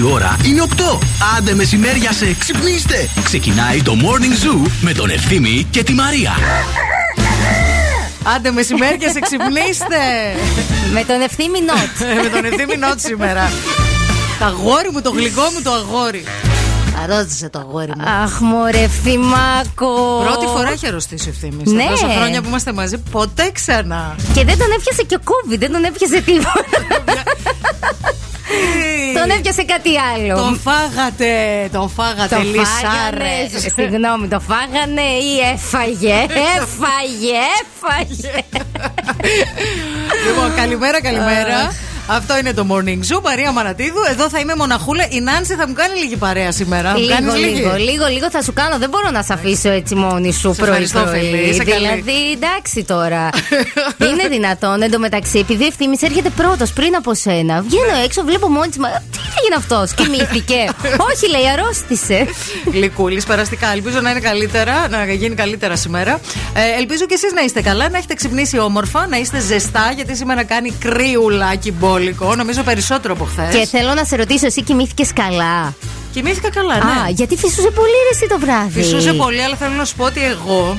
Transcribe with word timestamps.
Η 0.00 0.02
ώρα 0.02 0.36
είναι 0.44 0.62
8. 0.76 0.98
Άντε 1.36 1.54
μεσημέρια 1.54 2.12
σε 2.12 2.34
ξυπνήστε. 2.38 3.08
Ξεκινάει 3.24 3.82
το 3.82 3.96
Morning 4.02 4.46
Zoo 4.46 4.70
με 4.80 4.92
τον 4.92 5.10
Ευθύμη 5.10 5.66
και 5.70 5.82
τη 5.82 5.92
Μαρία. 5.92 6.32
Άντε 8.36 8.50
μεσημέρια 8.50 9.10
σε 9.10 9.20
ξυπνήστε. 9.20 10.00
Με 10.92 11.04
τον 11.04 11.20
ευθύμη 11.20 11.60
νότ. 11.60 12.10
με 12.22 12.28
τον 12.28 12.44
ευθύμη 12.44 12.76
νότ 12.76 13.00
σήμερα. 13.00 13.52
Τα 14.38 14.46
αγόρι 14.46 14.90
μου, 14.92 15.00
το 15.00 15.10
γλυκό 15.10 15.42
μου 15.54 15.62
το 15.62 15.72
αγόρι. 15.72 16.24
Αρρώστησε 17.02 17.48
το 17.48 17.58
αγόρι 17.58 17.92
μου. 17.96 18.08
Αχ, 18.22 18.40
μωρέ, 18.40 18.88
φημάκο. 18.88 20.22
Πρώτη 20.24 20.46
φορά 20.46 20.68
έχει 20.70 20.86
αρρωστήσει 20.86 21.28
ο 21.28 21.32
ευθύμης. 21.34 21.72
Ναι. 21.72 21.86
Τόσα 21.90 22.08
χρόνια 22.16 22.40
που 22.42 22.48
είμαστε 22.48 22.72
μαζί, 22.72 22.98
ποτέ 22.98 23.50
ξανά. 23.52 24.16
Και 24.34 24.44
δεν 24.44 24.58
τον 24.58 24.68
έπιασε 24.78 25.02
και 25.02 25.18
COVID, 25.24 25.58
δεν 25.58 25.72
τον 25.72 25.84
έπιασε 25.84 26.20
τίποτα. 26.20 26.64
Τον 29.14 29.30
έπιασε 29.38 29.62
κάτι 29.62 29.90
άλλο. 30.14 30.34
Τον 30.42 30.60
φάγατε, 30.60 31.32
τον 31.72 31.88
φάγατε, 31.90 32.34
Το 32.34 32.40
λυσάρε. 32.42 32.66
φάγανε, 32.80 33.58
συγγνώμη, 33.74 34.28
το 34.28 34.40
φάγανε 34.40 35.00
ή 35.00 35.38
έφαγε. 35.52 36.14
Έφαγε, 36.56 37.36
έφαγε. 37.60 38.44
Λοιπόν, 40.26 40.54
καλημέρα, 40.56 41.02
καλημέρα. 41.02 41.72
Αυτό 42.12 42.38
είναι 42.38 42.52
το 42.52 42.66
Morning 42.70 43.14
Zoo, 43.16 43.20
Μαρία 43.24 43.52
Μαρατίδου. 43.52 44.00
Εδώ 44.10 44.28
θα 44.28 44.38
είμαι 44.38 44.54
μοναχούλα. 44.56 45.06
Η 45.10 45.20
Νάνση 45.20 45.54
θα 45.54 45.68
μου 45.68 45.72
κάνει 45.74 45.98
λίγη 45.98 46.16
παρέα 46.16 46.52
σήμερα. 46.52 46.90
Μου 46.90 46.98
Λίγο, 46.98 47.08
κάνεις 47.14 47.34
λίγη; 47.34 47.54
λίγο, 47.54 47.74
λίγο, 47.76 48.06
λίγο 48.06 48.30
θα 48.30 48.42
σου 48.42 48.52
κάνω. 48.52 48.78
Δεν 48.78 48.88
μπορώ 48.88 49.10
να 49.10 49.22
σε 49.22 49.32
αφήσω 49.32 49.70
έτσι 49.70 49.94
μόνη 49.94 50.32
σου 50.32 50.54
Σε 50.54 50.60
πρωί 50.60 50.68
ευχαριστώ, 50.68 51.06
φίλη. 51.06 51.28
πρωί. 51.30 51.40
Είσαι 51.48 51.64
καλή. 51.64 51.86
Δηλαδή, 51.86 52.30
εντάξει 52.32 52.84
τώρα. 52.84 53.28
είναι 54.10 54.28
δυνατόν. 54.28 54.82
Εν 54.82 54.90
τω 54.90 54.98
μεταξύ, 54.98 55.38
επειδή 55.38 55.66
ευθύνη 55.66 55.96
έρχεται 56.00 56.30
πρώτος 56.30 56.72
πριν 56.72 56.94
από 56.94 57.14
σένα, 57.14 57.62
βγαίνω 57.62 57.94
έξω, 58.04 58.22
βλέπω 58.22 58.48
μόνη 58.48 58.68
της. 58.68 58.76
Τι 59.10 59.18
έγινε 59.38 59.56
αυτός, 59.56 59.94
κοιμήθηκε. 59.94 60.64
Όχι, 61.10 61.28
λέει, 61.30 61.48
αρρώστησε. 61.52 62.26
Γλυκούλης, 62.72 63.24
περαστικά. 63.24 63.72
Ελπίζω 63.72 64.00
να 64.00 64.10
είναι 64.10 64.20
καλύτερα, 64.20 64.88
να 64.88 65.12
γίνει 65.12 65.34
καλύτερα 65.34 65.76
σήμερα. 65.76 66.20
Ε, 66.54 66.78
ελπίζω 66.78 67.06
και 67.06 67.14
εσείς 67.14 67.32
να 67.32 67.40
είστε 67.40 67.60
καλά, 67.60 67.88
να 67.88 67.96
έχετε 67.98 68.14
ξυπνήσει 68.14 68.58
όμορφα, 68.58 69.06
να 69.06 69.16
είστε 69.16 69.40
ζεστά, 69.40 69.92
γιατί 69.94 70.16
σήμερα 70.16 70.44
κάνει 70.44 70.72
κρύουλα 70.80 71.54
μπόλικο. 72.00 72.34
Νομίζω 72.34 72.62
περισσότερο 72.62 73.14
από 73.14 73.24
χθες. 73.24 73.54
Και 73.54 73.66
θέλω 73.66 73.94
να 73.94 74.04
σε 74.04 74.16
ρωτήσω, 74.16 74.46
εσύ 74.46 74.62
κοιμήθηκες 74.62 75.12
καλά; 75.12 75.74
Κοιμήθηκα 76.12 76.50
καλά, 76.50 76.74
ναι. 76.74 76.90
Α, 76.90 77.08
γιατί 77.08 77.36
φυσούσε 77.36 77.70
πολύ 77.70 77.90
ρε 77.90 78.14
εσύ 78.14 78.26
το 78.28 78.38
βράδυ; 78.38 78.82
Φυσούσε 78.82 79.12
πολύ, 79.12 79.42
αλλά 79.42 79.56
θέλω 79.56 79.74
να 79.74 79.84
σου 79.84 79.96
πω 79.96 80.04
ότι 80.04 80.24
εγώ. 80.24 80.78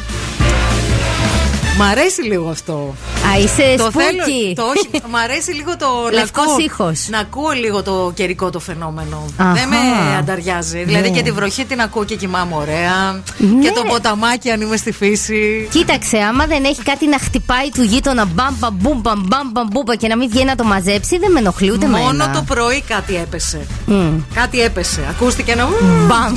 Μ' 1.78 1.82
αρέσει 1.82 2.22
λίγο 2.22 2.50
αυτό. 2.50 2.96
Α, 3.34 3.40
είσαι 3.40 3.76
Το 3.78 3.84
spooky. 3.90 4.06
θέλω. 4.06 4.54
Το 4.56 4.64
όχι, 4.64 4.90
μ' 5.12 5.16
αρέσει 5.16 5.52
λίγο 5.54 5.78
το. 5.78 5.88
να 6.06 6.12
Λευκός 6.12 6.44
ακούω- 6.46 6.60
ήχος. 6.60 7.08
Να 7.10 7.20
ακούω 7.20 7.50
λίγο 7.52 7.84
το 7.84 8.12
καιρικό 8.16 8.50
το 8.50 8.60
φαινόμενο. 8.60 9.26
Αχα. 9.38 9.52
Δεν 9.54 9.68
με 9.68 9.78
ανταριάζει. 10.20 10.84
Δηλαδή 10.84 11.10
Ναι. 11.10 11.16
και 11.16 11.22
τη 11.24 11.32
βροχή 11.32 11.66
την 11.66 11.82
ακούω 11.82 12.04
και 12.04 12.16
κοιμάμαι 12.16 12.56
ωραία. 12.56 13.22
Ναι. 13.38 13.62
Και 13.64 13.72
το 13.76 13.84
ποταμάκι 13.84 14.50
αν 14.50 14.62
είμαι 14.62 14.78
στη 14.78 14.92
φύση. 14.92 15.68
Κοίταξε, 15.72 16.18
άμα 16.18 16.46
δεν 16.46 16.64
έχει 16.64 16.84
κάτι 16.84 17.08
να 17.08 17.18
χτυπάει 17.20 17.70
του 17.74 17.82
γείτονα 17.84 18.26
μπαμπα 18.26 18.70
μπούμπα 18.72 19.14
μπαμπα 19.16 19.64
μπούμπα 19.72 19.96
και 19.96 20.08
να 20.08 20.18
μην 20.18 20.30
βγαίνει 20.30 20.46
να 20.46 20.56
το 20.56 20.64
μαζέψει, 20.64 21.18
δεν 21.18 21.32
με 21.32 21.40
ενοχλεί 21.40 21.72
ούτε 21.72 21.88
Μόνο 21.88 22.04
εμένα. 22.10 22.30
το 22.32 22.44
πρωί 22.48 22.82
κάτι 22.88 23.16
έπεσε. 23.16 23.66
Μμ. 23.86 24.18
Κάτι 24.34 24.62
έπεσε. 24.62 25.02
Ακούστηκε 25.10 25.52
ένα. 25.52 25.68
Μπαμ. 26.08 26.34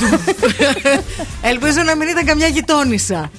Ελπίζω 1.50 1.82
να 1.84 1.96
μην 1.96 2.08
ήταν 2.08 2.24
καμιά 2.24 2.46
γειτόνισσα. 2.46 3.30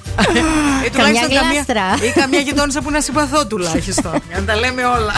Ή 0.85 0.89
τουλάχιστον 0.89 1.29
γλάστρα. 1.29 1.84
Ή 2.07 2.11
καμιά 2.19 2.39
γειτόνισσα 2.39 2.81
που 2.81 2.91
να 2.91 3.01
συμπαθώ 3.01 3.45
τουλάχιστον. 3.47 4.11
Για 4.27 4.39
να 4.39 4.43
τα 4.45 4.55
λέμε 4.55 4.83
όλα. 4.85 5.13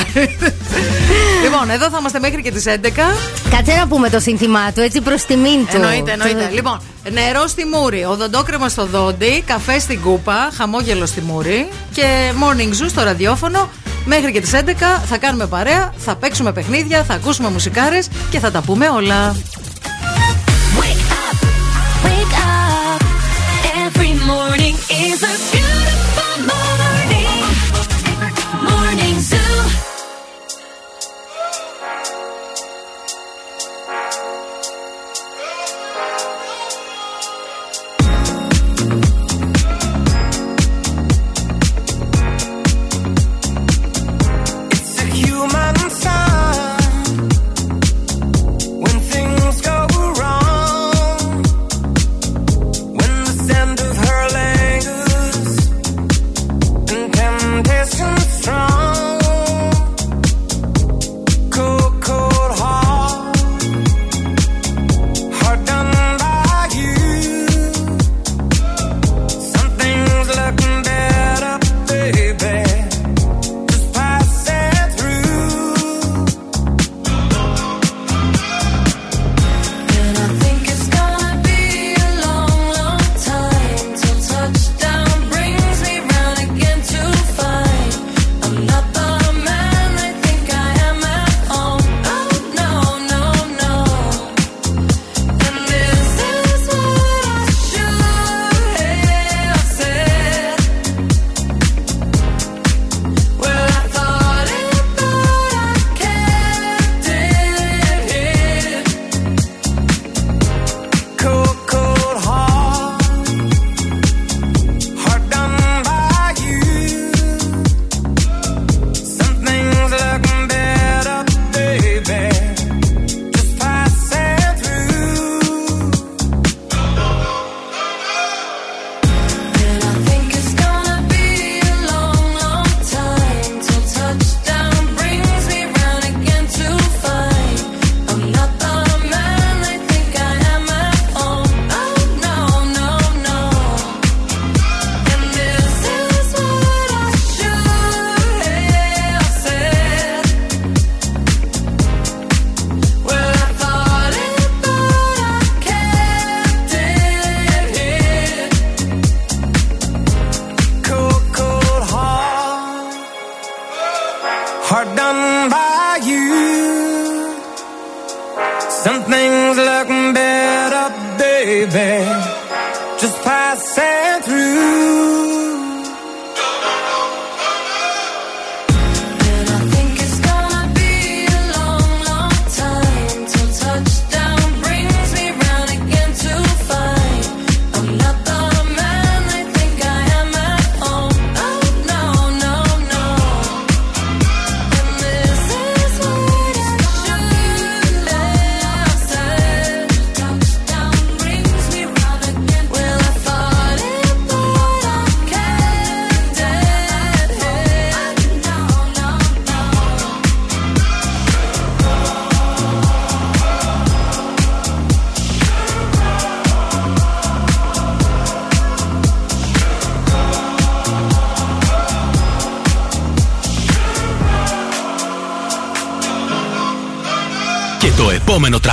λοιπόν, 1.44 1.70
εδώ 1.70 1.90
θα 1.90 1.98
είμαστε 2.00 2.20
μέχρι 2.20 2.42
και 2.42 2.52
τις 2.52 2.66
11. 2.66 3.16
Κάτσε 3.50 3.74
να 3.80 3.88
πούμε 3.88 4.10
το 4.10 4.20
σύνθημά 4.20 4.72
του, 4.72 4.82
έτσι 4.82 5.02
προς 5.02 5.26
τιμήν 5.26 5.60
του. 5.68 5.76
Εννοείται, 5.76 6.12
εννοείται. 6.12 6.44
Το- 6.50 6.54
Λοιπόν, 6.54 6.80
νερό 7.12 7.48
στη 7.48 7.66
μούρη, 7.66 8.04
οδοντόκρεμα 8.04 8.70
στο 8.70 8.86
δόντι, 8.86 9.44
καφέ 9.46 9.80
στην 9.80 10.02
κούπα, 10.02 10.50
χαμόγελο 10.58 11.06
στη 11.06 11.22
μούρη 11.22 11.68
και 11.94 12.04
morning 12.42 12.84
zoo 12.84 12.90
στο 12.90 13.04
ραδιόφωνο. 13.04 13.70
Μέχρι 14.06 14.32
και 14.32 14.42
τις 14.42 14.54
11 14.54 15.02
θα 15.06 15.18
κάνουμε 15.18 15.46
παρέα, 15.48 15.94
θα 15.98 16.16
παίξουμε 16.16 16.52
παιχνίδια, 16.52 17.04
θα 17.04 17.14
ακούσουμε 17.14 17.50
μουσικάρες 17.50 18.08
και 18.30 18.40
θα 18.40 18.52
τα 18.52 18.62
πούμε 18.62 18.90
όλα. 18.90 19.36
Wake 22.06 22.36
up. 22.46 23.02
Every 23.86 24.14
morning 24.32 24.76
is 25.08 25.20
a 25.34 25.57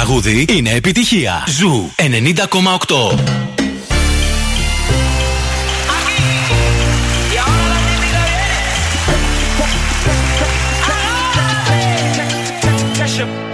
τραγούδι 0.03 0.45
είναι 0.49 0.71
επιτυχία. 0.73 1.43
Ζου 1.47 1.89
90,8. 1.95 3.19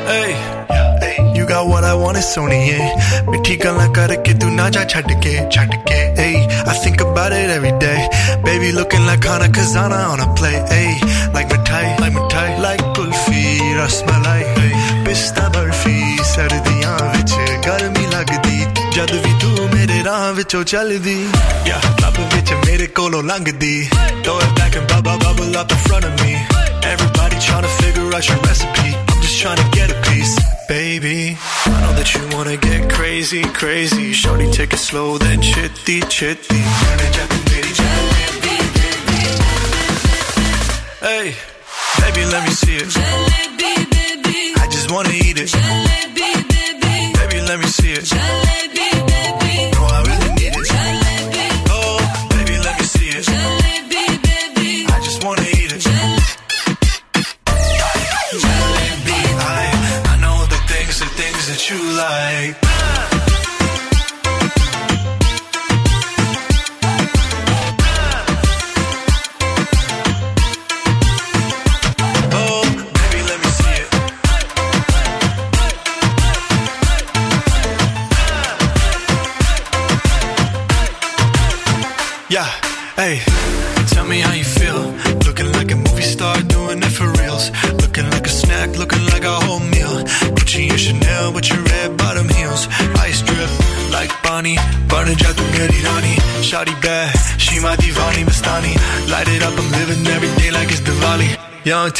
Hey, 0.07 0.31
you 1.35 1.45
got 1.47 1.67
what 1.67 1.83
I 1.83 1.93
want, 1.93 2.17
it's 2.17 2.27
Sony, 2.35 2.67
yeah. 2.69 3.23
मिठी 3.29 3.55
गल्ला 3.63 3.85
करके 3.97 4.33
तू 4.41 4.49
ना 4.57 4.67
जा 4.75 4.83
छड़ 4.91 5.01
के 5.23 5.33
छड़ 5.53 5.67
के 5.89 5.97
hey 6.19 6.35
I 6.71 6.73
think 6.83 7.01
about 7.05 7.31
it 7.39 7.49
every 7.57 7.73
day 7.83 7.99
baby 8.45 8.71
looking 8.71 9.05
like 9.09 9.23
Hana 9.23 9.47
Kazana 9.55 9.99
on 10.13 10.19
a 10.25 10.27
play 10.39 10.57
hey 10.73 10.89
like 11.35 11.49
mithai 11.53 11.85
like 12.01 12.13
mithai 12.17 12.49
like 12.65 12.83
kulfi 12.95 13.43
rasmalai 13.79 14.38
hey 14.38 14.38
pista 14.38 14.38
barfi 14.38 14.38
ਸਰਦੀਆਂ 16.39 16.97
ਵਿੱਚ 17.15 17.33
ਗਰਮੀ 17.67 18.05
ਲੱਗਦੀ 18.13 18.65
ਜਦ 18.95 19.11
ਵੀ 19.25 19.33
ਤੂੰ 19.41 19.69
ਮੇਰੇ 19.73 20.03
ਰਾਹ 20.03 20.31
ਵਿੱਚੋਂ 20.33 20.63
ਚੱਲਦੀ 20.63 21.17
yeah 21.67 21.85
ਲੱਭ 22.01 22.19
ਵਿੱਚ 22.35 22.53
ਮੇਰੇ 22.65 22.87
ਕੋਲੋਂ 22.99 23.23
ਲੰਘਦੀ 23.23 23.89
throw 24.23 24.37
it 24.45 24.53
back 24.59 24.75
and 24.79 24.87
bubble 24.91 25.17
bubble 25.23 25.57
up 25.61 25.73
in 25.75 25.81
front 25.87 26.05
of 26.09 26.13
me 26.21 26.31
everybody 26.93 27.39
trying 27.47 27.65
to 27.67 27.73
figure 27.81 28.07
out 28.19 28.29
your 28.31 28.39
recipe 28.47 28.87
I'm 28.93 29.21
just 29.25 29.41
trying 29.41 29.61
to 29.63 29.67
get 29.77 29.93
a 29.95 29.99
piece 30.07 30.35
baby 30.69 31.17
I 31.73 31.75
know 31.81 31.93
that 31.99 32.13
you 32.15 32.21
wanna 32.35 32.57
get 32.67 32.89
crazy 32.95 33.43
crazy 33.61 34.07
shorty 34.23 34.49
take 34.59 34.73
it 34.79 34.83
slow 34.87 35.07
then 35.25 35.41
chitty 35.51 35.99
chitty 36.17 36.61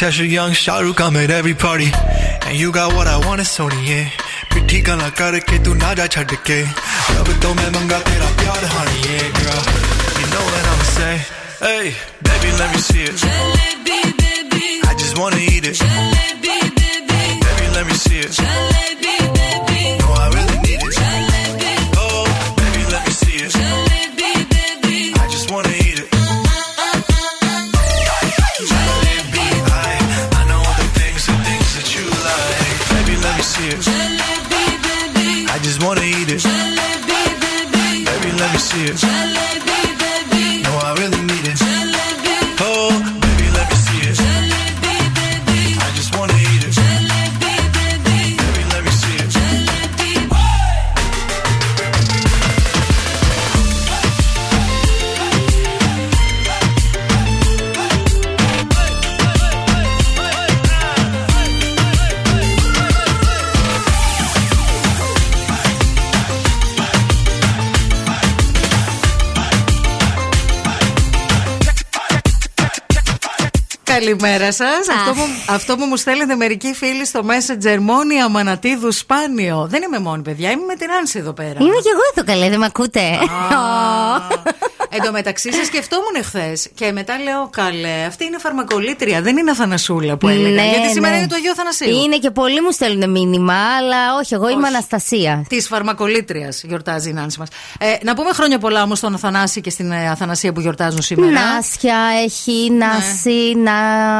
Tesha, 0.00 0.26
young 0.26 0.52
Shahrukh, 0.52 0.98
I'm 1.06 1.16
at 1.16 1.30
every 1.30 1.52
party. 1.52 1.90
And 2.46 2.56
you 2.58 2.72
got 2.72 2.94
what 2.94 3.06
I 3.06 3.18
want, 3.26 3.42
it's 3.42 3.52
Sony, 3.58 3.76
yeah. 3.86 4.08
पिट्ठी 4.52 4.80
गला 4.88 5.08
करके 5.20 5.58
तू 5.64 5.74
ना 5.76 5.92
जा 6.00 6.06
छड़ 6.14 6.32
के 6.48 6.58
अब 7.20 7.28
तो 7.42 7.48
मैं 7.58 7.68
मंगा 7.76 7.98
तेरा 8.08 8.28
प्यार 8.40 8.62
honey, 8.72 9.00
yeah, 9.04 9.28
girl. 9.36 9.62
You 10.20 10.26
know 10.32 10.44
what 10.48 10.64
I'ma 10.72 10.86
say. 10.96 11.14
Hey, 11.60 11.84
baby, 12.24 12.50
let 12.60 12.68
me 12.72 12.80
see 12.88 13.04
it. 13.04 13.16
Jalebi, 13.20 14.00
baby. 14.22 14.66
I 14.88 14.94
just 14.96 15.18
wanna 15.18 15.44
eat 15.44 15.68
it. 15.68 15.76
Jalebi, 15.76 16.19
Καλημέρα 74.17 74.51
σας. 74.51 74.89
Αυτό, 74.89 75.13
που, 75.13 75.21
αυτό 75.47 75.75
που 75.75 75.85
μου 75.85 75.97
στέλνετε 75.97 76.35
μερικοί 76.35 76.73
φίλοι 76.73 77.05
στο 77.05 77.21
Messenger, 77.25 77.77
μόνη 77.79 78.21
Αμανατίδου 78.21 78.91
σπάνιο. 78.91 79.67
Δεν 79.69 79.81
είμαι 79.83 79.99
μόνη, 79.99 80.21
παιδιά. 80.21 80.51
Είμαι 80.51 80.65
με 80.65 80.75
την 80.75 80.87
Άνση 80.99 81.19
εδώ 81.19 81.33
πέρα. 81.33 81.57
Είμαι 81.59 81.75
κι 81.81 81.89
εγώ 81.93 82.01
εδώ 82.15 82.31
καλέ, 82.31 82.49
δεν 82.49 82.59
με 82.59 82.65
ακούτε. 82.65 83.01
Εν 84.93 85.01
τω 85.03 85.11
μεταξύ, 85.11 85.53
σα 85.53 85.63
σκεφτόμουν 85.65 86.15
εχθές 86.17 86.69
και 86.75 86.91
μετά 86.91 87.17
λέω 87.19 87.49
καλέ. 87.49 88.03
Αυτή 88.07 88.25
είναι 88.25 88.37
φαρμακολήτρια, 88.37 89.21
δεν 89.21 89.37
είναι 89.37 89.51
Αθανασούλα 89.51 90.17
που 90.17 90.27
έλεγα. 90.27 90.49
Ναι, 90.63 90.69
γιατί 90.69 90.89
σήμερα 90.91 91.13
ναι. 91.13 91.17
είναι 91.19 91.27
το 91.27 91.35
Αγίου 91.35 91.51
Αθανασίου. 91.51 92.03
Είναι 92.03 92.17
και 92.17 92.31
πολλοί 92.31 92.61
μου 92.61 92.71
στέλνουν 92.71 93.09
μήνυμα, 93.11 93.53
αλλά 93.53 94.15
όχι, 94.21 94.33
εγώ 94.33 94.49
είμαι 94.49 94.67
Αναστασία. 94.67 95.45
Της 95.49 95.67
φαρμακολήτρια 95.67 96.53
γιορτάζει 96.63 97.09
η 97.09 97.13
Νάνση 97.13 97.39
μας. 97.39 97.47
Ε, 97.79 97.95
να 98.03 98.13
πούμε 98.15 98.31
χρόνια 98.33 98.57
πολλά 98.59 98.83
όμως 98.83 98.97
στον 98.97 99.13
Αθανάση 99.13 99.61
και 99.61 99.69
στην 99.69 99.91
ε, 99.91 100.09
Αθανασία 100.09 100.53
που 100.53 100.59
γιορτάζουν 100.61 101.01
σήμερα. 101.01 101.31
Νάσια 101.31 101.97
έχει, 102.23 102.71
Νάση, 102.71 103.53
να... 103.57 103.71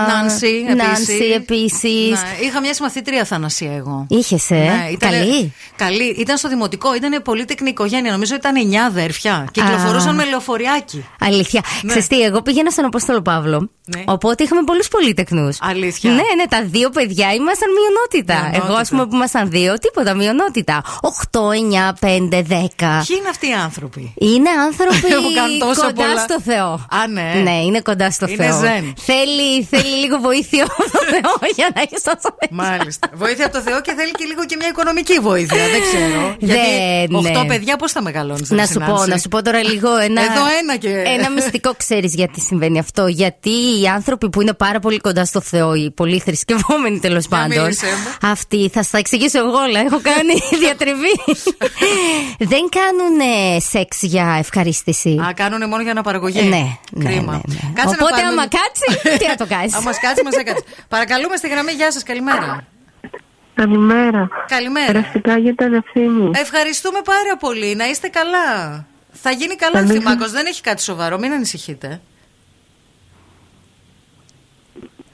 Νάνση, 0.07 0.63
Νάνση 0.75 1.13
επίσης. 1.13 1.35
επίσης. 1.35 2.09
Ναι, 2.09 2.45
είχα 2.45 2.59
μια 2.61 2.73
συμμαθήτρια 2.73 3.21
Αθανασία 3.21 3.71
εγώ. 3.75 4.05
Είχες, 4.09 4.51
ε; 4.51 4.55
Ναι, 4.55 4.87
ήτανε- 4.91 5.17
Καλή. 5.17 5.53
Καλή. 5.75 6.15
Ήταν 6.17 6.37
στο 6.37 6.49
δημοτικό, 6.49 6.95
ήταν 6.95 7.21
πολύ 7.21 7.45
τεκνή 7.45 7.69
οικογένεια. 7.69 8.11
Νομίζω 8.11 8.35
ήταν 8.35 8.53
9 8.71 8.75
αδέρφια. 8.75 9.47
Κυκλοφορούσαν 9.51 10.15
με 10.15 10.25
λεωφορεία 10.25 10.60
μοριάκι. 10.61 11.05
Αλήθεια. 11.19 11.61
Ναι. 11.81 11.89
Ξέρεις 11.89 12.07
τι, 12.07 12.21
εγώ 12.21 12.41
πήγαινα 12.41 12.69
στον 12.69 12.85
Απόστολο 12.85 13.21
Παύλο. 13.21 13.69
Ναι. 13.95 14.03
Οπότε 14.05 14.43
είχαμε 14.43 14.63
πολλούς 14.63 14.87
πολίτεκνου. 14.87 15.49
Αλήθεια. 15.59 16.11
Ναι, 16.11 16.15
ναι, 16.37 16.45
τα 16.49 16.63
δύο 16.65 16.89
παιδιά 16.89 17.33
ήμασταν 17.33 17.69
μειονότητα. 17.77 18.33
Μειονότητα. 18.35 18.65
Εγώ, 18.65 18.73
ας 18.79 18.89
πούμε, 18.89 19.05
που 19.07 19.15
ήμασταν 19.15 19.49
δύο, 19.49 19.73
τίποτα, 19.79 20.13
μειονότητα. 20.13 20.83
8, 21.01 21.39
9, 21.51 21.93
5, 21.99 22.41
10. 22.41 23.03
Ποιοι 23.07 23.17
είναι 23.19 23.29
αυτοί 23.29 23.47
οι 23.49 23.53
άνθρωποι; 23.53 24.13
Είναι 24.17 24.49
άνθρωποι 24.67 24.99
Που 25.25 25.31
κάνουν 25.35 25.59
τόσο 25.59 25.81
κοντά 25.81 25.93
πολλά. 25.93 26.17
στο 26.27 26.41
Θεό. 26.41 26.71
Α, 26.99 27.07
ναι. 27.07 27.41
Ναι, 27.43 27.57
είναι 27.61 27.81
κοντά 27.81 28.11
στο 28.11 28.27
Είναι 28.27 28.43
Θεό. 28.43 28.59
ζεν. 28.59 28.93
Θέλει, 28.97 29.63
θέλει 29.69 29.93
λίγο 30.03 30.17
βοήθεια 30.17 30.63
από 30.63 30.75
το 30.91 30.99
Θεό 31.13 31.33
για 31.57 31.67
να 31.75 31.81
έχει 31.81 31.95
τόσο 32.03 32.29
μέσα. 32.39 32.69
Μάλιστα. 32.69 33.07
Βοήθεια 33.13 33.45
από 33.45 33.55
το 33.57 33.61
Θεό 33.61 33.81
και 33.81 33.93
θέλει 33.97 34.11
και 34.11 34.25
λίγο 34.25 34.45
και 34.45 34.55
μια 34.59 34.67
οικονομική 34.67 35.19
βοήθεια. 35.19 35.63
Δεν 35.73 35.81
ξέρω. 35.87 36.35
Γιατί 36.49 36.69
Δεν, 37.09 37.37
8 37.39 37.41
ναι. 37.41 37.45
παιδιά 37.45 37.75
πώς 37.75 37.91
θα 37.91 38.01
μεγαλώνεις. 38.01 38.49
Να 38.49 38.65
σου 38.65 38.79
πω, 38.87 39.05
να 39.05 39.17
σου 39.17 39.27
πω 39.27 39.41
τώρα 39.41 39.63
λίγο 39.63 39.89
ένα. 39.97 40.21
Εδώ 40.21 40.43
ένα 40.59 40.75
και- 40.75 41.03
Ένα 41.05 41.29
μυστικό 41.29 41.73
ξέρεις 41.77 42.13
γιατί 42.15 42.41
συμβαίνει 42.41 42.79
αυτό. 42.79 43.07
Γιατί 43.07 43.49
οι 43.81 43.87
άνθρωποι 43.95 44.29
που 44.29 44.41
είναι 44.41 44.53
πάρα 44.53 44.79
πολύ 44.79 44.99
κοντά 44.99 45.25
στο 45.25 45.41
Θεό, 45.41 45.73
οι 45.75 45.91
πολύ 45.91 46.19
θρησκευόμενοι 46.19 46.99
τέλος 46.99 47.27
πάντων. 47.27 47.61
μίλησέ 47.61 47.85
μου. 47.85 48.29
Αυτοί, 48.31 48.69
θα 48.73 48.83
στα 48.83 48.97
εξηγήσω 48.97 49.37
εγώ 49.39 49.51
όλα. 49.57 49.79
Έχω 49.79 49.99
κάνει 50.01 50.33
διατριβή. 50.63 51.13
Δεν 52.37 52.61
κάνουν 52.69 53.19
ε, 53.19 53.59
σεξ 53.59 54.01
για 54.01 54.35
ευχαρίστηση. 54.39 55.09
Α, 55.09 55.33
κάνουν 55.33 55.69
μόνο 55.69 55.81
για 55.81 55.91
αναπαραγωγή. 55.91 56.41
Ναι, 56.41 56.55
ναι, 56.91 57.09
Κρίμα. 57.09 57.31
ναι, 57.31 57.39
ναι. 57.53 57.59
Κάτσε 57.73 57.95
να 57.95 58.05
Οπότε, 58.05 58.21
πάρουμε- 58.21 58.31
άμα 58.31 58.47
κάτσει, 58.47 59.17
τι 59.19 59.27
να 59.27 59.35
το 59.35 59.45
κάνεις; 59.55 59.73
άμα 59.75 59.91
κάτσει, 59.99 60.23
μα 60.23 60.39
έκατσε. 60.39 60.63
Παρακαλούμε 60.87 61.35
στη 61.35 61.47
γραμμή, 61.47 61.71
γεια 61.71 61.91
σας, 61.91 62.03
καλημέρα. 62.03 62.65
Καλημέρα. 63.55 64.27
Καλημέρα. 64.47 64.91
Περαστικά 64.91 65.37
για 65.37 65.55
τα 65.55 65.65
ευθύνη. 65.65 66.29
Ευχαριστούμε 66.33 66.99
πάρα 67.03 67.37
πολύ. 67.39 67.75
Να 67.75 67.85
είστε 67.89 68.07
καλά. 68.07 68.85
Θα 69.11 69.31
γίνει 69.31 69.55
καλά 69.55 69.79
ο 69.79 69.87
Καλή 69.87 69.93
Θυμάκο. 69.93 70.29
Δεν 70.29 70.45
έχει 70.45 70.61
κάτι 70.61 70.81
σοβαρό. 70.81 71.19
Μην 71.19 71.31
ανησυχείτε. 71.31 72.01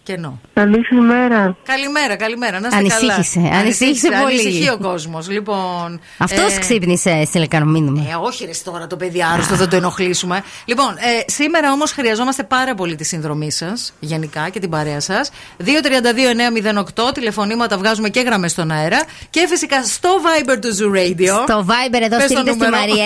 Κενό. 0.07 0.39
Καλή 0.53 0.85
σου 0.85 0.95
ημέρα. 0.95 1.55
Καλημέρα, 1.63 2.15
καλημέρα. 2.15 2.59
Να 2.59 2.67
είστε 2.67 2.79
Ανησύχησε, 2.79 3.39
καλά. 3.39 3.59
ανησύχησε 3.59 4.07
πολύ. 4.21 4.39
Ανησυχεί 4.39 4.69
ο 4.69 4.77
κόσμος. 4.77 5.29
Λοιπόν. 5.29 5.99
Αυτός 6.17 6.55
ε, 6.55 6.59
ξύπνησε, 6.59 7.23
στείλε 7.25 7.47
κανένα 7.47 7.71
μήνυμα. 7.71 8.01
Ε, 8.09 8.15
όχι 8.21 8.45
ρε 8.45 8.51
τώρα 8.63 8.87
το 8.87 8.95
παιδί 8.95 9.23
άρρωστο, 9.33 9.55
δεν 9.55 9.69
το 9.69 9.75
ενοχλήσουμε. 9.75 10.43
Λοιπόν, 10.65 10.87
ε, 10.87 11.31
σήμερα 11.31 11.71
όμως 11.71 11.91
χρειαζόμαστε 11.91 12.43
πάρα 12.43 12.75
πολύ 12.75 12.95
τη 12.95 13.03
συνδρομή 13.03 13.51
σας, 13.51 13.93
γενικά 13.99 14.49
και 14.49 14.59
την 14.59 14.69
παρέα 14.69 14.99
σας. 14.99 15.31
232-908, 15.57 17.13
τηλεφωνήματα 17.13 17.77
βγάζουμε 17.77 18.09
και 18.09 18.19
γραμμές 18.19 18.51
στον 18.51 18.71
αέρα. 18.71 19.03
Και 19.29 19.45
φυσικά 19.49 19.83
στο 19.83 20.09
Viber 20.09 20.57
του 20.61 20.69
Zoo 20.77 20.97
Radio. 20.97 21.33
Στο 21.47 21.65
Viber 21.67 22.01
εδώ 22.01 22.17
Πες 22.17 22.27
το 22.27 22.37
στείλτε 22.37 22.51
στη 22.51 22.59
νούμερο. 22.59 22.77
Μαρία 22.77 23.05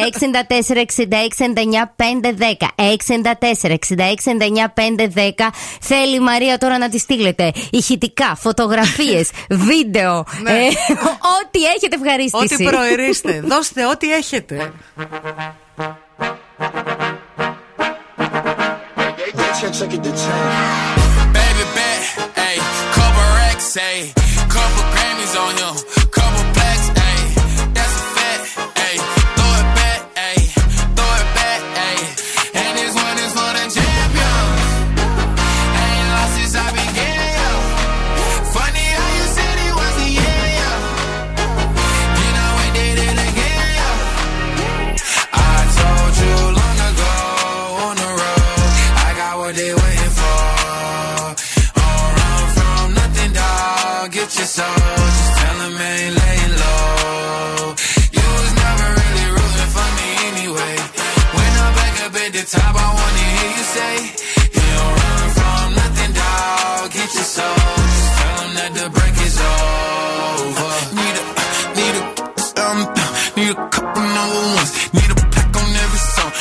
64 0.70 0.78
66 0.78 1.46
99 1.46 1.92
510. 1.96 2.68
64 3.64 3.76
66 3.88 4.14
99 4.26 4.74
510. 5.16 5.48
Θέλει 5.82 6.16
η 6.16 6.20
Μαρία 6.20 6.58
τώρα 6.58 6.78
να 6.78 6.90
τη 6.92 6.98
στείλετε 6.98 7.52
ηχητικά, 7.72 8.36
φωτογραφίες, 8.42 9.30
βίντεο. 9.70 10.24
Ναι. 10.42 10.52
ε, 10.52 10.68
ό,τι 11.40 11.64
έχετε 11.76 11.96
ευχαρίστηση. 11.96 12.54
Ό,τι 12.54 12.64
προερίστε. 12.64 13.42
Δώστε 13.46 13.86
ό,τι 13.86 14.14
έχετε. 14.14 14.72
Baby 21.36 21.66
bet, 21.76 22.04
ayy, 22.46 22.60
couple 22.96 23.28
racks, 23.40 23.70
ayy, 23.78 24.14
couple 24.56 24.84
Grammys 24.94 25.34
on 25.44 25.54
him, 25.62 26.01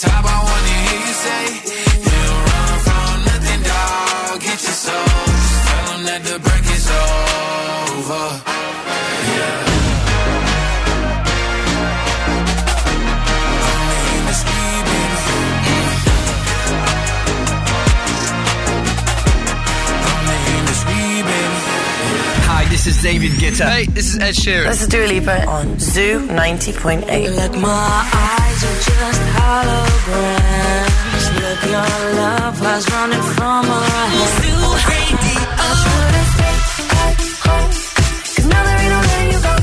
top, 0.00 0.24
I 0.24 0.36
wanna 0.48 0.76
hear 0.86 1.00
you 1.06 1.14
say, 1.26 1.42
You 2.04 2.16
don't 2.24 2.42
run 2.48 2.74
from 2.86 3.14
nothing, 3.28 3.60
dog. 3.68 4.40
Get 4.40 4.58
your 4.64 4.78
soul, 4.84 5.04
just 5.28 5.68
tell 5.68 5.84
them 5.92 6.02
that 6.08 6.20
the 6.24 6.36
break 6.40 6.64
is 6.76 6.86
over. 6.88 8.50
Hi, 22.52 22.64
this 22.68 22.86
is 22.86 23.02
David 23.02 23.32
Guetta. 23.32 23.68
Hey, 23.68 23.84
this 23.86 24.14
is 24.14 24.18
Ed 24.18 24.34
Sheeran. 24.34 24.68
This 24.68 24.82
is 24.82 24.88
Dua 24.88 25.06
Lipa 25.06 25.46
on 25.46 25.78
Zoo 25.78 26.26
90.8. 26.26 27.36
Like 27.36 27.52
my 27.52 28.10
eyes 28.12 28.64
are 28.64 28.80
just 28.82 29.20
holograms. 29.36 29.89
Look, 32.80 32.88
your 32.88 32.98
love 32.98 33.10
was 33.10 33.12
running 33.12 33.24
from 33.36 33.64
our 33.70 33.84
hands. 33.92 34.34
Should 35.80 36.14
I 36.14 36.24
stay 36.34 36.56
at 37.04 37.18
home? 37.44 37.70
'Cause 38.34 38.46
now 38.52 38.62
there 38.66 38.78
ain't 38.82 38.92
no 38.94 39.00
way 39.08 39.22
you 39.32 39.40
go. 39.46 39.54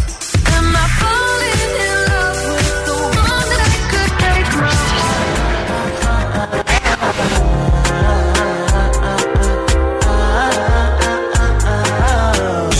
Am 0.55 0.67
I 0.75 0.85
falling 0.99 1.73
in 1.87 1.97
love 2.11 2.41
with 2.57 2.79
the 2.89 2.97
one 3.27 3.47
that 3.51 3.61
I 3.67 3.79
could 3.91 4.11
take 4.23 4.51
my 4.61 4.73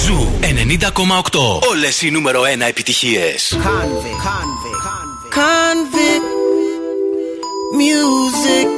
Ζου 0.03 0.19
90,8. 0.41 1.61
Όλες 1.69 2.01
οι 2.01 2.11
νούμερο 2.11 2.41
1 2.41 2.61
επιτυχίες. 2.67 3.53
Convict, 3.53 4.21
convict, 4.27 4.79
convict. 4.87 5.33
Convict 5.39 6.25
music. 7.73 8.76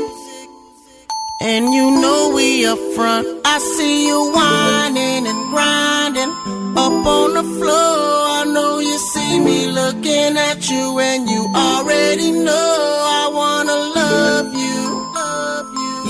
And 1.41 1.73
you 1.73 2.01
know 2.01 2.33
we 2.35 2.65
up 2.65 2.77
front. 2.95 3.25
I 3.45 3.59
see 3.59 4.07
you 4.07 4.29
whining 4.33 5.25
and 5.25 5.41
grinding 5.53 6.31
up 6.75 7.05
on 7.07 7.33
the 7.33 7.43
floor. 7.43 7.95
I 8.39 8.43
know 8.45 8.79
you 8.79 8.97
see 8.97 9.39
me 9.39 9.67
looking 9.67 10.35
at 10.35 10.69
you, 10.69 10.99
and 10.99 11.29
you 11.29 11.47
already 11.55 12.31
know 12.31 12.75
I 13.21 13.31
wanna 13.31 13.77
love 13.99 14.53
you. 14.53 14.79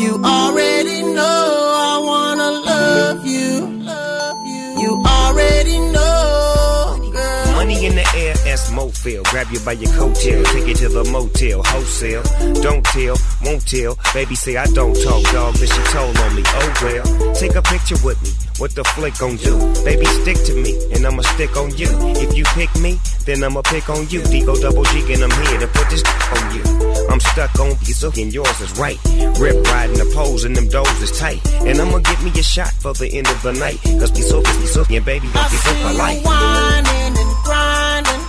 You 0.01 0.19
already 0.23 1.03
know 1.13 1.58
that's 8.87 9.29
Grab 9.31 9.47
you 9.51 9.59
by 9.61 9.73
your 9.73 9.91
coattail, 9.91 10.43
take 10.51 10.67
you 10.67 10.73
to 10.75 10.89
the 10.89 11.03
motel, 11.11 11.61
wholesale. 11.63 12.23
Don't 12.61 12.83
tell, 12.85 13.15
won't 13.43 13.65
tell. 13.67 13.97
Baby 14.13 14.35
say 14.35 14.57
I 14.57 14.65
don't 14.67 14.95
talk, 14.95 15.23
dog, 15.31 15.53
but 15.59 15.67
she 15.67 15.81
told 15.91 16.17
on 16.17 16.35
me. 16.35 16.43
Oh 16.45 16.73
well, 16.81 17.35
take 17.35 17.55
a 17.55 17.61
picture 17.61 17.97
with 18.03 18.21
me. 18.23 18.31
What 18.57 18.75
the 18.75 18.83
flick 18.95 19.17
gon' 19.17 19.37
do? 19.37 19.55
Baby, 19.83 20.05
stick 20.21 20.37
to 20.47 20.53
me, 20.55 20.75
and 20.93 21.05
I'ma 21.05 21.21
stick 21.21 21.55
on 21.55 21.71
you. 21.77 21.87
If 22.19 22.35
you 22.35 22.43
pick 22.55 22.73
me, 22.79 22.99
then 23.25 23.43
I'ma 23.43 23.61
pick 23.61 23.89
on 23.89 24.07
you. 24.09 24.21
Digo 24.21 24.59
double 24.59 24.83
G, 24.83 25.13
and 25.13 25.23
I'm 25.23 25.31
here 25.47 25.59
to 25.59 25.67
put 25.67 25.89
this 25.89 26.03
on 26.35 26.55
you. 26.55 26.63
I'm 27.09 27.19
stuck 27.19 27.57
on 27.59 27.75
piece 27.79 28.03
of 28.03 28.17
and 28.17 28.33
yours 28.33 28.59
is 28.61 28.71
right. 28.77 28.99
Rip 29.39 29.63
riding 29.67 29.97
the 29.97 30.11
poles, 30.13 30.43
and 30.43 30.55
them 30.55 30.67
doors 30.67 31.01
is 31.01 31.17
tight. 31.17 31.39
And 31.63 31.79
I'ma 31.79 31.99
get 31.99 32.21
me 32.23 32.31
a 32.31 32.43
shot 32.43 32.71
for 32.73 32.93
the 32.93 33.07
end 33.07 33.27
of 33.27 33.41
the 33.43 33.53
night. 33.53 33.79
Cause 33.99 34.11
be 34.11 34.21
so, 34.21 34.41
be 34.41 34.67
so, 34.67 34.83
and 34.89 35.05
baby, 35.05 35.27
don't 35.33 35.51
be 35.51 35.57
so 35.57 35.71
see 35.71 35.79
you 35.79 35.87
polite. 35.87 36.25
whining 36.25 37.17
and 37.17 37.35
grinding 37.43 38.28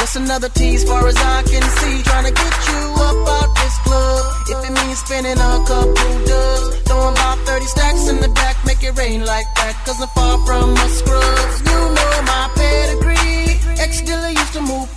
Just 0.00 0.16
another 0.16 0.48
tease, 0.48 0.82
far 0.82 1.06
as 1.06 1.16
I 1.16 1.42
can 1.42 1.62
see. 1.62 2.02
Trying 2.02 2.24
to 2.24 2.32
get 2.32 2.54
you 2.72 2.80
up 3.04 3.20
out 3.36 3.54
this 3.60 3.76
club. 3.84 4.24
If 4.48 4.58
it 4.64 4.72
means 4.72 4.98
spending 4.98 5.36
a 5.36 5.52
couple 5.68 6.12
dubs. 6.24 6.80
Throwing 6.88 7.12
about 7.12 7.38
30 7.44 7.64
stacks 7.66 8.08
in 8.08 8.16
the 8.18 8.30
back, 8.30 8.56
make 8.64 8.82
it 8.82 8.96
rain 8.96 9.26
like 9.26 9.44
that. 9.56 9.76
Cause 9.84 10.00
I'm 10.00 10.08
far 10.16 10.38
from 10.48 10.72
a 10.72 10.88
scrub. 10.88 11.48
You 11.68 11.80
know 11.92 12.14
my 12.24 12.48
pedigree. 12.56 13.60
Ex 13.76 14.00
dealer 14.00 14.30
used 14.30 14.54
to 14.54 14.62
move 14.62 14.88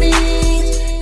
me. 0.00 0.16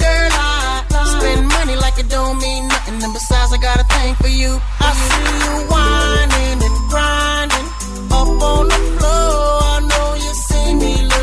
Girl, 0.03 0.31
I 0.35 0.83
spend 1.23 1.47
money 1.47 1.77
like 1.77 1.97
it 1.99 2.09
don't 2.11 2.39
mean 2.43 2.67
nothing. 2.67 3.01
And 3.05 3.13
besides, 3.15 3.53
I 3.55 3.59
got 3.63 3.79
a 3.79 3.87
thing 3.95 4.15
for 4.17 4.35
you. 4.35 4.59
I 4.83 4.91
see 4.99 5.31
you 5.47 5.55
whining 5.71 6.59
and 6.59 6.77
grinding 6.91 7.69
up 8.11 8.35
on 8.51 8.67
the 8.67 8.81
floor. 8.99 9.63
I 9.63 9.79
know 9.89 10.09
you 10.19 10.33
see 10.35 10.75
me 10.75 11.14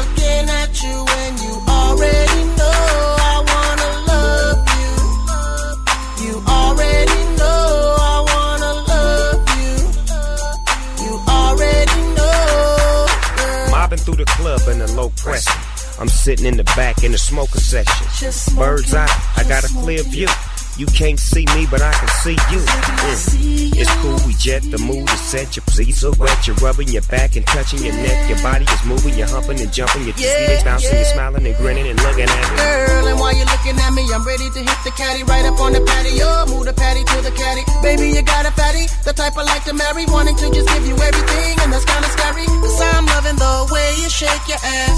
the 14.26 14.32
club 14.34 14.62
in 14.68 14.82
a 14.82 14.88
low 14.94 15.10
pressure. 15.18 15.52
I'm 16.00 16.08
sitting 16.08 16.46
in 16.46 16.58
the 16.58 16.64
back 16.76 17.04
in 17.04 17.12
the 17.12 17.18
smoker 17.18 17.60
section. 17.60 18.08
Smoking, 18.32 18.64
Bird's 18.64 18.94
eye, 18.94 19.08
I 19.36 19.44
got 19.44 19.64
a 19.64 19.68
clear 19.68 20.00
smoking. 20.00 20.12
view. 20.12 20.51
You 20.78 20.88
can't 20.88 21.20
see 21.20 21.46
me, 21.54 21.68
but 21.70 21.82
I 21.82 21.92
can 21.94 22.08
see 22.24 22.38
you. 22.50 22.62
Mm. 22.66 23.76
It's 23.78 23.92
cool, 24.02 24.18
we 24.26 24.34
jet, 24.34 24.64
the 24.66 24.78
mood 24.80 25.06
is 25.10 25.22
set. 25.22 25.56
Your 25.56 25.64
pleats 25.68 26.04
are 26.04 26.12
wet, 26.18 26.48
you're 26.48 26.56
rubbing 26.58 26.88
your 26.90 27.04
back 27.04 27.36
and 27.36 27.46
touching 27.46 27.84
your 27.86 27.94
neck. 27.94 28.30
Your 28.30 28.42
body 28.42 28.66
is 28.66 28.84
moving, 28.86 29.14
you're 29.18 29.28
humping 29.30 29.60
and 29.62 29.72
jumping. 29.72 30.06
You're 30.10 30.18
Yeah, 30.18 30.58
yeah, 30.58 30.64
bouncing, 30.64 30.90
yeah. 30.92 31.02
you're 31.06 31.14
smiling 31.14 31.46
and 31.46 31.56
grinning 31.58 31.86
and 31.88 32.00
looking 32.02 32.26
at 32.26 32.46
me. 32.50 32.58
Girl, 32.58 33.06
and 33.14 33.20
while 33.20 33.36
you're 33.36 33.46
looking 33.52 33.78
at 33.78 33.92
me, 33.94 34.04
I'm 34.14 34.26
ready 34.26 34.50
to 34.50 34.60
hit 34.64 34.80
the 34.86 34.92
caddy 34.98 35.24
right 35.24 35.46
up 35.46 35.60
on 35.60 35.74
the 35.74 35.82
patio. 35.86 36.46
Move 36.50 36.66
the 36.66 36.74
patty 36.74 37.04
to 37.04 37.18
the 37.22 37.32
caddy. 37.36 37.62
Baby, 37.84 38.18
you 38.18 38.22
got 38.24 38.46
a 38.48 38.52
fatty, 38.58 38.86
the 39.06 39.14
type 39.14 39.38
I 39.38 39.44
like 39.44 39.64
to 39.66 39.74
marry. 39.74 40.06
Wanting 40.10 40.36
to 40.40 40.48
just 40.50 40.68
give 40.74 40.86
you 40.88 40.96
everything, 40.98 41.54
and 41.62 41.70
that's 41.74 41.86
kinda 41.86 42.10
scary. 42.10 42.46
Cause 42.48 42.82
I'm 42.82 43.06
loving 43.06 43.38
the 43.38 43.54
way 43.70 43.88
you 44.02 44.10
shake 44.10 44.46
your 44.50 44.62
ass. 44.62 44.98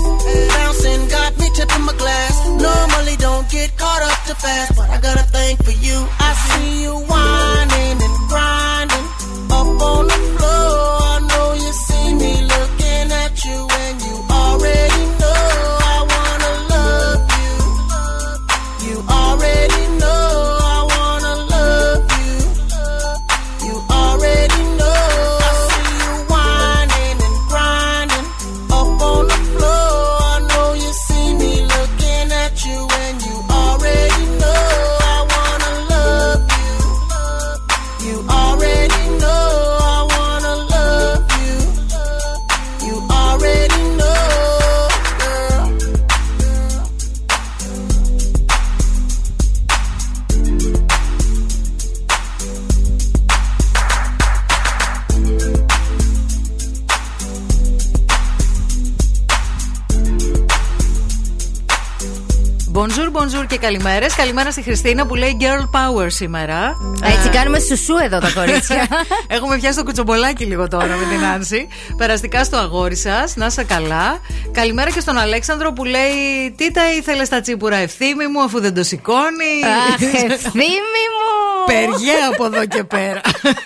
Bouncing 0.55 1.07
got 1.09 1.35
me 1.39 1.49
tipping 1.55 1.83
my 1.83 1.93
glass. 1.97 2.35
Normally 2.61 3.15
don't 3.17 3.47
get 3.51 3.75
caught 3.77 4.01
up 4.03 4.17
too 4.27 4.37
fast, 4.39 4.75
but 4.75 4.87
I 4.89 4.99
got 5.01 5.17
a 5.19 5.25
thing 5.33 5.57
for 5.63 5.71
you. 5.71 5.97
I 6.19 6.31
see 6.45 6.83
you 6.83 6.93
whining 7.11 7.97
and 8.07 8.17
grinding 8.29 9.07
up 9.57 9.81
on 9.91 10.07
the 10.07 10.19
floor. 10.35 10.77
I 11.13 11.19
know 11.29 11.53
you 11.53 11.71
see 11.87 12.13
me 12.21 12.33
Bonjour, 62.73 63.11
bonjour 63.11 63.45
και 63.47 63.57
καλημέρες. 63.57 64.15
Καλημέρα 64.15 64.51
στη 64.51 64.61
Χριστίνα 64.61 65.05
που 65.05 65.15
λέει 65.15 65.37
Girl 65.39 65.61
Power 65.61 66.05
σήμερα. 66.07 66.77
Έτσι 67.03 67.27
Ε, 67.27 67.31
κάνουμε 67.31 67.59
σουσού 67.59 67.95
εδώ 68.03 68.19
τα 68.19 68.31
κορίτσια. 68.31 68.87
Έχουμε 69.35 69.57
πιάσει 69.57 69.77
το 69.77 69.83
κουτσομπολάκι 69.83 70.45
λίγο 70.45 70.67
τώρα 70.67 70.87
με 70.95 71.15
την 71.15 71.25
Άνση. 71.25 71.67
Περαστικά 71.97 72.43
στο 72.43 72.57
αγόρι 72.57 72.95
σας, 72.95 73.35
να 73.35 73.45
είσαι 73.45 73.63
καλά. 73.63 74.19
Καλημέρα 74.51 74.91
και 74.91 74.99
στον 74.99 75.17
Αλέξανδρο 75.17 75.73
που 75.73 75.83
λέει 75.83 76.51
Τι 76.57 76.71
τα 76.71 76.91
ήθελες 76.93 77.27
στα 77.27 77.41
τσίπουρα 77.41 77.75
ευθύμη 77.75 78.27
μου 78.27 78.41
αφού 78.43 78.59
δεν 78.61 78.73
το 78.73 78.83
σηκώνει; 78.83 79.53
Αχ, 79.93 80.01
ευθύμη 80.31 81.03
μου! 81.13 81.65
Περιγέ 81.65 82.13
από 82.33 82.45
εδώ 82.45 82.65
και 82.65 82.83
πέρα. 82.83 83.21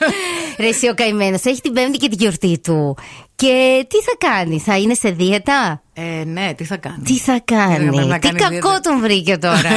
Ρε 0.60 0.68
εσύ 0.68 0.90
ο 0.90 0.94
καημένος 0.94 1.44
έχει 1.44 1.62
την 1.62 1.74
πέμπτη 1.74 1.98
και 1.98 2.10
τη 2.10 2.16
γιορτή 2.16 2.60
του 2.64 2.98
Και 3.36 3.86
τι 3.90 3.98
θα 3.98 4.30
κάνει, 4.30 4.60
θα 4.60 4.78
είναι 4.78 4.94
σε 4.94 5.10
δίαιτα; 5.10 5.82
Ε, 6.00 6.24
ναι, 6.26 6.54
τι 6.58 6.64
θα 6.64 6.78
κάνει; 6.78 7.02
Τι 7.04 7.18
θα 7.18 7.34
Δεν 7.34 7.76
πρέπει 7.76 7.96
κάνει, 7.96 8.08
να 8.08 8.20
τι 8.20 8.28
κάνει 8.28 8.40
κακό 8.40 8.56
ιδιαίτερα. 8.56 8.80
τον 8.80 9.00
βρήκε 9.00 9.38
τώρα. 9.38 9.70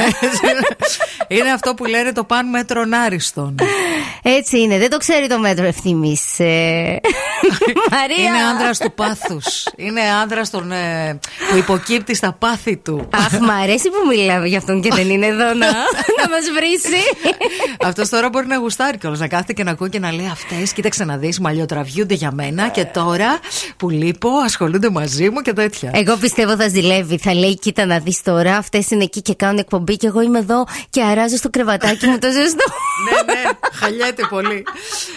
είναι 1.35 1.51
αυτό 1.51 1.73
που 1.73 1.85
λένε 1.85 2.11
το 2.11 2.23
παν 2.23 2.49
μέτρον 2.49 2.93
άριστον. 2.93 3.55
Έτσι 4.21 4.59
είναι, 4.59 4.77
δεν 4.77 4.89
το 4.89 4.97
ξέρει 4.97 5.27
το 5.27 5.39
μέτρο 5.39 5.65
ευθύνη. 5.65 6.17
Μαρία! 7.91 8.17
Είναι 8.17 8.43
άνδρας 8.51 8.77
του 8.77 8.93
πάθους. 8.93 9.63
Είναι 9.75 10.01
άνδρας 10.21 10.49
τον, 10.49 10.71
ε, 10.71 11.19
που 11.51 11.57
υποκύπτει 11.57 12.15
στα 12.15 12.33
πάθη 12.33 12.77
του. 12.77 13.07
Αχ, 13.13 13.39
μ' 13.39 13.49
αρέσει 13.49 13.89
που 13.89 14.07
μιλάμε 14.09 14.47
για 14.47 14.57
αυτόν 14.57 14.81
και 14.81 14.89
δεν 14.93 15.09
είναι 15.09 15.25
εδώ 15.25 15.45
να, 15.45 15.67
να 16.19 16.29
μας 16.29 16.45
βρίσει. 16.55 17.03
Αυτός 17.81 18.09
τώρα 18.09 18.29
μπορεί 18.29 18.47
να 18.47 18.57
γουστάρει 18.57 18.97
κιόλας. 18.97 19.19
Να 19.19 19.27
κάθεται 19.27 19.53
και 19.53 19.63
να 19.63 19.71
ακούει 19.71 19.89
και 19.89 19.99
να 19.99 20.11
λέει 20.11 20.29
Αυτές, 20.31 20.73
κοίταξε 20.73 21.03
να 21.03 21.17
δεις, 21.17 21.39
μαλλιοτραβιούνται 21.39 22.13
για 22.13 22.31
μένα 22.31 22.69
και 22.69 22.85
τώρα 22.85 23.39
που 23.77 23.89
λείπω 23.89 24.29
ασχολούνται 24.29 24.89
μαζί 24.89 25.29
μου 25.29 25.41
και 25.41 25.53
τέτοια. 25.53 25.91
Εγώ 25.93 26.10
πιστεύω 26.17 26.55
θα 26.55 26.67
ζηλεύει. 26.67 27.17
Θα 27.17 27.33
λέει: 27.33 27.59
Κοίτα 27.59 27.85
να 27.85 27.99
δεις 27.99 28.21
τώρα, 28.21 28.55
αυτές 28.55 28.89
είναι 28.89 29.03
εκεί 29.03 29.21
και 29.21 29.35
κάνουν 29.35 29.57
εκπομπή 29.57 29.95
και 29.95 30.07
εγώ 30.07 30.21
είμαι 30.21 30.39
εδώ 30.39 30.65
και 30.89 31.03
αράζω 31.03 31.35
στο 31.35 31.49
κρεβατάκι 31.49 32.07
μου 32.07 32.17
το 32.17 32.27
ζεστό. 32.31 32.65
ναι, 33.05 33.33
ναι, 33.33 33.41
χαλιέται 33.73 34.27
πολύ. 34.29 34.63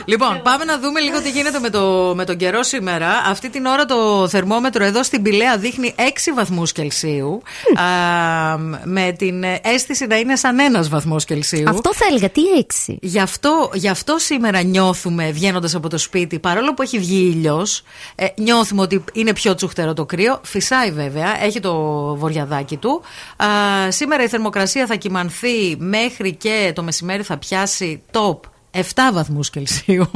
λοιπόν, 0.05 0.41
πάμε 0.43 0.65
να 0.65 0.79
δούμε 0.79 1.01
λίγο 1.01 1.21
τι 1.21 1.31
γίνεται 1.31 1.59
με, 1.59 1.71
το, 1.71 2.13
με 2.17 2.25
τον 2.25 2.37
καιρό 2.37 2.63
σήμερα. 2.63 3.09
Αυτή 3.27 3.51
την 3.51 3.67
ώρα 3.67 3.85
το 3.85 4.29
θερμόμετρο 4.29 4.85
εδώ 4.85 5.03
στην 5.03 5.23
Πηλαία 5.23 5.57
δείχνει 5.57 5.95
6 5.99 6.01
βαθμούς 6.35 6.73
Κελσίου. 6.73 7.43
α, 7.75 7.83
με 8.85 9.15
την 9.19 9.45
αίσθηση 9.63 10.07
να 10.07 10.17
είναι 10.17 10.37
σαν 10.37 10.59
ένας 10.59 10.89
βαθμός 10.89 11.25
Κελσίου. 11.25 11.69
Αυτό 11.69 11.95
θα 11.95 12.05
έλεγα, 12.11 12.31
τι 12.31 12.43
έξι; 12.59 12.99
Γι' 13.03 13.21
αυτό, 13.21 13.71
γι' 13.75 13.89
αυτό 13.89 14.19
σήμερα 14.19 14.63
νιώθουμε 14.63 15.31
βγαίνοντας 15.31 15.75
από 15.75 15.89
το 15.89 15.99
σπίτι, 15.99 16.39
παρόλο 16.39 16.75
που 16.75 16.83
έχει 16.83 16.99
βγει 16.99 17.33
ήλιος, 17.35 17.83
ε, 18.15 18.27
νιώθουμε 18.37 18.83
ότι 18.83 19.05
είναι 19.13 19.33
πιο 19.33 19.55
τσουχτερό 19.55 19.93
το 19.93 20.05
κρύο. 20.05 20.41
Φυσάει 20.43 20.84
βέβαια, 20.91 21.45
έχει 21.45 21.61
το 21.61 21.75
βοριαδάκι 22.17 22.77
του. 22.77 23.03
Α, 23.37 23.47
σήμερα 23.91 24.23
η 24.23 24.29
θερμοκρασία 24.29 24.87
θα 24.87 24.95
κυμανθεί 24.95 25.77
μέχρι 25.79 26.35
και 26.35 26.73
το 26.75 26.83
μεσημέρι 26.83 27.23
θα 27.23 27.39
πιάσει 27.39 28.03
top 28.13 28.39
7 28.75 28.81
βαθμούς 29.13 29.51
Κελσίου. 29.51 30.11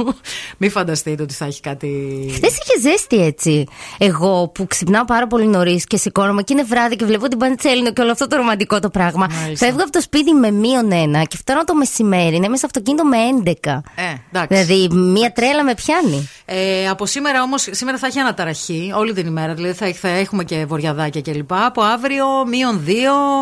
Μην 0.57 0.71
φανταστείτε 0.71 1.23
ότι 1.23 1.33
θα 1.33 1.45
έχει 1.45 1.61
κάτι. 1.61 1.87
Χθες 2.33 2.57
είχε 2.57 2.89
ζέστη 2.89 3.25
έτσι. 3.25 3.67
Εγώ 3.97 4.47
που 4.47 4.67
ξυπνάω 4.67 5.05
πάρα 5.05 5.27
πολύ 5.27 5.47
νωρίς 5.47 5.85
και 5.85 5.97
σηκώνομαι 5.97 6.43
και 6.43 6.53
είναι 6.53 6.63
βράδυ 6.63 6.95
και 6.95 7.05
βλέπω 7.05 7.27
την 7.27 7.37
Παντσέλινο 7.37 7.93
και 7.93 8.01
όλο 8.01 8.11
αυτό 8.11 8.27
το 8.27 8.35
ρομαντικό 8.35 8.79
το 8.79 8.89
πράγμα. 8.89 9.27
Μάλιστα. 9.41 9.65
Φεύγω 9.65 9.81
από 9.81 9.91
το 9.91 10.01
σπίτι 10.01 10.33
με 10.33 10.51
μείον 10.51 10.91
ένα 10.91 11.23
και 11.23 11.37
φτάνω 11.37 11.63
το 11.63 11.75
μεσημέρι, 11.75 12.35
είναι 12.35 12.47
μέσα 12.47 12.57
στο 12.57 12.65
αυτοκίνητο 12.65 13.05
με 13.05 13.17
11. 13.63 13.81
Ε, 13.95 14.15
εντάξει. 14.31 14.63
Δηλαδή, 14.65 14.95
μία 14.95 15.31
τρέλα 15.31 15.63
με 15.63 15.73
πιάνει. 15.73 16.29
Ε, 16.45 16.89
από 16.89 17.05
σήμερα 17.05 17.41
όμως, 17.41 17.67
σήμερα 17.71 17.97
θα 17.97 18.07
έχει 18.07 18.19
αναταραχή 18.19 18.93
όλη 18.95 19.13
την 19.13 19.27
ημέρα. 19.27 19.53
Δηλαδή 19.53 19.73
θα, 19.73 19.93
θα 19.93 20.07
έχουμε 20.07 20.43
και 20.43 20.65
βοριαδάκια 20.65 21.21
κλπ. 21.21 21.53
Από 21.53 21.81
αύριο 21.81 22.25
μείον 22.47 22.83
2, 22.87 22.91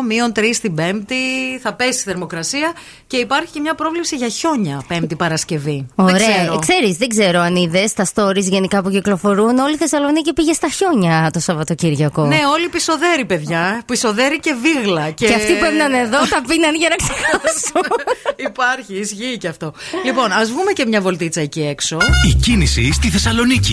μείον 0.06 0.32
3 0.36 0.42
την 0.60 0.74
Πέμπτη. 0.74 1.14
Θα 1.62 1.74
πέσει 1.74 1.98
η 1.98 2.02
θερμοκρασία 2.02 2.72
και 3.06 3.16
υπάρχει 3.16 3.52
και 3.52 3.60
μια 3.60 3.74
πρόβλεψη 3.74 4.16
για 4.16 4.28
χιόνια 4.28 4.84
Πέμπτη 4.88 5.07
Παρασκευή. 5.16 5.86
Δεν 5.94 6.06
Ωραία. 6.06 6.16
ξέρω. 6.16 6.58
Ξέρεις, 6.58 6.96
δεν 6.96 7.08
ξέρω 7.08 7.40
αν 7.40 7.56
είδες 7.56 7.92
τα 7.92 8.06
stories 8.14 8.42
γενικά 8.42 8.82
που 8.82 8.90
κυκλοφορούν. 8.90 9.58
Όλη 9.58 9.74
η 9.74 9.76
Θεσσαλονίκη 9.76 10.32
πήγε 10.32 10.52
στα 10.52 10.68
χιόνια 10.68 11.30
το 11.32 11.40
Σαββατοκύριακο. 11.40 12.24
Ναι, 12.26 12.40
όλοι 12.54 12.68
πισωδέροι, 12.68 13.24
παιδιά. 13.24 13.82
Πισωδέροι 13.86 14.40
και 14.40 14.54
βίγλα. 14.62 15.10
Και, 15.10 15.26
Και 15.26 15.34
αυτοί 15.34 15.52
που 15.58 15.64
έμειναν 15.64 15.92
εδώ 15.92 16.18
τα 16.18 16.42
πίναν 16.48 16.74
για 16.74 16.88
να 16.88 16.96
ξεχάσουν. 16.96 17.82
Υπάρχει, 18.48 18.94
ισχύει 18.98 19.36
και 19.38 19.48
αυτό. 19.48 19.72
Λοιπόν, 20.04 20.32
ας 20.32 20.48
βγούμε 20.50 20.72
και 20.72 20.86
μια 20.86 21.00
βολτίτσα 21.00 21.40
εκεί 21.40 21.62
έξω. 21.62 21.96
Η 22.30 22.34
κίνηση 22.34 22.92
στη 22.92 23.08
Θεσσαλονίκη. 23.08 23.72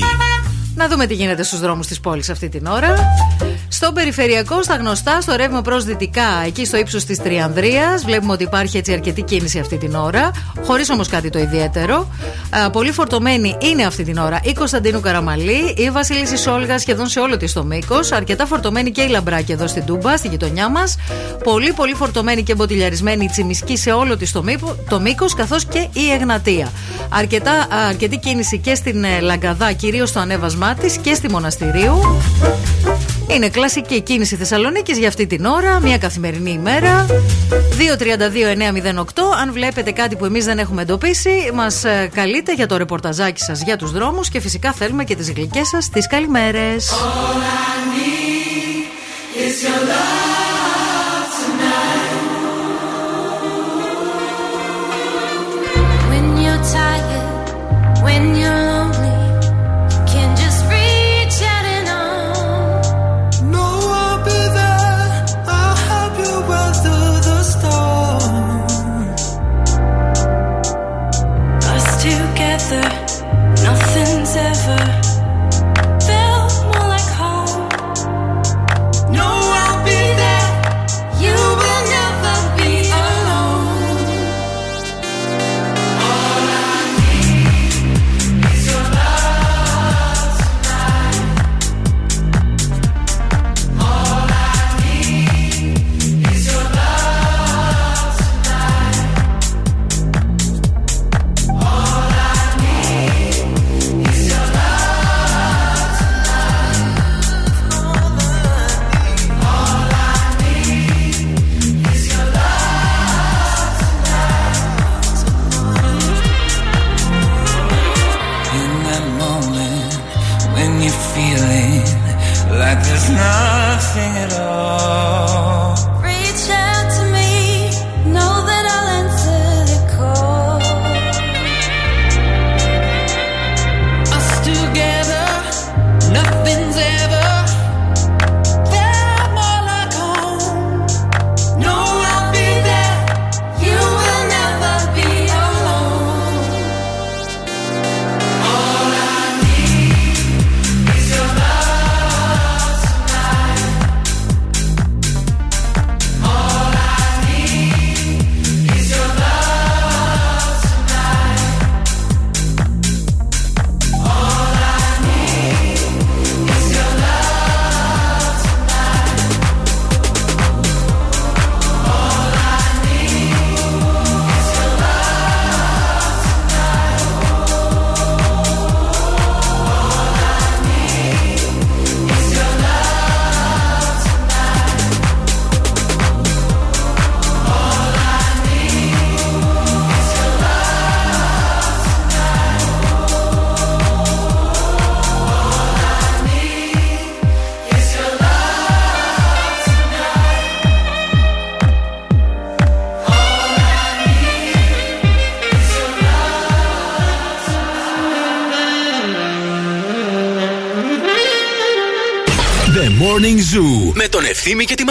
Να 0.78 0.88
δούμε 0.88 1.06
τι 1.06 1.14
γίνεται 1.14 1.44
στους 1.44 1.60
δρόμους 1.60 1.88
της 1.88 2.00
πόλης 2.00 2.30
αυτή 2.30 2.50
την 2.50 2.66
ώρα. 2.66 2.96
Στο 3.68 3.92
περιφερειακό, 3.92 4.64
στα 4.64 4.76
γνωστά, 4.76 5.22
στο 5.22 5.36
ρεύμα 5.36 5.62
προς 5.62 5.84
δυτικά, 5.84 6.44
εκεί 6.46 6.66
στο 6.66 6.78
ύψος 6.78 7.06
της 7.06 7.18
Τριανδρίας, 7.18 8.04
βλέπουμε 8.06 8.32
ότι 8.32 8.44
υπάρχει 8.44 8.78
έτσι 8.78 8.94
αρκετή 8.94 9.22
κίνηση 9.22 9.60
αυτή 9.60 9.78
την 9.78 9.96
ώρα, 9.96 10.32
χωρίς 10.64 10.90
όμως 10.90 11.08
κάτι 11.08 11.30
το 11.30 11.40
ιδιαίτερο. 11.40 12.10
Α, 12.50 12.70
πολύ 12.70 12.92
φορτωμένη 12.92 13.58
είναι 13.62 13.86
αυτή 13.86 14.04
την 14.04 14.18
ώρα 14.18 14.40
η 14.44 14.54
Κωνσταντίνου 14.54 15.00
Καραμαλή, 15.00 15.74
η 15.78 15.90
Βασίλισσα 15.92 16.38
Σόλγα 16.38 16.80
σχεδόν 16.80 17.08
σε 17.08 17.20
όλο 17.20 17.38
της 17.38 17.54
το 17.54 17.64
μήκος. 17.64 18.12
Αρκετά 18.12 18.46
φορτωμένη 18.46 18.92
και 18.92 19.02
η 19.02 19.08
Λαμπράκη 19.08 19.52
εδώ 19.52 19.68
στην 19.68 19.86
Τούμπα, 19.86 20.18
στη 20.18 20.28
γειτονιά 20.28 20.70
μας. 20.70 20.96
Πολύ, 21.44 21.74
πολύ 21.74 21.94
φορτωμένη 21.94 22.44
και 22.44 22.56
μποτιλιαρισμένη 22.56 23.24
η 23.24 23.28
Τσιμισκή 23.28 23.78
σε 23.78 23.92
όλο 23.92 24.18
της 24.18 24.32
το, 24.32 24.44
μήκο, 24.44 24.76
το 24.90 25.00
μήκος, 25.00 25.34
καθώς 25.34 25.66
και 25.66 25.80
η 25.80 26.12
Εγνατία. 26.12 26.72
Αρκετά, 27.10 27.52
α, 27.52 27.88
αρκετή 27.88 28.18
κίνηση 28.18 28.58
και 28.58 28.76
στην 28.76 29.04
ε, 29.04 29.20
Λαγκαδά, 29.20 29.72
κυρίως 29.72 30.10
στο 30.10 30.20
ανέβασμά 30.20 30.65
της 30.74 30.98
και 30.98 31.14
στη 31.14 31.30
Μοναστηρίου. 31.30 32.22
Είναι 33.28 33.50
κλασική 33.50 34.02
κίνηση 34.02 34.36
Θεσσαλονίκης 34.36 34.98
για 34.98 35.08
αυτή 35.08 35.28
την 35.28 35.46
ώρα, 35.46 35.80
μια 35.80 35.98
καθημερινή 35.98 36.52
ημέρα. 36.52 37.06
232-908. 37.78 39.36
Αν 39.42 39.52
βλέπετε 39.54 39.92
κάτι 39.92 40.16
που 40.16 40.26
εμείς 40.26 40.46
δεν 40.46 40.60
έχουμε 40.60 40.82
εντοπίσει, 40.82 41.52
μας 41.54 41.84
καλείτε 42.14 42.54
για 42.54 42.68
το 42.68 42.78
ρεπορταζάκι 42.78 43.42
σας 43.42 43.62
για 43.62 43.78
τους 43.78 43.92
δρόμους 43.92 44.30
και 44.30 44.40
φυσικά 44.40 44.72
θέλουμε 44.72 45.04
και 45.04 45.16
τις 45.16 45.32
γλυκές 45.32 45.68
σας 45.68 45.90
τις 45.90 46.08
καλημέρες. 46.08 46.92
When 49.38 50.35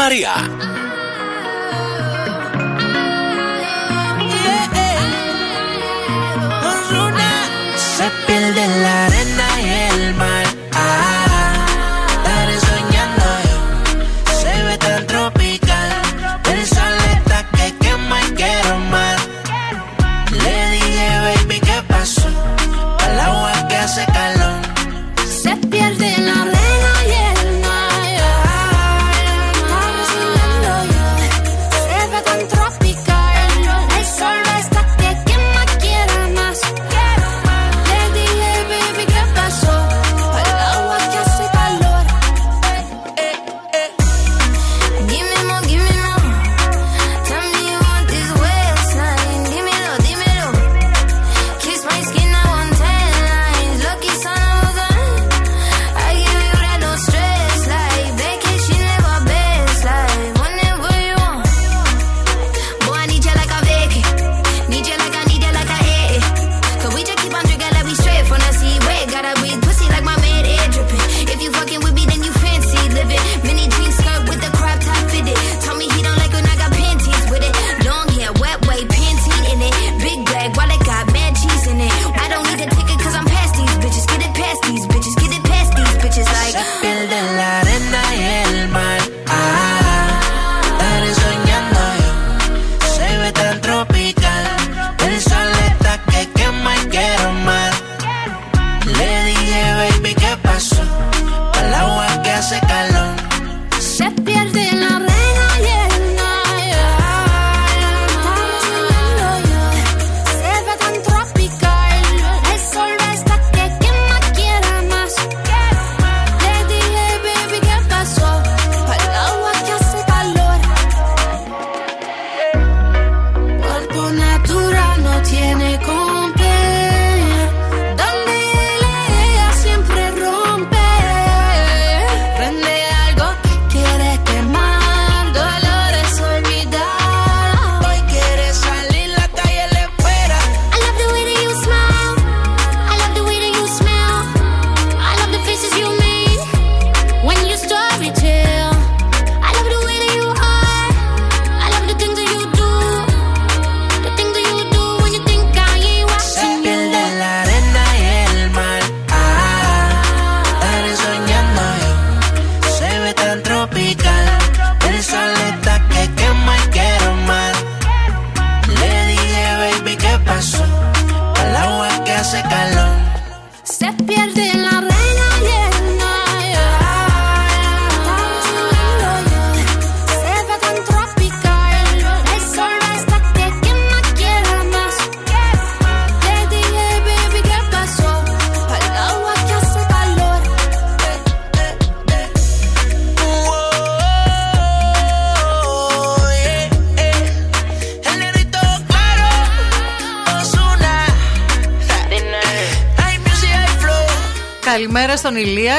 María. 0.04 0.73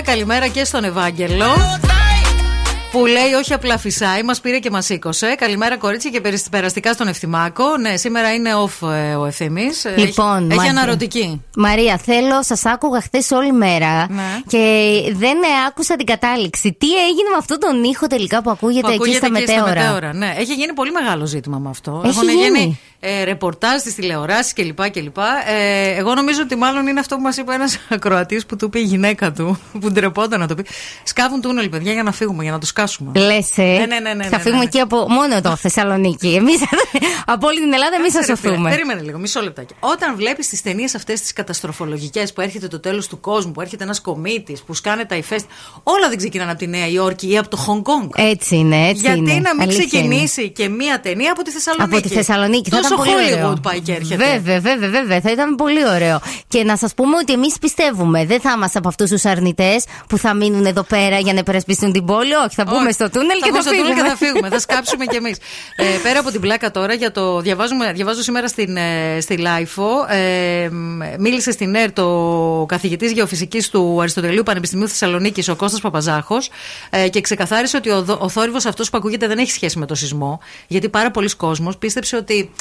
Καλημέρα 0.05 0.47
και 0.47 0.63
στον 0.65 0.83
Ευάγγελο. 0.83 1.45
Που 2.91 3.05
λέει 3.05 3.31
όχι 3.39 3.53
απλά 3.53 3.77
φυσάει, 3.77 4.23
μας 4.23 4.41
πήρε 4.41 4.59
και 4.59 4.69
μας 4.69 4.85
σήκωσε. 4.85 5.35
Καλημέρα 5.37 5.77
κορίτσια 5.77 6.09
και 6.11 6.21
περισ- 6.21 6.49
περαστικά 6.49 6.93
στον 6.93 7.07
Ευθυμάκο. 7.07 7.77
Ναι, 7.77 7.97
σήμερα 7.97 8.33
είναι 8.33 8.49
off 8.65 8.87
ε, 8.89 9.15
ο 9.15 9.25
Ευθύμης. 9.25 9.85
Λοιπόν, 9.95 10.35
έχει, 10.37 10.45
έχει 10.47 10.55
Μαρία. 10.57 10.71
αναρωτική. 10.71 11.41
Μαρία, 11.55 11.97
θέλω, 11.97 12.43
σας 12.43 12.65
άκουγα 12.65 13.01
χθες 13.01 13.31
όλη 13.31 13.51
μέρα 13.51 14.07
Ναι. 14.09 14.21
και 14.47 14.59
δεν 15.15 15.37
ε, 15.43 15.47
άκουσα 15.67 15.95
την 15.95 16.05
κατάληξη. 16.05 16.75
Τι 16.79 16.87
έγινε 16.87 17.29
με 17.31 17.37
αυτόν 17.39 17.59
τον 17.59 17.83
ήχο 17.83 18.07
τελικά 18.07 18.41
που 18.41 18.49
ακούγεται, 18.49 18.81
Που 18.87 18.93
εκεί 18.93 19.01
ακούγεται 19.01 19.25
στα 19.25 19.39
και 19.39 19.45
στα 19.51 19.53
μετέωρα; 19.61 19.81
μετέωρα. 19.83 20.13
Ναι, 20.13 20.33
έχει 20.37 20.53
γίνει 20.53 20.73
πολύ 20.73 20.91
μεγάλο 20.91 21.25
ζήτημα 21.25 21.57
με 21.57 21.69
αυτό. 21.69 22.01
Έχει 22.05 22.17
Έχουν 22.17 22.29
γίνει. 22.29 22.41
γίνει 22.59 22.79
ε, 23.07 23.23
ρεπορτάζ 23.23 23.79
στι 23.79 23.93
τηλεοράσεις 23.93 24.53
κλπ. 24.53 24.89
κλπ. 24.89 25.17
Ε, 25.47 25.95
εγώ 25.97 26.13
νομίζω 26.13 26.41
ότι 26.41 26.55
μάλλον 26.55 26.87
είναι 26.87 26.99
αυτό 26.99 27.15
που 27.15 27.21
μας 27.21 27.37
είπε 27.37 27.53
ένας 27.53 27.79
ακροατής 27.89 28.45
που 28.45 28.55
του 28.55 28.65
είπε 28.65 28.79
η 28.79 28.83
γυναίκα 28.83 29.31
του, 29.31 29.59
που 29.79 29.91
ντρεπόταν 29.91 30.39
να 30.39 30.47
το 30.47 30.55
πει. 30.55 30.65
Σκάβουν 31.17 31.41
τούνελ, 31.41 31.69
παιδιά, 31.69 31.93
για 31.93 32.03
να 32.03 32.11
φύγουμε, 32.11 32.43
για 32.43 32.51
να 32.51 32.59
το 32.59 32.65
σκάσουμε. 32.65 33.11
Λες, 33.19 33.57
ε. 33.57 33.63
Ναι, 33.63 33.85
ναι, 33.85 33.99
ναι, 33.99 34.13
ναι, 34.13 34.23
θα 34.23 34.37
ναι, 34.37 34.43
φύγουμε 34.43 34.57
ναι. 34.57 34.63
εκεί 34.63 34.79
από 34.79 35.05
μόνο 35.09 35.35
εδώ, 35.35 35.55
Θεσσαλονίκη. 35.55 36.27
Εμείς 36.41 36.59
από 37.25 37.47
όλη 37.47 37.59
την 37.59 37.73
Ελλάδα, 37.73 37.95
εμείς 37.95 38.11
θα 38.11 38.19
Κάτσε, 38.19 38.31
ρε 38.31 38.37
φίλε, 38.37 38.51
σωθούμε. 38.51 38.69
Περίμενε 38.69 39.01
λίγο, 39.01 39.17
μισό 39.17 39.41
λεπτάκι. 39.41 39.73
Όταν 39.79 40.15
βλέπεις 40.15 40.49
τις 40.49 40.61
ταινίες 40.61 40.95
αυτές 40.95 41.21
τις 41.21 41.33
καταστροφολογικές 41.33 42.33
που 42.33 42.41
έρχεται 42.41 42.67
το 42.67 42.79
τέλος 42.79 43.07
του 43.07 43.19
κόσμου, 43.19 43.51
που 43.51 43.61
έρχεται 43.61 43.83
ένας 43.83 44.01
κομίτης, 44.01 44.61
που 44.61 44.73
σκάνε 44.73 45.05
τα 45.05 45.15
ηφαίστεια. 45.15 45.55
Όλα 45.83 46.09
δεν 46.09 46.17
ξεκινάνε 46.17 46.51
από 46.51 46.59
τη 46.59 46.67
Νέα 46.67 46.87
Υόρκη 46.87 47.29
ή 47.31 47.37
από 47.37 47.49
το 47.49 47.57
Χονγκ 47.57 47.81
Κόνγκ. 47.81 48.09
Έτσι 48.15 48.55
είναι, 48.55 48.87
έτσι 48.87 49.01
Γιατί 49.01 49.17
είναι. 49.17 49.33
να 49.33 49.55
μην 49.55 49.61
Αλήθεια 49.61 49.85
ξεκινήσει 49.85 50.49
και 50.49 50.69
μία 50.69 50.99
ταινία 50.99 51.31
από 51.31 51.43
τη 51.43 51.51
Θεσσαλονίκη; 51.51 51.97
Από 51.97 52.07
τη 52.07 52.13
Θεσσαλονίκη. 52.13 52.69
Θα 52.69 52.77
Τόσο 52.77 52.93
ήταν 52.93 53.05
πολύ 53.05 53.33
ωραίο. 53.33 53.51
Hollywood 53.51 53.61
πάει 53.61 53.79
και 53.79 53.91
έρχεται. 53.91 54.25
Βέβαια, 54.25 54.59
βέβαια, 54.59 54.89
βέβαια. 54.89 55.21
Θα 55.21 55.31
ήταν 55.31 55.55
πολύ 55.55 55.87
ωραίο. 55.87 56.21
Και 56.55 56.63
να 56.63 56.77
σας 56.77 56.93
πούμε 56.93 57.17
ότι 57.17 57.33
εμείς 57.33 57.59
πιστεύουμε. 57.59 58.25
Δεν 58.25 58.39
θα 58.39 58.51
είμαστε 58.55 58.77
από 58.77 58.87
αυτούς 58.87 59.09
τους 59.09 59.25
αρνητές 59.25 59.85
που 60.09 60.17
θα 60.17 60.33
μείνουν 60.33 60.65
εδώ 60.65 60.83
πέρα 60.83 61.19
για 61.19 61.33
να 61.33 61.39
υπερασπιστούν 61.39 61.91
την 61.91 62.05
πόλη. 62.05 62.33
Όχι, 62.33 62.55
θα 62.55 62.63
μπούμε 62.63 62.83
Όχι. 62.83 62.91
στο 62.91 63.09
τούνελ 63.09 63.39
και 63.41 63.49
μπούμε 63.49 63.61
θα 63.63 63.69
στο 63.69 63.71
τούνελ 63.71 63.85
φύγουμε. 63.93 64.01
και 64.03 64.09
θα 64.09 64.25
φύγουμε. 64.25 64.49
θα 64.49 64.59
σκάψουμε 64.59 65.05
κι 65.05 65.15
εμείς. 65.15 65.37
Ε, 65.75 65.83
πέρα 66.03 66.19
από 66.19 66.31
την 66.31 66.41
πλάκα 66.41 66.71
τώρα, 66.71 66.93
για 66.93 67.11
το, 67.11 67.39
διαβάζουμε, 67.41 67.91
διαβάζω 67.93 68.21
σήμερα 68.21 68.47
στην, 68.47 68.77
ε, 68.77 69.17
στη 69.21 69.37
Lifo. 69.37 70.05
Ε, 70.09 70.69
μ, 70.71 71.01
μίλησε 71.19 71.51
στην 71.51 71.75
ΕΡΤ 71.75 71.93
ο 71.93 72.65
καθηγητής 72.67 73.11
γεωφυσικής 73.11 73.69
του 73.69 73.97
Αριστοτελείου 73.99 74.43
Πανεπιστημίου 74.43 74.87
Θεσσαλονίκης, 74.87 75.47
ο 75.47 75.55
Κώστας 75.55 75.81
Παπαζάχος, 75.81 76.49
ε, 76.89 77.09
και 77.09 77.21
ξεκαθάρισε 77.21 77.77
ότι 77.77 77.89
ο, 77.89 78.03
δο- 78.03 78.17
ο 78.21 78.29
θόρυβος 78.29 78.65
αυτός 78.65 78.89
που 78.89 78.97
ακούγεται 78.97 79.27
δεν 79.27 79.37
έχει 79.37 79.51
σχέση 79.51 79.79
με 79.79 79.85
το 79.85 79.95
σεισμό. 79.95 80.39
Γιατί 80.67 80.89
πάρα 80.89 81.11
πολλοί 81.11 81.35
κόσμος 81.35 81.77
πίστεψε 81.77 82.15
ότι 82.15 82.51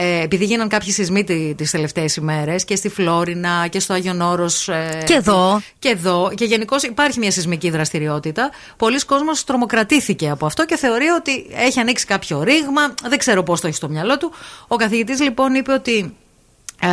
ε, 0.00 0.22
επειδή 0.22 0.44
γίναν 0.44 0.68
κάποιοι 0.68 0.92
σεισμοί 0.92 1.24
τις 1.56 1.70
τελευταίες 1.70 2.16
ημέρες 2.16 2.64
και 2.64 2.76
στη 2.76 2.88
Φλόρινα 2.88 3.66
και 3.66 3.80
στο 3.80 3.92
Άγιον 3.92 4.20
Όρος 4.20 4.68
ε, 4.68 5.02
Και 5.06 5.14
εδώ. 5.14 5.60
Και 5.78 5.88
εδώ. 5.88 6.30
Και 6.34 6.44
γενικώς 6.44 6.82
υπάρχει 6.82 7.18
μια 7.18 7.30
σεισμική 7.30 7.70
δραστηριότητα. 7.70 8.50
Πολλοί 8.76 9.04
κόσμος 9.04 9.44
τρομοκρατήθηκε 9.44 10.30
από 10.30 10.46
αυτό 10.46 10.64
και 10.64 10.76
θεωρεί 10.76 11.06
ότι 11.06 11.46
έχει 11.54 11.80
ανοίξει 11.80 12.06
κάποιο 12.06 12.42
ρήγμα. 12.42 12.94
Δεν 13.08 13.18
ξέρω 13.18 13.42
πώς 13.42 13.60
το 13.60 13.66
έχει 13.66 13.76
στο 13.76 13.88
μυαλό 13.88 14.18
του. 14.18 14.32
Ο 14.68 14.76
καθηγητής 14.76 15.20
λοιπόν 15.20 15.54
είπε 15.54 15.72
ότι 15.72 16.14
ε, 16.80 16.88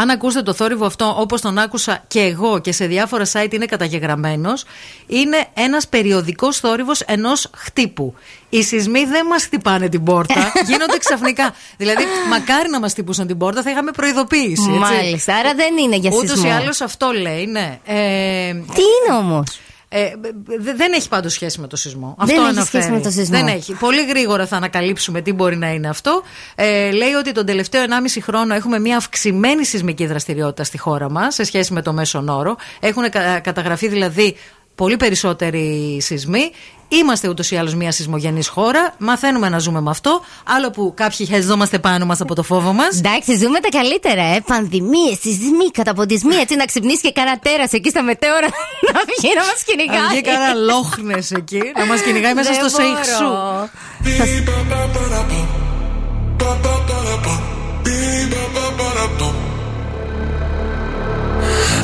αν 0.00 0.10
ακούσετε 0.12 0.42
το 0.42 0.52
θόρυβο 0.52 0.86
αυτό 0.86 1.16
όπως 1.18 1.40
τον 1.40 1.58
άκουσα 1.58 2.04
και 2.06 2.20
εγώ 2.20 2.58
και 2.58 2.72
σε 2.72 2.86
διάφορα 2.86 3.24
site 3.32 3.52
είναι 3.54 3.64
καταγεγραμμένος 3.66 4.64
είναι 5.06 5.46
ένας 5.54 5.88
περιοδικός 5.88 6.58
θόρυβος 6.58 7.00
ενός 7.00 7.50
χτύπου 7.56 8.14
οι 8.48 8.62
σεισμοί 8.62 9.04
δεν 9.04 9.26
μας 9.26 9.44
χτυπάνε 9.44 9.88
την 9.88 10.04
πόρτα 10.04 10.52
γίνονται 10.68 10.98
ξαφνικά 10.98 11.54
δηλαδή 11.76 12.04
μακάρι 12.30 12.70
να 12.70 12.80
μας 12.80 12.92
χτυπούσαν 12.92 13.26
την 13.26 13.38
πόρτα 13.38 13.62
θα 13.62 13.70
είχαμε 13.70 13.90
προειδοποίηση 13.90 14.68
έτσι. 14.68 14.78
Μάλιστα, 14.78 15.34
άρα 15.34 15.54
δεν 15.54 15.76
είναι 15.76 15.96
για 15.96 16.10
Ούτως 16.14 16.30
σεισμό. 16.30 16.48
ή 16.48 16.52
άλλως 16.52 16.80
αυτό 16.80 17.10
λέει 17.10 17.46
ναι 17.46 17.78
ε, 17.84 18.52
Τι 18.52 18.82
είναι 18.82 19.16
όμως; 19.18 19.60
Ε, 19.88 20.10
δε- 20.58 20.72
δεν 20.74 20.92
έχει 20.92 21.08
πάντως 21.08 21.32
σχέση 21.32 21.60
με 21.60 21.66
το 21.66 21.76
σεισμό. 21.76 22.14
Δεν 22.18 22.28
αυτό 22.28 22.40
έχει 22.40 22.50
αναφέρει. 22.50 22.82
σχέση 22.82 22.90
με 22.90 23.00
το 23.00 23.10
σεισμό. 23.10 23.36
Δεν 23.38 23.46
έχει. 23.46 23.72
Πολύ 23.72 24.04
γρήγορα 24.06 24.46
θα 24.46 24.56
ανακαλύψουμε 24.56 25.20
τι 25.20 25.32
μπορεί 25.32 25.56
να 25.56 25.72
είναι 25.72 25.88
αυτό. 25.88 26.22
Ε, 26.54 26.90
λέει 26.90 27.12
ότι 27.12 27.32
τον 27.32 27.46
τελευταίο 27.46 27.82
1,5 27.82 28.20
χρόνο 28.22 28.54
έχουμε 28.54 28.78
μια 28.78 28.96
αυξημένη 28.96 29.64
σεισμική 29.64 30.06
δραστηριότητα 30.06 30.64
στη 30.64 30.78
χώρα 30.78 31.10
μας 31.10 31.34
σε 31.34 31.44
σχέση 31.44 31.72
με 31.72 31.82
το 31.82 31.92
μέσον 31.92 32.28
όρο. 32.28 32.56
Έχουν 32.80 33.10
κα- 33.10 33.40
καταγραφεί 33.40 33.88
δηλαδή 33.88 34.36
πολύ 34.78 34.96
περισσότεροι 34.96 35.98
σεισμοί. 36.02 36.50
Είμαστε 36.88 37.28
ούτως 37.28 37.50
ή 37.50 37.56
άλλως 37.56 37.74
μια 37.74 37.92
σεισμογενής 37.92 38.48
χώρα. 38.48 38.94
Μαθαίνουμε 38.98 39.48
να 39.48 39.58
ζούμε 39.58 39.80
με 39.80 39.90
αυτό. 39.90 40.20
Άλλο 40.56 40.70
που 40.70 40.92
κάποιοι 40.96 41.26
χεζόμαστε 41.26 41.78
πάνω 41.78 42.04
μας 42.06 42.20
από 42.20 42.34
το 42.34 42.42
φόβο 42.42 42.72
μας. 42.72 42.96
Εντάξει, 42.98 43.36
ζούμε 43.36 43.58
τα 43.60 43.68
καλύτερα, 43.78 44.22
ε. 44.22 44.40
Πανδημίες, 44.46 45.18
σεισμοί, 45.20 45.70
καταποντισμοί. 45.72 46.34
Έτσι 46.34 46.56
να 46.56 46.64
ξυπνήσει 46.64 47.00
και 47.00 47.12
κανένα 47.12 47.38
τέρας 47.38 47.72
εκεί 47.72 47.88
στα 47.88 48.02
μετέωρα 48.02 48.48
να 48.92 49.00
βγει 49.08 49.34
να 49.34 49.44
μας 49.44 49.62
κυνηγάει. 49.66 49.98
Αν 49.98 50.08
βγει 50.08 50.20
κανένα 50.20 50.54
λόχνες 50.54 51.30
εκεί, 51.30 51.62
να 51.78 51.84
μας 51.86 52.00
κυνηγάει 52.00 52.34
μέσα 52.34 52.50
Δεν 52.50 52.68
στο 52.68 52.68
σέιχ 52.68 52.98
σου. 53.18 53.24
μπορώ. 53.24 53.68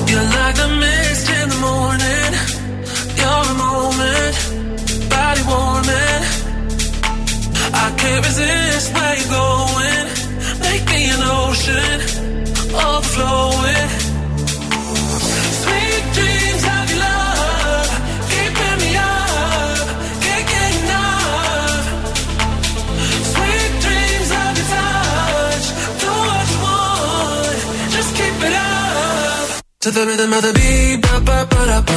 You're 0.08 0.22
like 0.36 0.54
the 0.62 0.68
mist 0.80 1.26
in 1.38 1.48
the 1.52 1.58
morning. 1.66 2.63
Moment, 3.24 4.36
body 5.08 5.42
warming. 5.48 6.22
I 7.84 7.86
can't 8.00 8.24
resist 8.26 8.92
where 8.94 9.16
you're 9.18 9.32
going. 9.42 10.06
Make 10.66 10.84
me 10.92 11.00
an 11.14 11.22
ocean, 11.22 11.98
overflowing. 12.86 13.90
To 29.80 29.90
the 29.90 30.06
rhythm 30.06 30.32
of 30.32 30.40
the 30.40 30.52
beat, 30.54 30.96
ba 31.02 31.20
ba 31.20 31.46
ba 31.50 31.60
da 31.68 31.80
ba, 31.88 31.96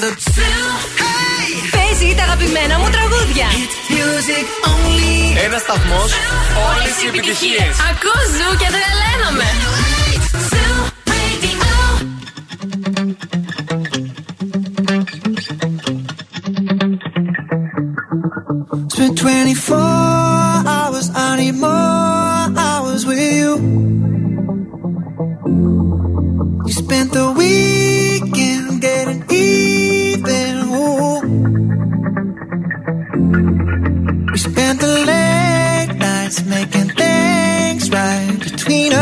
to 0.00 0.06
the 0.06 0.12
rhythm 0.36 0.66
of 0.74 0.82
the. 0.96 1.08
Παίζει 1.76 2.14
τα 2.14 2.22
αγαπημένα 2.22 2.78
μου 2.78 2.88
τραγούδια. 2.90 3.46
Ένας 5.44 5.60
σταθμός, 5.60 6.10
όλες 6.68 6.94
οι 7.02 7.06
επιτυχίες. 7.06 7.74
Ακούς 7.90 8.26
ζου 8.36 8.50
και 8.60 8.68
τρελαίνομαι. 8.74 9.48
Spent 18.94 19.14
24 19.20 20.66
hours, 20.74 21.06
I 21.14 21.28
need 21.40 21.56
more 21.66 22.44
hours 22.64 23.02
with 23.08 23.22
you. 23.40 23.50
We 26.64 26.72
spent 26.82 27.08
the 27.18 27.26
weekend 27.38 28.47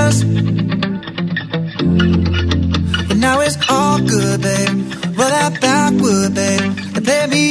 us. 0.07 0.23
But 3.09 3.17
now 3.17 3.40
it's 3.40 3.59
all 3.69 3.98
good, 3.98 4.40
babe. 4.46 4.77
Roll 5.19 5.31
that 5.37 5.52
backward, 5.61 6.35
babe, 6.35 6.71
and 6.96 7.04
play 7.07 7.25
me 7.35 7.44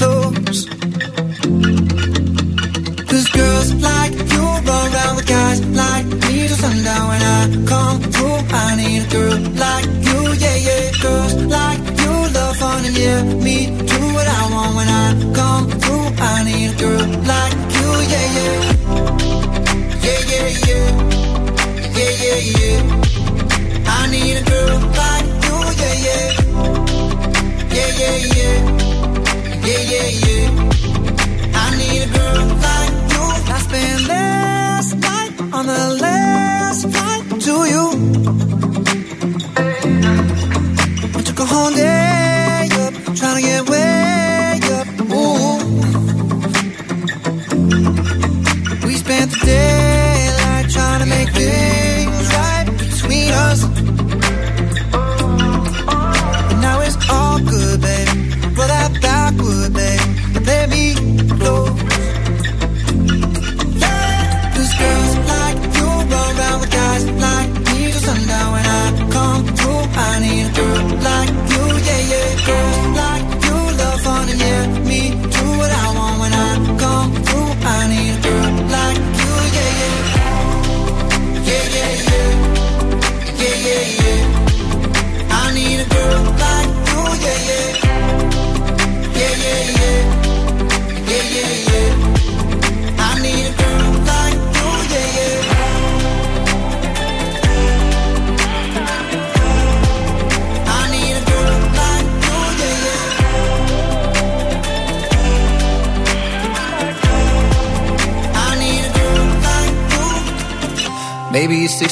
close. 0.00 0.60
Cause 3.10 3.28
girls 3.38 3.68
like 3.88 4.14
you 4.32 4.42
run 4.68 4.84
around 4.94 5.14
with 5.16 5.28
guys 5.28 5.58
like 5.82 6.06
me 6.06 6.34
till 6.48 6.56
sundown 6.64 7.04
when 7.10 7.22
I 7.38 7.40
come 7.72 7.98
through. 8.12 8.40
I 8.64 8.76
need 8.80 9.02
a 9.06 9.08
girl 9.16 9.38
like 9.64 9.86
you, 10.08 10.18
yeah, 10.42 10.58
yeah. 10.68 10.84
Girls 11.04 11.34
like 11.56 11.82
you 12.02 12.12
love 12.36 12.56
fun 12.56 12.84
and 12.88 12.96
yeah, 12.96 13.22
me 13.46 13.56
do 13.92 14.00
what 14.16 14.28
I 14.40 14.42
want 14.54 14.72
when 14.78 14.88
I 15.04 15.06
come 15.38 15.64
through. 15.82 16.06
I 16.30 16.44
need 16.48 16.70
a 16.74 16.76
girl 16.82 17.06
like 17.32 17.54
you, 17.76 17.88
yeah. 18.12 18.28
Yeah, 18.36 18.81
girl 24.52 24.80
like 25.00 25.28
you, 25.44 25.56
yeah, 25.80 25.96
yeah. 26.06 26.28
Yeah, 27.74 27.90
yeah, 28.00 28.16
yeah. 28.36 28.71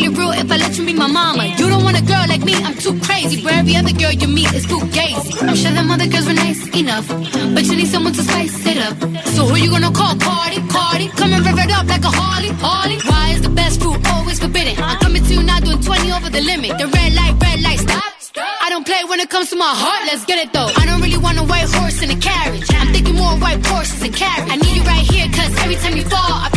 really 0.00 0.16
real 0.16 0.32
if 0.32 0.50
I 0.50 0.56
let 0.56 0.78
you 0.78 0.86
be 0.86 0.94
my 0.94 1.06
mama. 1.06 1.46
You 1.58 1.68
don't 1.68 1.84
want 1.84 1.98
a 1.98 2.02
girl 2.02 2.24
like 2.28 2.44
me, 2.44 2.54
I'm 2.54 2.74
too 2.74 2.98
crazy. 3.00 3.42
Where 3.44 3.54
every 3.54 3.76
other 3.76 3.92
girl 3.92 4.12
you 4.12 4.28
meet 4.28 4.52
is 4.52 4.66
too 4.66 4.80
gazy. 4.96 5.32
I'm 5.42 5.56
sure 5.56 5.72
them 5.72 5.90
other 5.90 6.06
girls 6.06 6.26
were 6.26 6.34
nice 6.34 6.62
enough, 6.74 7.08
but 7.54 7.64
you 7.64 7.76
need 7.76 7.88
someone 7.88 8.12
to 8.14 8.22
spice 8.22 8.66
it 8.66 8.78
up. 8.78 8.96
So 9.34 9.44
who 9.46 9.56
you 9.56 9.70
gonna 9.70 9.92
call? 9.92 10.16
Cardi, 10.16 10.60
Cardi. 10.68 11.08
Come 11.08 11.32
and 11.32 11.44
rev 11.44 11.58
it 11.58 11.70
up 11.70 11.86
like 11.86 12.04
a 12.04 12.12
Harley, 12.12 12.50
Harley. 12.64 12.98
Why 13.10 13.32
is 13.34 13.42
the 13.42 13.50
best 13.50 13.80
food 13.80 13.98
always 14.06 14.38
forbidden? 14.38 14.82
I'm 14.82 14.98
coming 14.98 15.24
to 15.24 15.34
you 15.34 15.42
now 15.42 15.60
doing 15.60 15.80
20 15.80 16.12
over 16.12 16.30
the 16.30 16.40
limit. 16.40 16.78
The 16.78 16.86
red 16.86 17.12
light, 17.14 17.34
red 17.40 17.60
light, 17.60 17.80
stop. 17.80 18.04
I 18.36 18.70
don't 18.70 18.86
play 18.86 19.02
when 19.04 19.18
it 19.20 19.28
comes 19.28 19.50
to 19.50 19.56
my 19.56 19.72
heart, 19.82 20.06
let's 20.06 20.24
get 20.24 20.38
it 20.38 20.52
though. 20.52 20.70
I 20.76 20.86
don't 20.86 21.02
really 21.02 21.18
want 21.18 21.38
a 21.38 21.42
white 21.42 21.68
horse 21.68 22.00
in 22.02 22.10
a 22.10 22.16
carriage. 22.16 22.68
I'm 22.70 22.92
thinking 22.92 23.16
more 23.16 23.34
white 23.42 23.64
horses 23.66 24.02
and 24.02 24.14
carriage. 24.14 24.48
I 24.48 24.56
need 24.56 24.76
you 24.76 24.82
right 24.82 25.04
here, 25.10 25.26
cause 25.34 25.50
every 25.58 25.76
time 25.76 25.96
you 25.96 26.04
fall, 26.04 26.32
I 26.46 26.49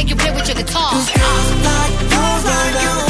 make 0.00 0.08
you 0.08 0.16
play 0.16 0.30
with 0.30 0.48
your 0.48 0.56
guitar. 0.56 0.92
Cause 0.92 1.10
I 1.14 1.60
like 1.66 2.10
you, 2.10 2.48
like 2.48 3.04
you. 3.04 3.09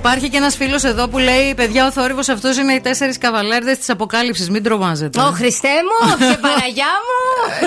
Υπάρχει 0.00 0.28
και 0.28 0.36
ένας 0.36 0.56
φίλος 0.56 0.84
εδώ 0.84 1.08
που 1.08 1.18
λέει: 1.18 1.54
Παιδιά, 1.54 1.86
ο 1.86 1.90
θόρυβος 1.92 2.28
αυτός 2.28 2.56
είναι 2.56 2.72
οι 2.72 2.80
τέσσερις 2.80 3.18
καβαλάρηδες 3.18 3.78
της 3.78 3.90
Αποκάλυψης. 3.90 4.50
Μην 4.50 4.62
τρομάζετε. 4.62 5.20
Ω 5.20 5.30
Χριστέ 5.32 5.68
μου, 5.68 6.16
και 6.16 6.36
Παναγιά 6.40 6.86
μου. 7.06 7.18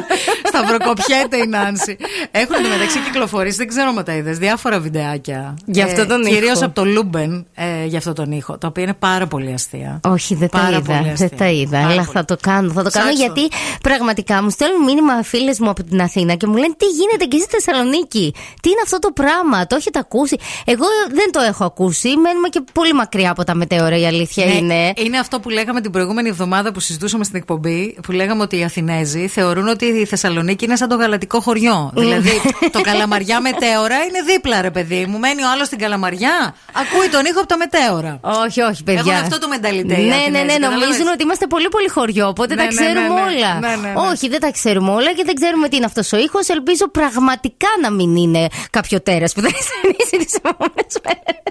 Σταυροκοπιέται 0.50 1.38
η 1.38 1.48
Νάνση. 1.48 1.98
Έχουν 2.32 2.56
εντωμεταξύ 2.56 3.00
κυκλοφορήσει, 3.00 3.58
δεν 3.58 3.68
ξέρω 3.68 3.94
αν 3.98 4.04
τα 4.04 4.14
είδες, 4.14 4.38
διάφορα 4.38 4.80
βιντεάκια. 4.80 5.54
Για 5.66 5.86
αυτό 5.86 6.06
τον 6.06 6.22
ήχο. 6.22 6.34
Κυρίως 6.34 6.62
από 6.62 6.74
το 6.76 6.86
Luben 6.86 7.46
ε, 7.56 7.86
για 7.86 7.98
αυτό 7.98 8.14
τον 8.14 8.32
ήχο. 8.32 8.58
Τα 8.58 8.68
οποία 8.68 8.84
είναι 8.84 8.94
πάρα 8.94 9.28
πολύ 9.28 9.54
αστεία. 9.54 10.00
Όχι, 10.04 10.36
δεν 10.36 10.50
τα 10.50 10.58
Πάρα 10.60 10.78
είδα. 10.78 10.82
πολύ 10.98 11.10
αστεία. 11.10 11.28
Δεν 11.28 11.38
τα 11.38 11.48
είδα. 11.48 11.78
Πάρα 11.78 11.86
αλλά 11.92 11.96
πολύ. 12.04 12.18
θα 12.18 12.26
το 12.26 12.38
κάνω. 12.42 12.72
Θα 12.72 12.84
το 12.84 12.90
κάνω 12.90 13.10
Ψάξω. 13.12 13.24
γιατί 13.24 13.56
πραγματικά 13.82 14.44
μου 14.44 14.50
στέλνουν 14.50 14.84
μήνυμα 14.84 15.24
φίλες 15.24 15.60
μου 15.60 15.70
από 15.70 15.84
την 15.84 16.02
Αθήνα 16.02 16.34
και 16.36 16.48
μου 16.48 16.56
λένε 16.56 16.74
τι 16.78 16.86
γίνεται 16.86 17.26
και 17.26 17.38
στη 17.38 17.48
Θεσσαλονίκη; 17.50 18.34
Τι 18.62 18.70
είναι 18.70 18.82
αυτό 18.84 19.00
το 19.00 19.12
πράγμα, 19.12 19.68
το 19.68 19.76
έχετε 19.76 20.00
ακούσει; 20.00 20.38
Εγώ 20.66 20.86
δεν 21.14 21.32
το 21.32 21.40
έχω 21.40 21.64
ακούσει. 21.66 22.10
Μένουμε 22.24 22.48
και 22.50 22.62
πολύ 22.74 22.94
μακριά 22.94 23.32
από 23.32 23.44
τα 23.44 23.56
μετέωρα, 23.56 23.98
η 23.98 24.06
αλήθεια 24.06 24.46
Ναι, 24.46 24.52
είναι. 24.52 24.94
είναι 24.96 25.18
αυτό 25.20 25.40
που 25.40 25.50
λέγαμε 25.50 25.82
την 25.82 25.92
προηγούμενη 25.92 26.30
εβδομάδα 26.30 26.72
που 26.72 26.80
συζητούσαμε 26.80 27.24
στην 27.24 27.36
εκπομπή, 27.38 27.98
που 28.04 28.12
λέγαμε 28.12 28.42
ότι 28.42 28.58
οι 28.58 28.64
Αθηνέζοι 28.64 29.28
θεωρούν 29.28 29.68
ότι 29.68 29.86
η 29.86 30.06
Θεσσαλονίκη 30.06 30.66
είναι 30.66 30.76
σαν 30.76 30.88
το 30.90 30.96
γαλατικό 30.96 31.40
χωριό. 31.42 31.92
δηλαδή, 31.96 32.42
το 32.76 32.82
καλαμαριά 32.82 33.42
μετέωρα 33.42 33.96
είναι 33.96 34.22
δίπλα, 34.34 34.62
ρε 34.62 34.72
παιδί 34.72 35.06
μου. 35.10 35.18
Μένει 35.20 35.44
ο 35.44 35.50
άλλος 35.54 35.68
στην 35.68 35.80
καλαμαριά, 35.80 36.56
ακούει 36.74 37.08
τον 37.10 37.26
ήχο 37.26 37.40
από 37.40 37.48
τα 37.48 37.58
μετέωρα. 37.58 38.20
Όχι, 38.22 38.62
όχι, 38.62 38.84
παιδιά. 38.84 39.00
Έχουν 39.14 39.24
αυτό 39.24 39.38
το 39.40 39.48
μενταλιτέ. 39.48 39.96
Ναι, 39.98 40.22
ναι, 40.32 40.42
ναι, 40.44 40.56
νομίζουν 40.68 41.08
ότι 41.14 41.24
είμαστε 41.24 41.48
πολύ, 41.48 41.68
πολύ 41.70 41.90
χωριό. 41.90 42.28
Οπότε 42.28 42.56
Ναι, 42.56 42.62
τα 42.62 42.68
ναι, 42.68 42.76
ξέρουμε 42.76 43.08
ναι, 43.08 43.14
ναι. 43.14 43.22
όλα. 43.22 43.60
Ναι, 43.60 43.68
ναι, 43.68 43.76
ναι. 43.76 43.94
Όχι, 44.12 44.30
δεν 44.30 44.40
τα 44.40 44.52
ξέρουμε 44.52 44.92
όλα 44.92 45.14
και 45.14 45.24
δεν 45.26 45.36
ξέρουμε 45.36 45.68
τι 45.70 45.76
είναι 45.76 45.86
αυτός 45.86 46.12
ο 46.14 46.18
ήχος. 46.18 46.48
Ελπίζω 46.48 46.90
πραγματικά 46.90 47.68
να 47.82 47.92
μην 47.92 48.16
είναι 48.16 48.48
κάποιο 48.70 49.02
τέρας 49.02 49.34
που 49.34 49.42
θα 49.42 49.48
εισανίσει 49.60 50.16
τις 50.26 50.36
επόμενες 50.36 50.96
μέρες. 51.06 51.42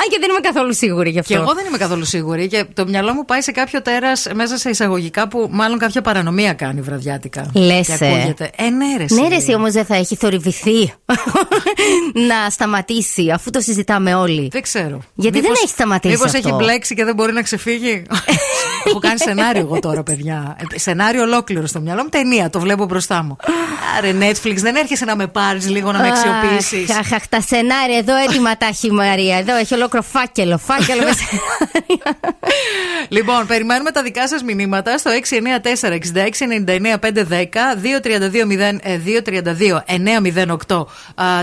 Αν 0.00 0.06
και 0.10 0.18
δεν 0.20 0.30
είμαι 0.30 0.40
καθόλου 0.40 0.74
σίγουρη 0.74 1.10
γι' 1.10 1.18
αυτό. 1.18 1.32
Και 1.32 1.38
εγώ 1.38 1.54
δεν 1.54 1.64
είμαι 1.66 1.78
καθόλου 1.78 2.04
σίγουρη 2.04 2.48
και 2.48 2.64
το 2.74 2.86
μυαλό 2.86 3.12
μου 3.14 3.24
πάει 3.24 3.40
σε 3.40 3.52
κάποιο 3.52 3.82
τέρας 3.82 4.26
μέσα 4.34 4.56
σε 4.58 4.70
εισαγωγικά 4.70 5.28
που 5.28 5.48
μάλλον 5.50 5.78
κάποια 5.78 6.02
παρανομία 6.02 6.52
κάνει 6.52 6.80
βραδιάτικα. 6.80 7.50
Λες, 7.54 7.86
Και 7.86 8.04
ε. 8.04 8.14
ακούγεται. 8.16 8.50
Ε, 8.56 8.68
ναι, 8.68 8.86
ρε, 8.86 8.96
Ναι, 8.96 9.20
εσύ. 9.20 9.26
ρε, 9.28 9.34
εσύ 9.34 9.54
όμως 9.54 9.72
δεν 9.72 9.84
θα 9.84 9.94
έχει 9.96 10.16
θορυβηθεί 10.16 10.92
να 12.28 12.50
σταματήσει 12.50 13.30
αφού 13.30 13.50
το 13.50 13.60
συζητάμε 13.60 14.14
όλοι. 14.14 14.48
Δεν 14.52 14.62
ξέρω. 14.62 15.00
Γιατί 15.14 15.40
δεν 15.40 15.50
έχει 15.56 15.68
σταματήσει. 15.68 16.12
Μήπως 16.14 16.34
αυτό; 16.34 16.48
έχει 16.48 16.56
μπλέξει 16.56 16.94
και 16.94 17.04
δεν 17.04 17.14
μπορεί 17.14 17.32
να 17.32 17.42
ξεφύγει; 17.42 18.02
Έχω 18.86 18.98
κάνει 18.98 19.18
σενάριο 19.18 19.60
εγώ 19.60 19.78
τώρα, 19.78 20.02
παιδιά. 20.02 20.56
Ε, 20.74 20.78
Σενάριο 20.78 21.22
ολόκληρο 21.22 21.66
στο 21.66 21.80
μυαλό 21.80 22.02
μου. 22.02 22.08
Ταινία, 22.08 22.50
το 22.50 22.60
βλέπω 22.60 22.84
μπροστά 22.84 23.22
μου. 23.22 23.36
Άρε, 23.98 24.12
Netflix, 24.20 24.54
δεν 24.56 24.76
έρχεσαι 24.76 25.04
να 25.04 25.16
με 25.16 25.26
πάρεις 25.26 25.68
λίγο 25.68 25.92
να 25.92 25.98
με 25.98 26.08
αξιοποιήσεις. 26.08 26.90
Αχ, 26.90 26.98
αχ, 26.98 27.12
αχ, 27.12 27.28
τα 27.28 27.40
σενάρια 27.40 27.98
εδώ 27.98 28.16
έτοιμα 28.16 28.56
τα 28.56 28.66
έχει 28.66 28.86
η 28.86 28.90
Μαρία. 28.90 29.36
Εδώ 29.36 29.56
έχει 29.56 29.74
ολόκληρο 29.74 30.06
φάκελο. 30.12 30.58
Φάκελο 30.58 31.02
με 31.02 31.10
Λοιπόν, 33.08 33.46
περιμένουμε 33.46 33.90
τα 33.90 34.02
δικά 34.02 34.28
σας 34.28 34.42
μηνύματα 34.42 34.98
στο 34.98 35.10
694-6699-510 35.10 37.76
232-908. 40.66 40.86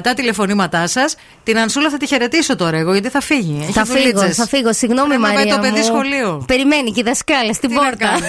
Τα 0.02 0.14
τηλεφωνήματά 0.16 0.88
σας. 0.88 1.16
Την 1.44 1.60
Ανσούλα 1.60 1.90
θα 1.90 1.98
τη 1.98 2.08
χαιρετήσω 2.08 2.56
τώρα 2.56 2.78
εγώ, 2.78 2.94
γιατί 2.94 3.10
θα 3.10 3.22
φύγει. 3.22 3.60
Έχει 3.62 3.72
Θα 3.72 3.86
φύγω, 3.86 3.98
δουλίτσες. 4.00 4.36
θα 4.36 4.48
φύγω. 4.48 4.74
Συγγνώμη, 4.74 5.08
Πρέπει 5.08 5.22
να 5.22 5.28
πάει 5.28 5.38
Μαρία. 5.38 5.56
το 5.56 5.62
παιδί 5.62 5.80
μου. 5.80 5.86
σχολείο. 5.86 6.44
Περιμένει 6.48 6.92
και 6.92 7.00
η 7.00 7.04
δασκάλα 7.04 7.54
στην 7.54 7.70
Τι 7.70 7.76
να 7.76 7.82
πόρτα. 7.82 8.06
κάνεις. 8.08 8.24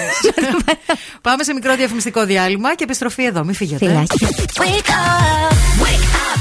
Πάμε 1.21 1.43
σε 1.43 1.53
μικρό 1.53 1.75
διαφημιστικό 1.75 2.25
διάλειμμα 2.25 2.75
και 2.75 2.83
επιστροφή 2.83 3.23
εδώ. 3.23 3.43
Μην 3.43 3.55
φύγετε. 3.55 3.85
Φιλάκια. 3.85 4.27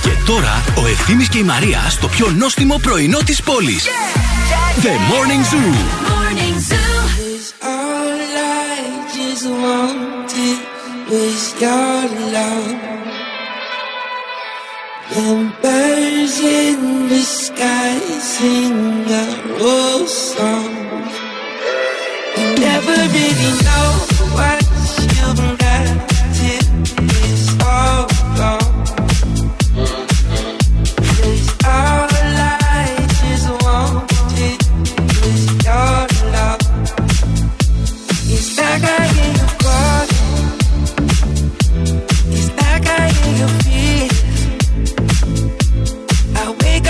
Και 0.03 0.11
τώρα 0.27 0.65
ο 0.77 0.87
Ευθύμης 0.87 1.29
και 1.29 1.39
η 1.39 1.43
Μαρία 1.43 1.87
στο 1.89 2.09
πιο 2.09 2.31
νόστιμο 2.37 2.79
πρωινό 2.83 3.19
της 3.19 3.43
πόλης. 3.43 3.85
The 4.85 4.95
Morning 5.11 5.43
Zoo. 5.43 5.73
morning 6.09 6.55
Cause 6.55 7.53
all 7.63 8.19
I 8.71 9.11
just 9.17 9.45
wanted 9.47 10.59
was 11.11 11.61
your 11.61 12.01
love. 12.37 12.99
And 15.17 15.53
birds 15.63 16.39
in 16.41 17.09
the 17.09 17.23
sky 17.23 17.99
sing 18.21 19.05
a 19.09 19.27
old 19.61 20.09
song. 20.09 20.75
You 22.37 22.47
never 22.61 22.97
really 23.17 23.53
know 23.67 24.18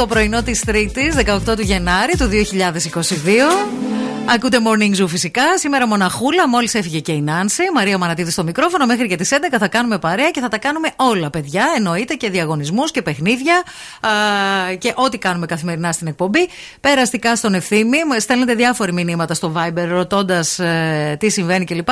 το 0.00 0.06
πρωινό 0.06 0.42
της 0.42 0.60
Τρίτης, 0.60 1.14
18 1.14 1.56
του 1.56 1.62
Γενάρη 1.62 2.16
του 2.16 2.28
2022. 2.28 3.80
Ακούτε 4.34 4.58
Morning 4.64 5.02
Zoo 5.02 5.08
φυσικά. 5.08 5.58
Σήμερα 5.58 5.86
μοναχούλα, 5.86 6.48
μόλις 6.48 6.74
έφυγε 6.74 7.00
και 7.00 7.12
η 7.12 7.20
Νάνση. 7.20 7.62
Μαρία 7.74 7.98
Μανατίδη 7.98 8.30
στο 8.30 8.44
μικρόφωνο. 8.44 8.86
Μέχρι 8.86 9.08
και 9.08 9.16
τις 9.16 9.30
11 9.32 9.56
θα 9.58 9.68
κάνουμε 9.68 9.98
παρέα 9.98 10.30
και 10.30 10.40
θα 10.40 10.48
τα 10.48 10.58
κάνουμε 10.58 10.90
όλα, 10.96 11.30
παιδιά. 11.30 11.64
Εννοείται 11.76 12.14
και 12.14 12.30
διαγωνισμούς 12.30 12.90
και 12.90 13.02
παιχνίδια 13.02 13.54
α, 13.54 13.62
και 14.78 14.92
ό,τι 14.96 15.18
κάνουμε 15.18 15.46
καθημερινά 15.46 15.92
στην 15.92 16.06
εκπομπή. 16.06 16.48
Περαστικά 16.80 17.36
στον 17.36 17.54
ευθύμη. 17.54 18.04
Μου 18.04 18.20
Στέλνετε 18.20 18.54
διάφοροι 18.54 18.92
μηνύματα 18.92 19.34
στο 19.34 19.52
Viber 19.56 19.86
ρωτώντας 19.88 20.60
τι 21.18 21.28
συμβαίνει 21.28 21.64
κλπ. 21.64 21.88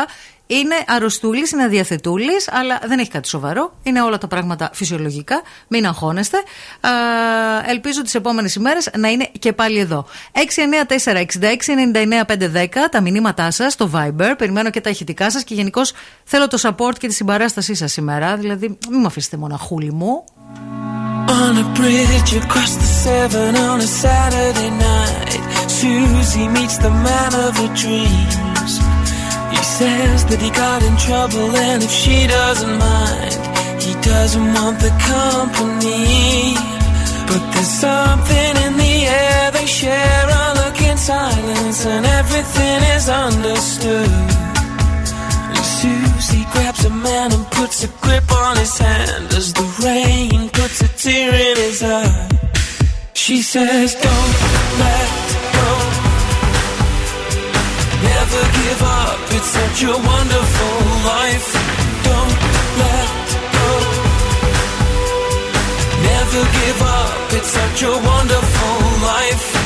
Είναι 0.50 0.74
αρρωστούλης, 0.86 1.50
είναι 1.50 1.62
αδιαθετούλης, 1.62 2.48
αλλά 2.52 2.80
δεν 2.86 2.98
έχει 2.98 3.10
κάτι 3.10 3.28
σοβαρό. 3.28 3.72
Είναι 3.82 4.02
όλα 4.02 4.18
τα 4.18 4.26
πράγματα 4.26 4.70
φυσιολογικά. 4.72 5.42
Μην 5.68 5.86
αγχώνεστε. 5.86 6.36
Α, 6.80 6.90
ελπίζω 7.66 8.02
τις 8.02 8.14
επόμενες 8.14 8.54
ημέρες 8.54 8.90
να 8.96 9.08
είναι 9.08 9.30
και 9.38 9.52
πάλι 9.52 9.78
εδώ. 9.78 10.06
694-6699-510 10.32 12.88
τα 12.90 13.00
μηνύματά 13.00 13.50
σας 13.50 13.72
στο 13.72 13.90
Viber. 13.94 14.34
Περιμένω 14.38 14.70
και 14.70 14.80
τα 14.80 14.90
ηχητικά 14.90 15.30
σας 15.30 15.44
και 15.44 15.54
γενικώ 15.54 15.82
θέλω 16.24 16.48
το 16.48 16.58
support 16.62 16.98
και 16.98 17.08
τη 17.08 17.14
συμπαράστασή 17.14 17.74
σας 17.74 17.92
σήμερα. 17.92 18.36
Δηλαδή, 18.36 18.78
μην 18.90 19.00
με 19.00 19.06
αφήσετε 19.06 19.36
μοναχούλη 19.36 19.92
μου. 19.92 20.24
On 21.28 21.58
a 21.58 21.74
bridge 21.74 22.32
across 22.42 22.74
the 22.76 22.88
Severn 23.04 23.54
on 23.54 23.80
a 23.80 23.86
Saturday 23.86 24.70
night, 24.70 25.68
Susie 25.68 26.48
meets 26.48 26.78
the 26.78 26.90
man 26.90 27.34
of 27.46 27.54
her 27.60 27.72
dreams. 27.76 28.72
He 29.52 29.62
says 29.62 30.24
that 30.24 30.40
he 30.40 30.50
got 30.50 30.82
in 30.82 30.96
trouble, 30.96 31.54
and 31.68 31.82
if 31.82 31.90
she 31.90 32.26
doesn't 32.26 32.78
mind, 32.78 33.36
he 33.82 33.92
doesn't 34.00 34.54
want 34.54 34.80
the 34.80 34.94
company. 35.04 36.56
But 37.28 37.42
there's 37.52 37.74
something 37.86 38.52
in 38.64 38.72
the 38.78 38.96
air 39.04 39.50
they 39.50 39.66
share 39.66 40.26
a 40.42 40.46
look 40.64 40.80
in 40.80 40.96
silence, 40.96 41.84
and 41.84 42.06
everything 42.06 42.80
is 42.96 43.08
understood. 43.10 44.47
Susie 45.80 46.44
grabs 46.50 46.84
a 46.86 46.90
man 46.90 47.32
and 47.32 47.46
puts 47.52 47.84
a 47.84 47.88
grip 48.02 48.28
on 48.32 48.56
his 48.56 48.76
hand 48.78 49.32
as 49.32 49.52
the 49.52 49.66
rain 49.86 50.48
puts 50.48 50.80
a 50.80 50.88
tear 50.88 51.32
in 51.32 51.56
his 51.56 51.84
eye. 51.84 52.28
She 53.14 53.42
says, 53.42 53.94
Don't 53.94 54.34
let 54.82 55.10
go. 55.58 55.70
Never 58.10 58.42
give 58.58 58.82
up, 58.82 59.18
it's 59.36 59.50
such 59.58 59.78
a 59.84 59.94
wonderful 60.12 60.78
life. 61.14 61.48
Don't 62.08 62.36
let 62.82 63.10
go. 63.58 63.70
Never 66.10 66.42
give 66.58 66.80
up, 66.98 67.32
it's 67.38 67.50
such 67.60 67.82
a 67.84 67.94
wonderful 68.10 68.78
life. 69.14 69.57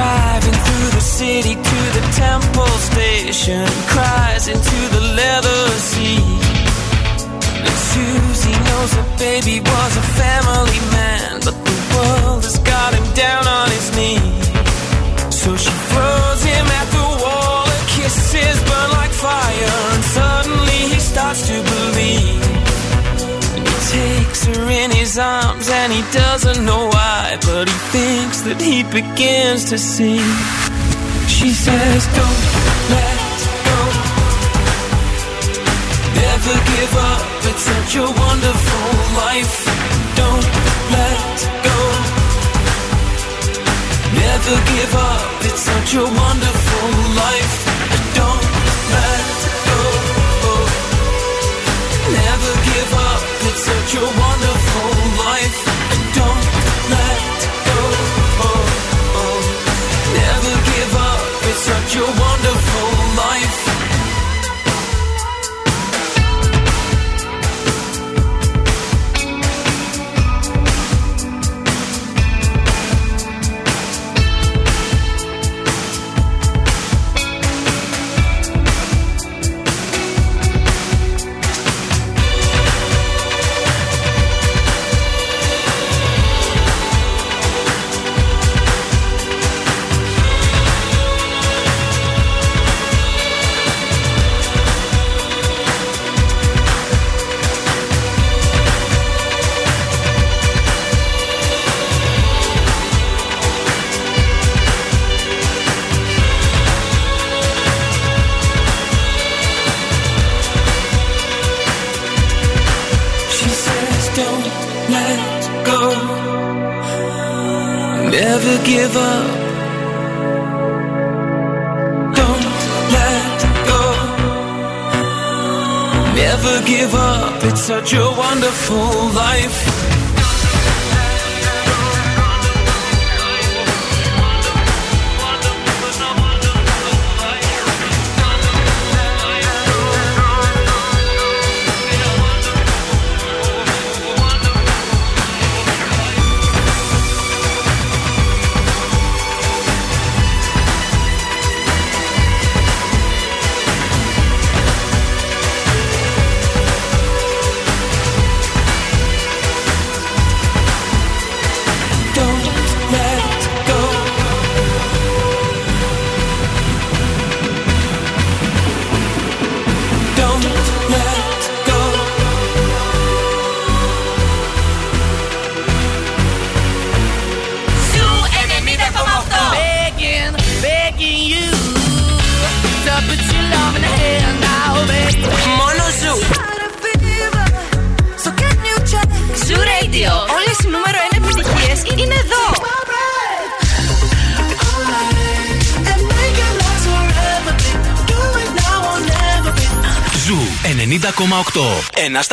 Driving 0.00 0.58
through 0.64 0.90
the 0.96 1.04
city 1.18 1.54
to 1.70 1.78
the 1.96 2.04
temple 2.16 2.74
station, 2.90 3.66
cries 3.92 4.48
into 4.48 4.78
the 4.96 5.02
leather 5.20 5.62
seat. 5.90 6.44
And 7.66 7.76
Susie 7.92 8.58
knows 8.68 8.90
her 8.98 9.08
baby 9.18 9.60
was 9.60 9.92
a 10.04 10.06
family 10.22 10.80
man, 10.96 11.40
but 11.44 11.56
the 11.68 11.76
world 11.92 12.42
has 12.48 12.58
got 12.60 12.94
him 12.96 13.06
down 13.12 13.44
on 13.46 13.68
his 13.76 13.86
knees. 13.96 14.46
So 15.40 15.48
she 15.64 15.72
throws 15.92 16.40
him 16.48 16.66
at 16.80 16.88
the 16.96 17.06
wall, 17.22 17.68
her 17.68 17.84
kisses 17.92 18.58
burn 18.68 18.90
like 19.00 19.12
fire, 19.26 19.76
and 19.92 20.04
suddenly 20.16 20.80
he 20.94 20.98
starts 21.12 21.42
to 21.50 21.56
believe. 21.72 22.40
He 23.68 23.74
takes 24.00 24.40
her 24.48 24.64
in 24.82 24.90
his 24.92 25.18
arms 25.18 25.68
and 25.68 25.92
he 25.92 26.02
doesn't 26.10 26.64
know 26.64 26.86
why, 26.88 26.99
but 27.38 27.68
he 27.68 27.78
thinks 27.94 28.42
that 28.42 28.60
he 28.60 28.82
begins 28.82 29.70
to 29.70 29.78
see. 29.78 30.18
She 31.30 31.50
says, 31.54 32.00
Don't 32.18 32.42
let 32.90 33.20
go. 33.70 33.78
Never 36.18 36.54
give 36.74 36.94
up, 37.10 37.22
it's 37.46 37.64
such 37.70 37.92
a 38.02 38.06
wonderful 38.24 38.88
life. 39.22 39.56
Don't 40.18 40.46
let 40.90 41.36
go. 41.66 41.78
Never 44.10 44.56
give 44.74 44.92
up, 44.98 45.22
it's 45.46 45.62
such 45.70 45.90
a 45.94 46.04
wonderful 46.04 46.88
life. 47.14 47.54
Don't 48.18 48.46
let 48.90 49.26
go. 49.70 49.80
Never 52.10 52.52
give 52.70 52.92
up, 53.06 53.22
it's 53.46 53.62
such 53.70 53.92
a 53.94 54.04
wonderful 54.04 54.29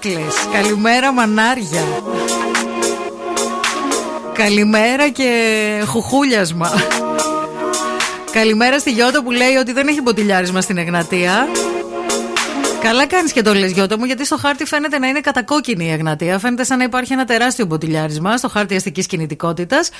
Καλημέρα 0.00 0.24
μωράκλες, 0.24 0.48
καλημέρα 0.52 1.12
μανάρια. 1.12 1.82
Καλημέρα 4.32 5.08
και 5.08 5.82
χουχούλιασμα. 5.86 6.70
Καλημέρα 8.32 8.78
στη 8.78 8.90
Γιώτα 8.90 9.22
που 9.22 9.30
λέει 9.30 9.54
ότι 9.54 9.72
δεν 9.72 9.88
έχει 9.88 10.00
μποτιλιάρισμα 10.00 10.60
στην 10.60 10.78
Εγνατία 10.78 11.48
Καλά 12.80 13.06
κάνεις 13.06 13.32
και 13.32 13.42
το 13.42 13.54
λες, 13.54 13.72
Γιώτα 13.72 13.98
μου, 13.98 14.04
γιατί 14.04 14.24
στο 14.24 14.36
χάρτη 14.36 14.64
φαίνεται 14.64 14.98
να 14.98 15.06
είναι 15.08 15.20
κατακόκκινη 15.20 15.84
η 15.84 15.90
Εγνατία. 15.90 16.38
Φαίνεται 16.38 16.64
σαν 16.64 16.78
να 16.78 16.84
υπάρχει 16.84 17.12
ένα 17.12 17.24
τεράστιο 17.24 17.66
μποτιλιάρισμα 17.66 18.36
στο 18.36 18.48
χάρτη 18.48 18.76
αστικής 18.76 19.06
κινητικότητας. 19.06 19.90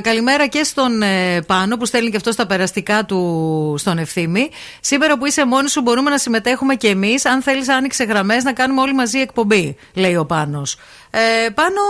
Καλημέρα 0.00 0.46
και 0.46 0.64
στον 0.64 1.02
ε, 1.02 1.40
Πάνο 1.46 1.76
που 1.76 1.86
στέλνει 1.86 2.10
και 2.10 2.16
αυτό 2.16 2.32
στα 2.32 2.46
περαστικά 2.46 3.04
του 3.04 3.74
στον 3.78 3.98
Ευθύμη. 3.98 4.50
Σήμερα 4.80 5.18
που 5.18 5.26
είσαι 5.26 5.46
μόνη 5.46 5.68
σου, 5.68 5.80
μπορούμε 5.80 6.10
να 6.10 6.18
συμμετέχουμε 6.18 6.74
και 6.74 6.88
εμείς. 6.88 7.26
Αν 7.26 7.42
θέλεις, 7.42 7.68
άνοιξε 7.68 8.04
γραμμές, 8.04 8.44
να 8.44 8.52
κάνουμε 8.52 8.80
όλοι 8.80 8.94
μαζί 8.94 9.18
εκπομπή, 9.18 9.76
λέει 9.94 10.16
ο 10.16 10.26
Πάνος. 10.26 10.76
Ε, 11.10 11.48
πάνω 11.50 11.80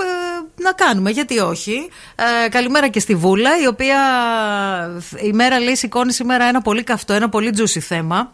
ε, 0.00 0.62
να 0.62 0.72
κάνουμε, 0.72 1.10
γιατί 1.10 1.38
όχι. 1.38 1.88
Ε, 2.44 2.48
καλημέρα 2.48 2.88
και 2.88 3.00
στη 3.00 3.14
Βούλα, 3.14 3.50
η 3.62 3.66
οποία 3.66 3.98
ε, 5.16 5.26
η 5.26 5.32
μέρα 5.32 5.60
λέει 5.60 5.76
σηκώνει 5.76 6.12
σήμερα 6.12 6.44
ένα 6.44 6.62
πολύ 6.62 6.82
καυτό, 6.82 7.12
ένα 7.12 7.28
πολύ 7.28 7.54
juicy 7.56 7.78
θέμα. 7.80 8.30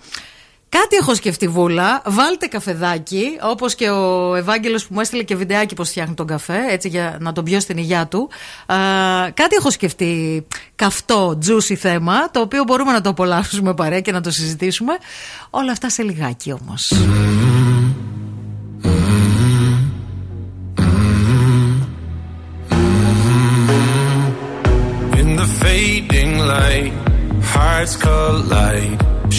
Κάτι 0.68 0.96
έχω 0.96 1.14
σκεφτεί, 1.14 1.48
Βούλα. 1.48 2.02
Βάλτε 2.06 2.46
καφεδάκι, 2.46 3.38
όπως 3.42 3.74
και 3.74 3.90
ο 3.90 4.34
Ευάγγελος 4.34 4.86
που 4.86 4.94
μου 4.94 5.00
έστειλε 5.00 5.22
και 5.22 5.36
βιντεάκι 5.36 5.74
πώς 5.74 5.88
φτιάχνει 5.88 6.14
τον 6.14 6.26
καφέ, 6.26 6.58
έτσι 6.68 6.88
για 6.88 7.16
να 7.20 7.32
τον 7.32 7.44
πιω 7.44 7.60
στην 7.60 7.78
υγειά 7.78 8.06
του. 8.06 8.30
Α, 8.66 8.76
κάτι 9.34 9.56
έχω 9.58 9.70
σκεφτεί 9.70 10.46
καυτό, 10.76 11.38
juicy 11.46 11.74
θέμα, 11.74 12.30
το 12.30 12.40
οποίο 12.40 12.64
μπορούμε 12.64 12.92
να 12.92 13.00
το 13.00 13.08
απολαύσουμε 13.08 13.74
παρέα 13.74 14.00
και 14.00 14.12
να 14.12 14.20
το 14.20 14.30
συζητήσουμε. 14.30 14.92
Όλα 15.50 15.72
αυτά 15.72 15.90
σε 15.90 16.02
λιγάκι 16.02 16.52
όμως. 16.52 16.92
In 25.20 25.28
the 25.40 25.48
fading 25.60 26.34
light, 26.52 26.92
hearts 27.52 27.94
collide. 28.04 29.17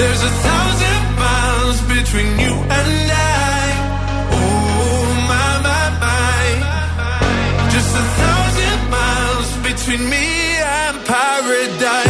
There's 0.00 0.22
a 0.22 0.30
thousand 0.48 1.02
miles 1.18 1.78
between 1.82 2.30
you 2.38 2.54
and 2.78 2.88
I. 3.12 3.68
Oh 4.32 5.04
my 5.28 5.50
my 5.66 5.86
my. 6.08 6.46
Just 7.74 7.92
a 8.02 8.06
thousand 8.22 8.78
miles 8.96 9.48
between 9.68 10.08
me 10.08 10.56
and 10.56 10.96
paradise. 11.04 12.09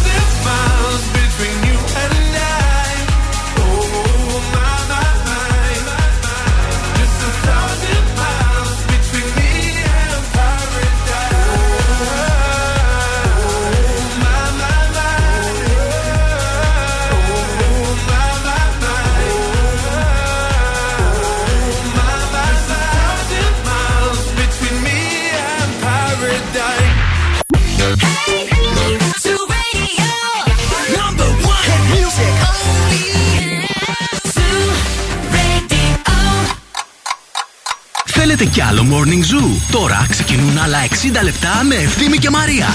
Θέλετε 38.23 38.45
κι 38.45 38.61
άλλο 38.61 38.85
Morning 38.91 39.23
Zoo; 39.33 39.45
Τώρα 39.71 40.05
ξεκινούν 40.09 40.57
άλλα 40.57 40.77
60 40.79 40.85
λεπτά 41.23 41.63
με 41.63 41.75
Ευθύμη 41.75 42.17
και 42.17 42.29
Μαρία. 42.29 42.65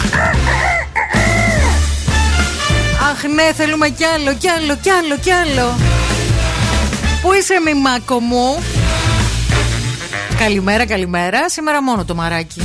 Αχ, 3.10 3.22
ναι, 3.34 3.52
θέλουμε 3.56 3.88
κι 3.88 4.04
άλλο, 4.04 4.34
κι 4.34 4.48
άλλο, 4.48 4.76
κι 4.82 4.90
άλλο, 4.90 5.16
κι 5.20 5.30
άλλο. 5.30 5.74
Πού 7.22 7.32
είσαι, 7.32 7.54
μημάκο 7.64 8.20
μου; 8.20 8.62
Καλημέρα, 10.38 10.86
καλημέρα. 10.86 11.48
Σήμερα 11.48 11.82
μόνο 11.82 12.04
το 12.04 12.14
μαράκι. 12.14 12.62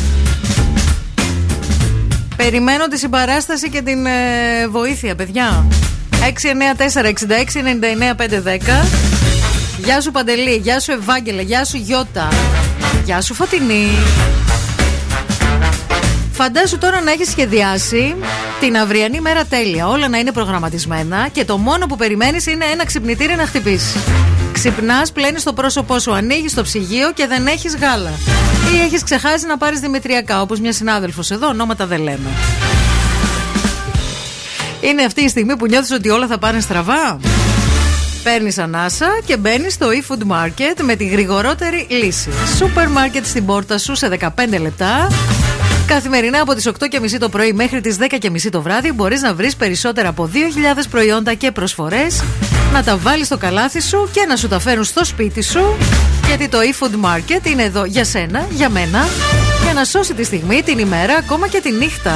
Περιμένω 2.35 2.87
τη 2.87 2.97
συμπαράσταση 2.97 3.69
και 3.69 3.81
την 3.81 4.05
ε, 4.05 4.67
βοήθεια, 4.67 5.15
παιδιά. 5.15 5.65
694-6699-510. 8.17 9.01
Γεια 9.83 10.01
σου 10.01 10.11
Παντελή, 10.11 10.55
γεια 10.55 10.79
σου 10.79 10.91
Ευάγγελε, 10.91 11.41
γεια 11.41 11.65
σου 11.65 11.77
Γιώτα. 11.77 12.27
Γεια 13.05 13.21
σου 13.21 13.33
Φωτεινή. 13.33 13.87
Φαντάσου 16.31 16.77
τώρα 16.77 17.01
να 17.01 17.11
έχεις 17.11 17.29
σχεδιάσει 17.29 18.15
την 18.59 18.77
αυριανή 18.77 19.21
μέρα 19.21 19.45
τέλεια. 19.45 19.87
Όλα 19.87 20.07
να 20.07 20.17
είναι 20.17 20.31
προγραμματισμένα 20.31 21.27
και 21.31 21.45
το 21.45 21.57
μόνο 21.57 21.85
που 21.85 21.95
περιμένεις 21.95 22.45
είναι 22.45 22.65
ένα 22.65 22.85
ξυπνητήρι 22.85 23.35
να 23.35 23.45
χτυπήσεις. 23.45 23.95
Ξυπνάς, 24.51 25.11
πλένεις 25.11 25.43
το 25.43 25.53
πρόσωπό 25.53 25.99
σου, 25.99 26.13
ανοίγεις 26.13 26.53
το 26.53 26.61
ψυγείο 26.61 27.11
και 27.11 27.27
δεν 27.27 27.47
έχεις 27.47 27.75
γάλα. 27.75 28.11
Ή 28.73 28.81
έχεις 28.81 29.03
ξεχάσει 29.03 29.45
να 29.45 29.57
πάρεις 29.57 29.79
δημητριακά, 29.79 30.41
όπως 30.41 30.59
μια 30.59 30.73
συνάδελφος 30.73 31.31
εδώ, 31.31 31.47
ονόματα 31.47 31.85
δεν 31.85 32.01
λέμε. 32.01 32.29
Είναι 34.81 35.03
αυτή 35.03 35.21
η 35.21 35.27
στιγμή 35.27 35.57
που 35.57 35.65
νιώθεις 35.65 35.91
ότι 35.91 36.09
όλα 36.09 36.27
θα 36.27 36.37
πάνε 36.37 36.59
στραβά; 36.59 37.19
Παίρνεις 38.23 38.57
ανάσα 38.57 39.07
και 39.25 39.37
μπαίνεις 39.37 39.73
στο 39.73 39.87
eFood 39.87 40.31
Market 40.31 40.81
με 40.83 40.95
τη 40.95 41.05
γρηγορότερη 41.05 41.87
λύση. 41.89 42.29
Σούπερ 42.57 42.89
μάρκετ 42.89 43.25
στην 43.25 43.45
πόρτα 43.45 43.77
σου 43.77 43.95
σε 43.95 44.17
15 44.19 44.27
λεπτά. 44.61 45.07
Καθημερινά 45.87 46.41
από 46.41 46.53
τις 46.53 46.69
8.30 46.79 47.17
το 47.19 47.29
πρωί 47.29 47.53
μέχρι 47.53 47.81
τις 47.81 47.97
10.30 47.99 48.49
το 48.51 48.61
βράδυ 48.61 48.91
μπορείς 48.91 49.21
να 49.21 49.33
βρεις 49.33 49.55
περισσότερα 49.55 50.09
από 50.09 50.29
2.000 50.33 50.37
προϊόντα 50.89 51.33
και 51.33 51.51
προσφορές 51.51 52.23
να 52.73 52.83
τα 52.83 52.97
βάλεις 52.97 53.25
στο 53.25 53.37
καλάθι 53.37 53.81
σου 53.81 54.09
και 54.11 54.25
να 54.27 54.35
σου 54.35 54.47
τα 54.47 54.59
φέρουν 54.59 54.83
στο 54.83 55.05
σπίτι 55.05 55.41
σου 55.43 55.77
γιατί 56.27 56.47
το 56.47 56.57
eFood 56.59 57.05
Market 57.05 57.47
είναι 57.47 57.63
εδώ 57.63 57.85
για 57.85 58.03
σένα, 58.03 58.47
για 58.49 58.69
μένα 58.69 59.07
για 59.63 59.73
να 59.73 59.83
σώσει 59.83 60.13
τη 60.13 60.23
στιγμή, 60.23 60.61
την 60.61 60.77
ημέρα, 60.77 61.15
ακόμα 61.15 61.47
και 61.47 61.59
τη 61.61 61.71
νύχτα. 61.71 62.15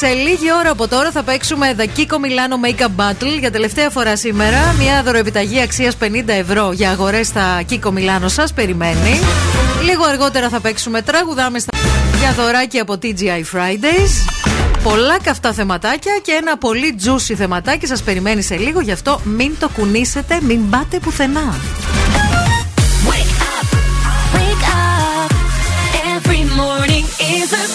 Σε 0.00 0.12
λίγη 0.12 0.52
ώρα 0.58 0.70
από 0.70 0.88
τώρα 0.88 1.10
θα 1.10 1.22
παίξουμε 1.22 1.74
The 1.78 1.82
Kiko 1.82 2.14
Milano 2.14 2.66
Makeup 2.66 3.04
Battle 3.04 3.38
για 3.38 3.50
τελευταία 3.50 3.90
φορά 3.90 4.16
σήμερα. 4.16 4.74
Μια 4.78 5.02
δωροεπιταγή 5.02 5.60
αξίας 5.60 5.96
50 6.02 6.06
ευρώ 6.26 6.72
για 6.72 6.90
αγορές 6.90 7.26
στα 7.26 7.62
Kiko 7.70 7.88
Milano 7.88 8.26
σας 8.26 8.52
περιμένει. 8.52 9.18
Λίγο 9.84 10.04
αργότερα 10.04 10.48
θα 10.48 10.60
παίξουμε 10.60 11.02
τραγουδάμε 11.02 11.58
στα... 11.58 11.78
για 12.18 12.32
δωράκι 12.32 12.78
από 12.78 12.98
TGI 13.02 13.42
Fridays. 13.52 14.30
Πολλά 14.82 15.18
καυτά 15.22 15.52
θεματάκια 15.52 16.18
και 16.22 16.32
ένα 16.32 16.58
πολύ 16.58 16.98
juicy 17.04 17.34
θεματάκι 17.34 17.86
σας 17.86 18.02
περιμένει 18.02 18.42
σε 18.42 18.56
λίγο. 18.56 18.80
Γι' 18.80 18.92
αυτό 18.92 19.20
μην 19.24 19.58
το 19.58 19.68
κουνήσετε, 19.68 20.38
μην 20.42 20.70
πάτε 20.70 20.98
πουθενά. 20.98 21.54
Wake 23.10 23.40
up. 23.56 23.68
Every 26.14 26.42
morning 26.60 27.04
is 27.38 27.50
a 27.62 27.67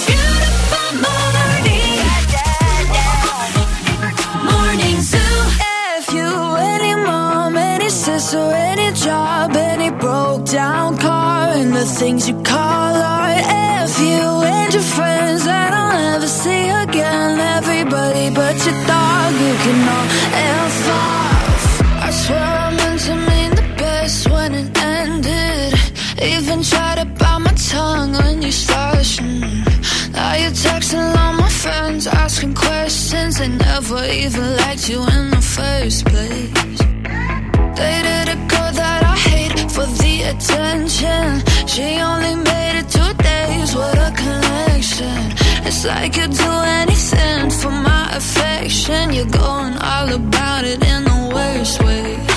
things 12.03 12.27
you 12.27 12.35
call 12.43 12.95
art. 13.17 13.39
If 13.85 13.93
you 14.07 14.25
and 14.55 14.73
your 14.73 14.87
friends 14.95 15.45
that 15.45 15.71
I'll 15.73 15.95
never 16.11 16.27
see 16.27 16.65
again, 16.83 17.39
everybody 17.57 18.25
but 18.39 18.55
your 18.65 18.79
dog, 18.91 19.31
you 19.45 19.53
can 19.63 19.79
all 19.95 20.07
F 20.67 20.77
off. 21.01 21.63
I 22.07 22.09
swear 22.21 22.49
I 22.65 22.69
meant 22.79 23.01
to 23.07 23.15
mean 23.29 23.51
the 23.61 23.67
best 23.81 24.29
when 24.33 24.51
it 24.61 24.69
ended. 24.99 25.71
Even 26.33 26.57
tried 26.71 26.97
to 27.01 27.05
bite 27.21 27.41
my 27.47 27.55
tongue 27.71 28.11
when 28.21 28.41
you 28.41 28.51
started. 28.51 28.83
Now 30.17 30.33
you're 30.41 30.57
texting 30.67 31.07
all 31.21 31.33
my 31.43 31.51
friends, 31.63 32.05
asking 32.07 32.53
questions. 32.53 33.33
They 33.39 33.47
never 33.47 34.03
even 34.23 34.45
liked 34.61 34.89
you 34.89 34.99
in 35.15 35.23
the 35.35 35.43
first 35.57 35.99
place. 36.11 36.79
Dated 37.79 38.27
a 38.35 38.39
girl 38.51 38.71
that 38.81 39.01
I 39.13 39.15
hate 39.29 39.71
for 39.71 39.87
the 40.01 40.13
attention. 40.31 41.52
She 41.73 41.99
only 41.99 42.35
made 42.35 42.75
it 42.81 42.87
two 42.87 43.13
days. 43.23 43.75
What 43.75 43.97
a 43.97 44.11
connection. 44.15 45.33
It's 45.65 45.83
like 45.83 46.15
you'd 46.17 46.29
do 46.29 46.51
anything 46.81 47.49
for 47.49 47.71
my 47.71 48.15
affection. 48.15 49.11
You're 49.11 49.25
going 49.25 49.75
all 49.79 50.13
about 50.13 50.65
it 50.65 50.83
in 50.85 51.03
the 51.03 51.31
worst 51.33 51.81
ways. 51.81 52.32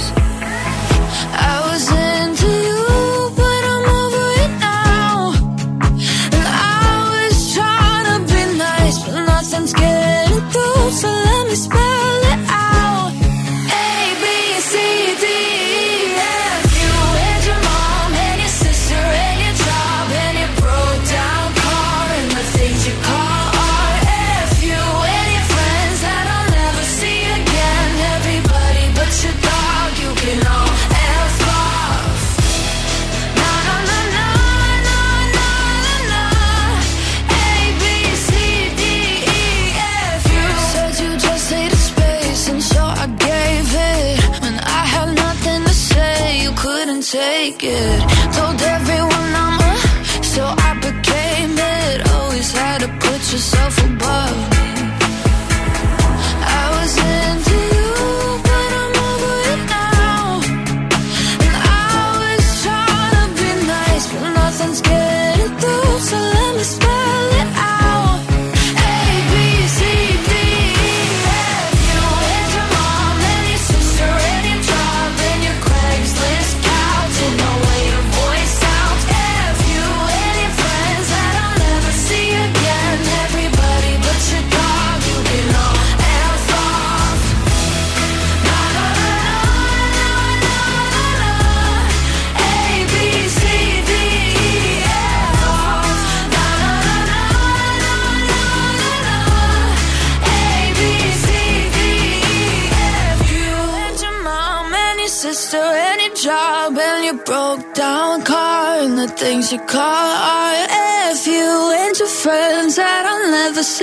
Yourself 53.36 53.95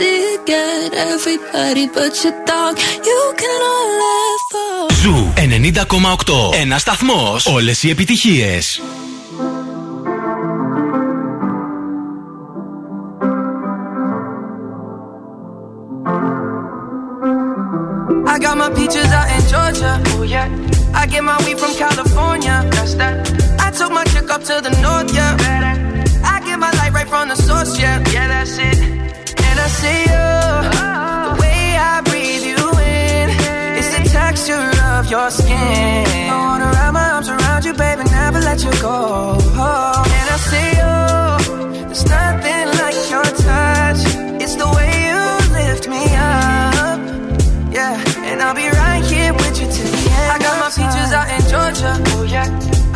Έφυγε 0.05 0.37
και 0.43 0.59
φίλοι, 1.19 1.89
τα 1.93 2.09
90,8. 5.35 6.53
Ένας 6.61 6.81
σταθμός. 6.81 7.45
Όλες 7.45 7.83
οι 7.83 7.89
επιτυχίες. 7.89 8.81
Took 23.77 23.91
my 23.91 24.03
chick 24.05 24.29
up 24.29 24.43
to 24.43 24.61
the 24.61 24.69
north, 24.81 25.13
yeah. 25.15 25.35
I 26.23 26.39
get 26.45 26.59
my 26.59 26.71
light 26.79 26.93
right 26.93 27.07
from 27.07 27.27
the 27.27 27.35
source, 27.35 27.77
yeah. 27.79 27.97
Yeah, 28.13 28.27
that's 28.27 28.57
it. 28.59 28.77
And 28.79 29.59
I 29.59 29.67
see 29.67 30.01
you. 30.13 30.27
The 31.27 31.41
way 31.41 31.75
I 31.75 32.01
breathe 32.05 32.45
you 32.51 32.63
in. 32.79 33.29
It's 33.77 33.89
the 33.97 34.03
texture 34.09 34.69
of 34.93 35.09
your 35.09 35.29
skin. 35.31 36.05
I 36.29 36.37
wanna 36.37 36.69
wrap 36.71 36.93
my 36.93 37.09
arms 37.15 37.29
around 37.29 37.65
you, 37.65 37.73
baby, 37.73 38.03
never 38.11 38.39
let 38.41 38.63
you 38.63 38.71
go. 38.79 39.37
Oh. 39.57 40.03
And 40.19 40.27
I 40.29 40.37
see 40.49 40.69
you. 40.81 40.93
There's 41.89 42.05
nothing 42.05 42.67
like 42.81 42.97
your 43.09 43.27
touch. 43.47 44.01
It's 44.43 44.55
the 44.55 44.69
way 44.77 44.91
you 45.09 45.21
lift 45.59 45.87
me 45.89 46.03
up. 46.13 46.99
Yeah, 47.73 47.97
and 48.29 48.39
I'll 48.39 48.53
be 48.53 48.69
right 48.69 49.03
here 49.03 49.33
with 49.33 49.59
you 49.59 49.65
till 49.65 49.89
the 49.91 50.01
end. 50.13 50.31
I 50.31 50.37
got 50.37 50.55
my 50.61 50.69
peaches 50.69 51.11
out 51.11 51.27
in 51.35 51.41
Georgia. 51.49 51.91
Oh 52.15 52.23
yeah. 52.23 52.62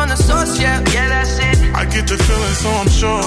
my 0.00 0.06
light 0.06 0.08
right 0.08 0.08
from 0.08 0.08
the 0.08 0.16
source. 0.16 0.60
Yeah. 0.60 0.80
Yeah, 0.92 1.08
that's 1.08 1.38
it. 1.38 1.74
I 1.74 1.84
get 1.84 2.06
the 2.08 2.16
feeling, 2.16 2.54
so 2.54 2.70
I'm 2.70 2.88
sure. 2.88 3.22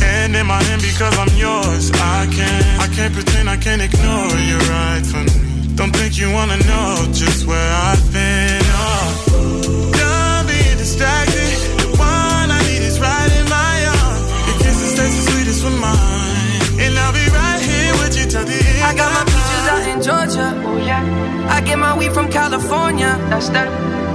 Hand 0.00 0.36
in 0.36 0.46
my 0.46 0.62
hand 0.62 0.82
because 0.82 1.16
I'm 1.18 1.32
yours. 1.36 1.90
I 1.92 2.26
can't, 2.32 2.80
I 2.80 2.88
can't 2.94 3.14
pretend, 3.14 3.48
I 3.48 3.56
can't 3.56 3.82
ignore 3.82 4.36
you 4.50 4.58
right 4.70 5.04
from 5.06 5.24
me. 5.26 5.74
Don't 5.76 5.94
think 5.94 6.18
you 6.18 6.30
wanna 6.32 6.58
know 6.70 7.06
just 7.12 7.46
where 7.46 7.72
I've 7.88 8.04
been. 8.12 8.62
Oh, 8.74 9.90
done 9.92 10.46
being 10.46 10.78
distracted. 10.78 11.50
The 11.82 11.88
one 11.98 12.48
I 12.50 12.60
need 12.68 12.82
is 12.82 13.00
right 13.00 13.32
in 13.40 13.46
my 13.48 13.74
arms. 13.98 14.26
Your 14.46 14.58
kisses 14.62 14.94
taste 14.98 15.16
the 15.18 15.24
sweetest 15.30 15.64
with 15.64 15.78
mine, 15.80 16.82
and 16.82 16.92
I'll 16.98 17.12
be 17.12 17.26
right 17.34 17.62
here 17.70 17.92
with 18.00 18.14
you 18.18 18.26
till 18.30 18.44
the 18.44 18.54
end. 18.54 18.84
I 18.86 18.94
got 18.94 19.10
my 19.18 19.24
peaches 19.26 19.64
out 19.72 19.84
in 19.90 19.98
Georgia. 20.02 20.48
Oh 20.68 20.78
yeah. 20.78 21.02
I 21.50 21.60
get 21.60 21.78
my 21.78 21.96
weed 21.98 22.12
from 22.12 22.30
California. 22.30 23.18
That's 23.30 23.48
that. 23.50 24.03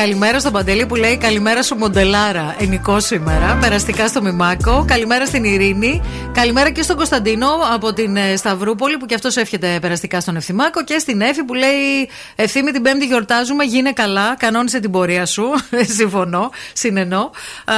Καλημέρα 0.00 0.40
στον 0.40 0.52
Παντελή 0.52 0.86
που 0.86 0.94
λέει 0.94 1.16
Καλημέρα 1.16 1.62
σου 1.62 1.76
Μοντελάρα. 1.76 2.54
Ενικό 2.58 3.00
σήμερα. 3.00 3.58
Περαστικά 3.60 4.08
στο 4.08 4.22
Μημάκο. 4.22 4.84
Καλημέρα 4.88 5.26
στην 5.26 5.44
Ειρήνη. 5.44 6.02
Καλημέρα 6.32 6.70
και 6.70 6.82
στον 6.82 6.96
Κωνσταντίνο 6.96 7.46
από 7.74 7.92
την 7.92 8.16
ε, 8.16 8.36
Σταυρούπολη 8.36 8.96
που 8.96 9.06
και 9.06 9.14
αυτός 9.14 9.36
εύχεται 9.36 9.78
περαστικά 9.80 10.20
στον 10.20 10.36
Ευθυμάκο. 10.36 10.84
Και 10.84 10.98
στην 10.98 11.20
Εφη 11.20 11.44
που 11.44 11.54
λέει 11.54 12.08
Ευθύμη 12.36 12.70
την 12.70 12.82
Πέμπτη 12.82 13.06
γιορτάζουμε. 13.06 13.64
Γίνε 13.64 13.92
καλά. 13.92 14.36
Κανόνισε 14.38 14.80
την 14.80 14.90
πορεία 14.90 15.26
σου. 15.26 15.44
Συμφωνώ. 15.98 16.50
Συνενώ. 16.72 17.30
Α, 17.64 17.74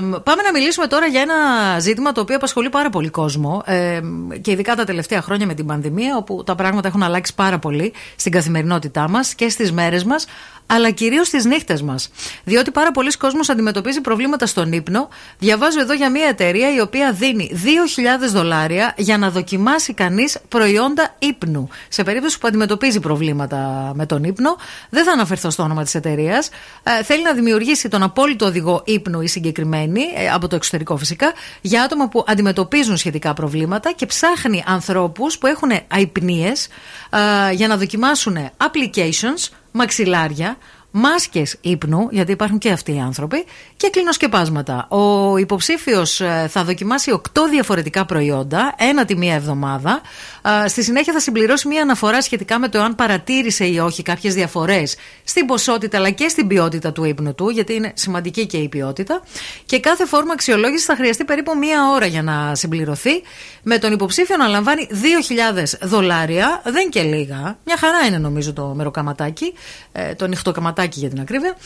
πάμε 0.00 0.42
να 0.42 0.52
μιλήσουμε 0.52 0.86
τώρα 0.86 1.06
για 1.06 1.20
ένα 1.20 1.34
ζήτημα 1.78 2.12
το 2.12 2.20
οποίο 2.20 2.36
απασχολεί 2.36 2.68
πάρα 2.68 2.90
πολύ 2.90 3.08
κόσμο. 3.08 3.62
Ε, 3.66 4.00
και 4.40 4.50
ειδικά 4.50 4.74
τα 4.74 4.84
τελευταία 4.84 5.22
χρόνια 5.22 5.46
με 5.46 5.54
την 5.54 5.66
πανδημία, 5.66 6.16
όπου 6.16 6.44
τα 6.44 6.54
πράγματα 6.54 6.88
έχουν 6.88 7.02
αλλάξει 7.02 7.34
πάρα 7.34 7.58
πολύ 7.58 7.92
στην 8.16 8.32
καθημερινότητά 8.32 9.08
μας 9.08 9.34
και 9.34 9.48
στις 9.48 9.72
μέρες 9.72 10.04
μας. 10.04 10.26
Αλλά 10.66 10.90
κυρίως 10.90 11.26
στι 11.26 11.48
νύχτες 11.48 11.82
μας. 11.82 12.10
Διότι 12.44 12.70
πάρα 12.70 12.90
πολλοί 12.90 13.16
κόσμοι 13.16 13.40
αντιμετωπίζει 13.48 14.00
προβλήματα 14.00 14.46
στον 14.46 14.72
ύπνο. 14.72 15.08
Διαβάζω 15.38 15.80
εδώ 15.80 15.92
για 15.92 16.10
μια 16.10 16.26
εταιρεία 16.26 16.74
η 16.74 16.80
οποία 16.80 17.12
δίνει 17.12 17.50
2.000 17.54 18.28
δολάρια 18.32 18.94
για 18.96 19.18
να 19.18 19.30
δοκιμάσει 19.30 19.92
κανείς 19.92 20.38
προϊόντα 20.48 21.14
ύπνου. 21.18 21.68
Σε 21.88 22.02
περίπτωση 22.02 22.38
που 22.38 22.46
αντιμετωπίζει 22.46 23.00
προβλήματα 23.00 23.92
με 23.94 24.06
τον 24.06 24.24
ύπνο, 24.24 24.56
δεν 24.90 25.04
θα 25.04 25.12
αναφερθώ 25.12 25.50
στο 25.50 25.62
όνομα 25.62 25.82
της 25.82 25.94
εταιρείας. 25.94 26.48
Ε, 26.82 27.02
θέλει 27.02 27.22
να 27.22 27.32
δημιουργήσει 27.32 27.88
τον 27.88 28.02
απόλυτο 28.02 28.46
οδηγό 28.46 28.82
ύπνου 28.84 29.20
η 29.20 29.26
συγκεκριμένη, 29.26 30.02
ε, 30.16 30.30
από 30.30 30.48
το 30.48 30.56
εξωτερικό 30.56 30.96
φυσικά, 30.96 31.32
για 31.60 31.82
άτομα 31.82 32.08
που 32.08 32.24
αντιμετωπίζουν 32.26 32.96
σχετικά 32.96 33.34
προβλήματα 33.34 33.92
και 33.92 34.06
ψάχνει 34.06 34.64
ανθρώπους 34.66 35.38
που 35.38 35.46
έχουν 35.46 35.70
αϊπνίες 35.88 36.68
ε, 37.10 37.52
για 37.52 37.68
να 37.68 37.76
δοκιμάσουν 37.76 38.36
applications, 38.56 39.48
μαξιλάρια, 39.76 40.56
μάσκες 40.90 41.56
ύπνου, 41.60 42.08
γιατί 42.10 42.32
υπάρχουν 42.32 42.58
και 42.58 42.70
αυτοί 42.70 42.94
οι 42.94 42.98
άνθρωποι, 43.00 43.44
και 43.76 43.90
κλινοσκεπάσματα. 43.90 44.88
Ο 44.88 45.36
υποψήφιος 45.36 46.20
θα 46.48 46.64
δοκιμάσει 46.64 47.10
8 47.10 47.20
διαφορετικά 47.50 48.04
προϊόντα, 48.04 48.74
ένα 48.78 49.04
τη 49.04 49.16
μία 49.16 49.34
εβδομάδα. 49.34 50.00
Ε, 50.46 50.68
Στη 50.68 50.82
συνέχεια 50.82 51.12
θα 51.12 51.20
συμπληρώσει 51.20 51.68
μία 51.68 51.82
αναφορά 51.82 52.22
σχετικά 52.22 52.58
με 52.58 52.68
το 52.68 52.80
αν 52.80 52.94
παρατήρησε 52.94 53.66
ή 53.66 53.78
όχι 53.78 54.02
κάποιες 54.02 54.34
διαφορές 54.34 54.96
στην 55.24 55.46
ποσότητα 55.46 55.96
αλλά 55.96 56.10
και 56.10 56.28
στην 56.28 56.46
ποιότητα 56.46 56.92
του 56.92 57.04
ύπνου 57.04 57.34
του, 57.34 57.48
γιατί 57.48 57.74
είναι 57.74 57.92
σημαντική 57.94 58.46
και 58.46 58.56
η 58.56 58.68
ποιότητα. 58.68 59.22
Και 59.66 59.80
κάθε 59.80 60.06
φόρμα 60.06 60.32
αξιολόγησης 60.32 60.84
θα 60.84 60.96
χρειαστεί 60.96 61.24
περίπου 61.24 61.56
μία 61.58 61.90
ώρα 61.94 62.06
για 62.06 62.22
να 62.22 62.54
συμπληρωθεί, 62.54 63.22
με 63.62 63.78
τον 63.78 63.92
υποψήφιο 63.92 64.36
να 64.36 64.46
λαμβάνει 64.46 64.88
2.000 64.90 65.64
δολάρια, 65.82 66.62
δεν 66.64 66.90
και 66.90 67.02
λίγα. 67.02 67.58
Μια 67.64 67.76
χαρά 67.78 68.06
είναι 68.06 68.18
νομίζω 68.18 68.52
το 68.52 68.66
μεροκαματάκι, 68.66 69.54
ε, 69.92 70.14
το 70.14 70.26
νυχτοκαματάκι 70.26 70.98
για 70.98 71.08
την 71.08 71.20
ακρίβεια. 71.20 71.56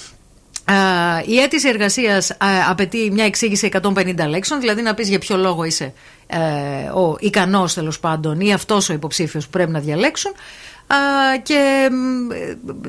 Ε, 0.70 1.32
η 1.32 1.38
αίτηση 1.38 1.68
εργασίας 1.68 2.36
απαιτεί 2.68 3.10
μια 3.12 3.24
εξήγηση 3.24 3.68
150 3.82 4.14
λέξεων, 4.28 4.60
δηλαδή 4.60 4.82
να 4.82 4.94
πεις 4.94 5.08
για 5.08 5.18
ποιο 5.18 5.36
λόγο 5.36 5.64
είσαι 5.64 5.92
ε, 6.26 6.38
ο 6.88 7.16
ικανός 7.20 7.74
τέλος 7.74 8.00
πάντων 8.00 8.40
ή 8.40 8.52
αυτός 8.52 8.88
ο 8.88 8.92
υποψήφιος 8.92 9.44
που 9.44 9.50
πρέπει 9.50 9.70
να 9.70 9.80
διαλέξουν. 9.80 10.32
Α, 10.86 10.96
και 11.42 11.88
μ, 11.92 12.28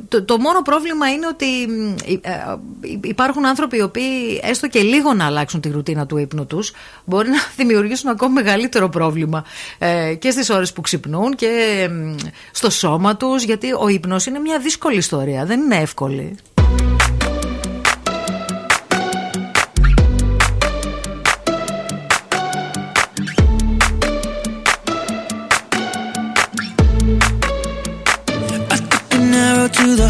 το, 0.08 0.24
το 0.24 0.38
μόνο 0.38 0.62
πρόβλημα 0.62 1.12
είναι 1.12 1.28
ότι 1.28 1.46
μ, 1.68 1.96
ε, 2.06 2.14
ε, 2.22 2.58
υπάρχουν 3.02 3.46
άνθρωποι 3.46 3.78
οι 3.78 3.82
οποίοι 3.82 4.40
έστω 4.44 4.68
και 4.68 4.82
λίγο 4.82 5.14
να 5.14 5.26
αλλάξουν 5.26 5.62
τη 5.62 5.70
ρουτίνα 5.70 6.06
του 6.06 6.18
ύπνου 6.18 6.46
τους 6.46 6.74
μπορεί 7.06 7.30
να 7.30 7.38
δημιουργήσουν 7.58 8.10
ακόμη 8.10 8.34
μεγαλύτερο 8.34 8.90
πρόβλημα 8.90 9.44
ε, 9.78 10.14
και 10.20 10.32
στις 10.32 10.50
ώρες 10.50 10.74
που 10.74 10.82
ξυπνούν 10.82 11.36
και 11.36 11.88
μ, 11.92 12.16
στο 12.52 12.70
σώμα 12.70 13.18
τους 13.18 13.44
γιατί 13.44 13.68
ο 13.80 13.88
ύπνος 13.88 14.26
είναι 14.26 14.40
μια 14.40 14.60
δύσκολη 14.60 14.98
ιστορία, 14.98 15.46
δεν 15.46 15.60
είναι 15.60 15.76
εύκολη. 15.76 16.36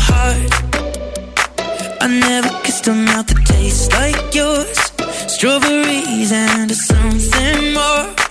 Heart. 0.09 0.53
I 2.01 2.07
never 2.07 2.49
kissed 2.63 2.87
a 2.87 2.93
mouth 2.93 3.27
that 3.27 3.45
tastes 3.45 3.91
like 3.93 4.33
yours. 4.33 4.77
Strawberries 5.33 6.31
and 6.31 6.71
something 6.71 7.73
more. 7.73 8.30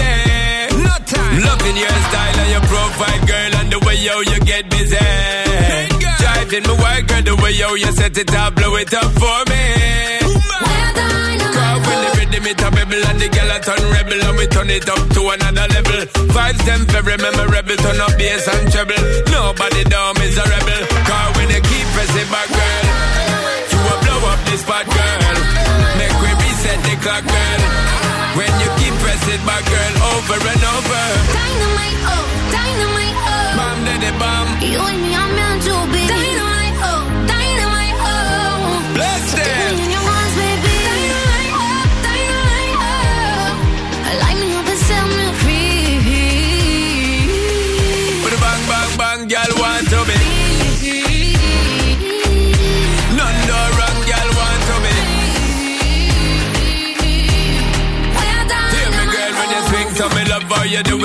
Loving 1.61 1.77
your 1.77 1.93
style 2.09 2.39
and 2.41 2.49
your 2.49 2.65
profile, 2.65 3.21
girl, 3.29 3.53
and 3.61 3.69
the 3.69 3.77
way 3.85 3.93
yo 4.01 4.17
you 4.25 4.39
get 4.49 4.65
busy. 4.73 4.97
Driving 4.97 6.65
my 6.65 6.73
work, 6.73 7.05
girl, 7.05 7.21
the 7.21 7.35
way 7.37 7.53
yo 7.53 7.75
you 7.77 7.91
set 7.93 8.17
it 8.17 8.33
up, 8.33 8.55
blow 8.55 8.73
it 8.81 8.89
up 8.97 9.05
for 9.13 9.39
me. 9.45 9.61
Cause 11.53 11.79
when 11.85 11.99
the 12.01 12.09
rhythm 12.17 12.45
it 12.49 12.61
a 12.65 12.69
rebel 12.73 13.01
and 13.05 13.19
the 13.21 13.29
girl 13.29 13.51
a 13.53 13.57
turn 13.61 13.83
rebel 13.93 14.21
and 14.25 14.37
we 14.41 14.45
turn 14.49 14.69
it 14.73 14.89
up 14.89 15.05
to 15.13 15.21
another 15.21 15.67
level. 15.69 16.01
Vibes 16.33 16.65
them 16.65 16.81
very 16.89 17.17
memorable, 17.21 17.77
turn 17.77 18.01
up 18.01 18.13
bass 18.17 18.47
and 18.49 18.65
treble. 18.73 19.03
Nobody 19.29 19.83
dumb 19.85 20.17
is 20.17 20.41
a 20.41 20.45
rebel. 20.49 20.81
Cause 21.05 21.29
when 21.37 21.45
you 21.53 21.61
keep 21.61 21.85
pressing 21.93 22.29
back, 22.33 22.49
girl, 22.49 22.85
you 23.69 23.79
will 23.85 23.99
blow 24.01 24.33
up 24.33 24.41
this 24.49 24.65
spot, 24.65 24.85
girl. 24.89 25.37
Make 26.01 26.17
we 26.25 26.31
reset 26.41 26.79
the 26.89 26.93
clock, 27.05 27.21
girl. 27.21 27.61
When 28.33 28.49
you 28.49 28.69
keep 28.81 28.95
pressing 28.97 29.45
back, 29.45 29.61
girl, 29.69 29.93
over 30.09 30.41
and 30.41 30.63
over. 30.73 31.30
Dynamite, 31.51 31.99
oh, 32.07 32.25
dynamite, 32.55 33.19
oh. 33.27 33.57
Bam, 33.57 33.77
the 33.83 34.11
bam. 34.21 34.47
You 34.63 34.79
and 34.79 35.01
me 35.03 35.11
are 35.15 35.31
meant 35.35 35.61
to 35.67 35.75
be. 35.91 36.07
Dynamite, 36.07 36.30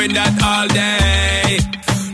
doing 0.06 0.14
that 0.14 0.34
all 0.42 0.68
day. 0.68 1.58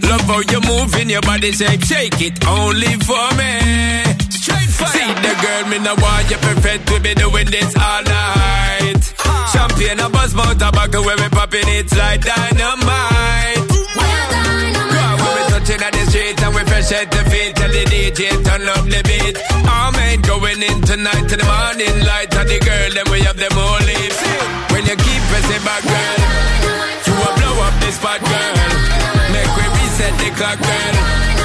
Love 0.08 0.24
how 0.28 0.40
you 0.40 0.60
move 0.64 0.94
in 1.00 1.08
your 1.08 1.20
body 1.22 1.52
shape, 1.52 1.82
shake 1.84 2.20
it 2.20 2.36
only 2.46 2.92
for 3.04 3.28
me. 3.36 3.52
Straight 4.30 4.70
fire. 4.70 4.92
See 4.92 5.12
the 5.20 5.32
girl, 5.40 5.62
me 5.68 5.78
no 5.78 5.94
want 5.96 6.30
you 6.30 6.38
perfect, 6.38 6.90
we 6.90 6.98
be 7.00 7.14
doing 7.14 7.48
this 7.50 7.74
all 7.76 8.02
night. 8.04 9.02
Champagne, 9.52 10.00
a 10.00 10.08
buzz, 10.08 10.34
mouth, 10.34 10.58
tobacco, 10.58 11.04
when 11.04 11.16
we 11.20 11.28
popping 11.28 11.68
it 11.68 11.90
like 11.96 12.22
dynamite. 12.22 13.68
Girl, 13.68 15.14
when 15.20 15.32
we 15.36 15.42
touching 15.52 15.82
at 15.82 15.92
the 15.92 16.04
street 16.08 16.40
and 16.42 16.54
we 16.54 16.62
fresh 16.64 16.92
at 16.92 17.10
the 17.10 17.22
feet, 17.30 17.56
tell 17.56 17.72
the 17.72 17.84
DJ 17.92 18.30
turn 18.44 18.68
up 18.68 18.84
the 18.88 19.00
beat. 19.04 19.36
All 19.68 19.92
men 19.92 20.20
going 20.22 20.62
in 20.62 20.80
tonight 20.82 21.28
to 21.28 21.36
the 21.36 21.44
morning 21.44 21.96
light, 22.08 22.32
and 22.36 22.48
the 22.48 22.58
girl 22.60 22.90
then 22.96 23.06
we 23.12 23.20
have 23.24 23.36
them 23.36 23.52
all 23.56 23.80
leave. 23.84 24.16
When 24.72 24.82
you 24.88 24.96
keep 24.96 25.22
pressing 25.28 25.64
back, 25.64 25.84
girl, 25.84 26.21
set 30.02 30.18
the 30.18 30.30
clock 30.36 31.41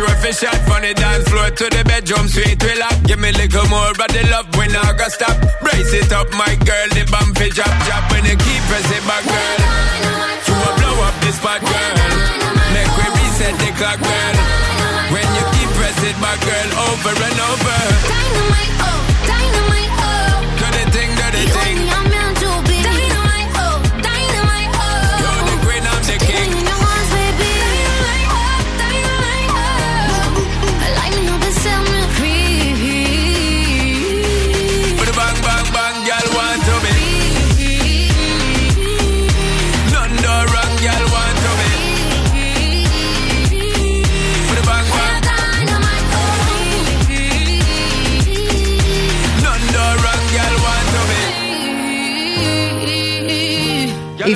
sure 0.00 0.16
fi 0.22 0.30
shot 0.32 0.56
from 0.64 0.80
the 0.80 0.92
dance 0.94 1.28
floor 1.28 1.50
to 1.50 1.64
the 1.68 1.82
bedroom 1.84 2.26
sweet 2.28 2.56
we 2.64 2.72
lock. 2.80 2.96
Give 3.04 3.20
me 3.20 3.28
a 3.28 3.36
little 3.36 3.66
more 3.68 3.92
of 3.92 3.98
the 4.00 4.22
love 4.32 4.48
when 4.56 4.72
I 4.72 4.96
go 4.96 5.06
stop. 5.12 5.36
Brace 5.60 5.92
it 5.92 6.12
up, 6.12 6.28
my 6.32 6.52
girl, 6.64 6.88
the 6.96 7.04
bump 7.12 7.36
fi 7.36 7.48
drop, 7.52 7.74
drop 7.84 8.04
when 8.12 8.24
you 8.24 8.36
keep 8.40 8.62
pressing 8.68 9.04
back, 9.04 9.24
girl. 9.28 9.60
You 10.48 10.54
will 10.56 10.74
blow 10.80 10.96
up 11.04 11.16
this 11.20 11.36
spot, 11.36 11.60
girl. 11.60 11.94
Make 12.72 12.92
we 12.96 13.06
reset 13.12 13.54
the 13.60 13.70
clock, 13.76 14.00
girl. 14.00 14.36
When 15.12 15.28
you 15.36 15.44
keep 15.52 15.70
pressing 15.76 16.16
back, 16.24 16.40
girl, 16.48 16.70
over 16.88 17.14
and 17.20 17.38
over. 17.50 17.80
Dynamite, 18.08 18.76
oh, 18.88 19.09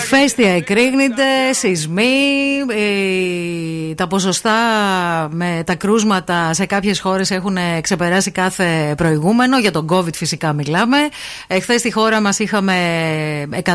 Η 0.05 0.07
φέστια 0.07 0.51
εκρήγνεται, 0.51 1.53
σεισμοί, 1.53 2.65
ε, 2.69 3.74
τα 3.97 4.07
ποσοστά 4.07 4.53
με 5.31 5.63
τα 5.67 5.75
κρούσματα 5.75 6.55
σε 6.55 6.67
κάποιες 6.67 7.01
χώρες 7.01 7.31
έχουν 7.31 7.57
ξεπεράσει 7.81 8.31
κάθε 8.31 8.95
προηγούμενο. 8.97 9.59
Για 9.59 9.71
τον 9.71 9.87
COVID 9.91 10.15
φυσικά 10.15 10.53
μιλάμε. 10.53 10.97
Εχθές 11.47 11.81
στη 11.81 11.93
χώρα 11.93 12.21
μας 12.21 12.39
είχαμε 12.39 12.75
101 13.65 13.75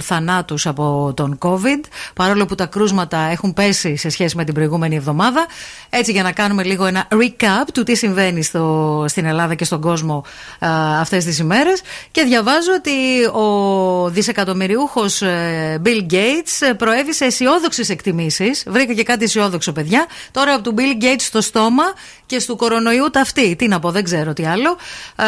θανάτους 0.00 0.66
από 0.66 1.12
τον 1.16 1.38
COVID, 1.38 1.80
παρόλο 2.14 2.46
που 2.46 2.54
τα 2.54 2.66
κρούσματα 2.66 3.18
έχουν 3.18 3.52
πέσει 3.52 3.96
σε 3.96 4.08
σχέση 4.08 4.36
με 4.36 4.44
την 4.44 4.54
προηγούμενη 4.54 4.96
εβδομάδα. 4.96 5.46
Έτσι 5.90 6.12
για 6.12 6.22
να 6.22 6.32
κάνουμε 6.32 6.62
λίγο 6.62 6.86
ένα 6.86 7.08
recap 7.10 7.68
του 7.74 7.82
τι 7.82 7.96
συμβαίνει 7.96 8.42
στο, 8.42 9.04
στην 9.08 9.24
Ελλάδα 9.24 9.54
και 9.54 9.64
στον 9.64 9.80
κόσμο 9.80 10.24
α, 10.58 10.68
αυτές 11.00 11.24
τις 11.24 11.38
ημέρες. 11.38 11.82
Και 12.10 12.22
διαβάζω 12.22 12.72
ότι 12.76 13.24
ο 13.24 14.08
δισεκατομμυριούχος 14.10 15.22
ε, 15.22 15.80
Bill 15.84 16.12
Gates 16.12 16.68
ε, 16.68 16.72
προέβη 16.72 17.14
σε 17.14 17.24
αισιόδοξες 17.24 17.88
εκτιμήσεις, 17.88 18.64
βρήκα 18.66 18.92
και 18.92 19.02
κάτι 19.02 19.24
αισιόδοξο 19.24 19.50
απεσιόδοξο, 19.54 19.72
παιδιά. 19.72 20.06
Τώρα 20.30 20.54
από 20.54 20.62
του 20.62 20.74
Bill 20.78 21.04
Gates 21.04 21.16
στο 21.18 21.40
στόμα 21.40 21.84
και 22.32 22.38
στο 22.38 22.56
κορονοϊού 22.56 23.10
ταυτή. 23.10 23.56
Τι 23.56 23.68
να 23.68 23.78
πω, 23.78 23.90
δεν 23.90 24.04
ξέρω 24.04 24.32
τι 24.32 24.44
άλλο. 24.46 24.76
Ε, 25.16 25.24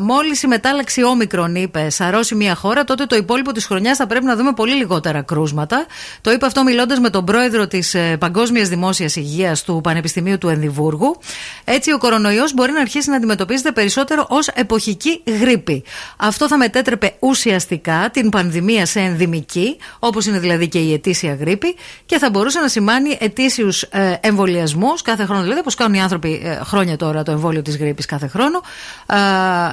Μόλις 0.00 0.42
η 0.42 0.46
μετάλλαξη 0.46 1.04
όμικρον, 1.04 1.54
είπε, 1.54 1.90
σαρώσει 1.90 2.34
μια 2.34 2.54
χώρα, 2.54 2.84
τότε 2.84 3.04
το 3.04 3.16
υπόλοιπο 3.16 3.52
της 3.52 3.66
χρονιάς 3.66 3.96
θα 3.96 4.06
πρέπει 4.06 4.24
να 4.24 4.36
δούμε 4.36 4.52
πολύ 4.52 4.74
λιγότερα 4.74 5.22
κρούσματα. 5.22 5.86
Το 6.20 6.30
είπε 6.30 6.46
αυτό 6.46 6.62
μιλώντας 6.62 6.98
με 6.98 7.10
τον 7.10 7.24
πρόεδρο 7.24 7.66
της 7.66 7.96
Παγκόσμιας 8.18 8.68
Δημόσιας 8.68 9.16
Υγείας 9.16 9.62
του 9.64 9.80
Πανεπιστημίου 9.82 10.38
του 10.38 10.48
Ενδιβούργου. 10.48 11.18
Έτσι, 11.64 11.92
ο 11.92 11.98
κορονοϊός 11.98 12.54
μπορεί 12.54 12.72
να 12.72 12.80
αρχίσει 12.80 13.10
να 13.10 13.16
αντιμετωπίζεται 13.16 13.72
περισσότερο 13.72 14.26
ως 14.28 14.48
εποχική 14.48 15.22
γρήπη. 15.40 15.84
Αυτό 16.16 16.48
θα 16.48 16.56
μετέτρεπε 16.56 17.16
ουσιαστικά 17.18 18.08
την 18.12 18.28
πανδημία 18.28 18.86
σε 18.86 19.00
ενδημική, 19.00 19.76
όπως 19.98 20.26
είναι 20.26 20.38
δηλαδή 20.38 20.68
και 20.68 20.78
η 20.78 20.92
ετήσια 20.92 21.34
γρήπη, 21.34 21.76
και 22.06 22.18
θα 22.18 22.30
μπορούσε 22.30 22.60
να 22.60 22.68
σημάνει 22.68 23.16
ετήσιους 23.20 23.82
εμβολιασμούς 24.20 25.02
κάθε 25.02 25.24
χρόνο. 25.24 25.42
Δηλαδή, 25.42 25.60
όπως 25.60 25.74
κάνουν 25.74 25.94
οι 25.94 26.00
άνθρωποι 26.00 26.17
ε, 26.22 26.60
χρόνια 26.64 26.96
τώρα 26.96 27.22
το 27.22 27.30
εμβόλιο 27.30 27.62
της 27.62 27.76
γρήπης 27.76 28.06
κάθε 28.06 28.26
χρόνο. 28.26 28.60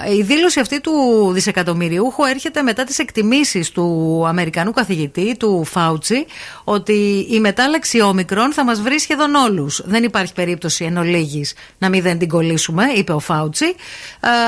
Ε, 0.08 0.16
η 0.16 0.22
δήλωση 0.22 0.60
αυτή 0.60 0.82
του 0.82 0.92
δισεκατομμυριούχου 1.34 2.24
έρχεται 2.24 2.62
μετά 2.62 2.84
τις 2.84 3.00
εκτιμήσεις 3.00 3.72
του 3.72 4.24
Αμερικανού 4.28 4.72
καθηγητή, 4.72 5.36
του 5.38 5.64
Φάουτσι, 5.64 6.26
ότι 6.64 7.28
η 7.30 7.40
μετάλλαξη 7.40 8.02
όμικρον 8.02 8.54
θα 8.54 8.64
μας 8.64 8.82
βρει 8.82 9.00
σχεδόν 9.00 9.36
όλους. 9.36 9.82
Δεν 9.86 10.04
υπάρχει 10.04 10.34
περίπτωση 10.34 10.86
εν 10.86 10.98
ολίγης 10.98 11.54
να 11.78 11.90
μην 11.90 12.02
δεν 12.02 12.18
την 12.18 12.30
κολλήσουμε, 12.30 12.84
είπε 12.96 13.12
ο 13.12 13.20
Φάουτσι. 13.20 13.66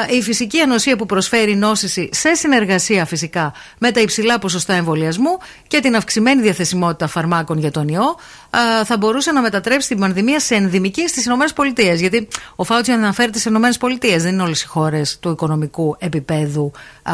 Ε, 0.08 0.16
η 0.16 0.22
φυσική 0.22 0.60
ανοσία 0.60 0.96
που 0.96 1.06
προσφέρει 1.06 1.52
η 1.52 1.56
νόσηση 1.56 2.10
σε 2.12 2.34
συνεργασία 2.34 3.06
φυσικά 3.06 3.54
με 3.78 3.92
τα 3.92 4.00
υψηλά 4.00 4.40
ποσοστά 4.40 4.74
εμβολιασμού 4.74 5.38
και 5.68 5.80
την 5.80 5.96
αυξημένη 5.96 6.42
διαθεσιμότητα 6.42 7.08
φαρμάκων 7.08 7.58
για 7.58 7.72
τον 7.72 7.88
ιό 7.88 8.16
ε, 8.47 8.47
θα 8.84 8.98
μπορούσε 8.98 9.32
να 9.32 9.42
μετατρέψει 9.42 9.88
την 9.88 10.00
πανδημία 10.00 10.40
σε 10.40 10.56
ενδημική 10.56 11.08
στις 11.08 11.26
ΗΠΑ. 11.26 11.94
Γιατί 11.94 12.28
ο 12.56 12.64
Φάουτσι 12.64 12.92
αναφέρεται 12.92 13.40
στι 13.40 13.50
ΗΠΑ, 13.50 14.18
δεν 14.18 14.34
είναι 14.34 14.42
όλες 14.42 14.62
οι 14.62 14.66
χώρες 14.68 15.20
του 15.20 15.30
οικονομικού 15.30 15.96
επίπεδου 16.00 16.72
α, 17.04 17.14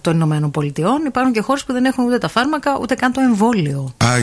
των 0.00 0.20
ΗΠΑ. 0.20 0.62
Υπάρχουν 1.06 1.32
και 1.32 1.40
χώρες 1.40 1.64
που 1.64 1.72
δεν 1.72 1.84
έχουν 1.84 2.04
ούτε 2.04 2.18
τα 2.18 2.28
φάρμακα 2.28 2.78
ούτε 2.80 2.94
καν 2.94 3.12
το 3.12 3.20
εμβόλιο. 3.20 3.94
I 3.98 4.22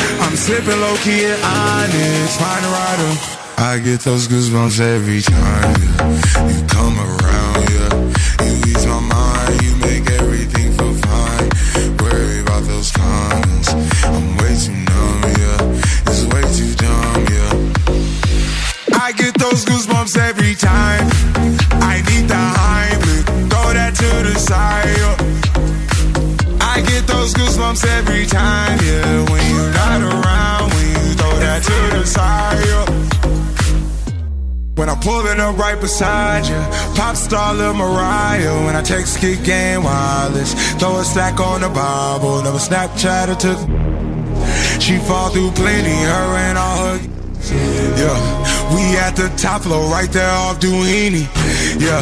I'm 0.23 0.35
slipping 0.35 0.79
low 0.79 0.95
key 1.03 1.25
at 1.25 1.39
Onyx, 1.43 2.37
find 2.37 2.65
a 2.65 2.69
rider. 2.69 3.11
I 3.57 3.79
get 3.83 3.99
those 4.01 4.27
goosebumps 4.27 4.79
every 4.79 5.21
time, 5.21 5.75
yeah. 5.81 6.49
You 6.51 6.61
come 6.67 6.97
around, 6.97 7.61
yeah. 7.75 7.93
You 8.45 8.53
ease 8.71 8.85
my 8.85 8.99
mind, 8.99 9.61
you 9.61 9.75
make 9.77 10.09
everything 10.19 10.71
feel 10.77 10.93
fine. 11.09 11.49
Worry 12.01 12.39
about 12.41 12.63
those 12.63 12.91
comments. 12.91 13.69
I'm 14.05 14.37
way 14.37 14.53
too 14.63 14.77
numb, 14.89 15.21
yeah. 15.41 16.09
It's 16.09 16.23
way 16.31 16.43
too 16.57 16.73
dumb, 16.83 17.21
yeah. 17.35 17.53
I 19.05 19.11
get 19.13 19.33
those 19.37 19.65
goosebumps 19.65 20.17
every 20.17 20.55
time. 20.55 21.05
I 21.91 21.95
need 22.09 22.25
the 22.27 22.43
Heimlich, 22.57 23.25
throw 23.49 23.73
that 23.73 23.93
to 24.01 24.09
the 24.27 24.35
side. 24.39 24.97
yeah. 25.01 25.15
I 26.73 26.81
get 26.81 27.05
those 27.05 27.33
goosebumps 27.33 27.85
every 27.99 28.25
time, 28.25 28.79
yeah. 28.83 29.29
When 29.29 29.40
When 34.81 34.89
I'm 34.89 34.99
pulling 34.99 35.39
up 35.39 35.59
right 35.59 35.79
beside 35.79 36.47
you, 36.47 36.57
pop 36.95 37.15
star 37.15 37.53
Lil 37.53 37.75
Mariah. 37.75 38.65
When 38.65 38.75
I 38.75 38.81
text 38.81 39.19
kick 39.19 39.43
game 39.43 39.83
wireless, 39.83 40.55
throw 40.79 40.97
a 40.97 41.03
stack 41.03 41.39
on 41.39 41.61
the 41.61 41.69
Bible, 41.69 42.41
never 42.41 42.57
Snapchat 42.57 43.29
or 43.29 43.35
took. 43.35 43.59
She 44.81 44.97
fall 44.97 45.29
through 45.29 45.51
plenty, 45.51 45.91
her 45.91 46.35
and 46.47 46.57
all 46.57 46.97
her. 46.97 46.97
Yeah, 48.01 48.17
we 48.73 48.97
at 48.97 49.11
the 49.15 49.29
top 49.37 49.61
floor, 49.61 49.87
right 49.87 50.11
there 50.11 50.31
off 50.31 50.59
Duini. 50.59 51.29
Yeah, 51.79 52.01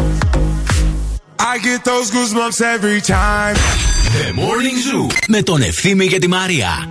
I 1.40 1.58
get 1.58 1.84
those 1.84 2.10
goosebumps 2.10 2.60
every 2.74 3.00
time. 3.00 3.56
The 4.16 4.32
Morning 4.32 4.76
Zoo 4.86 5.06
με 5.28 5.42
τον 5.42 5.62
Ευθύμη 5.62 6.06
και 6.08 6.18
τη 6.18 6.28
Μαρία. 6.28 6.88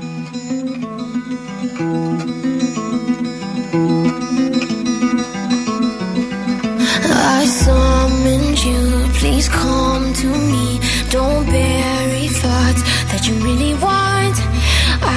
I 7.38 7.48
summoned 7.64 8.60
you, 8.68 8.82
please 9.20 9.48
come 9.50 10.06
to 10.22 10.30
me. 10.52 10.68
Don't 11.16 11.46
bury 11.58 12.28
thoughts 12.42 12.82
that 13.12 13.22
you 13.28 13.36
really 13.48 13.76
want. 13.88 14.38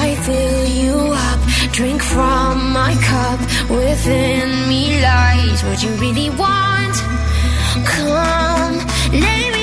I 0.04 0.06
fill 0.26 0.64
you 0.82 0.96
up, 1.28 1.40
drink 1.78 2.00
from 2.02 2.52
my 2.80 2.92
cup. 3.10 3.40
Within 3.80 4.46
me 4.70 4.82
lies 5.08 5.58
what 5.66 5.78
you 5.84 5.92
really 6.04 6.30
want. 6.44 6.96
Come, 7.81 8.77
lay 9.11 9.49
me 9.49 9.62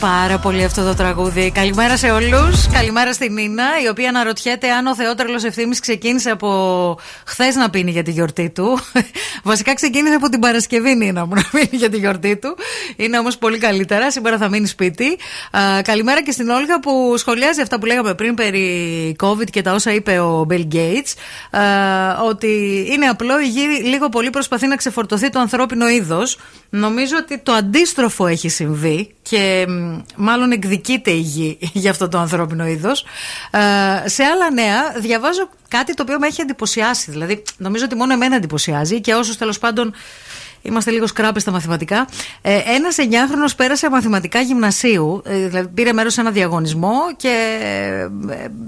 πάρα 0.00 0.38
πολύ 0.38 0.64
αυτό 0.64 0.84
το 0.84 0.94
τραγούδι. 0.94 1.50
Καλημέρα 1.50 1.96
σε 1.96 2.10
όλους. 2.10 2.66
Καλημέρα 2.72 3.12
στην 3.12 3.32
Νίνα, 3.32 3.64
η 3.84 3.88
οποία 3.88 4.08
αναρωτιέται 4.08 4.70
αν 4.70 4.86
ο 4.86 4.94
Θεότρελο 4.94 5.42
Ευθύνη 5.46 5.76
ξεκίνησε 5.76 6.30
από 6.30 6.98
χθες 7.26 7.54
να 7.54 7.70
πίνει 7.70 7.90
για 7.90 8.02
τη 8.02 8.10
γιορτή 8.10 8.50
του. 8.50 8.78
Βασικά 9.42 9.74
ξεκίνησε 9.74 10.14
από 10.14 10.28
την 10.28 10.40
Παρασκευή, 10.40 10.94
Νίνα 10.94 11.26
μου, 11.26 11.34
να 11.34 11.42
πίνει 11.50 11.68
για 11.70 11.90
τη 11.90 11.98
γιορτή 11.98 12.36
του. 12.36 12.56
Είναι 12.96 13.18
όμως 13.18 13.38
πολύ 13.38 13.58
καλύτερα. 13.58 14.10
Σήμερα 14.10 14.38
θα 14.38 14.48
μείνει 14.48 14.66
σπίτι. 14.66 15.18
Α, 15.50 15.82
καλημέρα 15.82 16.22
και 16.22 16.30
στην 16.30 16.48
Όλγα 16.48 16.80
που 16.80 17.14
σχολιάζει 17.16 17.60
αυτά 17.60 17.78
που 17.78 17.86
λέγαμε 17.86 18.14
πριν 18.14 18.34
περί 18.34 19.16
COVID 19.22 19.50
και 19.50 19.62
τα 19.62 19.72
όσα 19.72 19.92
είπε 19.92 20.18
ο 20.18 20.46
Bill 20.50 20.66
Gates. 20.74 21.14
Α, 21.60 22.22
ότι 22.22 22.86
είναι 22.92 23.06
απλό 23.06 23.40
η 23.40 23.46
γη 23.46 23.66
λίγο 23.82 24.08
πολύ 24.08 24.30
προσπαθεί 24.30 24.66
να 24.66 24.76
ξεφορτωθεί 24.76 25.30
το 25.30 25.38
ανθρώπινο 25.38 25.88
είδος. 25.88 26.38
Νομίζω 26.70 27.14
ότι 27.18 27.38
το 27.38 27.52
αντίστροφο 27.52 28.26
έχει 28.26 28.48
συμβεί 28.48 29.14
και 29.22 29.64
μ, 29.68 29.98
μάλλον 30.16 30.50
εκδικείται 30.50 31.10
η 31.10 31.20
γη 31.20 31.58
για 31.82 31.90
αυτό 31.90 32.08
το 32.08 32.18
ανθρώπινο 32.18 32.66
είδος. 32.66 33.04
σε 34.04 34.24
άλλα 34.24 34.50
νέα, 34.50 34.92
διαβάζω 34.98 35.48
κάτι 35.70 35.94
το 35.94 36.02
οποίο 36.02 36.18
με 36.18 36.26
έχει 36.26 36.40
εντυπωσιάσει. 36.40 37.10
Δηλαδή, 37.10 37.42
νομίζω 37.56 37.84
ότι 37.84 37.94
μόνο 37.94 38.12
εμένα 38.12 38.36
εντυπωσιάζει 38.36 39.00
και 39.00 39.14
όσου 39.14 39.36
τέλος 39.36 39.58
πάντων 39.58 39.94
Είμαστε 40.62 40.90
λίγο 40.90 41.06
σκράπε 41.06 41.40
στα 41.40 41.50
μαθηματικά. 41.50 42.06
Ε, 42.42 42.58
Ένας 42.66 42.96
9χρονο 42.98 43.52
πέρασε 43.56 43.90
μαθηματικά 43.90 44.40
γυμνασίου, 44.40 45.22
ε, 45.24 45.36
δηλαδή 45.48 45.68
πήρε 45.68 45.92
μέρος 45.92 46.12
σε 46.12 46.20
ένα 46.20 46.30
διαγωνισμό 46.30 46.94
και 47.16 47.58
ε, 47.62 48.08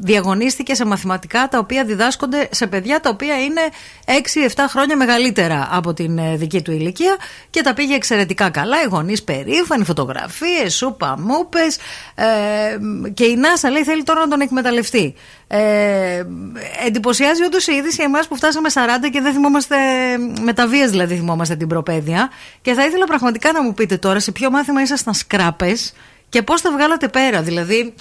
διαγωνίστηκε 0.01 0.75
σε 0.75 0.85
μαθηματικά 0.85 1.49
τα 1.49 1.59
οποία 1.59 1.85
διδάσκονται 1.85 2.49
σε 2.51 2.67
παιδιά 2.67 3.01
τα 3.01 3.11
οποία 3.11 3.43
είναι 3.43 3.61
6-7 4.55 4.65
χρόνια 4.69 4.97
μεγαλύτερα 4.97 5.69
από 5.71 5.93
την 5.95 6.19
ε, 6.19 6.37
δική 6.37 6.63
του 6.63 6.73
ηλικία 6.73 7.17
και 7.51 7.63
τα 7.63 7.75
πήγε 7.75 7.95
εξαιρετικά 7.95 8.51
καλά. 8.51 8.83
Οι 8.83 8.87
γονείς 8.91 9.23
περήφανοι, 9.23 9.85
φωτογραφίες, 9.85 10.75
σούπα, 10.75 11.19
μούπες. 11.19 11.77
Ε, 12.15 12.25
και 13.15 13.25
η 13.25 13.39
NASA 13.39 13.71
λέει 13.71 13.83
θέλει 13.83 14.03
τώρα 14.03 14.21
να 14.21 14.29
τον 14.29 14.41
εκμεταλλευτεί. 14.41 15.15
Ε, 15.47 16.25
εντυπωσιάζει 16.87 17.43
όντως 17.43 17.67
η 17.67 17.75
είδηση 17.75 18.03
εμάς 18.03 18.29
που 18.29 18.37
φτάσαμε 18.37 18.69
40 18.75 19.11
και 19.13 19.21
δεν 19.21 19.33
θυμόμαστε, 19.33 19.77
με 20.41 20.53
τα 20.53 20.67
βίας 20.67 20.91
δηλαδή 20.91 21.15
θυμόμαστε 21.15 21.57
την 21.57 21.69
προπαίδεια. 21.83 22.31
Και 22.63 22.73
θα 22.73 22.85
ήθελα 22.85 23.05
πραγματικά 23.05 23.53
να 23.53 23.63
μου 23.63 23.75
πείτε 23.75 23.97
τώρα 23.97 24.21
σε 24.21 24.33
ποιο 24.33 24.51
μάθημα 24.51 24.83
ήσασταν 24.83 25.15
σκράπες 25.15 25.93
και 26.29 26.43
πώς 26.43 26.61
τα 26.61 26.73
βγάλατε 26.73 27.09
πέρα. 27.09 27.43
Δηλαδή, 27.43 27.95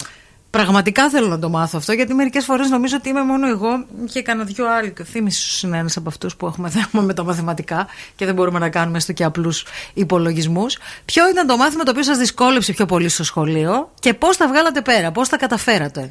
πραγματικά 0.50 1.10
θέλω 1.10 1.26
να 1.26 1.38
το 1.38 1.48
μάθω 1.48 1.78
αυτό, 1.78 1.92
γιατί 1.92 2.14
μερικές 2.14 2.44
φορές 2.44 2.68
νομίζω 2.70 2.96
ότι 2.96 3.08
είμαι 3.08 3.22
μόνο 3.22 3.48
εγώ 3.48 3.84
και 4.12 4.22
κανένα 4.22 4.44
δυο 4.44 4.72
άλλοι. 4.72 4.90
Και 4.90 5.02
ο 5.02 5.04
Θήμης 5.04 5.62
είναι 5.62 5.78
ένας 5.78 5.96
από 5.96 6.08
αυτούς 6.08 6.36
που 6.36 6.46
έχουμε 6.46 6.68
θέμα 6.70 7.04
με 7.04 7.14
τα 7.14 7.24
μαθηματικά 7.24 7.86
και 8.16 8.24
δεν 8.24 8.34
μπορούμε 8.34 8.58
να 8.58 8.68
κάνουμε 8.68 8.96
έστω 8.96 9.12
και 9.12 9.24
απλούς 9.24 9.64
υπολογισμούς. 9.94 10.78
Ποιο 11.04 11.28
ήταν 11.28 11.46
το 11.46 11.56
μάθημα 11.56 11.84
το 11.84 11.90
οποίο 11.90 12.02
σας 12.02 12.18
δυσκόλεψε 12.18 12.72
πιο 12.72 12.86
πολύ 12.86 13.08
στο 13.08 13.24
σχολείο 13.24 13.90
και 13.98 14.14
πώς 14.14 14.36
τα 14.36 14.48
βγάλατε 14.48 14.80
πέρα, 14.80 15.12
πώς 15.12 15.28
τα 15.28 15.36
καταφέρατε; 15.36 16.10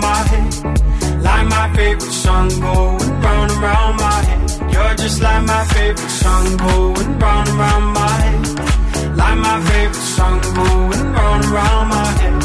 my 1.50 1.50
head. 1.50 1.50
Like 1.50 1.50
my 1.50 1.76
favorite 1.76 2.12
song 2.12 2.48
going 2.48 3.20
round 3.20 3.50
and 3.50 3.60
round 3.62 3.96
my 3.96 4.20
head. 4.28 4.72
You're 4.72 4.94
just 4.94 5.18
like 5.22 5.44
my 5.44 5.64
favorite 5.74 6.10
song 6.10 6.56
going 6.56 7.18
round 7.18 7.48
and 7.48 7.58
round 7.58 7.86
my 7.94 8.10
head. 8.24 9.16
Like 9.16 9.38
my 9.38 9.60
favorite 9.68 9.94
song 10.16 10.40
going 10.54 11.12
round 11.16 11.44
and 11.44 11.52
round 11.52 11.88
my 11.88 12.06
head. 12.20 12.42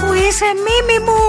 Πού 0.00 0.14
είσαι, 0.14 0.50
μίμη 0.64 0.98
μου! 1.06 1.23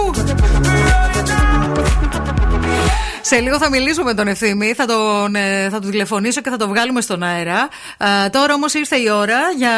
Σε 3.28 3.40
λίγο 3.40 3.58
θα 3.58 3.70
μιλήσουμε 3.70 4.04
με 4.04 4.14
τον 4.14 4.28
ευθύμη, 4.28 4.72
θα 4.72 4.86
τον, 4.86 5.34
ε, 5.34 5.68
θα 5.70 5.80
του 5.80 5.88
τηλεφωνήσω 5.88 6.40
και 6.40 6.50
θα 6.50 6.56
το 6.56 6.68
βγάλουμε 6.68 7.00
στον 7.00 7.22
αέρα. 7.22 7.68
Ε, 8.24 8.28
τώρα 8.28 8.54
όμως 8.54 8.74
ήρθε 8.74 8.96
η 8.96 9.10
ώρα 9.10 9.38
για 9.56 9.70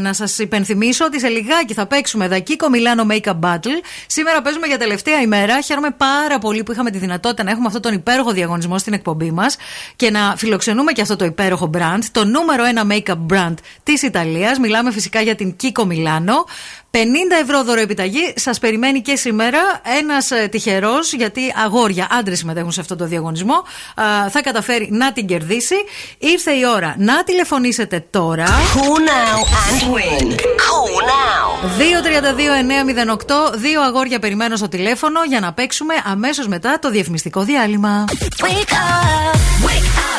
να 0.00 0.12
σας 0.12 0.38
υπενθυμίσω 0.38 1.04
ότι 1.04 1.20
σε 1.20 1.28
λιγάκι 1.28 1.74
θα 1.74 1.86
παίξουμε 1.86 2.28
Δακίκο 2.28 2.68
Μιλάνο 2.68 3.06
Makeup 3.10 3.38
Battle. 3.40 3.82
Σήμερα 4.06 4.42
παίζουμε 4.42 4.66
για 4.66 4.78
τελευταία 4.78 5.20
ημέρα. 5.20 5.60
Χαίρομαι 5.60 5.90
πάρα 5.90 6.38
πολύ 6.38 6.62
που 6.62 6.72
είχαμε 6.72 6.90
τη 6.90 6.98
δυνατότητα 6.98 7.42
να 7.42 7.50
έχουμε 7.50 7.66
αυτόν 7.66 7.82
τον 7.82 7.92
υπέροχο 7.92 8.30
διαγωνισμό 8.30 8.78
στην 8.78 8.92
εκπομπή 8.92 9.30
μας 9.30 9.56
και 9.96 10.10
να 10.10 10.34
φιλοξενούμε 10.36 10.92
και 10.92 11.00
αυτό 11.00 11.16
το 11.16 11.24
υπέροχο 11.24 11.70
brand, 11.74 12.02
το 12.12 12.24
νούμερο 12.24 12.64
ένα 12.64 12.86
make-up 12.90 13.18
brand 13.32 13.54
της 13.82 14.02
Ιταλίας. 14.02 14.58
Μιλάμε 14.58 14.92
φυσικά 14.92 15.20
για 15.20 15.34
την 15.34 15.56
Kiko 15.62 15.82
Milano. 15.82 16.44
50 16.90 16.96
ευρώ 17.42 17.64
δώρο 17.64 17.80
επιταγή 17.80 18.32
σας 18.36 18.58
περιμένει 18.58 19.00
και 19.00 19.16
σήμερα. 19.16 19.58
Ένας 19.98 20.28
τυχερός, 20.50 21.12
γιατί 21.12 21.40
αγόρια, 21.64 22.08
άντρες 22.10 22.38
συμμετέχουν 22.38 22.72
σε 22.72 22.80
αυτό 22.80 22.96
το 22.96 23.04
διαγωνισμό, 23.04 23.54
α, 23.94 24.30
θα 24.30 24.42
καταφέρει 24.42 24.88
να 24.92 25.12
την 25.12 25.26
κερδίσει. 25.26 25.74
Ήρθε 26.18 26.52
η 26.52 26.62
ώρα 26.74 26.94
να 26.98 27.24
τηλεφωνήσετε 27.24 28.06
τώρα. 28.10 28.46
Call 28.46 28.98
now 29.08 29.38
and 29.64 29.82
win. 29.94 30.26
Call 30.34 30.94
now. 31.12 31.48
232-908. 33.52 33.54
Δύο 33.54 33.82
αγόρια 33.82 34.18
περιμένω 34.18 34.56
στο 34.56 34.68
τηλέφωνο 34.68 35.24
για 35.28 35.40
να 35.40 35.52
παίξουμε 35.52 35.94
αμέσως 36.04 36.46
μετά 36.46 36.78
το 36.78 36.90
διαφημιστικό 36.90 37.42
διάλειμμα. 37.42 38.04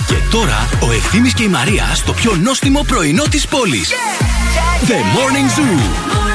Και 0.07 0.15
τώρα 0.31 0.69
ο 0.87 0.91
Ευθύμης 0.91 1.33
και 1.33 1.43
η 1.43 1.47
Μαρία 1.47 1.91
στο 1.93 2.13
πιο 2.13 2.35
νόστιμο 2.35 2.83
πρωινό 2.87 3.23
της 3.23 3.47
πόλης. 3.47 3.91
The 4.87 4.93
Morning 4.93 5.59
Zoo. 5.59 6.28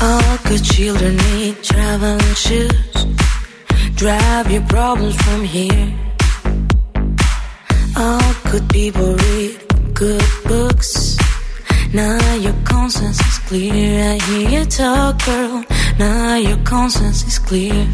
All 0.00 0.38
good 0.44 0.64
children 0.64 1.16
need 1.16 1.62
traveling 1.62 2.34
shoes. 2.34 3.06
Drive 3.94 4.50
your 4.50 4.62
problems 4.62 5.16
from 5.22 5.44
here. 5.44 5.94
All 7.96 8.34
good 8.50 8.68
people 8.68 9.14
read 9.14 9.94
good 9.94 10.24
books. 10.44 11.16
Now 11.92 12.34
your 12.34 12.54
conscience 12.64 13.20
is 13.20 13.38
clear. 13.48 14.12
I 14.12 14.18
hear 14.26 14.48
you 14.50 14.64
talk, 14.66 15.24
girl. 15.24 15.64
Now 15.98 16.36
your 16.36 16.58
conscience 16.64 17.26
is 17.26 17.38
clear. 17.38 17.86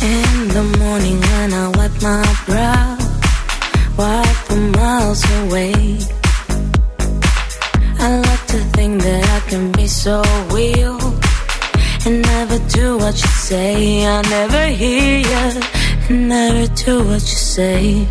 In 0.00 0.48
the 0.48 0.62
morning 0.78 1.20
when 1.20 1.52
I 1.52 1.68
wipe 1.76 2.02
my 2.02 2.24
brow, 2.46 2.98
wipe 3.96 4.40
the 4.48 4.56
miles 4.76 5.22
away. 5.40 5.74
I 8.00 8.20
like 8.28 8.46
to 8.54 8.58
think 8.76 9.02
that 9.02 9.24
I 9.36 9.40
can 9.50 9.72
be 9.72 9.86
so 9.86 10.22
real 10.50 10.98
and 12.06 12.22
never 12.22 12.58
do 12.68 12.96
what 12.98 13.14
you 13.14 13.32
say. 13.50 14.06
I 14.06 14.22
never 14.22 14.66
hear 14.66 15.18
you 15.18 15.38
never 16.10 16.66
do 16.74 16.98
what 17.04 17.20
you 17.20 17.38
say. 17.54 18.06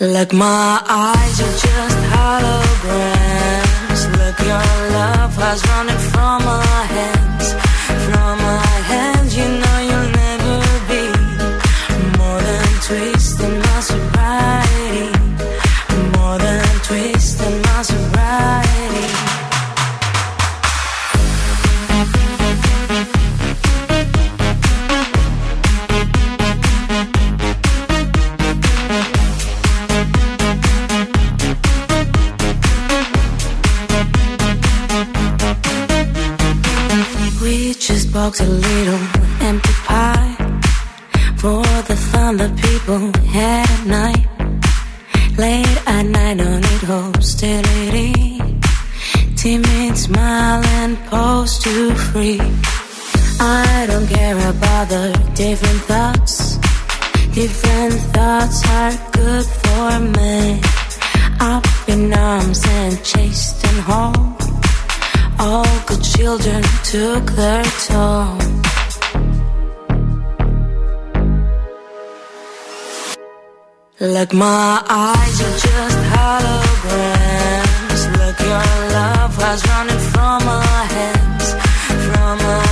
Like 0.00 0.32
my 0.32 0.82
eyes 0.88 1.40
are 1.40 1.56
just 1.66 1.98
holograms. 2.14 4.02
Look, 4.18 4.38
your 4.40 4.68
love 4.98 5.34
has 5.36 5.66
running 5.68 6.02
from 6.12 6.44
my 6.44 6.84
hands, 6.94 7.27
just 37.88 38.12
box 38.12 38.40
a 38.40 38.44
little 38.44 39.00
empty 39.40 39.72
pie 39.86 40.34
for 41.38 41.62
the 41.88 41.96
fun 42.12 42.36
that 42.36 42.54
people 42.66 43.00
had 43.32 43.66
at 43.70 43.86
night. 43.86 44.26
Late 45.38 45.78
at 45.86 46.04
night, 46.04 46.36
don't 46.36 46.60
need 46.68 46.84
hostility. 46.92 48.12
timid 49.36 49.96
smile 49.96 50.62
and 50.80 50.98
pose 51.06 51.58
to 51.60 51.94
free. 51.94 52.40
I 53.40 53.86
don't 53.88 54.06
care 54.06 54.36
about 54.36 54.88
the 54.90 55.06
different 55.34 55.80
thoughts. 55.90 56.58
Different 57.32 57.94
thoughts 58.12 58.58
are 58.68 58.94
good 59.12 59.46
for 59.62 59.98
me. 60.18 60.60
Up 61.40 61.64
in 61.88 62.12
arms 62.12 62.62
and 62.66 63.02
chased 63.02 63.66
and 63.66 63.80
home. 63.80 64.57
All 65.40 65.64
good 65.86 66.02
children 66.02 66.62
took 66.82 67.30
their 67.32 67.64
toll. 67.86 68.38
Look, 74.00 74.32
my 74.32 74.82
eyes 74.88 75.40
are 75.46 75.58
just 75.66 75.98
holograms. 76.14 78.02
Look, 78.18 78.38
your 78.40 78.68
love 78.96 79.38
was 79.38 79.68
running 79.68 80.02
from 80.12 80.44
my 80.44 80.84
hands. 80.94 81.46
From 82.06 82.38
my 82.38 82.67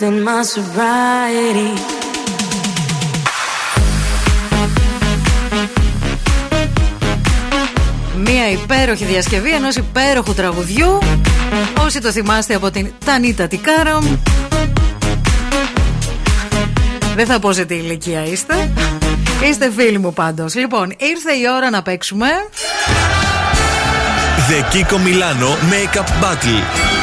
twisting 0.00 0.24
my 0.24 0.42
sobriety. 0.54 1.80
Μία 8.16 8.50
υπέροχη 8.50 9.04
διασκευή 9.04 9.50
ενός 9.50 9.76
υπέροχου 9.76 10.34
τραγουδιού. 10.34 10.98
Όσοι 11.84 12.00
το 12.00 12.12
θυμάστε 12.12 12.54
από 12.54 12.70
την 12.70 12.92
Τανίτα 13.04 13.48
Τικάρα. 13.48 13.98
Δεν 17.14 17.26
θα 17.26 17.38
πω 17.38 17.52
σε 17.52 17.64
τι 17.64 17.74
ηλικία 17.74 18.24
είστε. 18.24 18.70
Είστε 19.48 19.72
φίλοι 19.76 19.98
μου 19.98 20.12
πάντως. 20.12 20.54
Λοιπόν, 20.54 20.94
ήρθε 20.98 21.32
η 21.32 21.42
ώρα 21.56 21.70
να 21.70 21.82
παίξουμε. 21.82 22.26
The 24.48 24.74
Kiko 24.74 24.96
Milano 24.96 25.50
Makeup 25.72 26.08
Battle. 26.22 26.99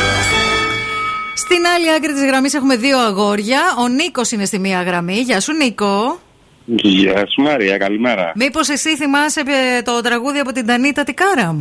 Στην 1.49 1.65
άλλη 1.76 1.91
άκρη 1.94 2.14
της 2.14 2.24
γραμμής 2.24 2.53
έχουμε 2.53 2.76
δύο 2.76 2.99
αγόρια. 2.99 3.61
Ο 3.80 3.88
Νίκος 3.88 4.32
είναι 4.32 4.45
στη 4.45 4.60
μία 4.60 4.82
γραμμή. 4.84 5.14
Γεια 5.19 5.40
σου 5.40 5.53
Νίκο. 5.53 6.19
Γεια 6.65 7.26
σου 7.28 7.41
Μαρία, 7.41 7.78
καλημέρα. 7.78 8.32
Μήπως 8.36 8.69
εσύ 8.69 8.95
θυμάσαι 8.95 9.40
ε, 9.40 9.82
το 9.82 10.02
τραγούδι 10.02 10.40
από 10.40 10.52
την 10.52 10.65
Τανίτα 10.65 11.03
Τικάραμ; 11.03 11.60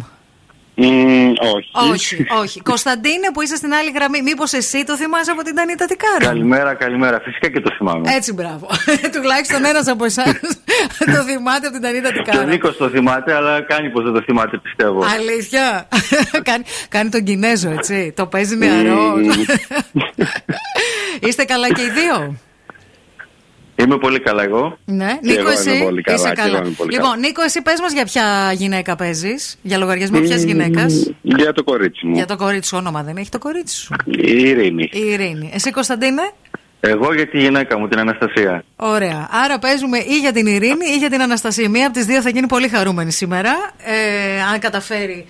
Μμμ, 0.78 1.32
όχι. 1.54 1.70
Όχι, 1.92 2.26
όχι. 2.40 2.60
Κωνσταντίνε 2.60 3.28
που 3.32 3.40
είσαι 3.42 3.56
στην 3.56 3.72
άλλη 3.74 3.90
γραμμή, 3.90 4.22
μήπως 4.22 4.52
εσύ 4.52 4.84
το 4.84 4.96
θυμάσαι 4.96 5.30
από 5.30 5.42
την 5.42 5.54
Τανίτα 5.54 5.86
Τικάρα; 5.86 6.18
Καλημέρα, 6.18 6.74
καλημέρα. 6.74 7.20
Φυσικά 7.20 7.48
και 7.48 7.60
το 7.60 7.74
θυμάμαι. 7.76 8.12
Έτσι, 8.14 8.32
μπράβο. 8.32 8.68
Τουλάχιστον 9.14 9.64
ένας 9.64 9.86
από 9.88 10.04
εσάς 10.04 10.32
το 11.14 11.22
θυμάται 11.28 11.66
από 11.66 11.70
την 11.70 11.80
Τανίτα 11.80 12.12
Και 12.12 12.18
ο 12.18 12.22
Τικάρα. 12.22 12.44
Νίκος 12.44 12.76
το 12.76 12.88
θυμάται, 12.88 13.34
αλλά 13.34 13.62
κάνει 13.62 13.90
πως 13.90 14.04
δεν 14.04 14.12
το 14.12 14.22
θυμάται, 14.22 14.58
πιστεύω. 14.58 15.04
Αλήθεια. 15.04 15.88
κάνει, 16.50 16.64
κάνει 16.88 17.10
τον 17.10 17.22
Κινέζο, 17.24 17.70
έτσι. 17.70 18.12
Το 18.16 18.26
παίζει 18.26 18.56
νεαρό. 18.56 19.14
Είστε 21.20 21.44
καλά 21.44 21.68
και 21.72 21.82
οι 21.82 21.90
δύο; 21.90 22.38
Είμαι 23.76 23.98
πολύ 23.98 24.20
καλά 24.20 24.42
εγώ. 24.42 24.78
Ναι, 24.84 25.06
Και 25.06 25.18
Νίκο, 25.28 25.40
εγώ 25.40 25.50
εσύ 25.50 25.70
είμαι 25.70 25.84
πολύ 25.84 26.02
καλά, 26.02 26.18
είσαι 26.18 26.32
και 26.34 26.40
εγώ 26.40 26.50
καλά. 26.50 26.64
είμαι 26.64 26.74
πολύ 26.76 26.92
λοιπόν, 26.92 27.10
καλά. 27.10 27.20
Νίκο, 27.20 27.42
εσύ 27.42 27.62
πες 27.62 27.80
μας 27.80 27.92
για 27.92 28.04
ποια 28.04 28.52
γυναίκα 28.54 28.96
παίζεις, 28.96 29.58
για 29.62 29.78
λογαριασμό 29.78 30.20
ποιας 30.20 30.42
γυναίκας. 30.42 31.10
Για 31.22 31.52
το 31.52 31.64
κορίτσι 31.64 32.06
μου. 32.06 32.14
Για 32.14 32.26
το 32.26 32.36
κορίτσι 32.36 32.68
σου, 32.68 32.76
όνομα 32.76 33.02
δεν 33.02 33.16
έχει 33.16 33.28
το 33.28 33.38
κορίτσι 33.38 33.76
σου. 33.76 33.94
Η 34.04 34.40
Ειρήνη. 34.48 34.88
Η 34.92 35.00
Ειρήνη. 35.00 35.50
Εσύ, 35.54 35.70
Κωνσταντίνε; 35.70 36.22
Εγώ 36.80 37.14
για 37.14 37.28
τη 37.28 37.38
γυναίκα 37.38 37.78
μου, 37.78 37.88
την 37.88 37.98
Αναστασία. 37.98 38.64
Ωραία. 38.76 39.28
Άρα 39.44 39.58
παίζουμε 39.58 39.98
ή 39.98 40.18
για 40.20 40.32
την 40.32 40.46
Ειρήνη 40.46 40.86
ή 40.94 40.96
για 40.96 41.10
την 41.10 41.20
Αναστασία. 41.22 41.68
Μία 41.68 41.86
από 41.86 41.94
τις 41.94 42.04
δύο 42.06 42.20
θα 42.20 42.28
γίνει 42.30 42.46
πολύ 42.46 42.68
χαρούμενη 42.68 43.12
σήμερα. 43.12 43.50
Ε, 43.84 44.42
αν 44.52 44.58
καταφέρει 44.58 45.26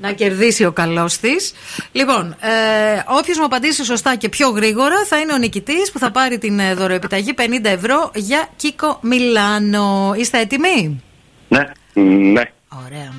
να 0.00 0.12
κερδίσει 0.12 0.64
ο 0.64 0.72
καλός 0.72 1.18
της. 1.18 1.52
Λοιπόν, 1.92 2.36
ε, 2.40 3.02
όποιος 3.06 3.38
μου 3.38 3.44
απαντήσει 3.44 3.84
σωστά 3.84 4.14
και 4.14 4.28
πιο 4.28 4.48
γρήγορα 4.48 5.04
θα 5.06 5.18
είναι 5.18 5.32
ο 5.32 5.36
νικητής 5.36 5.92
που 5.92 5.98
θα 5.98 6.10
πάρει 6.10 6.38
την 6.38 6.58
ε, 6.58 6.74
δωροεπιταγή 6.74 7.34
50 7.38 7.42
ευρώ 7.62 8.10
για 8.14 8.48
Κίκο 8.56 8.98
Μιλάνο. 9.02 10.14
Είστε 10.16 10.38
έτοιμοι; 10.38 11.02
Ναι, 11.48 11.70
ναι. 12.02 12.42
Ωραία. 12.86 13.12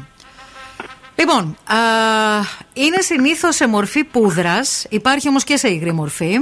Λοιπόν, 1.16 1.58
α, 1.66 1.76
είναι 2.74 2.98
συνήθως 3.00 3.56
σε 3.56 3.68
μορφή 3.68 4.04
πούδρας, 4.04 4.86
υπάρχει 4.90 5.28
όμως 5.28 5.44
και 5.44 5.58
σε 5.58 5.70
υγρή 5.70 5.92
μορφή 5.92 6.38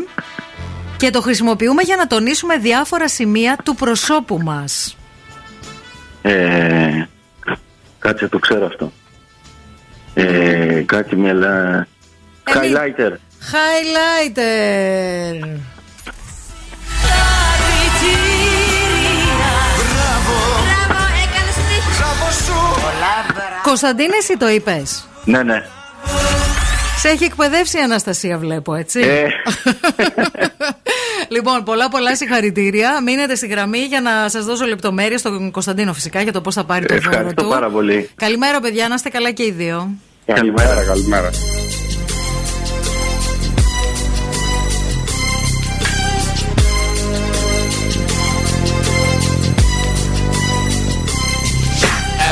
και 0.97 1.09
το 1.09 1.21
χρησιμοποιούμε 1.21 1.81
για 1.81 1.95
να 1.95 2.07
τονίσουμε 2.07 2.57
διάφορα 2.57 3.07
σημεία 3.07 3.57
του 3.63 3.75
προσώπου 3.75 4.39
μας. 4.43 4.97
Ε, 6.21 7.03
κάτσε, 7.99 8.27
το 8.27 8.39
ξέρω 8.39 8.65
αυτό. 8.65 8.91
Ε, 10.21 10.83
κάτι 10.85 11.15
με 11.15 11.33
λα... 11.33 11.87
Highlighter. 12.45 13.11
Highlighter. 13.51 14.39
Κωνσταντίνε, 23.63 24.15
εσύ 24.19 24.37
το 24.37 24.49
είπες. 24.49 25.07
Ναι, 25.25 25.43
ναι. 25.43 25.63
Σε 26.97 27.07
έχει 27.07 27.23
εκπαιδεύσει 27.23 27.77
η 27.77 27.81
Αναστασία, 27.81 28.37
βλέπω, 28.37 28.73
έτσι. 28.75 28.99
Ε. 28.99 29.27
λοιπόν, 31.35 31.63
πολλά 31.63 31.89
πολλά 31.89 32.15
συγχαρητήρια. 32.15 33.01
Μείνετε 33.01 33.35
στη 33.35 33.47
γραμμή 33.47 33.77
για 33.77 34.01
να 34.01 34.29
σας 34.29 34.45
δώσω 34.45 34.65
λεπτομέρειες 34.65 35.19
στον 35.19 35.51
Κωνσταντίνο, 35.51 35.93
φυσικά, 35.93 36.21
για 36.21 36.31
το 36.31 36.41
πώς 36.41 36.55
θα 36.55 36.63
πάρει 36.63 36.85
το 36.85 36.93
δώρο 36.93 37.09
Ευχαριστώ 37.09 37.43
του. 37.43 37.49
πάρα 37.49 37.69
πολύ. 37.69 38.09
Καλημέρα, 38.15 38.59
παιδιά, 38.59 38.87
να 38.87 38.95
είστε 38.95 39.09
καλά 39.09 39.31
και 39.31 39.43
οι 39.43 39.51
δύο. 39.51 39.89
Καλημέρα, 40.33 40.83
καλημέρα. 40.83 41.29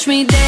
touch 0.00 0.06
me 0.08 0.24
down. 0.24 0.39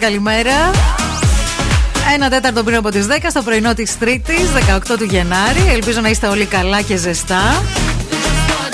Καλημέρα. 0.00 0.70
Ένα 2.14 2.30
τέταρτο 2.30 2.62
πριν 2.64 2.76
από 2.76 2.90
τις 2.90 3.06
10 3.06 3.12
στο 3.28 3.42
πρωινό 3.42 3.74
της 3.74 3.98
Τρίτης, 3.98 4.50
18 4.52 4.96
του 4.98 5.04
Γενάρη. 5.04 5.60
Ελπίζω 5.72 6.00
να 6.00 6.08
είστε 6.08 6.26
όλοι 6.26 6.44
καλά 6.44 6.82
και 6.82 6.96
ζεστά. 6.96 7.62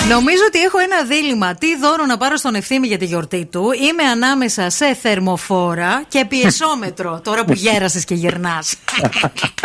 Νομίζω 0.09 0.41
ότι 0.47 0.59
έχω 0.59 0.77
ένα 0.79 1.03
δίλημα. 1.03 1.55
Τι 1.55 1.77
δώρο 1.77 2.05
να 2.05 2.17
πάρω 2.17 2.35
στον 2.37 2.55
ευθύμη 2.55 2.87
για 2.87 2.97
τη 2.97 3.05
γιορτή 3.05 3.45
του; 3.45 3.71
Είμαι 3.89 4.03
ανάμεσα 4.03 4.69
σε 4.69 4.93
θερμοφόρα 5.01 6.03
και 6.07 6.25
πιεσόμετρο. 6.29 7.21
τώρα 7.23 7.45
που 7.45 7.53
γέρασες 7.53 8.03
και 8.05 8.13
γυρνά. 8.15 8.63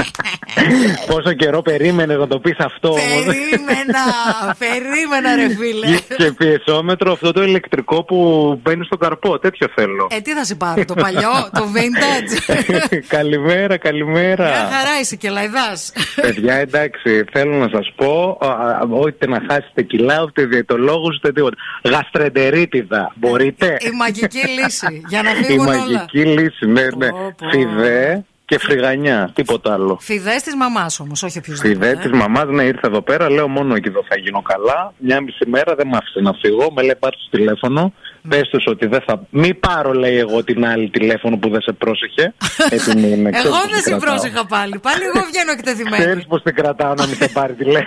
Πόσο 1.15 1.33
καιρό 1.33 1.63
περίμενες 1.63 2.19
να 2.19 2.27
το 2.27 2.39
πεις 2.39 2.57
αυτό 2.59 2.89
όμως; 2.89 3.25
περίμενα, 3.27 4.05
περίμενα, 4.65 5.35
ρε 5.37 5.49
φίλε. 5.55 5.87
Και 6.17 6.33
πιεσόμετρο 6.33 7.13
αυτό 7.13 7.33
το 7.33 7.43
ηλεκτρικό 7.43 8.05
που 8.05 8.17
μπαίνει 8.63 8.85
στον 8.85 8.99
καρπό. 8.99 9.39
Τέτοιο 9.39 9.69
θέλω. 9.75 10.09
Ε, 10.11 10.21
τι 10.21 10.33
θα 10.33 10.45
σε 10.45 10.55
πάρω, 10.55 10.85
το 10.85 10.95
παλιό, 10.95 11.31
το 11.59 11.65
vintage; 11.75 12.55
καλημέρα, 13.17 13.77
καλημέρα. 13.77 14.45
Μια 14.45 14.55
χαρά 14.55 15.01
είσαι 15.01 15.17
και 15.17 15.31
λαϊδά. 15.31 15.73
Παιδιά, 16.21 16.55
εντάξει, 16.55 17.25
θέλω 17.33 17.55
να 17.57 17.69
σας 17.73 17.93
πω, 17.97 18.39
α, 18.41 18.49
α, 18.49 18.87
ούτε 18.91 19.27
να 19.27 19.41
χάσετε 19.49 19.83
κιλά, 19.83 20.23
ούτε 20.23 20.45
διαιτολόγους, 20.45 21.17
ούτε 21.17 21.33
τίποτα. 21.33 21.57
Γαστρεντερίτιδα, 21.85 23.13
μπορείτε; 23.17 23.77
Η 23.81 23.91
μαγική 23.97 24.39
λύση. 24.49 25.03
Για 25.09 25.23
να 25.23 25.31
Η 25.31 25.35
φύγουν 25.35 25.67
όλα. 25.67 25.77
μαγική 25.77 26.25
λύση, 26.25 26.67
ναι, 26.67 26.83
ναι. 26.97 27.09
Φιδέ 27.51 28.25
και 28.45 28.59
φρυγανιά, 28.59 29.31
τίποτα 29.35 29.73
άλλο. 29.73 29.99
Φιδές 30.01 30.43
της 30.43 30.55
μαμάς 30.55 31.01
όμως, 31.01 31.23
όχι 31.23 31.39
οποιοδήποτε. 31.39 31.87
Φιδές 31.87 32.03
της 32.03 32.11
μαμάς, 32.21 32.45
ναι, 32.49 32.63
ήρθε 32.63 32.87
εδώ 32.87 33.03
πέρα. 33.03 33.31
Λέω 33.31 33.49
μόνο 33.49 33.75
εκεί 33.75 33.89
εδώ 33.89 34.05
θα 34.09 34.19
γίνω 34.19 34.43
καλά. 34.43 34.93
Μια 34.99 35.21
μισή 35.21 35.49
μέρα 35.49 35.75
δεν 35.75 35.87
μ' 35.87 35.95
άφησε 35.95 36.21
να 36.21 36.33
φύγω. 36.33 36.73
Με 36.73 36.83
λέει 36.83 36.97
πάρει 36.99 37.17
το 37.17 37.37
τηλέφωνο. 37.37 37.93
Ναι. 38.25 38.37
Πες 38.37 38.49
τους 38.49 38.65
ότι 38.67 38.87
δεν 38.87 39.01
θα. 39.07 39.27
Μη 39.31 39.55
πάρω, 39.55 39.93
λέει 39.93 40.17
εγώ, 40.19 40.45
την 40.45 40.65
άλλη 40.67 40.91
τηλέφωνο 40.91 41.37
που 41.37 41.49
δεν 41.51 41.61
σε 41.61 41.73
πρόσεχε. 41.73 42.35
Έτοιμη 42.77 43.09
είναι. 43.11 43.31
Εγώ 43.45 43.57
δεν 43.71 43.81
σε 43.83 43.97
πρόσεχα 44.05 44.47
πάλι. 44.47 44.79
Πάλι 44.79 45.03
εγώ 45.15 45.25
βγαίνω 45.31 45.51
εκτεθειμένη. 45.53 46.05
Ξέρεις 46.05 46.27
πώ 46.27 46.41
την 46.41 46.55
κρατάω 46.55 46.95
να 46.95 47.07
μην 47.07 47.17
σε 47.17 47.29
πάρει 47.29 47.53
τηλέφωνο. 47.55 47.87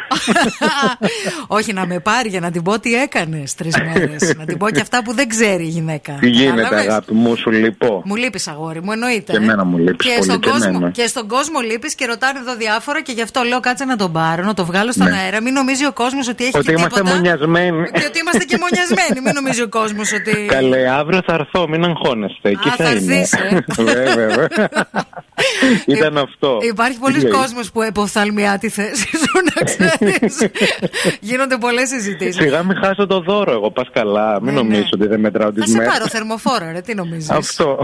όχι 1.57 1.73
να 1.73 1.85
με 1.85 1.99
πάρει 1.99 2.29
για 2.29 2.39
να 2.39 2.51
την 2.51 2.61
πω 2.63 2.79
τι 2.79 2.93
έκανες 2.93 3.55
τρεις 3.55 3.75
μέρες. 3.77 4.33
να 4.37 4.45
την 4.45 4.57
πω 4.57 4.69
και 4.69 4.81
αυτά 4.81 5.03
που 5.03 5.13
δεν 5.13 5.27
ξέρει 5.27 5.63
η 5.63 5.67
γυναίκα. 5.67 6.13
Τι 6.19 6.29
γίνεται, 6.29 6.61
Κατάλαβες; 6.61 6.87
αγάπη 6.91 7.13
μου, 7.13 7.35
σου 7.35 7.51
λυπώ. 7.51 8.01
Μου 8.05 8.15
λείπεις, 8.15 8.47
αγόρι 8.47 8.81
μου, 8.81 8.91
εννοείται. 8.91 9.31
Και 9.31 9.37
εμένα 9.37 9.63
μου 9.65 9.77
λείπεις 9.77 10.07
και 10.07 10.13
πολύ, 10.17 10.23
στον 10.29 10.39
και 10.39 10.49
κόσμο, 10.49 10.71
εμένα. 10.75 10.91
και 10.91 11.07
στον 11.07 11.27
κόσμο 11.27 11.59
λείπεις 11.59 11.95
και 11.95 12.05
ρωτάνε 12.05 12.39
εδώ 12.39 12.55
διάφορα 12.55 13.01
και 13.01 13.11
γι' 13.11 13.21
αυτό 13.21 13.41
λέω 13.43 13.59
κάτσε 13.59 13.85
να 13.85 13.95
τον 13.95 14.11
πάρω, 14.11 14.43
να 14.43 14.53
το 14.53 14.65
βγάλω 14.65 14.91
στον 14.91 15.07
Ναι. 15.07 15.15
αέρα. 15.17 15.41
Μην 15.41 15.53
νομίζει 15.53 15.85
ο 15.85 15.93
κόσμος 15.93 16.27
ότι 16.27 16.43
έχει 16.43 16.57
Ότι 16.57 16.65
και 16.65 16.71
είμαστε 16.71 16.99
τίποτα. 16.99 17.15
μονιασμένοι. 17.15 17.83
Και 17.91 18.05
ότι 18.07 18.19
είμαστε 18.19 18.43
και 18.43 18.57
μονιασμένοι. 18.59 19.21
Μην 19.23 19.33
νομίζει 19.33 19.61
ο 19.61 19.69
κόσμος 19.69 20.11
ότι. 20.17 20.24
Καλέ, 20.47 20.89
αύριο 20.89 21.21
θα 21.25 21.33
έρθω, 21.33 21.67
μην 21.67 21.83
αγχώνεστε. 21.83 22.49
Εκεί 22.49 22.69
Α, 22.69 22.71
θα, 22.75 22.83
θα 22.85 22.91
είναι. 22.91 23.15
έρθεις, 23.15 23.33
ε. 23.33 23.63
βέβαια, 23.83 24.27
βέβαια. 24.27 24.69
Ήταν 25.95 26.17
αυτό. 26.17 26.57
Υπάρχει 26.61 26.93
Τι 26.93 26.99
πολλοί 26.99 27.19
λέει; 27.19 27.31
κόσμος 27.31 27.71
που 27.71 27.81
εποφθαλμιά 27.81 28.57
τη 28.57 28.69
θέση 28.69 29.07
σου, 29.21 29.39
να 29.55 29.63
ξέρεις. 29.63 30.47
Γίνονται 31.29 31.57
πολλές 31.57 31.89
συζητήσεις. 31.89 32.35
Σιγά 32.35 32.63
μην 32.63 32.77
χάσω 32.83 33.07
το 33.07 33.19
δώρο, 33.19 33.51
εγώ 33.51 33.71
πας 33.71 33.87
καλά. 33.93 34.41
Μην 34.41 34.53
Ναι, 34.53 34.59
νομίζω 34.59 34.79
ναι. 34.79 34.87
ότι 34.93 35.07
δεν 35.07 35.19
μετράω 35.19 35.51
Θα 35.55 35.61
τι 35.63 35.69
σε 35.69 35.77
μέρες. 35.77 35.93
πάρω 35.93 36.07
θερμοφόρα, 36.07 36.71
ρε, 36.71 36.81
τι 36.81 36.93
νομίζεις. 36.95 37.29
Αυτό. 37.29 37.77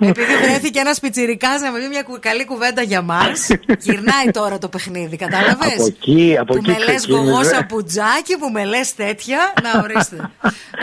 Επειδή 0.00 0.34
βρέθηκε 0.42 0.78
ένας 0.80 1.00
πιτσιρικάς 1.00 1.60
να 1.60 1.70
με 1.70 1.78
πει 1.78 1.88
μια 1.88 2.02
κου- 2.02 2.18
καλή 2.20 2.44
κουβέντα 2.44 2.82
για 2.82 3.02
μας, 3.02 3.48
γυρνάει 3.78 4.30
τώρα 4.32 4.58
το 4.58 4.68
παιχνίδι, 4.68 5.16
κατάλαβες; 5.16 5.72
Από 5.74 5.84
εκεί, 5.86 6.36
από 6.40 6.52
Που 6.54 6.58
εκεί 6.58 6.70
με 6.70 6.78
λες 6.78 6.96
ξεκίνησε. 6.96 7.24
γογό 7.30 7.42
σαπουτζάκι, 7.44 8.36
που 8.38 8.48
με 8.52 8.64
λες 8.64 8.94
τέτοια. 8.94 9.38
Να 9.62 9.80
ορίστε. 9.82 10.16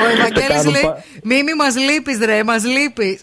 Ο 0.02 0.10
Ευαγγέλης 0.14 0.48
κάνω 0.48 0.70
λέει: 0.72 0.82
πα- 0.82 1.04
Μίμη, 1.24 1.54
μας 1.58 1.76
λείπεις, 1.78 2.20
ρε, 2.26 2.44
μας 2.44 2.66
λείπεις. 2.66 3.20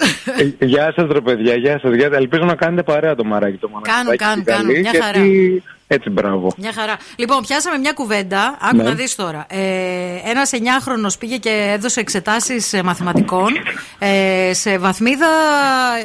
Ε, 0.58 0.64
Γεια 0.64 0.92
σας, 0.96 1.06
ρε 1.12 1.20
παιδιά, 1.20 1.54
γεια 1.54 1.78
σας. 1.82 1.90
Ελπίζω 2.12 2.44
να 2.44 2.54
κάνετε 2.66 2.82
παρέα 2.92 3.14
το 3.14 3.24
μαράκι 3.24 3.56
το 3.56 3.68
μανάκι. 3.68 3.90
Κάνουν, 3.90 4.16
κάνουν, 4.16 4.44
Καλή, 4.44 4.56
κάνουν. 4.58 4.80
Μια 4.80 4.90
γιατί- 4.90 4.98
χαρά. 5.06 5.20
Έτσι, 5.88 6.10
μπράβο. 6.10 6.52
Μια 6.56 6.72
χαρά. 6.72 6.96
Λοιπόν, 7.16 7.42
πιάσαμε 7.42 7.78
μια 7.78 7.92
κουβέντα. 7.92 8.56
Άκου 8.60 8.76
Ναι. 8.76 8.82
να 8.82 8.90
δεις 8.94 9.14
τώρα. 9.14 9.46
Ε, 9.48 9.60
Ένας 10.24 10.50
9χρονο 10.52 11.08
πήγε 11.18 11.36
και 11.36 11.70
έδωσε 11.76 12.00
εξετάσεις 12.00 12.74
μαθηματικών 12.84 13.48
ε, 13.98 14.50
σε 14.54 14.78
βαθμίδα 14.78 15.26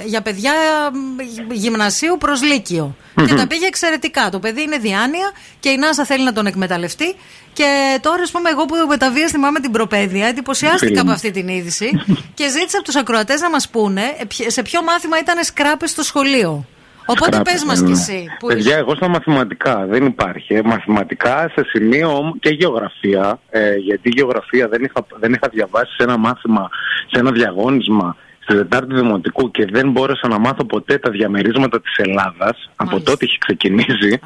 για 0.05 0.21
παιδιά 0.21 0.53
μ, 0.93 1.51
γυμνασίου 1.51 2.17
προς 2.17 2.41
λύκειο. 2.43 2.95
Και 3.25 3.33
τα 3.33 3.47
πήγε 3.47 3.65
εξαιρετικά. 3.65 4.29
Το 4.29 4.39
παιδί 4.39 4.61
είναι 4.61 4.77
διάνοια 4.77 5.31
και 5.59 5.69
η 5.69 5.77
Νάσα 5.77 6.05
θέλει 6.05 6.23
να 6.23 6.33
τον 6.33 6.45
εκμεταλλευτεί. 6.45 7.15
Και 7.53 7.99
τώρα, 8.01 8.21
ας 8.21 8.31
πούμε, 8.31 8.49
εγώ 8.49 8.65
που 8.65 8.75
με 8.89 8.97
τα 8.97 9.11
βία 9.11 9.27
θυμάμαι 9.27 9.59
την 9.59 9.71
προπαίδεια, 9.71 10.27
εντυπωσιάστηκα 10.27 10.85
Φίλη 10.85 10.97
από 10.99 11.07
μου. 11.07 11.13
αυτή 11.13 11.31
την 11.31 11.47
είδηση 11.47 11.89
και 12.33 12.49
ζήτησα 12.49 12.77
από 12.77 12.85
τους 12.85 12.95
ακροατές 12.95 13.41
να 13.41 13.49
μας 13.49 13.69
πούνε 13.69 14.01
ε, 14.19 14.25
ποιο- 14.25 14.49
σε 14.49 14.61
ποιο 14.61 14.83
μάθημα 14.83 15.19
ήταν 15.19 15.43
σκράπες 15.43 15.89
στο 15.89 16.03
σχολείο. 16.03 16.65
Οπότε 17.05 17.31
Σκράπες, 17.31 17.53
πες 17.53 17.63
μας 17.63 17.79
ναι. 17.81 17.85
κι 17.85 17.91
εσύ. 17.91 18.25
Που 18.39 18.47
Παιδιά, 18.47 18.77
εγώ 18.77 18.95
στα 18.95 19.07
μαθηματικά 19.07 19.85
δεν 19.89 20.05
υπάρχει. 20.05 20.53
Ε, 20.53 20.61
Μαθηματικά 20.63 21.51
σε 21.55 21.63
σημείο 21.71 22.15
όμως 22.17 22.35
και 22.39 22.49
γεωγραφία. 22.49 23.39
Ε, 23.49 23.75
γιατί 23.75 24.09
γεωγραφία 24.15 24.67
δεν 24.67 24.83
είχα, 24.83 25.05
δεν 25.19 25.33
είχα 25.33 25.47
διαβάσει 25.51 25.91
σε 25.97 26.03
ένα 26.03 26.17
μάθημα, 26.17 26.69
σε 27.11 27.19
ένα 27.19 27.31
διαγώνισμα 27.31 28.15
στη 28.51 28.59
Τετάρτη 28.61 28.93
Δημοτικού 28.95 29.51
και 29.51 29.65
δεν 29.71 29.91
μπόρεσα 29.91 30.27
να 30.27 30.39
μάθω 30.39 30.65
ποτέ 30.65 30.97
τα 30.97 31.09
διαμερίσματα 31.09 31.81
της 31.81 31.95
Ελλάδας. 31.97 32.69
Από 32.75 33.01
τότε 33.01 33.25
έχει 33.25 33.37
ξεκινήσει. 33.37 34.19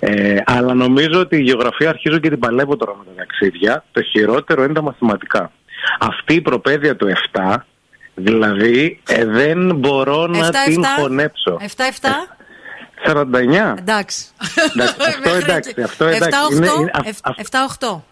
Ε, 0.00 0.36
αλλά 0.44 0.74
νομίζω 0.74 1.20
ότι 1.20 1.36
η 1.36 1.40
γεωγραφία 1.42 1.88
αρχίζω 1.88 2.18
και 2.18 2.28
την 2.28 2.38
παλεύω 2.38 2.76
τώρα 2.76 2.94
με 2.98 3.04
τα 3.04 3.10
ταξίδια. 3.16 3.84
Το 3.92 4.02
χειρότερο 4.02 4.64
είναι 4.64 4.72
τα 4.72 4.82
μαθηματικά. 4.82 5.52
Αυτή 6.00 6.34
η 6.34 6.40
προπαίδεια 6.40 6.96
του 6.96 7.12
7, 7.32 7.54
δηλαδή 8.14 9.00
ε, 9.08 9.24
δεν 9.24 9.74
μπορώ 9.76 10.26
να 10.26 10.48
7-7. 10.48 10.50
την 10.64 10.84
χωνέψω. 10.98 11.58
7-7. 11.60 11.62
49. 13.06 13.74
Εντάξει. 13.78 14.24
Εντάξει, 14.72 14.96
αυτό 15.24 15.34
εντάξει, 15.42 15.74
αυτό 15.82 16.04
εντάξει. 16.04 16.54
Είναι- 16.56 16.66
είναι- 16.78 16.90
α- 16.92 17.30
α- 17.30 17.34
7-8. 17.90 18.02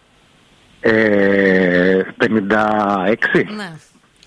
ε, 0.79 2.01
56. 2.17 3.45
Ναι. 3.55 3.71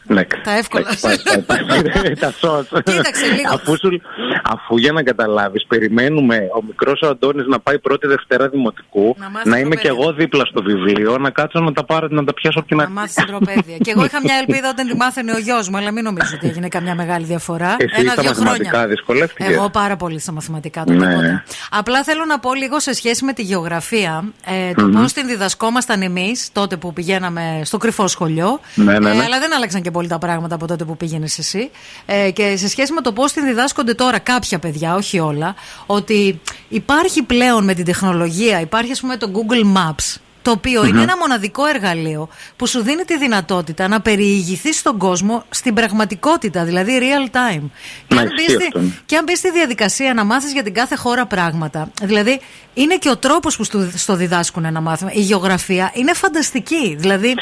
Ναι. 0.06 0.24
Τα 0.44 0.56
εύκολα. 0.56 0.84
Πάει, 1.00 1.16
πάει, 1.22 1.38
πάει, 1.42 1.82
πάει. 1.90 2.14
Τα 2.24 2.32
σως. 2.38 2.66
Κοίταξε 2.84 3.26
λίγο. 3.26 3.52
Αφού, 3.54 3.76
σου- 3.76 4.00
αφού 4.44 4.76
για 4.78 4.92
να 4.92 5.02
καταλάβεις, 5.02 5.64
περιμένουμε 5.66 6.36
ο 6.36 6.62
μικρός 6.66 7.00
ο 7.02 7.06
Αντώνης 7.08 7.46
να 7.46 7.60
πάει 7.60 7.78
πρώτη 7.78 8.06
Δευτέρα 8.06 8.48
Δημοτικού, 8.48 9.16
Να 9.18 9.24
να, 9.24 9.30
μάθει 9.30 9.60
είμαι 9.60 9.76
κι 9.76 9.86
εγώ 9.86 10.12
δίπλα 10.12 10.44
στο 10.44 10.62
βιβλίο, 10.62 11.18
να 11.18 11.30
κάτσω 11.30 11.60
να 11.60 11.72
τα, 11.72 11.84
πάρω, 11.84 12.06
να 12.10 12.24
τα 12.24 12.34
πιάσω 12.34 12.58
από 12.58 12.68
την 12.68 12.76
Να 12.76 12.82
αρχή. 12.82 12.94
μάθει 12.94 13.14
την 13.14 13.26
τροπαίδεια. 13.26 13.76
και 13.76 13.90
εγώ 13.90 14.04
είχα 14.04 14.20
μια 14.22 14.34
ελπίδα 14.46 14.68
όταν 14.68 14.86
τη 14.88 14.96
μάθαινε 14.96 15.32
ο 15.32 15.38
γιος 15.38 15.68
μου, 15.68 15.76
αλλά 15.76 15.90
μην 15.92 16.04
νομίζω 16.04 16.30
ότι 16.34 16.46
έγινε 16.48 16.68
καμιά 16.68 16.94
μεγάλη 16.94 17.24
διαφορά. 17.24 17.76
Εσύ 17.78 17.88
στα 17.92 18.00
Ένα-δύο 18.00 18.24
μαθηματικά 18.30 18.68
χρόνια. 18.68 18.86
δυσκολεύτηκες. 18.88 19.54
Εγώ 19.54 19.70
πάρα 19.70 19.96
πολύ 19.96 20.18
στα 20.18 20.32
μαθηματικά, 20.32 20.84
το 20.84 20.92
Ναι. 20.92 21.08
τίποτα. 21.08 21.44
Απλά 21.70 22.02
θέλω 22.04 22.24
να 22.24 22.38
πω 22.38 22.54
λίγο 22.54 22.80
σε 22.80 22.92
σχέση 22.92 23.24
με 23.24 23.32
τη 23.32 23.42
γεωγραφία, 23.42 24.24
ε, 24.46 24.72
το 24.74 24.86
Μμμ. 24.86 24.92
πώς 25.00 25.12
την 25.12 25.26
διδασκόμασταν 25.26 26.02
εμείς 26.02 26.48
τότε 26.52 26.76
που 26.76 26.92
πηγαίναμε 26.92 27.60
στο 27.64 27.78
κρυφό 27.78 28.06
σχολείο. 28.08 28.60
Ναι, 28.74 28.84
ναι, 28.84 29.10
Ε, 29.10 29.14
ναι. 29.14 29.22
αλλά 29.22 29.38
δεν 29.38 29.54
άλλαξαν 29.54 29.82
και 29.82 29.90
πολύ 29.94 30.08
τα 30.08 30.18
πράγματα 30.18 30.54
από 30.54 30.66
τότε 30.66 30.84
που 30.84 30.96
πήγαινες 30.96 31.38
εσύ. 31.38 31.70
Ε, 32.06 32.30
και 32.30 32.56
σε 32.56 32.68
σχέση 32.68 32.92
με 32.92 33.00
το 33.00 33.12
πώς 33.12 33.32
την 33.32 33.44
διδάσκονται 33.44 33.94
τώρα 33.94 34.18
κάποια 34.18 34.58
παιδιά, 34.58 34.94
όχι 34.94 35.18
όλα, 35.18 35.54
ότι 35.86 36.40
υπάρχει 36.68 37.22
πλέον 37.22 37.64
με 37.64 37.74
την 37.74 37.84
τεχνολογία, 37.84 38.60
υπάρχει 38.60 38.92
ας 38.92 39.00
πούμε 39.00 39.16
το 39.16 39.30
Google 39.34 39.76
Maps. 39.76 40.16
Το 40.44 40.50
οποίο 40.50 40.84
είναι 40.84 40.96
Μμμ. 40.96 41.02
ένα 41.02 41.16
μοναδικό 41.16 41.66
εργαλείο 41.66 42.28
που 42.56 42.66
σου 42.66 42.82
δίνει 42.82 43.02
τη 43.02 43.18
δυνατότητα 43.18 43.88
να 43.88 44.00
περιηγηθείς 44.00 44.78
στον 44.78 44.98
κόσμο 44.98 45.44
στην 45.50 45.74
πραγματικότητα, 45.74 46.64
δηλαδή 46.64 46.98
real 47.00 47.26
time. 47.36 47.62
Και 48.08 48.14
Να 48.14 48.20
αν, 48.20 48.26
ισχύει 48.26 48.46
μπεις 48.46 48.54
στη, 48.54 48.64
αυτό, 48.66 48.78
ναι. 48.80 48.88
και 49.06 49.16
αν 49.16 49.24
μπεις 49.24 49.38
στη 49.38 49.50
διαδικασία 49.50 50.14
να 50.14 50.24
μάθεις 50.24 50.52
για 50.52 50.62
την 50.62 50.74
κάθε 50.74 50.96
χώρα 50.96 51.26
πράγματα. 51.26 51.90
Δηλαδή, 52.02 52.40
είναι 52.74 52.96
και 52.96 53.10
ο 53.10 53.16
τρόπος 53.16 53.56
που 53.56 53.64
στο, 53.64 53.90
στο 53.94 54.16
διδάσκουν 54.16 54.64
ένα 54.64 54.80
μάθημα. 54.80 55.10
Η 55.12 55.20
γεωγραφία 55.20 55.90
είναι 55.94 56.12
φανταστική. 56.14 56.94
Δηλαδή, 56.98 57.34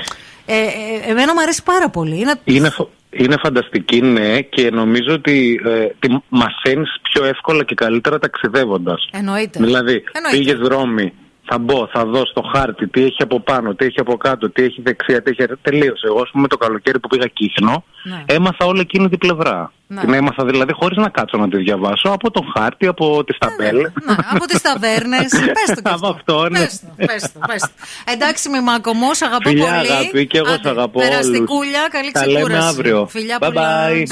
ε, 0.46 0.56
ε, 0.56 1.10
εμένα 1.10 1.34
μου 1.34 1.40
αρέσει 1.40 1.62
πάρα 1.62 1.88
πολύ. 1.88 2.18
Είναι, 2.20 2.34
Είναι, 2.44 2.70
φο- 2.70 2.90
είναι 3.10 3.36
φανταστική, 3.42 4.00
ναι, 4.00 4.40
και 4.40 4.70
νομίζω 4.70 5.12
ότι 5.14 5.60
ε, 5.64 5.86
τη 5.98 6.08
μαθαίνεις 6.28 6.88
πιο 7.02 7.24
εύκολα 7.24 7.64
και 7.64 7.74
καλύτερα 7.74 8.18
ταξιδεύοντας. 8.18 9.08
Εννοείται. 9.12 9.58
Δηλαδή, 9.64 10.02
Εννοείται. 10.12 10.36
πήγες 10.38 10.68
Ρώμη, 10.68 11.12
θα 11.54 11.58
μπω, 11.60 11.88
θα 11.92 12.04
δω 12.04 12.26
στο 12.26 12.42
χάρτη 12.54 12.88
τι 12.88 13.02
έχει 13.04 13.22
από 13.22 13.40
πάνω, 13.40 13.74
τι 13.74 13.84
έχει 13.84 14.00
από 14.00 14.16
κάτω, 14.16 14.50
τι 14.50 14.62
έχει 14.62 14.82
δεξιά, 14.82 15.22
τι 15.22 15.30
έχει. 15.30 15.42
αριστερά. 15.42 15.60
Τελείωσε. 15.62 16.06
Εγώ, 16.06 16.20
ας 16.20 16.30
πούμε, 16.32 16.48
το 16.48 16.56
καλοκαίρι 16.56 16.98
που 17.00 17.08
πήγα 17.08 17.26
Κύθνο, 17.26 17.84
Ναι. 18.02 18.22
έμαθα 18.26 18.64
όλη 18.66 18.80
εκείνη 18.80 19.08
την 19.08 19.18
πλευρά. 19.18 19.72
Ναι. 19.86 20.00
Την 20.00 20.12
έμαθα 20.12 20.44
δηλαδή 20.44 20.72
χωρίς 20.72 20.96
να 20.96 21.08
κάτσω 21.08 21.36
να 21.38 21.48
τη 21.48 21.56
διαβάσω 21.56 22.08
από 22.08 22.30
τον 22.30 22.44
χάρτη, 22.56 22.86
από 22.86 23.24
τις 23.24 23.38
ταμπέλες. 23.38 23.92
Ναι, 24.06 24.14
από 24.34 24.44
τις 24.46 24.60
ταβέρνες. 24.60 25.28
Πες 25.56 25.74
το 25.76 25.82
και 25.82 25.90
Από 25.92 26.08
αυτό, 26.08 26.48
ναι. 26.48 26.58
Πες 26.58 26.80
το, 26.80 26.86
πες 27.06 27.32
το, 27.32 27.38
πες 27.46 27.60
το. 27.60 27.68
Εντάξει, 28.12 28.48
με 28.48 28.60
μάκομο, 28.60 29.14
σ' 29.14 29.22
αγαπώ 29.22 29.48
Φιλιά, 29.48 29.64
πολύ. 29.76 29.92
αγάπη, 29.92 30.26
και 30.26 30.38
εγώ 30.38 30.50
Άντε, 30.52 30.68
σ' 30.68 30.70
αγαπώ 30.70 31.00
Περαστικούλια, 31.00 31.86
καλή 31.90 32.10
Τα 32.10 32.26
λέμε 32.26 32.34
ξεκούραση. 32.38 32.68
αύριο. 32.68 33.06
Φιλιά 33.10 33.36
Bye 33.40 33.46
πολλά. 33.46 33.88
bye. 33.88 34.02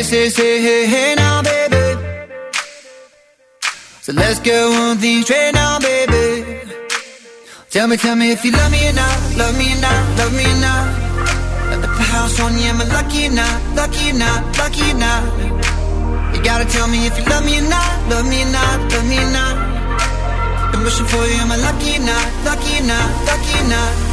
Say, 0.00 0.06
say, 0.06 0.28
say, 0.30 0.62
hey, 0.62 0.86
hey 0.86 1.14
now, 1.14 1.42
baby. 1.42 1.76
So 4.00 4.14
let's 4.14 4.40
get 4.40 4.66
one 4.66 4.96
thing 4.96 5.20
straight 5.24 5.52
now, 5.52 5.78
baby. 5.78 6.58
Tell 7.68 7.86
me, 7.86 7.98
tell 7.98 8.16
me 8.16 8.32
if 8.32 8.42
you 8.42 8.50
love 8.50 8.72
me 8.72 8.88
or 8.88 8.94
not, 8.94 9.36
love 9.36 9.58
me 9.58 9.70
or 9.74 9.80
not, 9.82 10.18
love 10.18 10.32
me 10.32 10.44
or 10.48 10.56
not. 10.64 10.86
Me 11.68 11.86
put 11.86 12.06
house 12.16 12.40
on 12.40 12.56
you, 12.56 12.70
am 12.72 12.80
I 12.80 12.84
lucky 12.84 13.26
or 13.26 13.32
not, 13.32 13.60
lucky 13.76 14.10
or 14.10 14.14
not, 14.14 14.56
lucky 14.56 14.90
or 14.90 14.94
not? 14.96 15.22
You 16.34 16.42
gotta 16.42 16.64
tell 16.64 16.88
me 16.88 17.04
if 17.06 17.18
you 17.18 17.24
love 17.26 17.44
me 17.44 17.58
or 17.58 17.68
not, 17.68 18.08
love 18.08 18.24
me 18.26 18.40
or 18.42 18.50
not, 18.56 18.80
love 18.92 19.04
me 19.04 19.18
or 19.18 19.30
not. 19.36 19.54
I'm 20.72 20.82
wishing 20.82 21.04
for 21.12 21.26
you, 21.28 21.44
am 21.44 21.52
I 21.52 21.56
lucky 21.60 21.96
or 22.00 22.04
not, 22.08 22.26
lucky 22.48 22.78
or 22.80 22.86
not, 22.88 23.08
lucky 23.28 23.52
or 23.60 23.68
not? 23.68 24.10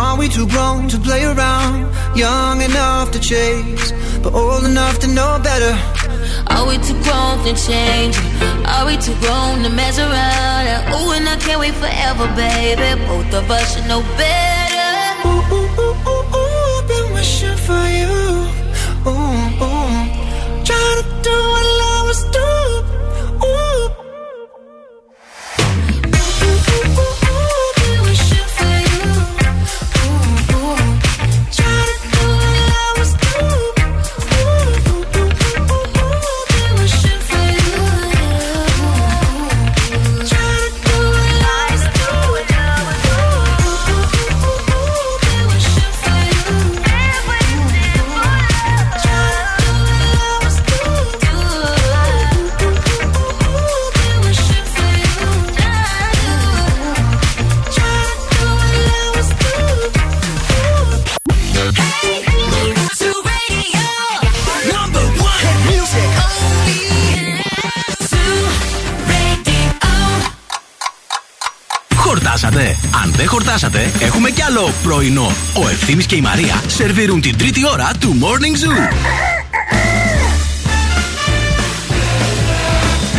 Are 0.00 0.16
we 0.16 0.30
too 0.30 0.46
grown 0.48 0.88
to 0.88 0.98
play 0.98 1.24
around? 1.24 1.86
Young 2.16 2.62
enough 2.62 3.10
to 3.10 3.20
chase, 3.20 3.92
but 4.22 4.32
old 4.32 4.64
enough 4.64 4.98
to 5.00 5.06
know 5.06 5.38
better. 5.44 5.74
Are 6.48 6.66
we 6.66 6.78
too 6.78 6.96
grown 7.04 7.36
to 7.44 7.52
change? 7.68 8.16
Are 8.64 8.86
we 8.86 8.96
too 8.96 9.14
grown 9.20 9.62
to 9.62 9.68
mess 9.68 9.98
around? 9.98 10.94
Ooh, 10.94 11.12
and 11.12 11.28
I 11.28 11.36
can't 11.36 11.60
wait 11.60 11.74
forever, 11.74 12.26
baby. 12.34 12.90
Both 13.04 13.34
of 13.34 13.50
us 13.50 13.74
should 13.74 13.86
know 13.88 14.00
better. 14.16 15.28
Ooh, 15.28 15.42
ooh, 15.54 15.80
ooh, 15.84 15.89
πρωινό. 74.90 75.32
Ο 75.54 75.68
Ευθύμης 75.68 76.06
και 76.06 76.16
η 76.16 76.20
Μαρία 76.20 76.62
σερβίρουν 76.66 77.20
την 77.20 77.38
τρίτη 77.38 77.60
ώρα 77.68 77.90
του 78.00 78.18
Morning 78.20 78.64
Zoo. 78.64 78.94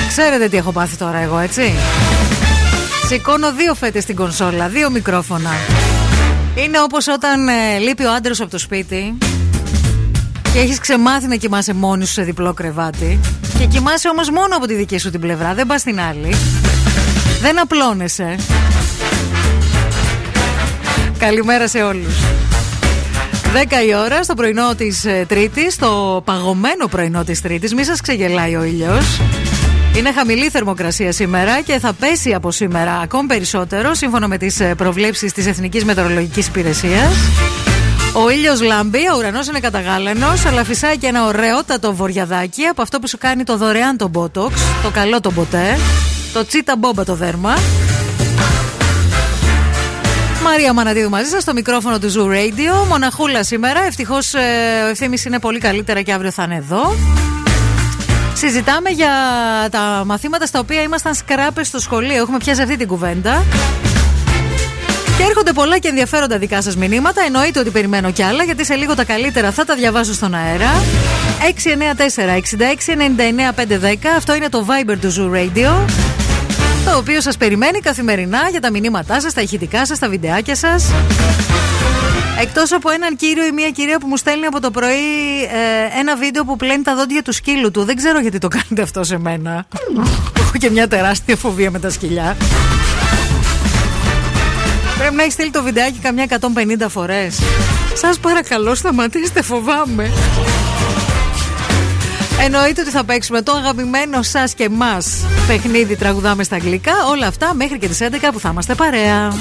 Ξέρετε 0.08 0.48
τι 0.48 0.58
έχω 0.58 0.72
πάθει 0.72 0.96
τώρα 0.96 1.18
εγώ, 1.18 1.38
έτσι; 1.38 1.74
Σηκώνω 3.08 3.54
δύο 3.54 3.74
φέτες 3.74 4.04
στην 4.04 4.16
κονσόλα, 4.16 4.68
δύο 4.68 4.90
μικρόφωνα. 4.90 5.52
Είναι 6.56 6.82
όπως 6.82 7.08
όταν 7.08 7.48
ε, 7.48 7.78
λείπει 7.78 8.04
ο 8.04 8.14
άντρας 8.14 8.42
από 8.42 8.50
το 8.50 8.58
σπίτι 8.58 9.18
και 10.54 10.60
έχεις 10.60 10.80
ξεμάθει 10.80 11.28
να 11.28 11.36
κοιμάσαι 11.36 11.74
μόνη 11.74 12.06
σου 12.06 12.14
σε 12.14 12.22
διπλό 12.22 12.54
κρεβάτι 12.54 13.20
και 13.60 13.66
κοιμάσαι 13.66 14.10
όμως 14.10 14.30
μόνο 14.30 14.56
από 14.56 14.68
τη 14.68 14.74
δική 14.74 14.98
σου 14.98 15.10
την 15.10 15.20
πλευρά, 15.20 15.54
δεν 15.54 15.68
πας 15.68 15.82
στην 15.82 16.00
άλλη. 16.00 16.36
Δεν 17.42 17.60
απλώνεσαι. 17.60 18.36
Καλημέρα 21.22 21.68
σε 21.68 21.82
όλους. 21.82 22.20
10 23.54 23.86
η 23.88 23.96
ώρα 23.96 24.24
στο 24.24 24.34
πρωινό 24.34 24.76
της 24.76 25.06
ε, 25.06 25.26
Τρίτης, 25.28 25.76
το 25.76 26.22
παγωμένο 26.26 26.88
πρωινό 26.88 27.24
της 27.24 27.42
Τρίτης. 27.42 27.74
Μη 27.74 27.84
σας 27.84 28.02
ξεγελάει 28.02 28.56
ο 28.56 28.64
ήλιος. 28.64 29.20
Είναι 29.98 30.12
χαμηλή 30.14 30.50
θερμοκρασία 30.50 31.12
σήμερα 31.12 31.62
και 31.62 31.80
θα 31.80 31.94
πέσει 31.94 32.34
από 32.34 32.52
σήμερα 32.52 33.00
ακόμη 33.00 33.28
περισσότερο 33.28 33.94
σύμφωνα 33.94 34.28
με 34.28 34.38
τις 34.38 34.60
ε, 34.60 34.76
προβλέψεις 34.76 35.34
της 35.34 35.46
Εθνικής 35.46 35.86
Μετεωρολογικής 35.86 36.48
Υπηρεσίας. 36.48 37.14
Ο 38.14 38.30
ήλιος 38.30 38.62
λάμπει, 38.62 39.10
ο 39.14 39.18
ουρανός 39.18 39.48
είναι 39.48 39.60
καταγάλανο, 39.60 40.28
αλλά 40.48 40.64
φυσάει 40.64 40.98
και 40.98 41.08
ένα 41.08 41.26
ωραιότατο 41.26 41.94
βοριαδάκι 41.94 42.64
από 42.64 42.82
αυτό 42.82 43.00
που 43.00 43.08
σου 43.08 43.18
κάνει 43.18 43.44
το 43.44 43.58
δωρεάν 43.58 43.98
το 43.98 44.12
Botox, 44.14 44.52
το 44.84 44.90
καλό 44.94 45.20
το 45.20 45.32
ποτέ, 45.32 45.78
το 46.34 46.46
τσίτα 46.46 46.76
μπόμπα 46.78 47.04
το 47.04 47.16
δέρμα. 47.16 47.54
Μαρία 50.44 50.74
Μανατίδου 50.74 51.10
μαζί 51.10 51.30
σας 51.30 51.42
στο 51.42 51.54
μικρόφωνο 51.54 52.00
του 52.00 52.12
Zoo 52.14 52.26
Radio. 52.26 52.88
Μοναχούλα 52.88 53.44
σήμερα. 53.44 53.80
Ευτυχώς 53.84 54.34
ο 54.34 54.88
ευθύνη 54.90 55.22
είναι 55.26 55.40
πολύ 55.40 55.60
καλύτερα 55.60 56.02
και 56.02 56.14
αύριο 56.14 56.32
θα 56.32 56.44
είναι 56.44 56.56
εδώ. 56.56 56.96
Συζητάμε 58.34 58.90
για 58.90 59.12
τα 59.72 60.04
μαθήματα 60.06 60.46
στα 60.46 60.60
οποία 60.60 60.82
ήμασταν 60.82 61.14
σκράπες 61.14 61.68
στο 61.68 61.80
σχολείο. 61.80 62.16
Έχουμε 62.16 62.38
πιάσει 62.38 62.62
αυτή 62.62 62.78
την 62.78 62.88
κουβέντα. 62.88 63.44
Και 65.18 65.24
έρχονται 65.24 65.54
πολλά 65.54 65.78
και 65.78 65.88
ενδιαφέροντα 65.88 66.38
δικά 66.38 66.62
σας 66.62 66.76
μηνύματα. 66.76 67.22
Εννοείται 67.26 67.60
ότι 67.60 67.70
περιμένω 67.70 68.12
κι 68.12 68.24
άλλα, 68.24 68.44
γιατί 68.44 68.66
σε 68.66 68.76
λίγο 68.76 68.96
τα 68.96 69.04
καλύτερα 69.04 69.52
θα 69.52 69.66
τα 69.66 69.76
διαβάσω 69.76 70.14
στον 70.14 70.34
αέρα. 70.34 70.72
694-6699-510. 74.04 74.08
Αυτό 74.18 74.36
είναι 74.36 74.50
το 74.50 74.66
Viber 74.70 74.96
του 75.02 75.14
Zoo 75.14 75.30
Radio. 75.36 75.86
Το 76.86 76.98
οποίο 76.98 77.22
σας 77.22 77.38
περιμένει 77.38 77.80
καθημερινά 77.80 78.50
για 78.50 78.62
τα 78.62 78.72
μηνύματά 78.72 79.22
σας, 79.22 79.34
τα 79.34 79.42
ηχητικά 79.42 79.86
σας, 79.86 80.00
τα 80.00 80.10
βιντεάκια 80.10 80.56
σας. 80.56 80.92
Εκτός 82.42 82.72
από 82.72 82.90
έναν 82.90 83.16
κύριο 83.16 83.46
ή 83.46 83.52
μία 83.52 83.70
κυρία 83.70 84.00
που 84.00 84.08
μου 84.08 84.18
στέλνει 84.18 84.46
από 84.46 84.60
το 84.62 84.72
πρωί 84.72 85.44
ε, 85.44 86.00
ένα 86.00 86.16
βίντεο 86.16 86.46
που 86.46 86.56
πλένει 86.56 86.84
τα 86.84 86.96
δόντια 86.96 87.22
του 87.22 87.32
σκύλου 87.32 87.72
του. 87.72 87.84
Δεν 87.84 87.96
ξέρω 87.96 88.20
γιατί 88.20 88.38
το 88.38 88.48
κάνετε 88.48 88.82
αυτό 88.82 89.04
σε 89.04 89.18
μένα. 89.18 89.66
Έχω 90.40 90.58
και 90.58 90.70
μια 90.70 90.88
τεράστια 90.88 91.36
φοβία 91.36 91.72
με 91.72 91.80
τα 91.80 91.90
σκυλιά. 91.90 92.38
Πρέπει 94.98 95.16
να 95.16 95.22
έχεις 95.22 95.34
στείλει 95.34 95.52
το 95.52 95.64
βιντεάκι 95.64 96.00
καμιά 96.00 96.26
150 96.40 96.40
φορές 96.88 97.40
Σας 97.94 98.20
παρακαλώ 98.20 98.76
σταματήστε 98.76 99.42
φοβάμαι 99.42 100.12
Εννοείται 102.44 102.82
ότι 102.82 102.90
θα 102.90 103.04
παίξουμε 103.04 103.42
το 103.42 103.52
αγαπημένο 103.52 104.22
σας 104.22 104.54
και 104.54 104.64
εμά 104.64 104.98
παιχνίδι 105.48 105.96
τραγουδάμε 105.96 106.44
στα 106.44 106.56
αγγλικά. 106.56 106.94
Όλα 107.10 107.28
αυτά 107.28 107.54
μέχρι 107.54 107.78
και 107.78 107.88
τις 107.88 108.00
11 108.02 108.32
που 108.32 108.40
θα 108.40 108.50
είμαστε 108.50 108.76
παρέα. 108.76 109.32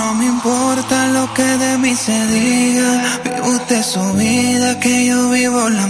No 0.00 0.14
me 0.18 0.26
importa 0.36 0.96
lo 1.16 1.24
que 1.36 1.48
de 1.64 1.72
mí 1.82 1.92
se 2.04 2.18
diga, 2.34 2.90
vive 4.20 4.70
vivo 5.32 5.62
la 5.78 5.86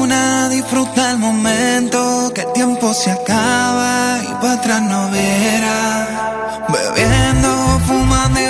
una. 0.00 0.35
Disfruta 0.66 1.12
el 1.12 1.18
momento. 1.18 2.32
Que 2.34 2.40
el 2.42 2.52
tiempo 2.52 2.92
se 2.92 3.10
acaba 3.12 4.18
y 4.22 4.32
para 4.40 4.54
atrás 4.54 4.82
no 4.82 5.10
verá. 5.10 6.64
Bebiendo, 6.68 7.80
fumando, 7.86 8.40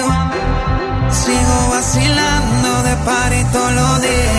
sigo 1.11 1.57
vacilando 1.71 2.83
de 2.85 2.97
party 3.05 3.45
todos 3.53 3.73
los 3.73 4.03
días. 4.03 4.36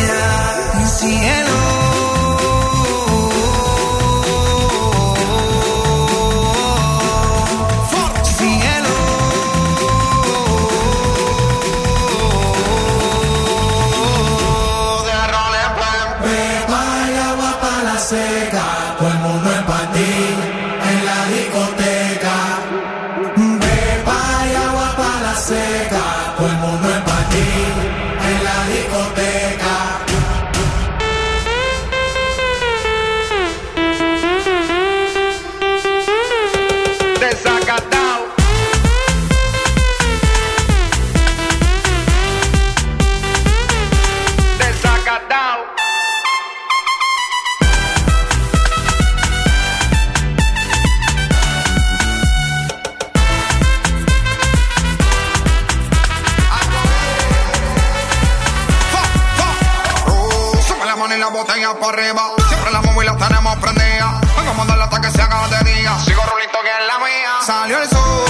Salió 67.68 67.84
el 67.84 67.90
sol. 67.90 68.27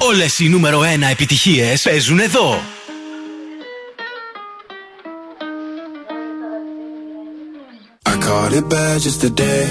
Όλες 0.00 0.38
οι 0.38 0.48
νούμερο 0.48 0.80
1 0.80 0.84
επιτυχίες 1.10 1.82
παίζουν 1.82 2.18
εδώ. 2.18 2.60
I 8.06 8.16
caught 8.26 8.52
it 8.52 8.66
bad 8.68 9.00
just 9.06 9.20
today. 9.20 9.64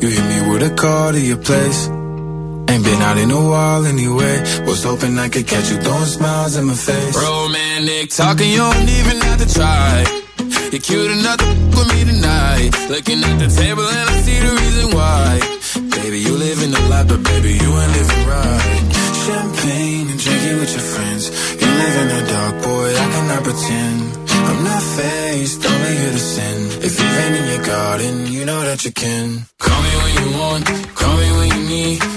You 0.00 0.08
hit 0.16 0.24
me 0.32 0.38
with 0.50 0.62
a 0.70 0.72
call 0.82 1.12
to 1.12 1.20
your 1.30 1.42
place. 1.48 1.80
Ain't 2.70 2.84
been 2.88 3.02
out 3.08 3.18
in 3.24 3.30
a 3.30 3.42
while 3.50 3.84
anyway. 3.94 4.36
Was 4.66 4.82
hoping 4.88 5.14
I 5.18 5.28
could 5.28 5.46
catch 5.52 5.68
you 5.70 5.78
throwing 5.84 6.10
smiles 6.16 6.56
in 6.58 6.64
my 6.70 6.74
face. 6.88 7.14
Romantic 7.28 8.06
talking, 8.20 8.50
you 8.54 8.62
don't 8.68 8.88
even 8.98 9.16
have 9.26 9.38
to 9.44 9.48
try. 9.58 9.90
You're 10.72 10.84
cute 10.88 11.10
enough 11.18 11.38
to 11.44 11.48
f- 11.52 11.74
with 11.76 11.88
me 11.92 12.00
tonight. 12.12 12.70
Looking 12.94 13.20
at 13.28 13.36
the 13.42 13.48
table 13.60 13.86
and 13.98 14.06
I 14.14 14.16
see 14.26 14.38
the 14.46 14.52
reason 14.62 14.86
why. 14.98 15.28
Baby, 16.07 16.19
you 16.19 16.37
live 16.37 16.63
in 16.63 16.71
the 16.71 16.79
life, 16.87 17.09
but 17.09 17.21
baby, 17.21 17.51
you 17.51 17.69
ain't 17.79 17.91
living 17.91 18.23
right. 18.31 18.87
Champagne 19.27 20.07
and 20.07 20.17
drinking 20.17 20.57
with 20.57 20.71
your 20.71 20.87
friends. 20.93 21.23
You 21.59 21.67
live 21.67 21.95
in 22.01 22.07
the 22.15 22.31
dark, 22.31 22.63
boy, 22.63 22.89
I 22.95 23.05
cannot 23.11 23.43
pretend. 23.43 24.29
I'm 24.47 24.63
not 24.63 24.83
faced, 24.95 25.65
only 25.65 25.97
here 25.97 26.11
to 26.13 26.19
sin. 26.19 26.57
If 26.81 26.97
you've 26.97 27.17
in 27.39 27.47
your 27.53 27.65
garden, 27.65 28.27
you 28.27 28.45
know 28.45 28.61
that 28.61 28.85
you 28.85 28.93
can. 28.93 29.47
Call 29.59 29.81
me 29.83 29.89
when 30.03 30.13
you 30.23 30.39
want, 30.39 30.65
call 30.95 31.17
me 31.17 31.29
when 31.39 31.47
you 31.59 31.67
need. 31.75 32.16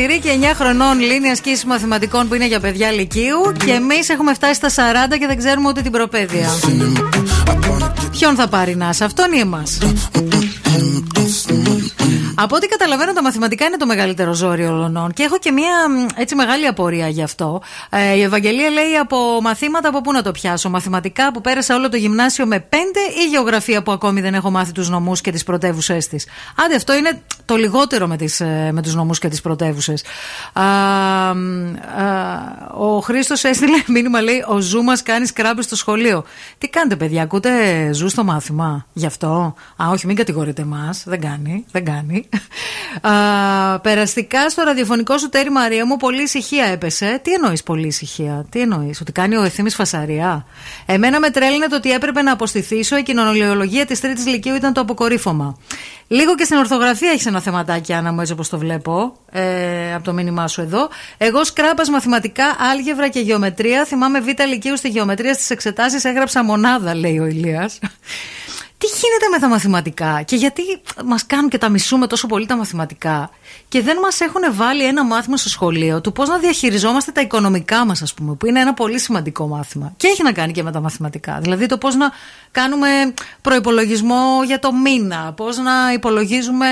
name. 0.00 0.10
Το 0.10 0.16
πιτσιρίκι 0.16 0.46
9 0.46 0.54
χρονών 0.54 1.00
λύνει 1.00 1.30
ασκήσεις 1.30 1.64
μαθηματικών 1.64 2.28
που 2.28 2.34
είναι 2.34 2.46
για 2.46 2.60
παιδιά 2.60 2.90
λυκείου 2.90 3.52
και 3.64 3.70
εμείς 3.70 4.08
έχουμε 4.08 4.34
φτάσει 4.34 4.54
στα 4.54 4.68
40 4.68 5.18
και 5.18 5.26
δεν 5.26 5.38
ξέρουμε 5.38 5.68
ούτε 5.68 5.82
την 5.82 5.92
προπαίδεια. 5.92 6.48
Ποιον 8.10 8.34
θα 8.34 8.48
πάρει 8.48 8.76
να 8.76 8.92
σε 8.92 9.04
αυτόν 9.04 9.32
ή 9.32 9.38
εμάς; 9.38 9.78
Από 12.42 12.56
ό,τι 12.56 12.66
καταλαβαίνω, 12.66 13.12
τα 13.12 13.22
μαθηματικά 13.22 13.64
είναι 13.64 13.76
το 13.76 13.86
μεγαλύτερο 13.86 14.32
ζόρι 14.32 14.66
ολονών 14.66 15.12
και 15.12 15.22
έχω 15.22 15.38
και 15.38 15.50
μία 15.50 15.88
μ, 15.88 16.06
έτσι 16.16 16.34
μεγάλη 16.34 16.66
απορία 16.66 17.08
γι' 17.08 17.22
αυτό. 17.22 17.62
Ε, 17.90 18.14
η 18.14 18.22
Ευαγγελία 18.22 18.70
λέει 18.70 18.96
από 19.00 19.40
μαθήματα 19.42 19.88
από 19.88 20.00
πού 20.00 20.12
να 20.12 20.22
το 20.22 20.30
πιάσω; 20.30 20.70
Μαθηματικά 20.70 21.32
που 21.32 21.40
πέρασα 21.40 21.76
όλο 21.76 21.88
το 21.88 21.96
γυμνάσιο 21.96 22.46
με 22.46 22.60
πέντε 22.60 23.00
ή 23.24 23.28
γεωγραφία 23.30 23.82
που 23.82 23.92
ακόμη 23.92 24.20
δεν 24.20 24.34
έχω 24.34 24.50
μάθει 24.50 24.72
τους 24.72 24.88
νομούς 24.88 25.20
και 25.20 25.30
τις 25.30 25.44
πρωτεύουσές 25.44 26.08
της; 26.08 26.26
Άντε, 26.64 26.74
αυτό 26.74 26.96
είναι 26.96 27.22
το 27.44 27.56
λιγότερο 27.56 28.06
με, 28.06 28.16
τις, 28.16 28.40
ε, 28.40 28.70
με 28.72 28.82
τους 28.82 28.94
νομούς 28.94 29.18
και 29.18 29.28
τις 29.28 29.40
πρωτεύουσες. 29.40 30.04
Ο 32.76 33.00
Χρήστος 33.00 33.44
έστειλε 33.44 33.82
μήνυμα, 33.94 34.20
λέει: 34.20 34.44
Ο 34.48 34.60
Zoo 34.60 34.82
μας 34.82 35.02
κάνει 35.02 35.26
σκράμπι 35.26 35.62
στο 35.62 35.76
σχολείο. 35.76 36.24
Τι 36.58 36.68
κάνετε, 36.68 36.96
παιδιά, 36.96 37.22
ακούτε 37.22 37.50
Zoo 37.92 38.08
στο 38.08 38.24
μάθημα. 38.24 38.86
Γι' 38.92 39.06
αυτό; 39.06 39.54
Α, 39.82 39.88
όχι, 39.90 40.06
μην 40.06 40.16
κατηγορείτε 40.16 40.62
εμάς. 40.62 40.90
Δεν 41.04 41.20
κάνει. 41.20 41.64
Δεν 41.70 41.84
κάνει. 41.84 42.28
Α, 43.00 43.80
περαστικά 43.80 44.50
στο 44.50 44.62
ραδιοφωνικό 44.62 45.18
σου 45.18 45.28
ταίρι 45.28 45.50
Μαρία 45.50 45.86
μου, 45.86 45.96
πολύ 45.96 46.22
ησυχία 46.22 46.64
έπεσε. 46.64 47.20
Τι 47.22 47.32
εννοείς 47.32 47.62
πολύ 47.62 47.86
ησυχία, 47.86 48.46
τι 48.50 48.60
εννοείς, 48.60 49.00
Ότι 49.00 49.12
κάνει 49.12 49.36
ο 49.36 49.42
Ευθύμης 49.42 49.70
φασαρία; 49.70 50.46
Εμένα 50.86 51.20
με 51.20 51.30
τρέλαινε 51.30 51.66
το 51.66 51.76
ότι 51.76 51.90
έπρεπε 51.90 52.22
να 52.22 52.32
αποστηθίσω. 52.32 52.96
Η 52.96 53.02
κοινωνιολογία 53.02 53.86
της 53.86 54.00
Τρίτης 54.00 54.26
Λυκείου 54.26 54.54
ήταν 54.54 54.72
το 54.72 54.80
αποκορύφωμα. 54.80 55.56
Λίγο 56.06 56.34
και 56.34 56.44
στην 56.44 56.56
ορθογραφία 56.56 57.10
έχεις 57.10 57.26
ένα 57.26 57.40
θεματάκι, 57.40 57.92
Άννα 57.92 58.12
μου, 58.12 58.20
έτσι 58.20 58.32
όπως 58.32 58.48
το 58.48 58.58
βλέπω, 58.58 59.16
ε, 59.32 59.94
από 59.94 60.04
το 60.04 60.12
μήνυμά 60.12 60.48
σου 60.48 60.60
εδώ. 60.60 60.88
Εγώ 61.18 61.44
σκράπας 61.44 61.90
μαθηματικά, 61.90 62.44
άλγευρα 62.72 63.08
και 63.08 63.20
γεωμετρία. 63.20 63.84
Θυμάμαι 63.84 64.20
β' 64.20 64.46
λυκείου 64.48 64.76
στη 64.76 64.88
γεωμετρία 64.88 65.34
στις 65.34 65.50
εξετάσεις 65.50 66.04
έγραψα 66.04 66.44
μονάδα, 66.44 66.94
λέει 66.94 67.18
ο 67.18 67.26
Ηλίας. 67.26 67.78
Τι 68.80 68.86
γίνεται 68.86 69.28
με 69.30 69.38
τα 69.38 69.48
μαθηματικά 69.48 70.22
και 70.22 70.36
γιατί 70.36 70.62
μας 71.04 71.26
κάνουν 71.26 71.48
και 71.48 71.58
τα 71.58 71.68
μισούμε 71.68 72.06
τόσο 72.06 72.26
πολύ 72.26 72.46
τα 72.46 72.56
μαθηματικά 72.56 73.30
και 73.68 73.82
δεν 73.82 73.98
μας 73.98 74.20
έχουν 74.20 74.42
βάλει 74.52 74.84
ένα 74.84 75.04
μάθημα 75.04 75.36
στο 75.36 75.48
σχολείο 75.48 76.00
του 76.00 76.12
πώς 76.12 76.28
να 76.28 76.38
διαχειριζόμαστε 76.38 77.12
τα 77.12 77.20
οικονομικά 77.20 77.84
μας, 77.84 78.02
ας 78.02 78.14
πούμε, 78.14 78.34
που 78.34 78.46
είναι 78.46 78.60
ένα 78.60 78.74
πολύ 78.74 78.98
σημαντικό 78.98 79.46
μάθημα. 79.46 79.92
Και 79.96 80.06
έχει 80.06 80.22
να 80.22 80.32
κάνει 80.32 80.52
και 80.52 80.62
με 80.62 80.72
τα 80.72 80.80
μαθηματικά. 80.80 81.38
Δηλαδή 81.42 81.66
το 81.66 81.78
πώς 81.78 81.94
να 81.94 82.10
κάνουμε 82.50 82.88
προπολογισμό 83.42 84.42
για 84.46 84.58
το 84.58 84.72
μήνα, 84.72 85.32
πώς 85.32 85.56
να 85.56 85.92
υπολογίζουμε 85.92 86.66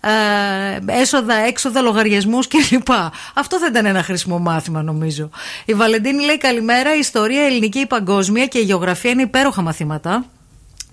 ε, 0.00 1.00
έσοδα, 1.00 1.34
έξοδα, 1.34 1.80
λογαριασμούς 1.80 2.48
κλπ. 2.48 2.88
Αυτό 3.34 3.58
θα 3.58 3.66
ήταν 3.66 3.86
ένα 3.86 4.02
χρήσιμο 4.02 4.38
μάθημα, 4.38 4.82
νομίζω. 4.82 5.30
Η 5.64 5.74
Βαλεντίνη 5.74 6.24
λέει 6.24 6.38
καλημέρα. 6.38 6.94
Η 6.94 6.98
ιστορία 6.98 7.42
ελληνική, 7.42 7.78
η 7.78 7.86
παγκόσμια 7.86 8.46
και 8.46 8.58
η 8.58 8.62
γεωγραφία 8.62 9.10
είναι 9.10 9.22
υπέροχα 9.22 9.62
μαθήματα. 9.62 10.24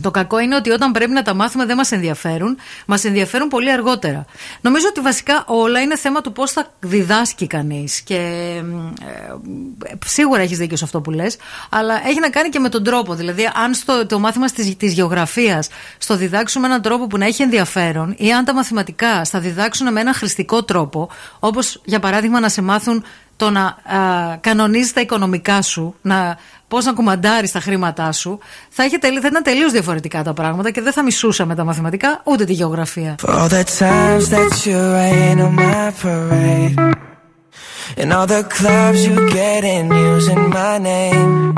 Το 0.02 0.12
κακό 0.12 0.40
είναι 0.40 0.56
ότι 0.56 0.70
όταν 0.70 0.92
πρέπει 0.92 1.12
να 1.12 1.22
τα 1.22 1.34
μάθουμε 1.34 1.66
δεν 1.66 1.76
μας 1.76 1.92
ενδιαφέρουν, 1.92 2.58
μας 2.86 3.04
ενδιαφέρουν 3.04 3.48
πολύ 3.48 3.72
αργότερα. 3.72 4.26
Νομίζω 4.62 4.86
ότι 4.90 5.00
βασικά 5.00 5.44
όλα 5.48 5.80
είναι 5.82 5.98
θέμα 5.98 6.22
του 6.22 6.32
πώς 6.32 6.52
θα 6.52 6.74
διδάσκει 6.80 7.48
κανείς. 7.48 8.02
Και 8.02 8.16
ε, 9.02 9.94
σίγουρα 10.06 10.42
έχεις 10.42 10.58
δίκιο 10.58 10.78
σε 10.78 10.84
αυτό 10.84 11.02
που 11.02 11.12
λες, 11.12 11.38
αλλά 11.70 12.08
έχει 12.08 12.20
να 12.20 12.30
κάνει 12.30 12.50
και 12.50 12.60
με 12.60 12.70
τον 12.70 12.84
τρόπο. 12.84 13.14
Δηλαδή, 13.14 13.50
αν 13.54 13.74
στο, 13.74 14.06
το 14.06 14.20
μάθημα 14.20 14.48
της 14.78 14.94
γεωγραφίας 14.94 15.70
στο 15.98 16.16
διδάξουμε 16.16 16.68
με 16.68 16.74
έναν 16.74 16.84
τρόπο 16.84 17.08
που 17.08 17.18
να 17.18 17.26
έχει 17.26 17.42
ενδιαφέρον, 17.42 18.16
ή 18.18 18.34
αν 18.34 18.46
τα 18.46 18.54
μαθηματικά 18.54 19.26
στα 19.26 19.40
διδάξουν 19.40 19.92
με 19.92 20.00
έναν 20.02 20.14
χρηστικό 20.14 20.64
τρόπο, 20.64 21.10
όπως 21.40 21.82
για 21.86 22.00
παράδειγμα 22.00 22.40
να 22.40 22.50
σε 22.50 22.62
μάθουν 22.62 23.04
το 23.36 23.50
να 23.50 23.64
α, 23.64 24.38
κανονίζεις 24.42 24.94
τα 24.94 25.02
οικονομικά 25.02 25.62
σου, 25.62 25.96
να, 26.02 26.38
πώς 26.72 26.86
να 26.86 26.94
κουμαντάρεις 26.94 27.52
τα 27.52 27.60
χρήματά 27.60 28.12
σου, 28.12 28.40
θα, 28.70 28.86
είχε, 28.86 28.98
τελ- 28.98 29.20
θα 29.22 29.28
ήταν 29.28 29.44
τελείως 29.44 29.72
διαφορετικά 29.72 30.24
τα 30.24 30.34
πράγματα 30.34 30.72
και 30.72 30.82
δεν 30.82 30.94
θα 30.94 31.04
μισούσαμε 31.04 31.56
τα 31.56 31.64
μαθηματικά 31.64 32.22
ούτε 32.24 32.44
τη 32.46 32.54
γεωγραφία. 32.54 33.16
For 33.26 33.30
all 33.30 33.48
the 33.50 33.64
times 33.80 34.24
that 34.36 34.52
you 34.66 34.78
rain 35.00 35.38
on 35.48 35.54
my 35.56 35.92
parade. 36.04 36.96
And 38.02 38.10
all 38.16 38.28
the 38.36 38.44
clubs 38.58 39.00
you 39.08 39.16
get 39.40 39.62
in 39.76 39.86
using 40.14 40.42
my 40.60 40.76
name. 40.92 41.54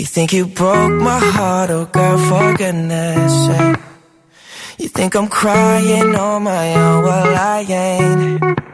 You 0.00 0.06
think 0.14 0.28
you 0.38 0.44
broke 0.62 0.94
my 1.10 1.20
heart, 1.36 1.70
oh 1.78 1.84
girl, 1.96 2.18
for 2.28 2.46
goodness 2.62 3.32
sake. 3.46 3.78
You 4.82 4.88
think 4.98 5.10
I'm 5.18 5.28
crying 5.40 6.10
on 6.28 6.38
my 6.52 6.66
own, 6.84 6.98
well 7.08 7.32
I 7.56 7.58
ain't. 7.86 8.73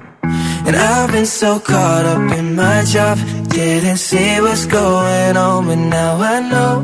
And 0.71 0.79
I've 0.79 1.11
been 1.11 1.25
so 1.25 1.59
caught 1.59 2.05
up 2.05 2.31
in 2.39 2.55
my 2.55 2.85
job, 2.85 3.17
didn't 3.49 3.97
see 3.97 4.39
what's 4.39 4.65
going 4.65 5.35
on, 5.35 5.65
but 5.65 5.75
now 5.75 6.15
I 6.15 6.39
know. 6.49 6.75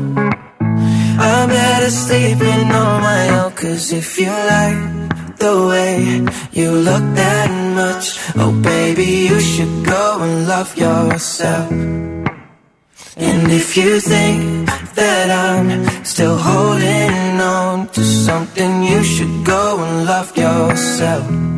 I'm 1.18 1.48
better 1.48 1.88
sleeping 1.88 2.68
on 2.70 3.00
my 3.00 3.28
own, 3.38 3.52
cause 3.52 3.90
if 3.90 4.18
you 4.18 4.28
like 4.28 5.38
the 5.38 5.66
way 5.70 6.20
you 6.52 6.70
look 6.70 7.02
that 7.16 7.50
much, 7.80 8.18
oh 8.36 8.52
baby, 8.60 9.10
you 9.30 9.40
should 9.40 9.86
go 9.86 10.18
and 10.20 10.46
love 10.46 10.76
yourself. 10.76 11.70
And 13.16 13.50
if 13.50 13.74
you 13.74 14.00
think 14.00 14.66
that 14.96 15.30
I'm 15.30 16.04
still 16.04 16.36
holding 16.36 17.40
on 17.40 17.88
to 17.88 18.04
something, 18.04 18.82
you 18.82 19.02
should 19.02 19.46
go 19.46 19.82
and 19.82 20.04
love 20.04 20.36
yourself. 20.36 21.57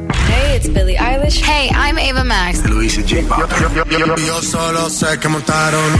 Hey, 0.61 0.67
it's 0.67 0.73
Billie 0.73 0.95
Eilish. 0.95 1.41
Hey, 1.41 1.69
I'm 1.73 1.97
Ava 1.97 2.23
Max. 2.23 2.63
Luis 2.69 2.95
J. 2.95 3.25
Yo 4.27 4.41
solo 4.41 4.89
sé 4.89 5.19
que 5.19 5.27
montaron. 5.27 5.99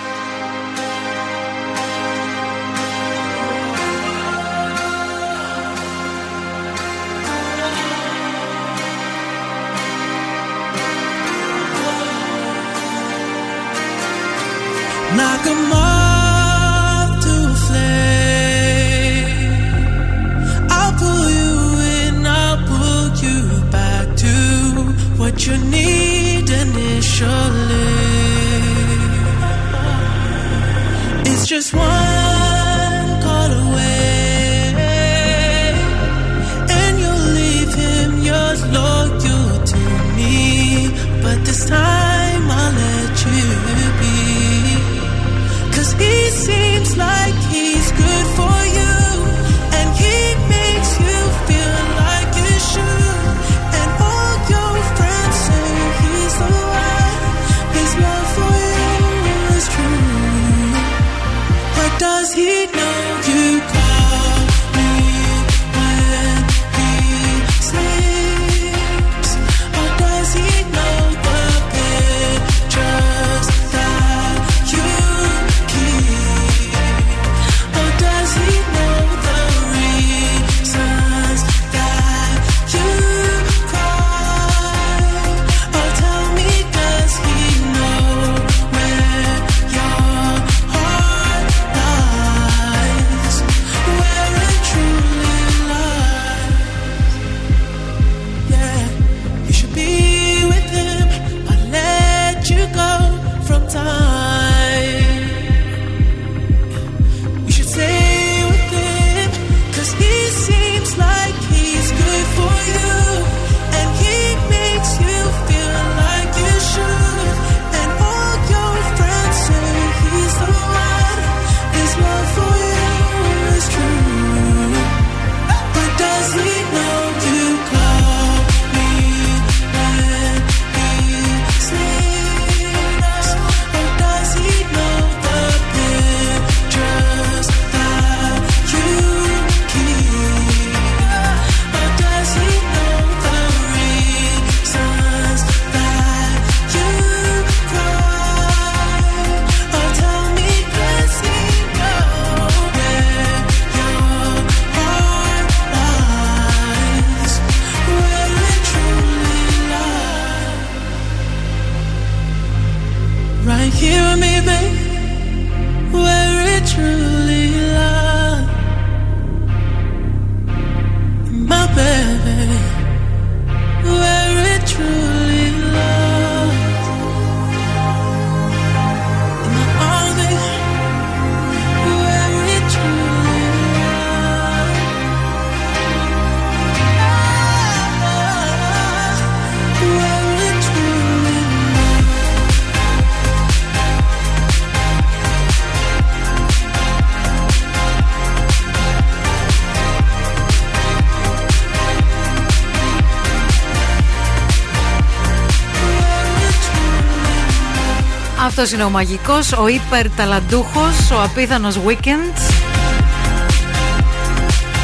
Αυτός 208.63 208.75
είναι 208.75 208.85
ο 208.85 208.89
μαγικός, 208.89 209.51
ο 209.51 209.67
υπερταλαντούχος, 209.67 211.11
ο 211.11 211.21
απίθανος 211.21 211.79
Weekend. 211.85 212.37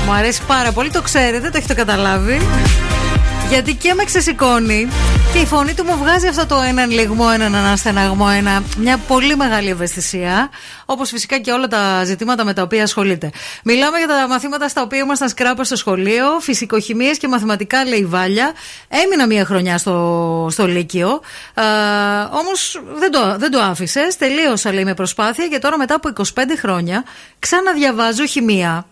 Μου 0.06 0.12
αρέσει 0.12 0.41
πάρα 0.48 0.72
πολύ, 0.72 0.90
το 0.90 1.02
ξέρετε, 1.02 1.49
το 1.49 1.58
έχετε 1.58 1.74
καταλάβει. 1.74 2.41
Γιατί 3.49 3.74
και 3.74 3.94
με 3.94 4.04
ξεσηκώνει 4.04 4.88
και 5.38 5.43
η 5.43 5.45
φωνή 5.45 5.73
του 5.73 5.84
μου 5.84 5.97
βγάζει 5.97 6.27
αυτό 6.27 6.45
το 6.45 6.61
έναν 6.61 6.91
λιγμό, 6.91 7.26
έναν 7.34 7.55
αναστεναγμό, 7.55 8.27
ένα, 8.38 8.64
μια 8.77 8.97
πολύ 8.97 9.35
μεγάλη 9.35 9.69
ευαισθησία. 9.69 10.49
Όπως 10.85 11.09
φυσικά 11.09 11.38
και 11.38 11.51
όλα 11.51 11.68
τα 11.68 12.03
ζητήματα 12.03 12.45
με 12.45 12.53
τα 12.53 12.61
οποία 12.61 12.84
ασχολείται. 12.84 13.31
Μιλάμε 13.64 13.97
για 13.97 14.07
τα 14.07 14.27
μαθήματα 14.27 14.68
στα 14.68 14.81
οποία 14.81 14.99
ήμασταν 14.99 15.30
σκράπα 15.30 15.64
στο 15.64 15.76
σχολείο, 15.76 16.39
φυσικοχημίες 16.39 17.18
και 17.18 17.27
μαθηματικά, 17.27 17.85
λέει 17.85 17.99
η 17.99 18.05
Βάλια. 18.05 18.51
Έμεινα 18.88 19.27
μία 19.27 19.45
χρονιά 19.45 19.77
στο, 19.77 20.47
στο 20.51 20.68
Λύκειο. 20.68 21.22
Όμως 22.31 22.81
δεν 22.97 23.11
το, 23.11 23.35
δεν 23.38 23.51
το 23.51 23.59
άφησες. 23.59 24.18
Τελείωσα, 24.18 24.73
λέει, 24.73 24.84
με 24.84 24.93
προσπάθεια 24.93 25.47
και 25.47 25.59
τώρα 25.59 25.77
μετά 25.77 25.95
από 25.95 26.09
25 26.15 26.23
χρόνια 26.59 27.03
ξαναδιαβάζω 27.39 28.26
χημεία. 28.26 28.85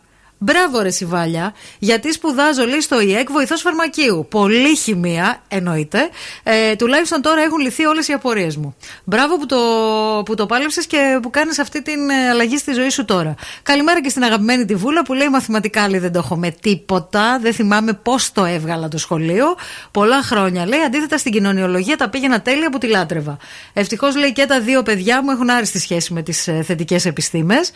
Μπράβο, 0.45 0.81
ρε 0.81 0.89
Σιβάλια, 0.89 1.53
γιατί 1.79 2.11
σπουδάζω, 2.11 2.65
λέει, 2.65 2.81
στο 2.81 3.01
ΙΕΚ 3.01 3.31
βοηθός 3.31 3.61
φαρμακείου. 3.61 4.27
Πολύ 4.29 4.75
χημεία, 4.75 5.41
εννοείται. 5.47 6.09
Ε, 6.43 6.75
τουλάχιστον 6.75 7.21
τώρα 7.21 7.41
έχουν 7.41 7.59
λυθεί 7.59 7.85
όλες 7.85 8.07
οι 8.07 8.13
απορίες 8.13 8.57
μου. 8.57 8.75
Μπράβο 9.03 9.37
που 9.37 9.45
το, 9.45 9.57
που 10.25 10.35
το 10.35 10.45
πάλεψες 10.45 10.87
και 10.87 11.19
που 11.21 11.29
κάνεις 11.29 11.59
αυτή 11.59 11.81
την 11.81 12.09
ε, 12.09 12.29
αλλαγή 12.29 12.57
στη 12.57 12.73
ζωή 12.73 12.89
σου 12.89 13.05
τώρα. 13.05 13.35
Καλημέρα 13.63 14.01
και 14.01 14.09
στην 14.09 14.23
αγαπημένη 14.23 14.65
τη 14.65 14.75
Βούλα 14.75 15.01
που 15.01 15.13
λέει 15.13 15.29
μαθηματικά 15.29 15.89
λέει 15.89 15.99
δεν 15.99 16.11
το 16.11 16.19
έχω 16.19 16.35
με 16.35 16.55
τίποτα. 16.61 17.39
Δεν 17.41 17.53
θυμάμαι 17.53 17.93
πώς 17.93 18.31
το 18.31 18.45
έβγαλα 18.45 18.87
το 18.87 18.97
σχολείο. 18.97 19.45
Πολλά 19.91 20.21
χρόνια 20.21 20.65
λέει. 20.65 20.79
Αντίθετα 20.79 21.17
στην 21.17 21.31
κοινωνιολογία 21.31 21.97
τα 21.97 22.09
πήγαινα 22.09 22.41
τέλεια 22.41 22.69
που 22.69 22.77
τη 22.77 22.87
λάτρευα. 22.87 23.37
Ευτυχώς 23.73 24.15
λέει 24.15 24.33
και 24.33 24.45
τα 24.45 24.59
δύο 24.59 24.83
παιδιά 24.83 25.23
μου 25.23 25.31
έχουν 25.31 25.49
άριστη 25.49 25.79
σχέση 25.79 26.13
με 26.13 26.21
τις 26.21 26.49
θετικές 26.63 27.05
επιστήμες. 27.05 27.71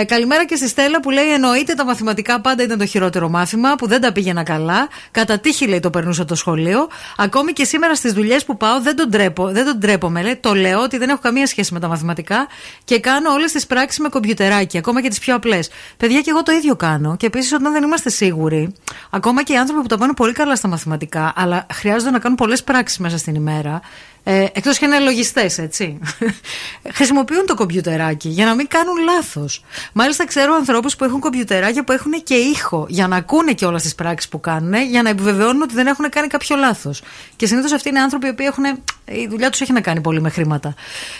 Ε, 0.00 0.04
καλημέρα 0.04 0.44
και 0.44 0.56
στη 0.56 0.68
Στέλλα 0.68 1.00
που 1.00 1.10
λέει 1.10 1.32
εννοείται 1.32 1.74
τα 1.74 1.84
μαθηματικά 1.92 2.40
πάντα 2.40 2.62
ήταν 2.62 2.78
το 2.78 2.86
χειρότερο 2.86 3.28
μάθημα 3.28 3.74
που 3.74 3.86
δεν 3.86 4.00
τα 4.00 4.12
πήγαινα 4.12 4.42
καλά. 4.42 4.88
Κατά 5.10 5.38
τύχη 5.38 5.66
λέει 5.66 5.80
το 5.80 5.90
περνούσα 5.90 6.24
το 6.24 6.34
σχολείο. 6.34 6.88
Ακόμη 7.16 7.52
και 7.52 7.64
σήμερα 7.64 7.94
στις 7.94 8.12
δουλειές 8.12 8.44
που 8.44 8.56
πάω 8.56 8.80
δεν 8.80 8.96
τον, 8.96 9.10
τρέπω, 9.10 9.50
δεν 9.52 9.64
τον 9.64 9.80
τρέπομαι. 9.80 10.22
Λέει. 10.22 10.36
Το 10.36 10.54
λέω 10.54 10.80
ότι 10.82 10.98
δεν 10.98 11.08
έχω 11.08 11.18
καμία 11.22 11.46
σχέση 11.46 11.72
με 11.72 11.80
τα 11.80 11.88
μαθηματικά 11.88 12.46
και 12.84 13.00
κάνω 13.00 13.32
όλες 13.32 13.52
τις 13.52 13.66
πράξεις 13.66 13.98
με 13.98 14.08
κομπιουτεράκι, 14.08 14.78
ακόμα 14.78 15.02
και 15.02 15.08
τις 15.08 15.18
πιο 15.18 15.34
απλές. 15.34 15.70
Παιδιά 15.96 16.20
και 16.20 16.30
εγώ 16.30 16.42
το 16.42 16.52
ίδιο 16.52 16.76
κάνω. 16.76 17.16
Και 17.16 17.26
επίσης 17.26 17.52
όταν 17.52 17.72
δεν 17.72 17.82
είμαστε 17.82 18.10
σίγουροι, 18.10 18.74
ακόμα 19.10 19.42
και 19.42 19.52
οι 19.52 19.56
άνθρωποι 19.56 19.82
που 19.82 19.88
τα 19.88 19.98
πάνε 19.98 20.12
πολύ 20.12 20.32
καλά 20.32 20.56
στα 20.56 20.68
μαθηματικά, 20.68 21.32
αλλά 21.36 21.66
χρειάζονται 21.72 22.10
να 22.10 22.18
κάνουν 22.18 22.36
πολλές 22.36 22.62
πράξεις 22.64 22.98
μέσα 22.98 23.18
στην 23.18 23.34
ημέρα. 23.34 23.80
Ε, 24.24 24.46
Εκτός 24.52 24.78
και 24.78 24.84
είναι 24.84 24.98
λογιστές, 24.98 25.58
έτσι. 25.58 25.98
Χρησιμοποιούν 26.96 27.46
το 27.46 27.54
κομπιουτεράκι 27.54 28.28
για 28.28 28.44
να 28.44 28.54
μην 28.54 28.68
κάνουν 28.68 28.96
λάθος. 29.04 29.64
Μάλιστα, 29.92 30.26
ξέρω 30.26 30.54
ανθρώπους 30.54 30.96
που 30.96 31.04
έχουν 31.04 31.20
κομπιουτεράκια 31.20 31.84
που 31.84 31.92
έχουν 31.92 32.12
και 32.22 32.34
ήχο 32.34 32.86
για 32.88 33.08
να 33.08 33.16
ακούνε 33.16 33.52
και 33.52 33.66
όλα 33.66 33.80
τις 33.80 33.94
πράξεις 33.94 34.30
που 34.30 34.40
κάνουν, 34.40 34.74
για 34.74 35.02
να 35.02 35.08
επιβεβαιώνουν 35.08 35.62
ότι 35.62 35.74
δεν 35.74 35.86
έχουν 35.86 36.08
κάνει 36.08 36.26
κάποιο 36.26 36.56
λάθος. 36.56 37.02
Και 37.36 37.46
συνήθως 37.46 37.72
αυτοί 37.72 37.88
είναι 37.88 38.00
άνθρωποι 38.00 38.26
οι 38.26 38.30
οποίοι 38.30 38.46
έχουν. 38.48 38.64
Η 39.04 39.26
δουλειά 39.30 39.50
τους 39.50 39.60
έχει 39.60 39.72
να 39.72 39.80
κάνει 39.80 40.00
πολύ 40.00 40.20
με 40.20 40.30
χρήματα. 40.30 40.74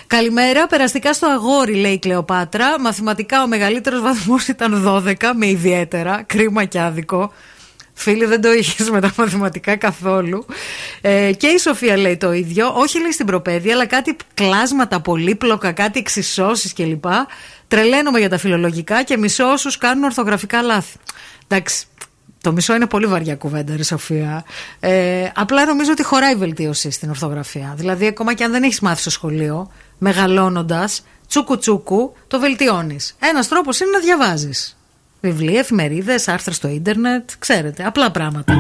Καλημέρα, 0.07 0.67
περαστικά 0.67 1.13
στο 1.13 1.27
αγόρι, 1.27 1.75
λέει 1.75 1.93
η 1.93 1.99
Κλεοπάτρα. 1.99 2.81
Μαθηματικά 2.81 3.43
ο 3.43 3.47
μεγαλύτερος 3.47 4.01
βαθμός 4.01 4.49
ήταν 4.49 4.83
12, 4.87 5.15
με 5.35 5.47
ιδιαίτερα. 5.47 6.23
Κρίμα 6.27 6.65
και 6.65 6.81
άδικο. 6.81 7.33
Φίλοι, 7.95 8.25
δεν 8.25 8.41
το 8.41 8.53
είχες 8.53 8.91
με 8.91 9.01
τα 9.01 9.13
μαθηματικά 9.17 9.77
καθόλου. 9.77 10.47
Ε, 11.01 11.33
και 11.33 11.47
η 11.47 11.59
Σοφία 11.59 11.97
λέει 11.97 12.17
το 12.17 12.33
ίδιο. 12.33 12.73
Όχι 12.77 13.01
λέει 13.01 13.13
στην 13.13 13.27
προπαίδεια, 13.27 13.75
αλλά 13.75 13.87
κάτι 13.87 14.17
κλάσματα 14.35 15.01
πολύπλοκα, 15.01 15.73
κάτι 15.73 15.99
εξισώσεις 15.99 16.73
κλπ. 16.73 17.05
Τρελαίνομαι 17.69 18.19
για 18.19 18.29
τα 18.29 18.39
φιλολογικά 18.39 19.03
και 19.03 19.17
μισώ 19.17 19.53
όσους 19.53 19.79
κάνουν 19.79 20.05
ορθογραφικά 20.05 20.63
λάθη. 20.63 20.97
Εντάξει, 21.49 21.87
το 22.41 22.53
μισό 22.53 22.75
είναι 22.75 22.87
πολύ 22.87 23.07
βαριά 23.07 23.37
κουβέντα, 23.37 23.77
ρε 23.77 23.83
Σοφία. 23.83 24.45
Ε, 24.81 25.31
απλά 25.35 25.65
νομίζω 25.65 25.91
ότι 25.93 26.03
χωράει 26.03 26.35
βελτίωση 26.35 26.91
στην 26.91 27.09
ορθογραφία. 27.09 27.75
Δηλαδή, 27.77 28.07
ακόμα 28.07 28.35
και 28.35 28.45
αν 28.45 28.51
δεν 28.51 28.63
έχεις 28.63 28.81
μάθει 28.81 29.01
στο 29.01 29.11
σχολείο, 29.11 29.71
μεγαλώνοντας, 29.99 31.05
τσούκου 31.29 31.59
τσούκου, 31.59 32.15
το 32.27 32.41
βελτιώνεις. 32.41 33.17
Ένας 33.21 33.49
τρόπος 33.49 33.81
είναι 33.81 33.91
να 33.91 33.99
διαβάζεις. 33.99 34.77
Βιβλία, 35.22 35.60
εφημερίδε, 35.60 36.14
άρθρα 36.26 36.54
στο 36.54 36.68
ίντερνετ, 36.68 37.30
ξέρετε, 37.40 37.84
απλά 37.86 38.12
πράγματα. 38.12 38.54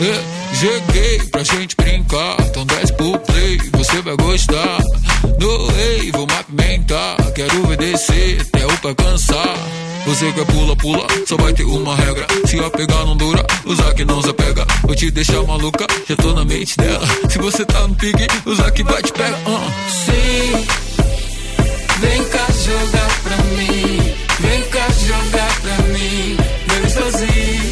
É, 0.00 0.38
Joguei 0.60 1.20
pra 1.30 1.44
gente 1.44 1.76
brincar, 1.76 2.36
então 2.40 2.66
desce 2.66 2.92
pro 2.94 3.16
play, 3.20 3.58
você 3.74 4.02
vai 4.02 4.16
gostar. 4.16 4.78
No 5.38 5.68
rei, 5.68 6.10
vou 6.10 6.26
movimentar, 6.26 7.16
quero 7.32 7.62
obedecer 7.62 8.40
até 8.40 8.66
o 8.66 8.78
pra 8.78 8.92
cansar. 8.92 9.41
Você 10.13 10.31
quer 10.31 10.45
pula, 10.45 10.75
pula, 10.75 11.07
só 11.25 11.35
vai 11.37 11.51
ter 11.53 11.63
uma 11.63 11.95
regra. 11.95 12.27
Se 12.45 12.59
a 12.59 12.69
pegar 12.69 13.03
não 13.03 13.17
dura, 13.17 13.43
usar 13.65 13.95
que 13.95 14.05
não 14.05 14.21
se 14.21 14.31
pega. 14.31 14.63
Vou 14.83 14.95
te 14.95 15.09
deixar 15.09 15.41
maluca, 15.41 15.87
já 16.07 16.15
tô 16.15 16.33
na 16.33 16.45
mente 16.45 16.77
dela. 16.77 17.03
Se 17.27 17.39
você 17.39 17.65
tá 17.65 17.87
no 17.87 17.95
pique, 17.95 18.27
usar 18.45 18.69
que 18.69 18.83
vai 18.83 19.01
te 19.01 19.11
pega. 19.11 19.35
Uh. 19.37 19.71
Sim, 19.89 20.67
vem 21.99 22.23
cá 22.25 22.45
jogar 22.63 23.21
pra 23.23 23.37
mim. 23.57 24.13
Vem 24.39 24.61
cá 24.69 24.87
jogar 25.03 25.61
pra 25.61 25.77
mim. 25.87 26.37
Vem 26.67 26.89
sozinho. 26.91 27.71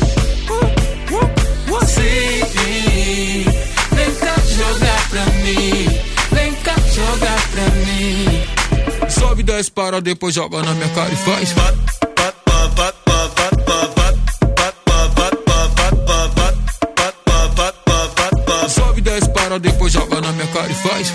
Sim, 1.86 3.46
vem 3.92 4.16
cá 4.16 4.36
jogar 4.48 5.10
pra 5.12 5.26
mim. 5.44 6.00
Vem 6.32 6.54
cá 6.56 6.76
jogar 6.92 7.42
pra 7.52 7.70
mim. 7.86 9.12
Sobe, 9.12 9.44
desce, 9.44 9.70
para, 9.70 10.02
depois 10.02 10.34
joga 10.34 10.64
na 10.64 10.74
minha 10.74 10.90
cara 10.90 11.14
e 11.14 11.18
faz. 11.18 11.54
Para, 19.52 19.60
depois 19.60 19.92
joga 19.92 20.22
na 20.22 20.32
minha 20.32 20.48
cara 20.48 20.72
e 20.72 20.76
faz. 20.76 21.12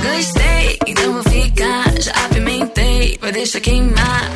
Gostei, 0.00 0.78
então 0.86 1.12
vou 1.14 1.22
ficar. 1.24 2.00
Já 2.00 2.12
apimentei, 2.24 3.18
vai 3.20 3.32
deixar 3.32 3.58
queimar. 3.58 4.30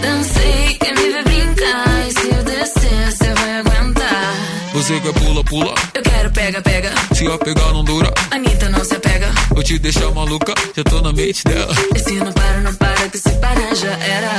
Dancei, 0.00 0.76
quer 0.78 0.94
me 0.94 1.10
ver 1.10 1.24
brincar. 1.24 2.06
E 2.06 2.12
se 2.12 2.28
eu 2.28 2.44
descer, 2.44 3.10
você 3.10 3.34
vai 3.34 3.58
aguentar. 3.58 4.34
Você 4.72 5.00
quer 5.00 5.12
pula, 5.12 5.42
pula. 5.42 5.74
Eu 5.92 6.02
quero 6.02 6.30
pega, 6.30 6.62
pega. 6.62 6.99
Se 7.20 7.26
a 7.26 7.36
pegar 7.36 7.70
não 7.74 7.84
dura, 7.84 8.10
Anitta 8.30 8.70
não 8.70 8.82
se 8.82 8.94
apega. 8.94 9.30
vou 9.50 9.62
te 9.62 9.78
deixar 9.78 10.10
maluca, 10.10 10.54
já 10.74 10.82
tô 10.82 11.02
na 11.02 11.12
mente 11.12 11.44
dela. 11.44 11.70
E 11.94 11.98
se 11.98 12.14
não 12.14 12.32
para, 12.32 12.60
não 12.62 12.74
para, 12.76 13.10
que 13.10 13.18
se 13.18 13.28
parar 13.32 13.74
já 13.74 13.90
era. 13.90 14.30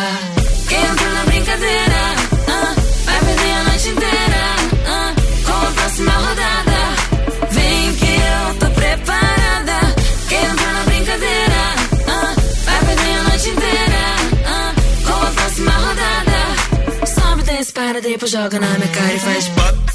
Quem 0.68 0.80
entra 0.84 1.10
na 1.10 1.24
brincadeira, 1.26 2.16
ah, 2.48 2.76
vai 3.06 3.20
perder 3.20 3.52
a 3.54 3.64
noite 3.66 3.88
inteira. 3.88 4.56
ah, 4.88 5.14
com 5.46 5.68
a 5.68 5.72
próxima 5.74 6.12
rodada. 6.12 7.52
Vem 7.52 7.94
que 7.94 8.06
eu 8.08 8.56
tô 8.60 8.66
preparada. 8.74 9.96
Quem 10.28 10.44
entra 10.44 10.74
na 10.74 10.84
brincadeira, 10.86 11.76
ah, 12.08 12.36
vai 12.66 12.86
perder 12.86 13.14
a 13.14 13.24
noite 13.30 13.50
inteira. 13.50 14.16
ah, 14.48 14.74
com 15.06 15.28
a 15.28 15.32
próxima 15.32 15.72
rodada. 15.72 17.06
Sobe, 17.06 17.44
desce, 17.44 17.74
para, 17.74 18.02
depois 18.02 18.32
joga 18.32 18.60
na 18.60 18.70
minha 18.70 18.88
cara 18.88 19.14
e 19.14 19.20
faz. 19.20 19.44
Sobe, 19.44 19.91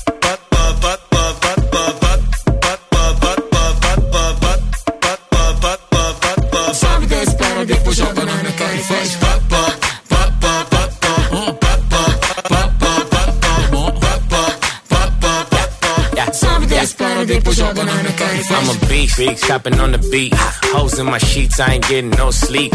freaks 19.16 19.46
shopping 19.46 19.80
on 19.80 19.92
the 19.92 19.98
beat. 20.12 20.32
Hoes 20.74 20.98
in 20.98 21.06
my 21.06 21.18
sheets, 21.18 21.58
I 21.58 21.74
ain't 21.74 21.88
getting 21.88 22.10
no 22.10 22.30
sleep. 22.30 22.74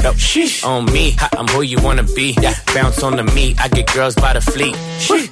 On 0.66 0.86
me, 0.86 1.16
I'm 1.38 1.48
who 1.48 1.62
you 1.62 1.80
wanna 1.82 2.04
be. 2.04 2.36
Bounce 2.74 3.04
on 3.04 3.16
the 3.16 3.24
meat, 3.36 3.62
I 3.62 3.68
get 3.68 3.94
girls 3.94 4.16
by 4.16 4.34
the 4.34 4.42
fleet. 4.42 4.76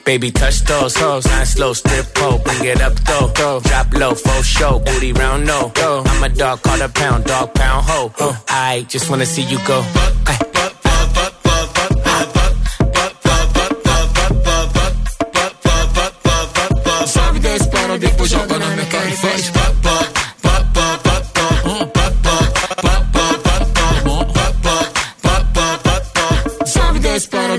Baby, 0.05 0.29
touch 0.31 0.61
those 0.61 0.95
hoes, 0.95 1.25
nine 1.25 1.45
slow 1.45 1.73
strip 1.73 2.05
pole, 2.13 2.37
bring 2.37 2.63
it 2.63 2.81
up 2.81 2.93
though. 3.09 3.59
Drop 3.61 3.93
low, 3.93 4.13
full 4.13 4.43
show, 4.43 4.79
booty 4.79 5.11
round 5.13 5.47
no. 5.47 5.71
I'm 6.05 6.23
a 6.23 6.29
dog, 6.29 6.61
call 6.61 6.81
a 6.81 6.89
pound, 6.89 7.25
dog 7.25 7.55
pound 7.55 7.85
ho. 7.87 8.11
I 8.47 8.85
just 8.87 9.09
wanna 9.09 9.25
see 9.25 9.43
you 9.43 9.57
go. 9.65 9.81
Ay. 10.27 10.58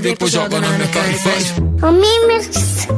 depois 0.00 0.32
joga 0.32 0.58
na 0.60 0.68
minha 0.70 0.88
cara 0.88 1.08
e 1.08 1.18
faz. 1.18 1.54
Ο 1.82 1.90
Μίμης 1.90 2.48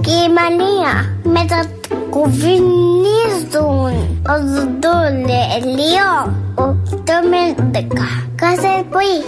και 0.00 0.10
η 0.10 0.28
Μανία 0.36 1.18
μετακουβινίζουν 1.22 3.94
ο 4.28 4.32
Δοντολελίο 4.54 6.10
ο 6.54 6.76
Τόμεντεκα. 7.04 8.08
Κάθε 8.34 8.84
πρωί. 8.90 9.24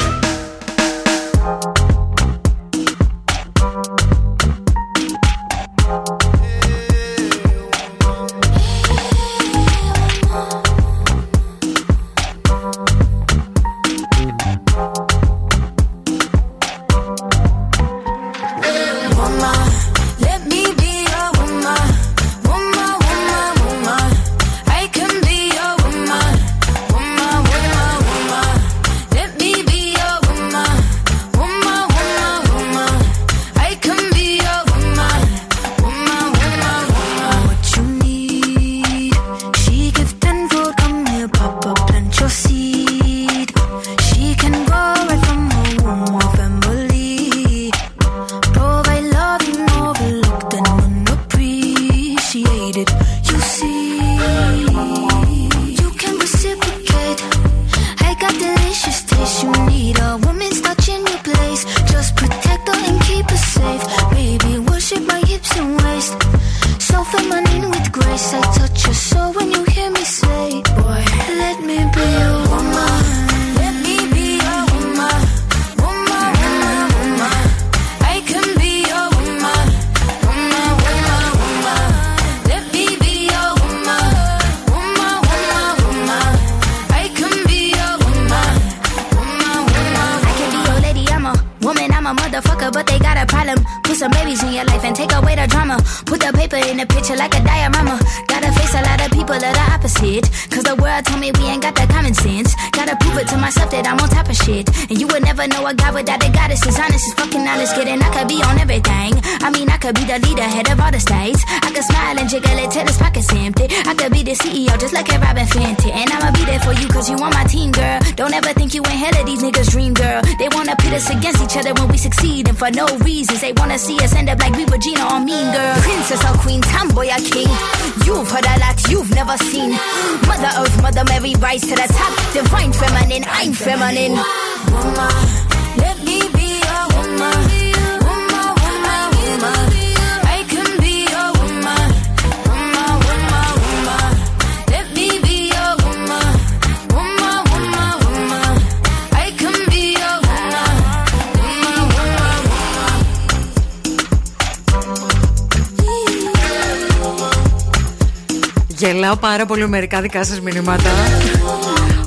πάρα 159.30 159.46
πολύ 159.46 159.62
με 159.62 159.68
μερικά 159.68 160.02
δικά 160.02 160.24
σας 160.24 160.42
μηνύματα. 160.42 160.90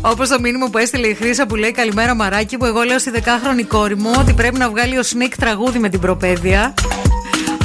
Όπως 0.01 0.29
το 0.29 0.41
μήνυμα 0.41 0.71
που 0.71 0.79
έστειλε 0.79 1.07
η 1.07 1.15
Χρήσα 1.15 1.47
που 1.47 1.57
λέει 1.57 1.73
Καλημέρα 1.73 2.15
Μαράκι, 2.15 2.57
που 2.57 2.65
εγώ 2.65 2.83
λέω 2.83 2.99
στη 2.99 3.11
δεκάχρονη 3.11 3.63
κόρη 3.63 3.97
μου 3.97 4.11
ότι 4.19 4.33
πρέπει 4.33 4.59
να 4.59 4.71
βγάλει 4.71 4.99
ο 4.99 5.03
Σνίκ 5.03 5.37
τραγούδι 5.37 5.79
με 5.79 5.89
την 5.89 6.01
προπαίδεια. 6.01 6.75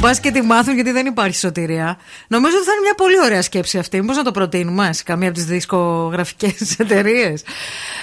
Μπας 0.00 0.20
και 0.20 0.30
τη 0.30 0.42
μάθουν 0.42 0.74
γιατί 0.74 0.90
δεν 0.90 1.06
υπάρχει 1.06 1.36
σωτηρία. 1.36 1.98
Νομίζω 2.28 2.56
ότι 2.56 2.64
θα 2.64 2.72
είναι 2.72 2.80
μια 2.80 2.94
πολύ 2.94 3.20
ωραία 3.24 3.42
σκέψη 3.42 3.78
αυτή. 3.78 4.00
Μήπως 4.00 4.16
να 4.16 4.22
το 4.22 4.30
προτείνουμε 4.30 4.92
σε 4.92 5.02
καμία 5.02 5.28
από 5.28 5.36
τις 5.36 5.46
δισκογραφικές 5.46 6.74
εταιρείες. 6.78 7.42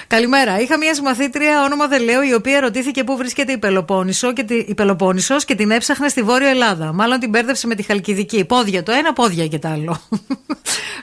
Καλημέρα. 0.08 0.60
Είχα 0.60 0.78
μια 0.78 0.94
συμμαθήτρια 0.94 1.64
όνομα 1.64 1.88
δεν 1.88 2.04
λέω, 2.04 2.24
η 2.24 2.34
οποία 2.34 2.60
ρωτήθηκε 2.60 3.04
πού 3.04 3.18
βρίσκεται 3.18 3.52
η 3.52 3.58
Πελοπόννησο 3.58 4.34
και, 4.34 4.44
τη, 4.44 4.56
η 4.56 4.74
Πελοπόννησος 4.74 5.46
και 5.46 5.56
την 5.56 5.72
έψαχνε 5.72 6.08
στη 6.08 6.22
Βόρεια 6.22 6.50
Ελλάδα. 6.50 6.94
Μάλλον 6.94 7.20
την 7.20 7.30
μπέρδευσε 7.30 7.68
με 7.68 7.76
τη 7.76 7.84
Χαλκιδική. 7.84 8.46
Πόδια 8.46 8.84
το 8.84 8.92
ένα, 8.92 9.14
πόδια 9.14 9.48
και 9.48 9.60
το 9.60 9.68
άλλο. 9.68 10.02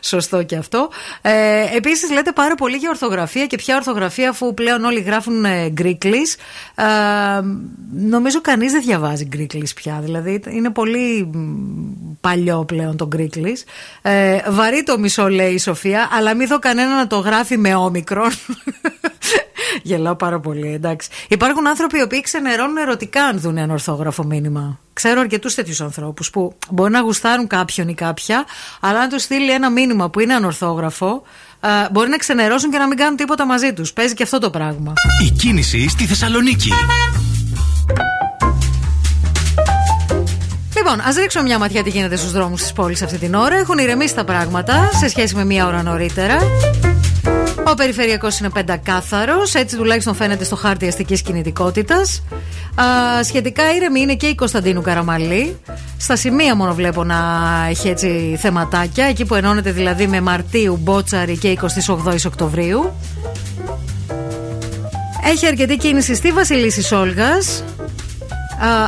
Σωστό 0.01 0.43
και 0.43 0.57
αυτό. 0.57 0.89
Ε, 1.23 1.77
Επίσης, 1.77 2.11
λέτε 2.11 2.33
πάρα 2.33 2.55
πολύ 2.55 2.77
για 2.77 2.89
ορθογραφία 2.91 3.47
και 3.47 3.57
ποια 3.57 3.77
ορθογραφία, 3.77 4.29
αφού 4.29 4.55
πλέον 4.55 4.85
όλοι 4.85 5.01
γράφουν 5.01 5.45
ε, 5.45 5.69
γκρίκλις. 5.69 6.37
Ε, 6.75 6.85
νομίζω 7.93 8.41
κανείς 8.41 8.73
δεν 8.73 8.83
διαβάζει 8.83 9.25
γκρίκλις 9.25 9.75
πια. 9.75 9.99
Δηλαδή, 10.03 10.43
είναι 10.49 10.70
πολύ 10.70 11.31
μ, 11.33 12.16
παλιό 12.20 12.65
πλέον 12.65 12.97
το 12.97 13.07
γκρίκλις. 13.07 13.65
Ε, 14.03 14.39
βαρύ 14.49 14.83
το 14.83 14.99
μισό, 14.99 15.29
λέει 15.29 15.53
η 15.53 15.59
Σοφία, 15.59 16.09
αλλά 16.12 16.35
μην 16.35 16.49
δω 16.49 16.59
κανένα 16.59 16.97
να 16.97 17.07
το 17.07 17.19
γράφει 17.19 17.59
με 17.59 17.75
όμικρον. 17.75 18.31
Γελάω 19.82 20.15
πάρα 20.15 20.40
πολύ, 20.40 20.73
εντάξει. 20.73 21.09
Υπάρχουν 21.28 21.66
άνθρωποι 21.69 21.99
οι 21.99 22.03
οποίοι 22.03 22.20
ξενερώνουν 22.20 22.77
ερωτικά 22.77 23.24
αν 23.24 23.40
δουν 23.40 23.57
ένα 23.57 23.73
ορθόγραφο 23.73 24.24
μήνυμα. 24.24 24.78
Ξέρω 24.93 25.20
αρκετούς 25.20 25.55
τέτοιους 25.55 25.81
ανθρώπους 25.81 26.31
που 26.31 26.55
μπορεί 26.70 26.93
να 26.93 27.01
γουστάρουν 27.01 27.47
κάποιον 27.47 27.89
ή 27.89 27.95
κάποια, 27.95 28.45
αλλά 28.81 29.01
αν 29.01 29.09
τους 29.09 29.23
στείλει 29.23 29.51
ένα 29.51 29.70
μήνυμα 29.70 30.11
που 30.11 30.20
είναι 30.20 30.35
ανορθόγραφο, 30.35 31.23
α, 31.61 31.70
μπορεί 31.90 32.09
να 32.09 32.16
ξενερώσουν 32.16 32.70
και 32.70 32.78
να 32.78 32.86
μην 32.86 32.97
κάνουν 32.97 33.16
τίποτα 33.16 33.47
μαζί 33.47 33.73
τους. 33.73 33.93
Παίζει 33.93 34.15
και 34.15 34.23
αυτό 34.23 34.39
το 34.39 34.51
πράγμα. 34.51 34.93
Η 35.27 35.31
κίνηση 35.31 35.89
στη 35.89 36.05
Θεσσαλονίκη. 36.05 36.73
Λοιπόν, 40.77 41.01
ας 41.01 41.16
ρίξουμε 41.16 41.45
μια 41.45 41.59
ματιά 41.59 41.82
τι 41.82 41.90
γίνεται 41.90 42.16
στους 42.16 42.32
δρόμους 42.32 42.62
της 42.62 42.73
πόλης 42.73 43.03
αυτή 43.03 43.19
την 43.19 43.35
ώρα. 43.35 43.57
Έχουν 43.57 43.78
ηρεμήσει 43.78 44.15
τα 44.15 44.24
πράγματα 44.24 44.90
σε 44.99 45.09
σχέση 45.09 45.35
με 45.35 45.45
μία 45.45 45.66
ώρα 45.66 45.82
νωρίτερα. 45.82 46.39
Ο 47.70 47.74
περιφερειακός 47.74 48.39
είναι 48.39 48.51
πεντακάθαρος, 48.51 49.55
έτσι 49.55 49.77
τουλάχιστον 49.77 50.15
φαίνεται 50.15 50.45
στο 50.45 50.57
χάρτη 50.57 50.86
αστικής 50.86 51.23
κινητικότητας. 51.23 52.23
Σχετικά 53.23 53.74
ήρεμη 53.74 54.01
είναι 54.01 54.15
και 54.15 54.27
η 54.27 54.35
Κωνσταντίνου 54.35 54.82
Καραμαλή. 54.82 55.57
Στα 55.99 56.16
σημεία 56.16 56.55
μόνο 56.57 56.74
βλέπω 56.74 57.05
να 57.05 57.16
έχει 57.69 57.89
έτσι 57.89 58.36
θεματάκια, 58.40 59.05
εκεί 59.05 59.24
που 59.24 59.35
ενώνεται 59.35 59.73
δηλαδή 59.73 60.07
με 60.07 60.20
Μαρτίου, 60.20 60.78
Μπότσαρη 60.82 61.36
και 61.36 61.59
28 61.86 62.15
Οκτωβρίου. 62.27 62.93
Έχει 65.24 65.47
αρκετή 65.47 65.77
κίνηση 65.77 66.15
στη 66.15 66.32
Βασιλίση 66.32 66.95
Όλγα. 66.95 67.31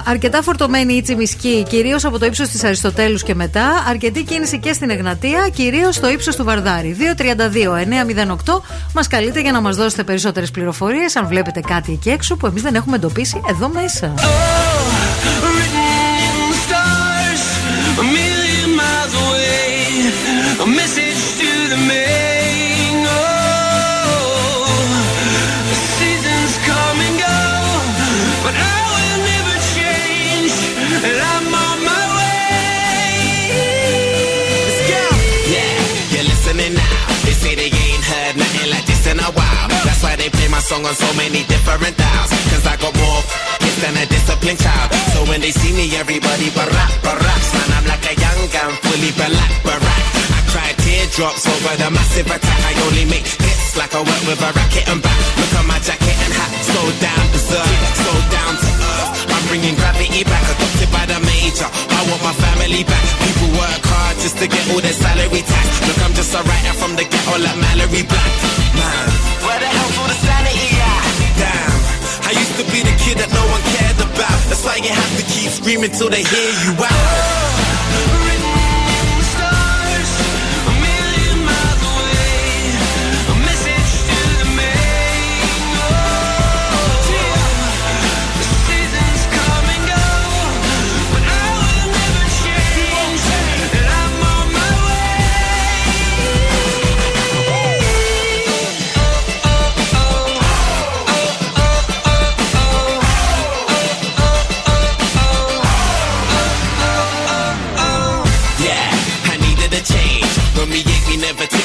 Αρκετά 0.05 0.43
φορτωμένη 0.43 0.95
η 0.95 1.03
Τσιμισκή, 1.03 1.67
κυρίως 1.69 2.05
από 2.05 2.19
το 2.19 2.27
ύψος 2.27 2.49
της 2.49 2.65
Αριστοτέλους 2.65 3.23
και 3.23 3.35
μετά. 3.35 3.85
Αρκετή 3.89 4.23
κίνηση 4.23 4.59
και 4.59 4.73
στην 4.73 4.91
Εγνατία, 4.91 5.49
κυρίως 5.55 5.95
στο 5.95 6.11
ύψος 6.11 6.37
του 6.37 6.45
Βαρδάρη. 6.45 6.97
232-908 6.99 8.63
μας 8.95 9.07
καλείτε 9.09 9.41
για 9.41 9.53
να 9.53 9.61
μας 9.61 9.77
δώσετε 9.77 10.03
περισσότερες 10.03 10.51
πληροφορίες, 10.51 11.17
αν 11.17 11.27
βλέπετε 11.27 11.61
κάτι 11.61 11.93
εκεί 11.93 12.11
έξω 12.11 12.37
που 12.37 12.47
εμείς 12.47 12.63
δεν 12.63 12.75
έχουμε 12.75 12.97
εντοπίσει 12.97 13.41
εδώ 13.49 13.69
μέσα. 13.69 14.15
stars 16.67 17.11
song 40.71 40.87
on 40.87 40.95
so 40.95 41.11
many 41.19 41.43
different 41.51 41.99
dials. 41.99 42.31
Cause 42.55 42.63
I 42.63 42.79
got 42.79 42.95
more 42.95 43.21
hits 43.59 43.79
than 43.83 43.95
a 43.99 44.07
disciplined 44.07 44.61
child. 44.63 44.89
So 45.11 45.27
when 45.27 45.43
they 45.43 45.51
see 45.51 45.75
me, 45.75 45.91
everybody 45.99 46.47
barack, 46.55 46.93
barack. 47.03 47.43
Man, 47.59 47.69
I'm 47.75 47.87
like 47.91 48.05
a 48.07 48.15
young 48.15 48.41
gun, 48.55 48.71
fully 48.87 49.11
black, 49.19 49.51
barack. 49.67 50.05
I 50.31 50.41
cry 50.55 50.71
teardrops 50.79 51.45
over 51.51 51.75
the 51.75 51.91
massive 51.91 52.31
attack. 52.31 52.61
I 52.71 52.73
only 52.87 53.05
make 53.11 53.27
hits 53.27 53.75
like 53.75 53.93
I 53.99 54.01
work 54.07 54.23
with 54.31 54.47
a 54.47 54.51
racket 54.55 54.87
and 54.87 55.03
back. 55.03 55.19
Look 55.43 55.53
at 55.59 55.67
my 55.67 55.79
jacket 55.83 56.17
and 56.23 56.33
hat, 56.39 56.53
so 56.63 56.81
down 57.03 57.25
berserk, 57.35 57.71
so 58.07 58.13
down 58.31 58.55
to 58.63 58.70
bringing 59.51 59.75
gravity 59.75 60.23
back, 60.23 60.47
adopted 60.47 60.91
by 60.95 61.03
the 61.11 61.19
major. 61.27 61.67
I 61.67 62.01
want 62.07 62.23
my 62.23 62.31
family 62.39 62.87
back. 62.87 63.03
People 63.27 63.51
work 63.59 63.83
hard 63.83 64.15
just 64.23 64.39
to 64.39 64.47
get 64.47 64.63
all 64.71 64.79
their 64.79 64.95
salary 64.95 65.43
tax. 65.43 65.69
Look, 65.91 65.99
I'm 66.07 66.15
just 66.15 66.31
a 66.39 66.41
writer 66.47 66.75
from 66.79 66.95
the 66.95 67.03
ghetto 67.03 67.35
like 67.35 67.59
Mallory 67.59 68.07
Black. 68.07 68.33
Man, 68.79 69.07
where 69.43 69.59
the 69.59 69.67
hell's 69.67 69.97
all 69.99 70.07
the 70.07 70.19
sanity 70.23 70.71
at? 70.79 71.03
Damn, 71.35 71.75
I 72.31 72.33
used 72.39 72.55
to 72.63 72.65
be 72.71 72.87
the 72.87 72.95
kid 73.03 73.19
that 73.19 73.31
no 73.35 73.43
one 73.51 73.63
cared 73.75 73.99
about. 73.99 74.39
That's 74.47 74.63
why 74.63 74.79
you 74.79 74.95
have 74.95 75.13
to 75.19 75.25
keep 75.27 75.51
screaming 75.51 75.91
till 75.91 76.09
they 76.15 76.23
hear 76.23 76.51
you 76.63 76.73
out. 76.79 77.70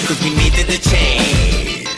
Cause 0.06 0.22
we 0.22 0.30
needed 0.38 0.70
a 0.70 0.78
change. 0.78 1.90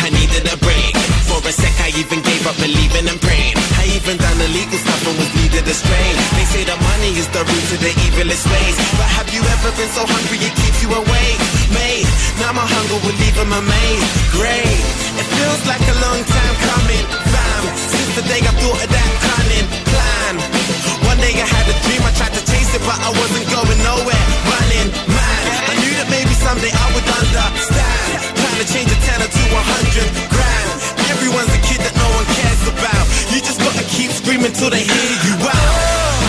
I 0.00 0.08
needed 0.08 0.48
a 0.48 0.56
break. 0.64 0.96
For 1.28 1.40
a 1.44 1.52
sec, 1.52 1.76
I 1.84 1.92
even 2.00 2.24
gave 2.24 2.48
up 2.48 2.56
believing 2.56 3.06
and 3.12 3.20
praying. 3.20 3.56
I 3.76 3.84
even 3.92 4.16
done 4.16 4.40
illegal 4.40 4.80
stuff 4.80 5.04
and 5.04 5.16
was 5.20 5.28
needed 5.36 5.68
a 5.68 5.76
strain. 5.76 6.14
They 6.40 6.46
say 6.48 6.62
the 6.64 6.80
money 6.80 7.12
is 7.20 7.28
the 7.28 7.44
root 7.44 7.64
to 7.72 7.76
the 7.76 7.92
evilest 8.08 8.48
ways. 8.48 8.76
But 8.96 9.08
have 9.20 9.28
you 9.36 9.44
ever 9.44 9.70
been 9.76 9.92
so 9.92 10.08
hungry 10.08 10.40
it 10.40 10.54
keeps 10.64 10.80
you 10.80 10.90
awake? 10.96 11.40
Mate, 11.76 12.08
now 12.40 12.56
my 12.56 12.64
hunger 12.64 12.98
will 13.04 13.16
leave 13.20 13.36
them 13.36 13.52
amazed. 13.52 14.08
Great, 14.32 14.80
it 15.20 15.28
feels 15.36 15.62
like 15.68 15.84
a 15.92 15.96
long 16.00 16.20
time 16.24 16.56
coming. 16.72 17.04
Fam, 17.28 17.62
since 17.76 18.10
the 18.16 18.24
day 18.32 18.40
I 18.40 18.52
thought 18.64 18.80
of 18.80 18.88
that 18.88 19.10
cunning 19.28 19.68
plan. 19.92 20.34
One 21.04 21.20
day 21.20 21.36
I 21.36 21.44
had 21.44 21.66
a 21.68 21.76
dream, 21.84 22.00
I 22.00 22.12
tried 22.16 22.32
to 22.32 22.42
chase 22.48 22.72
it, 22.72 22.82
but 22.88 22.96
I 22.96 23.12
wasn't 23.12 23.44
going 23.52 23.80
nowhere. 23.84 24.24
Running, 24.48 24.88
someday 26.40 26.72
I 26.72 26.86
would 26.96 27.04
understand. 27.04 28.16
Trying 28.40 28.60
to 28.64 28.68
change 28.72 28.90
a 28.90 28.98
tenner 29.04 29.28
to 29.28 29.42
a 29.52 29.62
hundred 29.76 30.08
grand. 30.32 30.68
Everyone's 31.12 31.52
a 31.52 31.60
kid 31.60 31.80
that 31.84 31.94
no 31.94 32.08
one 32.16 32.26
cares 32.40 32.64
about. 32.64 33.04
You 33.32 33.40
just 33.44 33.60
gotta 33.60 33.84
keep 33.84 34.10
screaming 34.10 34.52
till 34.52 34.70
they 34.70 34.82
hear 34.82 35.12
you 35.28 35.34
out. 35.44 36.19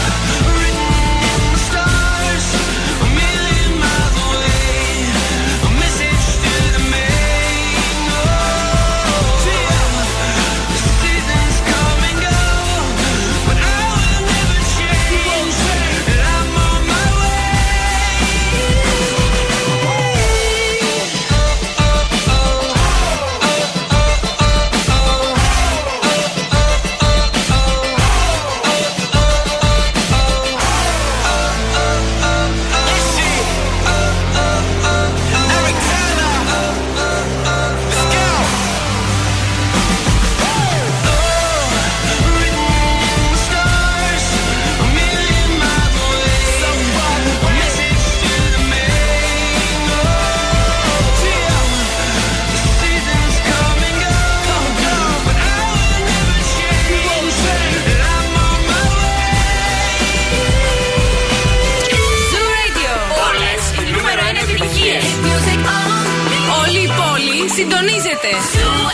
συντονίζεται. 68.20 68.28
Zoo 68.52 68.86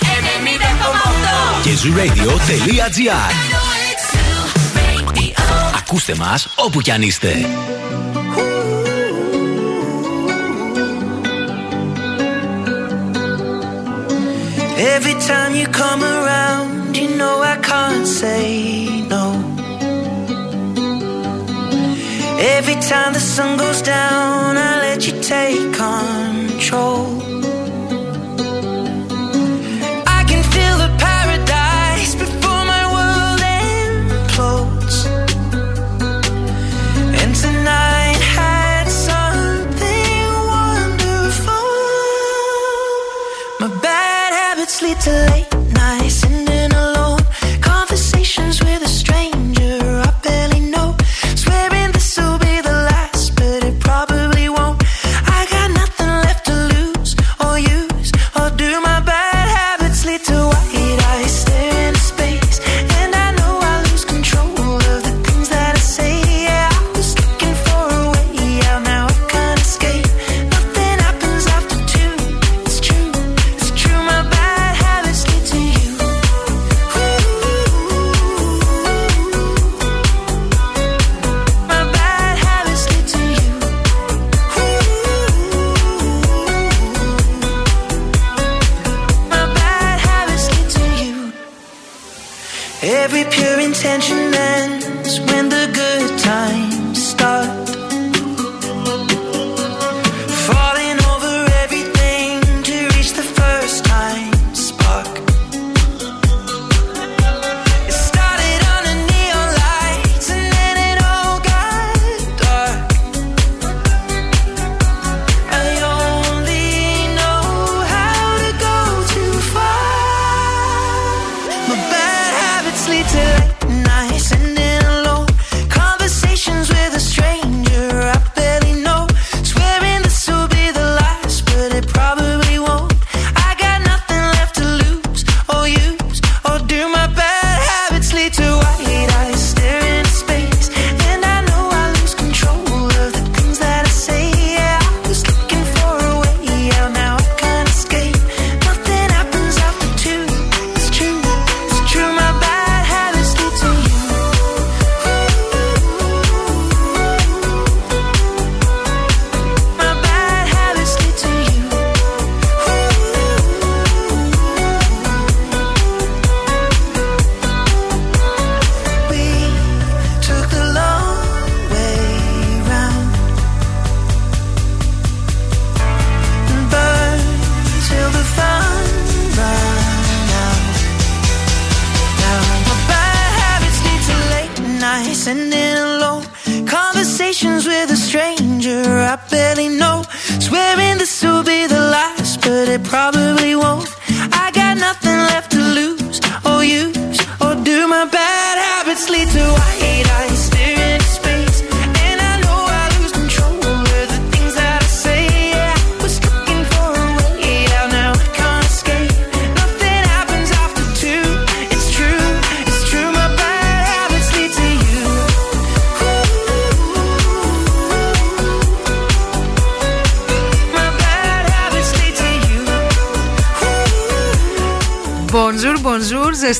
90,8. 1.48 1.62
Και 1.62 1.70
zooradio.gr 1.70 3.32
Ακούστε 5.76 6.14
μας 6.14 6.48
όπου 6.54 6.80
κι 6.80 6.90
αν 6.90 7.02
είστε. 7.02 7.46
Every 14.96 15.14
time 15.30 15.52
you 15.60 15.66
come 15.82 16.02
around, 16.16 16.96
you 16.96 17.08
know 17.20 17.36
I 17.54 17.56
can't 17.70 18.06
say 18.20 18.46
no. 19.14 19.26
Every 22.56 22.78
time 22.90 23.12
the 23.18 23.24
sun 23.34 23.50
goes 23.62 23.80
down, 23.96 24.56
I 24.68 24.70
let 24.86 25.00
you 25.06 25.14
take 25.34 25.62
control. 25.84 27.15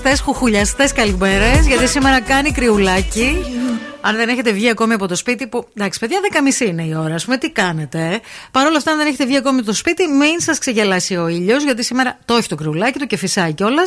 Bonjour, 0.07 0.15
ζεστέ 0.15 0.23
χουχουλιαστέ 0.23 0.89
καλημέρες. 0.95 1.67
Γιατί 1.67 1.87
σήμερα 1.87 2.21
κάνει 2.21 2.51
κρυουλάκι. 2.51 3.37
Αν 4.01 4.15
δεν 4.15 4.29
έχετε 4.29 4.51
βγει 4.51 4.69
ακόμη 4.69 4.93
από 4.93 5.07
το 5.07 5.15
σπίτι, 5.15 5.47
που 5.47 5.67
εντάξει, 5.77 5.99
παιδιά, 5.99 6.19
10.30 6.59 6.67
είναι 6.67 6.83
η 6.83 6.95
ώρα, 6.95 7.13
ας 7.13 7.25
πούμε, 7.25 7.37
τι 7.37 7.49
κάνετε. 7.49 7.99
Ε; 7.99 8.19
Παρ' 8.51 8.65
όλα 8.67 8.77
αυτά, 8.77 8.91
αν 8.91 8.97
δεν 8.97 9.07
έχετε 9.07 9.25
βγει 9.25 9.37
ακόμη 9.37 9.57
από 9.57 9.67
το 9.67 9.73
σπίτι, 9.73 10.07
μην 10.07 10.39
σας 10.39 10.59
ξεγελάσει 10.59 11.15
ο 11.15 11.27
ήλιος, 11.27 11.63
γιατί 11.63 11.83
σήμερα 11.83 12.17
το 12.25 12.35
έχει 12.35 12.47
το 12.47 12.55
κρυουλάκι 12.55 12.99
του 12.99 13.07
και 13.07 13.17
φυσάει 13.17 13.53
κιόλα. 13.53 13.83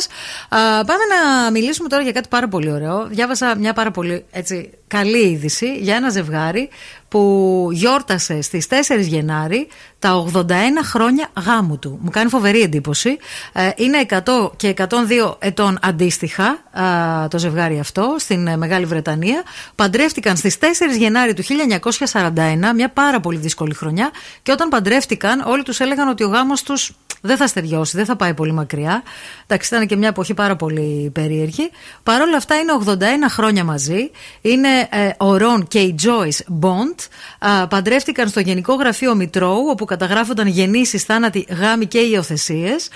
Πάμε 0.49 1.03
να 1.13 1.51
μιλήσουμε 1.51 1.89
τώρα 1.89 2.03
για 2.03 2.11
κάτι 2.11 2.27
πάρα 2.27 2.47
πολύ 2.47 2.71
ωραίο. 2.71 3.07
Διάβασα 3.07 3.55
μια 3.55 3.73
πάρα 3.73 3.91
πολύ 3.91 4.25
έτσι, 4.31 4.69
καλή 4.87 5.29
είδηση 5.29 5.77
για 5.77 5.95
ένα 5.95 6.09
ζευγάρι 6.09 6.69
που 7.11 7.67
γιόρτασε 7.71 8.41
στις 8.41 8.67
4 8.69 8.73
Γενάρη 8.99 9.67
τα 9.99 10.25
81 10.33 10.43
χρόνια 10.83 11.27
γάμου 11.45 11.79
του. 11.79 11.99
Μου 12.01 12.09
κάνει 12.09 12.29
φοβερή 12.29 12.61
εντύπωση. 12.61 13.17
Ε, 13.53 13.69
Είναι 13.75 14.05
100 14.09 14.51
και 14.55 14.73
102 14.77 15.35
ετών 15.39 15.77
αντίστοιχα 15.81 16.43
α, 16.71 17.27
το 17.27 17.39
ζευγάρι 17.39 17.79
αυτό 17.79 18.15
στην 18.19 18.47
ε, 18.47 18.57
Μεγάλη 18.57 18.85
Βρετανία. 18.85 19.43
Παντρεύτηκαν 19.75 20.35
στις 20.37 20.57
4 20.59 20.63
Γενάρη 20.97 21.33
του 21.33 21.43
1941, 21.43 22.33
μια 22.75 22.89
πάρα 22.89 23.19
πολύ 23.19 23.37
δύσκολη 23.37 23.73
χρονιά 23.73 24.11
και 24.41 24.51
όταν 24.51 24.69
παντρεύτηκαν 24.69 25.43
όλοι 25.47 25.63
τους 25.63 25.79
έλεγαν 25.79 26.07
ότι 26.07 26.23
ο 26.23 26.27
γάμος 26.27 26.63
τους 26.63 26.91
δεν 27.21 27.37
θα 27.37 27.47
στεριώσει, 27.47 27.97
δεν 27.97 28.05
θα 28.05 28.15
πάει 28.15 28.33
πολύ 28.33 28.51
μακριά. 28.51 29.03
Εντάξει, 29.47 29.75
ήταν 29.75 29.87
και 29.87 29.95
μια 29.95 30.07
εποχή 30.07 30.33
πάρα 30.33 30.55
πολύ 30.55 31.09
περίεργη. 31.13 31.69
Παρ' 32.03 32.21
όλα 32.21 32.37
αυτά 32.37 32.55
είναι 32.55 32.73
81 32.85 32.95
χρόνια 33.29 33.63
μαζί. 33.63 34.11
Είναι 34.41 34.87
ε, 34.89 35.09
ο 35.17 35.37
Ρον 35.37 35.67
και 35.67 35.79
η 35.79 35.95
Joyce 36.03 36.53
Bond. 36.61 37.00
Α, 37.39 37.67
παντρεύτηκαν 37.67 38.27
στο 38.27 38.39
Γενικό 38.39 38.73
Γραφείο 38.73 39.15
Μητρώου, 39.15 39.67
όπου 39.69 39.85
καταγράφονταν 39.85 40.47
γεννήσεις, 40.47 41.03
θάνατοι, 41.03 41.45
γάμοι 41.49 41.85
και 41.85 41.99
υιοθεσίες. 41.99 42.89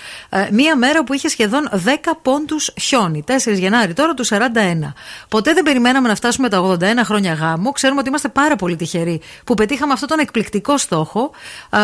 μία 0.52 0.76
μέρα 0.76 1.04
που 1.04 1.14
είχε 1.14 1.28
σχεδόν 1.28 1.70
10 1.72 2.18
πόντους 2.22 2.74
χιόνι. 2.82 3.24
4 3.28 3.54
Γενάρη 3.54 3.94
τώρα 3.94 4.14
του 4.14 4.26
41. 4.26 4.94
Ποτέ 5.30 5.54
δεν 5.54 5.64
περιμέναμε 5.64 6.08
να 6.08 6.16
φτάσουμε 6.16 6.50
τα 6.50 6.62
81 6.62 7.04
χρόνια 7.04 7.34
γάμου. 7.34 7.72
Ξέρουμε 7.72 8.00
ότι 8.00 8.10
είμαστε 8.10 8.30
πάρα 8.30 8.56
πολύ 8.56 8.76
τυχεροί 8.76 9.22
που 9.44 9.54
πετύχαμε 9.54 9.94
αυτόν 9.94 10.08
τον 10.08 10.20
εκπληκτικό 10.20 10.78
στόχο. 10.78 11.32
Α, 11.70 11.80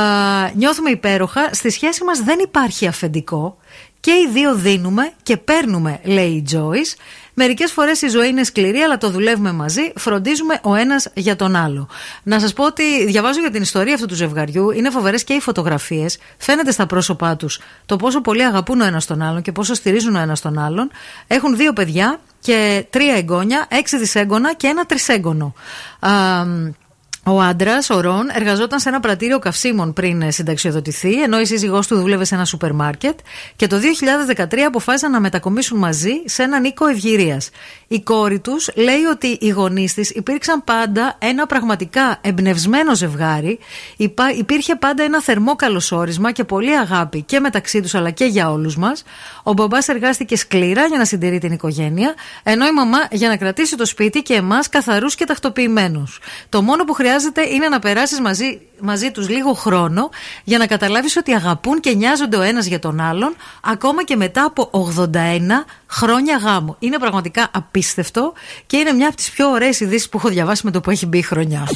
νιώθουμε 0.53 0.89
υπέροχα. 0.89 1.49
Στη 1.53 1.69
σχέση 1.69 2.03
μας 2.03 2.19
δεν 2.19 2.39
υπάρχει 2.39 2.87
αφεντικό. 2.87 3.57
Και 3.99 4.11
οι 4.11 4.29
δύο 4.31 4.55
δίνουμε 4.55 5.11
και 5.23 5.37
παίρνουμε, 5.37 5.99
λέει 6.03 6.29
η 6.29 6.45
Joyce. 6.51 6.95
Μερικές 7.33 7.71
φορές 7.71 8.01
η 8.01 8.07
ζωή 8.07 8.27
είναι 8.27 8.43
σκληρή, 8.43 8.79
αλλά 8.79 8.97
το 8.97 9.09
δουλεύουμε 9.09 9.51
μαζί, 9.51 9.91
φροντίζουμε 9.95 10.59
ο 10.61 10.75
ένας 10.75 11.07
για 11.13 11.35
τον 11.35 11.55
άλλο. 11.55 11.87
Να 12.23 12.39
σας 12.39 12.53
πω 12.53 12.65
ότι 12.65 13.05
διαβάζω 13.05 13.39
για 13.39 13.51
την 13.51 13.61
ιστορία 13.61 13.93
αυτού 13.93 14.05
του 14.05 14.15
ζευγαριού. 14.15 14.71
Είναι 14.71 14.89
φοβερές 14.89 15.23
και 15.23 15.33
οι 15.33 15.39
φωτογραφίες. 15.39 16.17
Φαίνεται 16.37 16.71
στα 16.71 16.85
πρόσωπά 16.85 17.35
τους 17.35 17.59
το 17.85 17.95
πόσο 17.95 18.21
πολύ 18.21 18.43
αγαπούν 18.43 18.81
ο 18.81 18.85
ένας 18.85 19.05
τον 19.05 19.21
άλλον 19.21 19.41
και 19.41 19.51
πόσο 19.51 19.73
στηρίζουν 19.73 20.15
ο 20.15 20.19
ένας 20.19 20.41
τον 20.41 20.59
άλλον. 20.59 20.91
Έχουν 21.27 21.55
δύο 21.55 21.73
παιδιά 21.73 22.19
και 22.39 22.85
τρία 22.89 23.15
εγγόνια, 23.15 23.65
έξι 23.69 23.97
δισέγγωνα 23.97 24.53
και 24.53 24.67
ένα 24.67 24.85
τρισέγγωνο. 24.85 25.53
Α, 27.23 27.31
ο 27.31 27.41
άντρας, 27.41 27.89
ο 27.89 28.01
Ρον, 28.01 28.29
εργαζόταν 28.33 28.79
σε 28.79 28.89
ένα 28.89 28.99
πρατήριο 28.99 29.39
καυσίμων 29.39 29.93
πριν 29.93 30.21
ε, 30.21 30.31
συνταξιοδοτηθεί, 30.31 31.21
ενώ 31.21 31.39
η 31.39 31.45
σύζυγός 31.45 31.87
του 31.87 31.95
δούλευε 31.95 32.25
σε 32.25 32.35
ένα 32.35 32.45
σούπερ 32.45 32.73
μάρκετ 32.73 33.19
και 33.55 33.67
το 33.67 33.77
2013 34.35 34.57
αποφάσισαν 34.67 35.11
να 35.11 35.19
μετακομίσουν 35.19 35.77
μαζί 35.77 36.11
σε 36.25 36.43
έναν 36.43 36.63
οίκο 36.63 36.87
ευγυρίας. 36.87 37.49
Η 37.87 38.01
κόρη 38.01 38.39
τους 38.39 38.69
λέει 38.75 39.03
ότι 39.11 39.27
οι 39.27 39.49
γονείς 39.49 39.93
της 39.93 40.09
υπήρξαν 40.09 40.63
πάντα 40.63 41.15
ένα 41.19 41.45
πραγματικά 41.45 42.17
εμπνευσμένο 42.21 42.95
ζευγάρι. 42.95 43.59
Υπά, 43.97 44.31
υπήρχε 44.37 44.75
πάντα 44.75 45.03
ένα 45.03 45.21
θερμό 45.21 45.55
καλωσόρισμα 45.55 46.31
και 46.31 46.43
πολύ 46.43 46.77
αγάπη 46.77 47.21
και 47.21 47.39
μεταξύ 47.39 47.81
τους 47.81 47.95
αλλά 47.95 48.09
και 48.09 48.25
για 48.25 48.51
όλους 48.51 48.77
μας. 48.77 49.03
Ο 49.43 49.53
μπαμπάς 49.53 49.87
εργάστηκε 49.87 50.35
σκληρά 50.35 50.85
για 50.85 50.97
να 50.97 51.05
συντηρεί 51.05 51.37
την 51.39 51.51
οικογένεια, 51.51 52.13
ενώ 52.43 52.65
η 52.65 52.71
μαμά 52.71 53.07
για 53.11 53.27
να 53.27 53.37
κρατήσει 53.37 53.75
το 53.77 53.85
σπίτι 53.85 54.21
και 54.21 54.33
εμάς 54.33 54.69
καθαρούς 54.69 55.15
και 55.15 55.25
τακτοποιημένους. 55.25 56.19
Το 56.49 56.61
μόνο 56.61 56.83
που 56.83 56.93
χρειάζεται 56.93 57.09
είναι 57.53 57.67
να 57.67 57.79
περάσεις 57.79 58.19
μαζί, 58.19 58.61
μαζί 58.79 59.11
τους 59.11 59.29
λίγο 59.29 59.53
χρόνο 59.53 60.09
για 60.43 60.57
να 60.57 60.67
καταλάβεις 60.67 61.17
ότι 61.17 61.33
αγαπούν 61.33 61.79
και 61.79 61.93
νοιάζονται 61.93 62.37
ο 62.37 62.41
ένας 62.41 62.65
για 62.65 62.79
τον 62.79 62.99
άλλον, 62.99 63.35
ακόμα 63.63 64.03
και 64.03 64.15
μετά 64.15 64.43
από 64.43 64.69
81 64.71 65.65
χρόνια 65.87 66.37
γάμου. 66.37 66.75
Είναι 66.79 66.97
πραγματικά 66.97 67.49
απίστευτο 67.51 68.33
και 68.65 68.77
είναι 68.77 68.91
μια 68.91 69.07
από 69.07 69.15
τις 69.15 69.29
πιο 69.29 69.49
ωραίες 69.49 69.79
ειδήσεις 69.79 70.09
που 70.09 70.17
έχω 70.17 70.29
διαβάσει 70.29 70.61
με 70.65 70.71
το 70.71 70.81
που 70.81 70.89
έχει 70.89 71.05
μπει 71.05 71.17
η 71.17 71.21
χρονιά. 71.21 71.67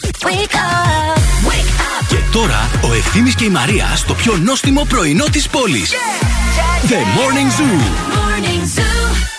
Και 2.09 2.17
τώρα 2.31 2.69
ο 2.89 2.93
Ευθύμης 2.93 3.35
και 3.35 3.43
η 3.43 3.49
Μαρία 3.49 3.95
στο 3.95 4.13
πιο 4.13 4.37
νόστιμο 4.37 4.85
πρωινό 4.89 5.25
της 5.31 5.47
πόλης. 5.49 5.91
The 6.89 7.01
Morning 7.17 7.49
Zoo. 7.57 8.05
I 8.77 9.34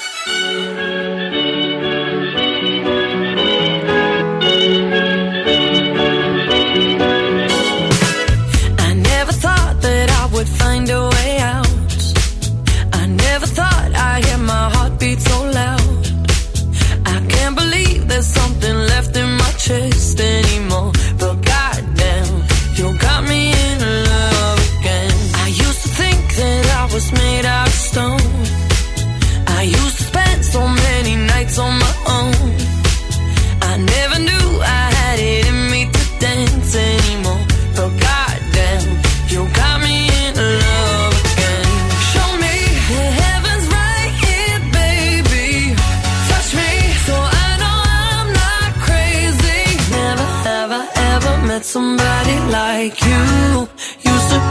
anymore. 20.20 20.92
But 21.18 21.34
goddamn, 21.42 22.44
you 22.76 22.98
got 22.98 23.24
me 23.24 23.52
in 23.52 23.78
love 24.12 24.58
again. 24.78 25.12
I 25.44 25.48
used 25.48 25.82
to 25.82 25.88
think 25.88 26.36
that 26.36 26.64
I 26.80 26.94
was 26.94 27.12
made 27.12 27.44
out 27.44 27.68
of 27.68 27.74
stone. 27.74 28.34
I 29.58 29.62
used 29.62 29.96
to 29.98 30.04
spend 30.04 30.44
so 30.44 30.66
many 30.66 31.16
nights 31.16 31.58
on 31.58 31.78
my 31.78 31.94
own. 32.18 32.54
I 33.70 33.76
never 33.78 34.05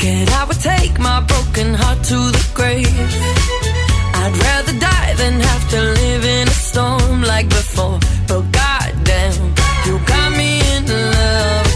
Scared 0.00 0.30
I 0.30 0.44
would 0.44 0.58
take 0.58 0.98
my 0.98 1.20
broken 1.20 1.74
heart 1.74 2.02
to 2.04 2.18
the 2.36 2.50
grave. 2.54 2.88
I'd 4.22 4.34
rather 4.46 4.72
die 4.78 5.12
than 5.18 5.38
have 5.40 5.70
to 5.72 5.80
live 6.00 6.24
in 6.24 6.48
a 6.48 6.58
storm 6.68 7.20
like 7.20 7.50
before. 7.50 7.98
But 8.26 8.50
goddamn, 8.50 9.54
you 9.84 9.98
got 10.06 10.30
me 10.38 10.58
in 10.74 10.86
love 10.86 11.69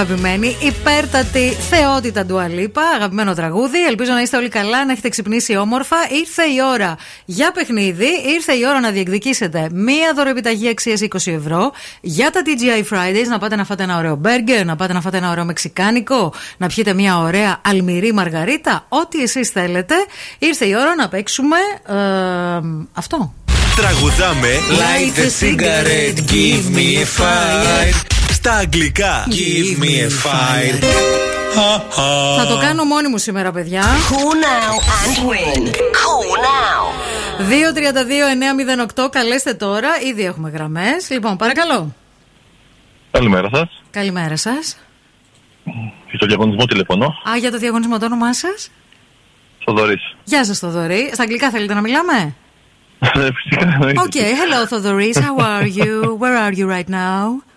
Αγαπημένη, 0.00 0.56
υπέρτατη 0.60 1.56
θεότητα 1.70 2.26
του 2.26 2.38
Αλίπα, 2.38 2.82
αγαπημένο 2.94 3.34
τραγούδι. 3.34 3.84
Ελπίζω 3.84 4.12
να 4.12 4.20
είστε 4.20 4.36
όλοι 4.36 4.48
καλά, 4.48 4.84
να 4.84 4.92
έχετε 4.92 5.08
ξυπνήσει 5.08 5.56
όμορφα. 5.56 5.96
Ήρθε 6.10 6.42
η 6.42 6.56
ώρα 6.72 6.96
για 7.24 7.52
παιχνίδι, 7.52 8.06
ήρθε 8.34 8.52
η 8.52 8.60
ώρα 8.68 8.80
να 8.80 8.90
διεκδικήσετε 8.90 9.68
μία 9.72 10.12
δωρεοπιταγή 10.14 10.68
αξίας 10.68 11.00
20 11.00 11.32
ευρώ 11.32 11.72
για 12.00 12.30
τα 12.30 12.42
TGI 12.44 12.94
Fridays. 12.94 13.26
Να 13.28 13.38
πάτε 13.38 13.56
να 13.56 13.64
φάτε 13.64 13.82
ένα 13.82 13.96
ωραίο 13.96 14.16
μπέργκερ, 14.16 14.64
να 14.64 14.76
πάτε 14.76 14.92
να 14.92 15.00
φάτε 15.00 15.16
ένα 15.16 15.30
ωραίο 15.30 15.44
μεξικάνικο, 15.44 16.32
να 16.56 16.66
πιείτε 16.66 16.92
μία 16.92 17.18
ωραία 17.18 17.60
αλμυρή 17.64 18.12
μαργαρίτα. 18.12 18.86
Ό,τι 18.88 19.22
εσείς 19.22 19.48
θέλετε. 19.48 19.94
Ήρθε 20.38 20.66
η 20.66 20.74
ώρα 20.74 20.94
να 20.94 21.08
παίξουμε 21.08 21.56
ε, 21.86 21.94
αυτό. 22.92 23.34
Τραγουδάμε 23.76 24.48
Light 24.68 25.18
a 25.18 25.30
cigarette, 25.40 26.26
give 26.26 26.76
me 26.76 27.02
a 27.02 27.06
fire 27.06 28.18
Στα 28.42 28.54
αγγλικά 28.54 29.26
Give 29.28 29.82
me 29.82 29.86
a 29.86 30.10
fire 30.24 30.84
Θα 32.38 32.46
το 32.46 32.58
κάνω 32.60 32.84
μόνη 32.84 33.08
μου 33.08 33.18
σήμερα, 33.18 33.52
παιδιά. 33.52 33.82
Cool 33.82 34.34
now 34.44 34.72
and 35.00 35.28
win. 35.28 35.66
Cool 35.68 36.32
now. 36.46 36.82
232-908, 39.04 39.08
καλέστε 39.10 39.54
τώρα. 39.54 39.88
Ήδη 40.08 40.24
έχουμε 40.24 40.50
γραμμές. 40.50 41.10
Λοιπόν, 41.10 41.36
παρακαλώ. 41.36 41.94
Καλημέρα 43.10 43.48
σας. 43.52 43.82
Καλημέρα 43.90 44.36
σας. 44.36 44.76
Στο 46.14 46.26
διαγωνισμό 46.26 46.64
τηλεφωνώ. 46.64 47.06
Α, 47.06 47.36
για 47.36 47.50
το 47.50 47.58
διαγωνισμό 47.58 47.98
το 47.98 48.04
όνομά 48.04 48.34
σας; 48.34 48.70
Θοδωρής. 49.64 50.16
Γεια 50.24 50.44
σας, 50.44 50.58
Θοδωρή. 50.58 51.10
Στα 51.12 51.22
αγγλικά 51.22 51.50
θέλετε 51.50 51.74
να 51.74 51.80
μιλάμε; 51.80 52.34
Φυσικά 53.34 53.70
εννοείται. 53.72 54.00
Okay, 54.04 54.32
hello, 54.40 54.66
Thodoris. 54.70 55.16
How 55.22 55.36
are 55.38 55.68
you? 55.78 56.18
Where 56.18 56.36
are 56.46 56.54
you 56.58 56.66
right 56.76 56.88
now? 56.88 57.49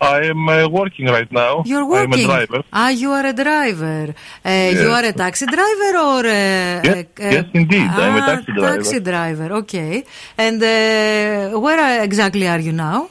I 0.00 0.20
am 0.26 0.48
uh, 0.48 0.68
working 0.68 1.06
right 1.06 1.30
now. 1.32 1.62
You're 1.64 1.80
I 1.94 2.02
am 2.02 2.12
a 2.12 2.16
working. 2.16 2.26
driver. 2.26 2.62
Ah, 2.72 2.90
you 2.90 3.10
are 3.12 3.24
a 3.26 3.32
driver. 3.32 4.14
Uh, 4.44 4.50
You 4.82 4.90
are 4.90 5.04
a 5.04 5.12
taxi 5.12 5.46
driver 5.46 5.92
or? 5.98 6.20
Uh, 6.20 6.82
Yes, 6.84 7.06
uh, 7.18 7.30
yes, 7.36 7.44
indeed. 7.54 7.88
I'm 7.90 8.16
a 8.16 8.20
ah, 8.20 8.26
taxi 8.26 8.52
driver. 8.52 8.76
Taxi 8.76 9.00
driver. 9.00 9.52
Okay. 9.62 10.04
And 10.36 10.62
uh, 10.62 11.58
where 11.58 12.02
exactly 12.04 12.46
are 12.46 12.60
you 12.60 12.72
now? 12.72 13.08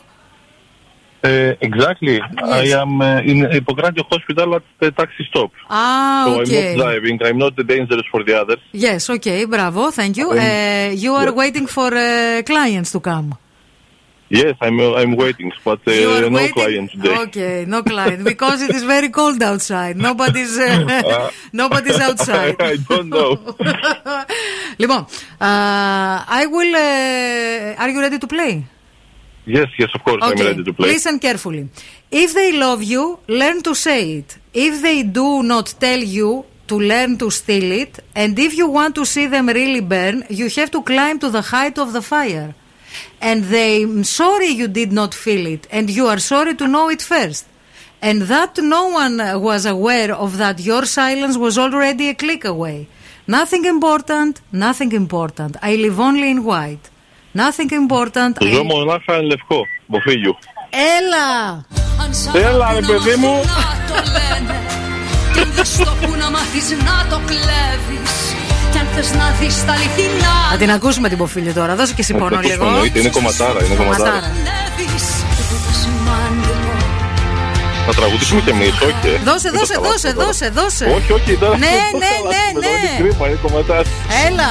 Uh, 1.23 1.55
exactly. 1.59 2.21
I 2.21 2.65
am 2.77 3.01
uh, 3.01 3.19
in 3.21 3.49
Hippocrates 3.49 4.03
Hospital 4.11 4.55
at 4.57 4.63
the 4.79 4.91
taxi 4.91 5.23
stop. 5.27 5.49
Ah, 5.67 6.25
so 6.27 6.41
okay. 6.41 6.73
I'm 6.73 6.77
not 6.77 6.83
driving. 6.85 7.23
I'm 7.23 7.37
not 7.39 7.55
dangerous 7.55 8.05
for 8.11 8.23
the 8.23 8.39
others. 8.41 8.59
Yes, 8.73 9.09
okay, 9.09 9.45
bravo, 9.45 9.89
thank 9.89 10.17
you. 10.17 10.29
Um, 10.31 10.37
Uh, 10.37 10.89
you 10.93 11.15
are 11.15 11.29
yes. 11.33 11.33
waiting 11.41 11.65
for 11.65 11.89
uh, 11.91 12.43
clients 12.45 12.91
to 12.91 12.99
come. 12.99 13.33
Yes, 14.32 14.54
I'm 14.60 14.78
uh, 14.78 14.94
I'm 14.94 15.16
waiting, 15.16 15.50
but 15.64 15.80
uh, 15.88 15.90
You 15.90 16.10
are 16.10 16.30
no 16.30 16.36
waiting? 16.38 16.54
client 16.54 16.90
today. 16.92 17.16
Okay, 17.26 17.64
no 17.66 17.82
client 17.82 18.22
because 18.22 18.62
it 18.62 18.70
is 18.72 18.84
very 18.84 19.08
cold 19.08 19.42
outside. 19.42 19.96
Nobody's 19.96 20.56
uh, 20.56 20.86
Uh, 21.14 21.30
nobody's 21.52 21.98
outside. 21.98 22.54
I 22.62 22.76
don't 22.88 23.08
know. 23.08 23.30
λοιπόν, 24.78 25.00
uh, 25.40 26.24
I 26.40 26.46
will. 26.54 26.74
Uh, 26.76 27.82
are 27.82 27.90
you 27.90 28.00
ready 28.00 28.18
to 28.20 28.28
play? 28.28 28.52
Yes, 29.46 29.66
yes, 29.80 29.90
of 29.96 30.04
course, 30.04 30.20
I'm 30.22 30.38
ready 30.38 30.62
to 30.62 30.72
play. 30.78 30.90
Listen 30.94 31.18
carefully. 31.18 31.68
If 32.10 32.32
they 32.34 32.52
love 32.52 32.84
you, 32.84 33.18
learn 33.26 33.62
to 33.62 33.74
say 33.74 34.18
it. 34.18 34.38
If 34.54 34.80
they 34.82 35.02
do 35.02 35.42
not 35.42 35.74
tell 35.80 35.98
you 35.98 36.44
to 36.68 36.78
learn 36.78 37.18
to 37.18 37.30
steal 37.30 37.72
it, 37.72 37.98
and 38.14 38.38
if 38.38 38.54
you 38.54 38.68
want 38.68 38.94
to 38.94 39.04
see 39.04 39.26
them 39.26 39.48
really 39.48 39.80
burn, 39.80 40.22
you 40.30 40.48
have 40.50 40.70
to 40.70 40.82
climb 40.82 41.18
to 41.18 41.30
the 41.30 41.42
height 41.42 41.78
of 41.78 41.92
the 41.92 42.02
fire. 42.14 42.54
And 43.28 43.38
they're 43.52 44.04
sorry 44.20 44.50
you 44.60 44.68
did 44.80 44.90
not 45.00 45.12
feel 45.24 45.44
it, 45.46 45.62
and 45.76 45.86
you 45.98 46.04
are 46.12 46.18
sorry 46.18 46.54
to 46.60 46.66
know 46.74 46.86
it 46.94 47.02
first. 47.02 47.44
And 48.08 48.18
that 48.32 48.52
no 48.76 48.82
one 49.02 49.16
was 49.48 49.62
aware 49.76 50.12
of 50.24 50.30
that 50.42 50.56
your 50.70 50.84
silence 51.00 51.36
was 51.46 51.54
already 51.64 52.08
a 52.08 52.14
click 52.24 52.44
away. 52.54 52.78
Nothing 53.38 53.64
important, 53.76 54.32
nothing 54.66 54.92
important. 54.92 55.52
I 55.70 55.72
live 55.84 55.98
only 56.08 56.28
in 56.34 56.40
white. 56.50 56.86
Nothing 57.44 57.70
important. 57.82 58.32
I- 58.42 58.52
Ζω 58.54 58.64
μονάχα 58.64 59.14
εν 59.14 59.24
λευκό, 59.24 59.60
μοφίγιου. 59.86 60.38
Έλα! 60.98 61.28
Έλα, 62.48 62.72
ρε 62.72 62.80
παιδί 62.80 63.14
μου. 63.16 63.40
το 63.88 63.94
λένε 63.94 64.60
Και 65.34 65.44
δεν 65.44 65.64
στο 65.64 65.96
που 66.02 66.10
να 66.18 66.30
μάθεις 66.30 66.70
να 66.70 67.06
το 67.10 67.16
κλέβεις 67.26 68.10
Κι 68.10 68.10
αν 68.10 68.14
θες 68.16 68.23
να 69.19 69.27
δεις 69.39 69.65
τα 69.65 69.71
αληθινά 69.73 70.33
Να 70.51 70.57
την 70.57 70.71
ακούσουμε 70.71 71.09
την 71.09 71.17
ποφίλη 71.17 71.51
τώρα. 71.53 71.75
Δώσε 71.75 71.93
και 71.93 72.01
εσύ 72.01 72.11
Να 72.13 72.17
την 72.17 72.27
πόνο 72.27 72.39
ακούσουμε, 72.39 72.63
λίγο. 72.63 72.73
εννοείται, 72.75 72.99
είναι 72.99 73.09
κομματάρα, 73.09 73.59
είναι 73.65 73.75
κομματάρα. 73.75 74.31
Βλέπεις 74.41 75.05
τίποτα 75.37 75.71
σημαντικό 75.81 76.73
Να 77.87 77.93
τραγουδήσουμε 77.93 78.41
και 78.45 78.49
εμείς, 78.49 78.69
όχι. 78.87 79.07
ε. 79.13 79.17
Δώσε, 79.29 79.49
Μην 79.49 79.59
το 79.59 79.59
δώσε, 79.59 79.73
χαλάσουμε 79.73 79.87
δώσε, 79.91 80.09
τώρα. 80.13 80.25
δώσε, 80.27 80.47
δώσε. 80.59 80.85
Όχι, 80.97 81.11
όχι, 81.17 81.31
τώρα. 81.43 81.57
Ναι, 81.57 81.73
μην 81.75 81.91
το 81.91 81.97
ναι, 82.03 82.11
χαλάσουμε 82.15 82.45
ναι, 82.53 82.65
τώρα, 82.65 82.67
ναι. 82.73 82.89
Είναι 82.89 82.97
κρίμα, 83.01 83.23
είναι 83.27 83.39
κομματάρας. 83.45 83.87
Έλα. 84.27 84.49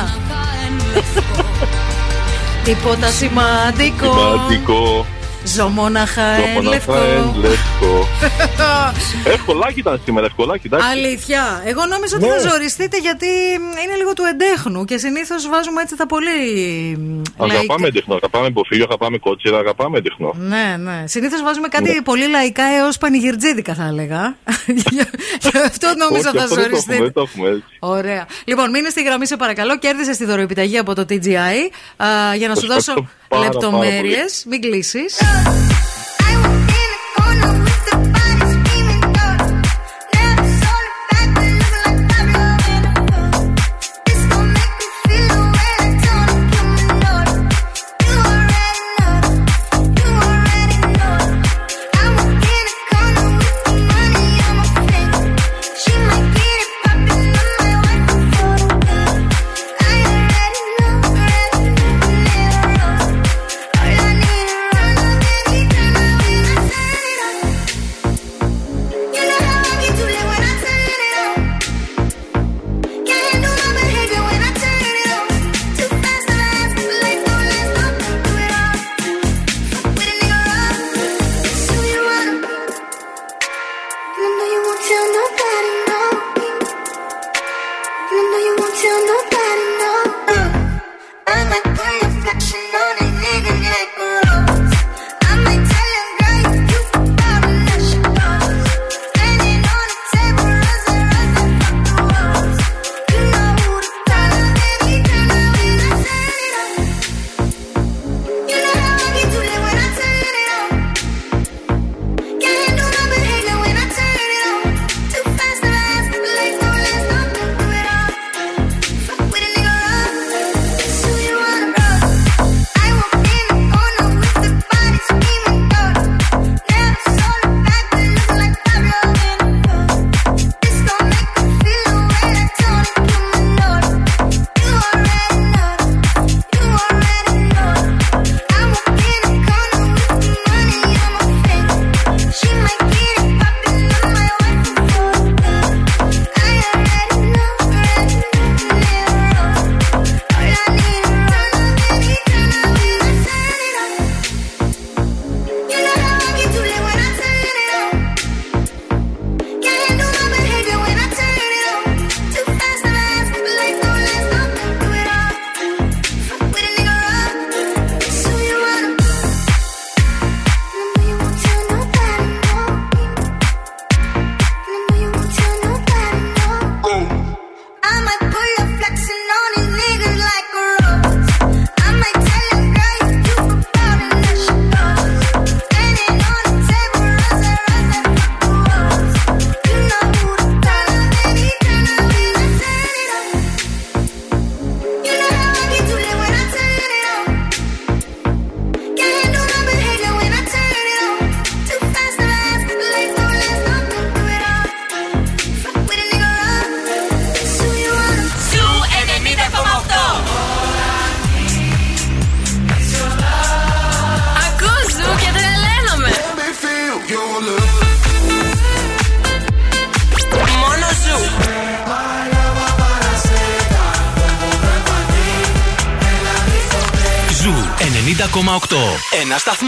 Τίποτα 2.65 3.09
σημαντικό. 3.21 4.07
Σημαντικό. 4.13 5.07
Ζω 5.47 5.69
μοναχά 5.69 6.37
Το 6.37 6.43
εν 6.43 6.53
μοναχά 6.53 6.71
λευκό. 6.71 6.95
εν 6.95 7.35
λευκό. 7.41 8.07
Ευκολάκι 9.35 9.79
ήταν 9.79 10.01
σήμερα, 10.05 10.27
ευκολάκι, 10.27 10.67
εντάξει. 10.67 10.87
Αλήθεια. 10.91 11.63
Εγώ 11.65 11.87
νόμιζα 11.87 12.17
ότι 12.17 12.27
Ναι. 12.27 12.33
θα 12.33 12.49
ζοριστείτε 12.49 12.97
γιατί 12.99 13.27
είναι 13.85 13.97
λίγο 13.97 14.13
του 14.13 14.23
εντέχνου 14.33 14.85
και 14.85 14.97
συνήθως 14.99 15.49
βάζουμε 15.49 15.81
έτσι 15.83 15.97
τα 15.97 16.07
πολύ. 16.07 16.31
λαϊκά. 17.39 17.55
Αγαπάμε 17.55 17.87
εντεχνό, 17.87 18.15
αγαπάμε 18.15 18.47
υποφίλιο, 18.47 18.85
αγαπάμε 18.89 19.19
κότσιρα, 19.19 19.59
αγαπάμε 19.59 19.99
εντεχνό. 19.99 20.35
Ναι, 20.39 20.77
ναι. 20.79 21.03
Συνήθως 21.07 21.43
βάζουμε 21.43 21.69
κάτι 21.69 22.01
πολύ 22.05 22.29
λαϊκά 22.29 22.65
έως 22.65 22.99
πανηγυρτζίδικα, 22.99 23.75
θα 23.75 23.85
έλεγα. 23.85 24.37
Γι' 25.43 25.59
αυτό 25.65 25.89
νόμιζα 25.99 26.29
Όχι, 26.29 26.39
θα 26.39 26.45
αυτό 26.45 26.55
δεν 26.55 26.57
το 26.57 26.61
έχουμε, 26.61 26.63
ζοριστείτε. 26.63 26.97
δεν 27.03 27.13
το 27.13 27.21
έχουμε 27.21 27.49
έτσι. 27.49 27.65
Ωραία. 27.79 28.27
Λοιπόν, 28.45 28.71
μείνε 28.71 28.89
στη 28.89 29.03
γραμμή, 29.03 29.27
σε 29.27 29.37
παρακαλώ. 29.37 29.79
Κέρδισε 29.79 30.11
τη 30.17 30.25
δωροεπιταγή 30.25 30.79
από 30.79 30.95
το 30.95 31.05
TGI. 31.09 31.59
Α, 31.97 32.07
για 32.37 32.49
να 32.49 32.55
σου 32.55 32.65
Ευχαριστώ 32.65 32.67
δώσω 32.75 32.93
πάρα, 32.93 32.95
πάρα 32.95 33.09
λεπτομέρειες. 33.39 34.45
Μην 34.47 34.61
κλείσεις. 34.61 35.17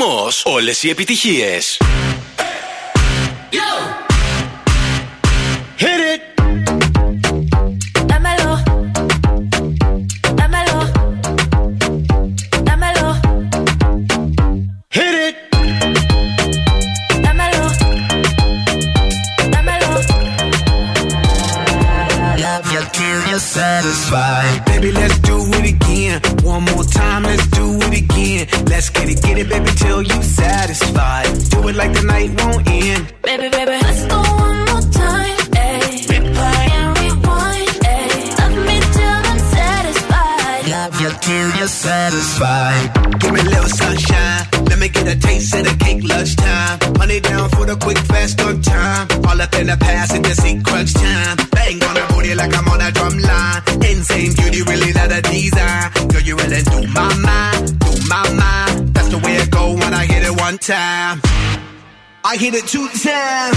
Ένα 0.07 0.31
σταθμό. 0.31 0.52
Όλες 0.55 0.83
οι 0.83 0.89
επιτυχίες. 0.89 1.78
Hit 62.47 62.55
it 62.55 62.66
two 62.68 62.86
times, 62.91 63.56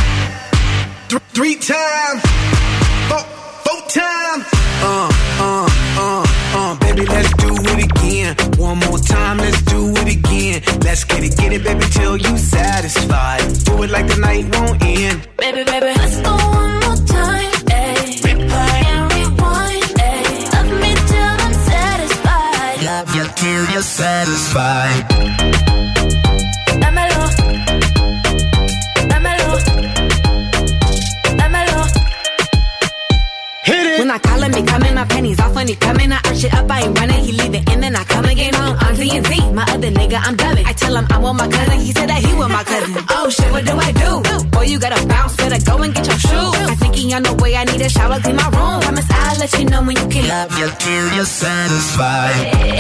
nigga, 40.10 40.22
I'm 40.26 40.36
dubbing. 40.36 40.66
I 40.66 40.74
tell 40.74 40.96
him 40.96 41.06
I 41.10 41.18
want 41.20 41.38
my 41.38 41.48
cousin, 41.48 41.80
he 41.80 41.92
said 41.92 42.10
that 42.10 42.22
he 42.26 42.34
want 42.34 42.52
my 42.52 42.64
cousin. 42.64 42.96
Oh 43.10 43.30
shit, 43.30 43.52
what 43.52 43.66
do 43.66 43.74
I 43.74 43.92
do? 43.92 44.50
Boy, 44.50 44.64
you 44.64 44.80
gotta 44.80 45.06
bounce, 45.08 45.36
better 45.38 45.64
go 45.66 45.82
and 45.84 45.94
get 45.94 46.06
your 46.08 46.20
shoes. 46.20 46.56
I 46.72 46.76
think 46.76 46.96
he 46.96 47.14
on 47.14 47.24
the 47.24 47.34
way, 47.36 47.56
I 47.56 47.64
need 47.66 47.82
a 47.82 47.90
shower, 47.90 48.20
clean 48.20 48.36
my 48.36 48.50
room. 48.50 48.82
Promise 48.82 49.10
I'll 49.12 49.40
let 49.40 49.60
you 49.60 49.66
know 49.66 49.82
when 49.84 49.96
you 49.96 50.08
can. 50.10 50.28
Love 50.28 50.58
you 50.60 50.70
till 50.80 51.06
you're 51.16 51.26
satisfied. 51.26 52.36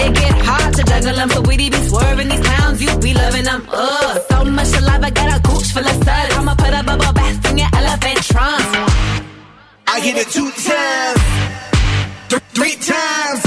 It 0.06 0.14
get 0.16 0.36
hard 0.46 0.74
to 0.76 0.84
juggle 0.84 1.16
them, 1.16 1.30
so 1.30 1.42
we 1.42 1.58
be 1.58 1.72
swerving 1.72 2.30
these 2.30 2.42
clowns, 2.42 2.82
you 2.82 2.98
be 3.00 3.14
loving 3.14 3.46
them. 3.46 3.62
Ugh, 3.72 4.22
so 4.30 4.46
much 4.46 4.68
saliva, 4.68 5.06
I 5.06 5.10
got 5.12 5.30
a 5.38 5.40
gooch 5.42 5.68
full 5.74 5.86
of 5.88 5.98
suds. 6.04 6.34
I'ma 6.38 6.56
put 6.56 6.74
a 6.74 6.84
bubble 6.84 7.14
bath 7.14 7.46
in 7.50 7.58
your 7.58 7.70
elephant 7.74 8.20
trunk. 8.32 8.66
I 9.88 10.00
hit 10.02 10.18
it 10.18 10.30
two 10.30 10.50
times, 10.52 11.22
th- 12.30 12.44
three 12.54 12.76
times, 12.78 13.42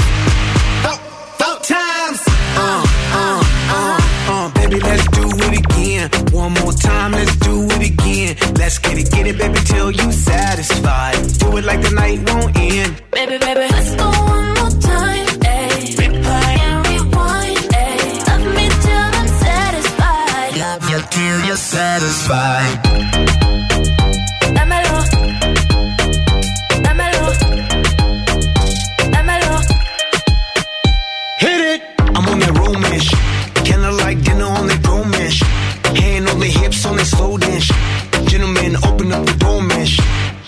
again. 5.65 6.09
One 6.31 6.53
more 6.61 6.73
time, 6.73 7.11
let's 7.11 7.35
do 7.37 7.65
it 7.65 7.89
again. 7.91 8.35
Let's 8.55 8.79
get 8.79 8.97
it, 8.97 9.11
get 9.11 9.27
it, 9.27 9.37
baby, 9.37 9.59
till 9.65 9.91
you 9.91 10.11
satisfied. 10.11 11.15
Do 11.39 11.57
it 11.57 11.65
like 11.65 11.81
the 11.81 11.91
night 11.91 12.19
won't 12.29 12.57
end. 12.57 13.01
Baby, 13.11 13.37
baby, 13.37 13.65
let's 13.71 13.95
go 13.95 14.09
one 14.09 14.49
more 14.59 14.73
time. 14.81 15.27
Ay. 15.45 15.95
Replay 15.99 16.53
and 16.67 16.87
rewind. 16.87 17.67
Ay. 17.73 18.23
Love 18.27 18.45
me 18.55 18.65
till 18.85 19.09
I'm 19.19 19.27
satisfied. 19.45 20.57
Love 20.57 20.89
you 20.89 20.99
till 21.09 21.45
you're 21.47 21.55
satisfied. 21.57 23.02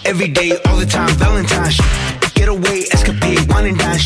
Every 0.05 0.27
day, 0.27 0.51
all 0.67 0.77
the 0.77 0.85
time, 0.85 1.09
Valentine's. 1.17 1.81
Get 2.35 2.47
away, 2.47 2.85
escapade, 2.93 3.49
wine 3.49 3.65
and 3.65 3.77
dine. 3.77 3.99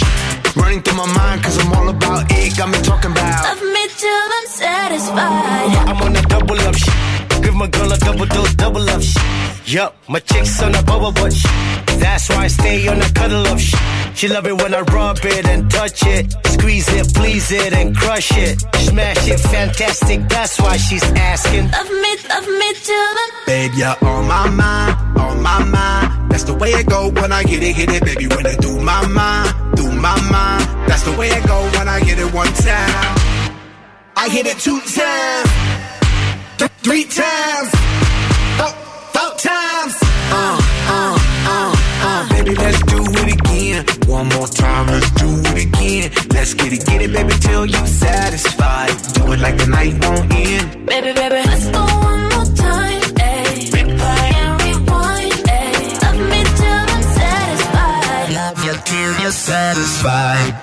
Running 0.55 0.81
through 0.81 0.95
my 0.95 1.13
mind, 1.13 1.43
cause 1.43 1.57
I'm 1.59 1.73
all 1.73 1.89
about 1.89 2.23
it. 2.31 2.55
Got 2.55 2.69
me 2.69 2.77
talking 2.79 3.11
about. 3.11 3.43
Love 3.43 3.61
me 3.61 3.85
till 3.97 4.27
I'm 4.37 4.47
satisfied. 4.47 5.75
I'm 5.89 6.01
on 6.01 6.13
that 6.13 6.29
double 6.29 6.59
up 6.61 6.75
shit. 6.75 7.43
Give 7.43 7.53
my 7.53 7.67
girl 7.67 7.91
a 7.91 7.97
double 7.97 8.25
dose, 8.27 8.53
double 8.55 8.89
up 8.89 9.01
shit. 9.01 9.48
Yup, 9.69 9.95
my 10.07 10.19
chick's 10.19 10.63
on 10.63 10.73
a 10.73 10.81
bubble 10.81 11.11
butt 11.11 11.31
shit. 11.31 11.51
That's 11.99 12.27
why 12.29 12.45
I 12.45 12.47
stay 12.47 12.87
on 12.87 12.99
a 12.99 13.09
cuddle 13.13 13.45
up 13.45 13.59
shit. 13.59 13.79
She 14.15 14.27
love 14.27 14.47
it 14.47 14.59
when 14.59 14.73
I 14.73 14.81
rub 14.81 15.19
it 15.23 15.45
and 15.45 15.69
touch 15.69 16.01
it. 16.07 16.33
Squeeze 16.47 16.91
it, 16.91 17.13
please 17.13 17.51
it, 17.51 17.71
and 17.73 17.95
crush 17.95 18.35
it. 18.35 18.59
Smash 18.77 19.27
it, 19.27 19.39
fantastic. 19.39 20.27
That's 20.27 20.59
why 20.59 20.75
she's 20.77 21.03
asking. 21.03 21.69
Love 21.69 21.91
me, 21.91 22.15
love 22.29 22.47
me 22.47 22.73
till 22.81 22.95
I'm 22.95 23.29
Babe, 23.45 23.71
you're 23.75 23.95
on 24.09 24.27
my 24.27 24.49
mind, 24.49 25.19
on 25.19 25.43
my 25.43 25.63
mind. 25.63 26.31
That's 26.31 26.45
the 26.45 26.55
way 26.55 26.69
it 26.71 26.87
go 26.87 27.11
when 27.11 27.31
I 27.31 27.43
get 27.43 27.61
it, 27.61 27.75
hit 27.75 27.89
it, 27.91 28.03
baby. 28.03 28.25
When 28.25 28.47
it 28.47 28.59
do 28.61 28.79
my 28.79 29.05
mind, 29.05 29.75
do 29.75 29.85
my 29.91 30.19
mind. 30.31 30.89
That's 30.89 31.03
the 31.03 31.15
way 31.15 31.29
it 31.29 31.45
go 31.45 31.61
when 31.77 31.87
I 31.87 31.99
get 31.99 32.17
it 32.17 32.33
one 32.33 32.51
time. 32.53 33.17
I 34.15 34.29
hit 34.29 34.47
it 34.47 34.57
two 34.57 34.81
times, 34.81 35.49
th- 36.57 36.71
three 36.81 37.03
times, 37.05 37.69
four, 37.69 37.77
four 37.77 38.08
times. 39.41 39.95
Uh, 40.31 40.59
uh, 40.95 41.17
uh, 41.53 41.75
uh. 42.07 42.29
Baby, 42.29 42.55
let's 42.55 42.81
do 42.83 42.99
it 43.03 43.33
again. 43.35 43.85
One 44.07 44.27
more 44.29 44.47
time, 44.47 44.87
let's 44.87 45.11
do 45.11 45.29
it 45.51 45.65
again. 45.67 46.11
Let's 46.33 46.53
get 46.53 46.73
it, 46.73 46.85
get 46.85 47.01
it, 47.01 47.11
baby, 47.13 47.33
till 47.39 47.65
you 47.65 47.85
satisfied. 47.87 48.91
Do 49.13 49.31
it 49.33 49.39
like 49.39 49.57
the 49.57 49.67
night 49.67 49.93
won't 50.03 50.33
end. 50.33 50.85
Baby, 50.85 51.13
baby, 51.13 51.41
let's 51.45 51.67
go 51.69 51.83
one 52.09 52.23
more 52.33 52.49
time. 52.55 53.01
Ay. 53.19 53.69
Replay 53.75 54.27
and 54.43 54.53
rewind. 54.63 55.33
Ay. 55.47 55.99
Love 56.03 56.21
me 56.31 56.41
till 56.59 56.85
I'm 56.95 57.03
satisfied. 57.19 58.29
Love 58.39 58.57
you 58.65 58.73
till 58.89 59.11
you're 59.21 59.31
satisfied. 59.31 60.53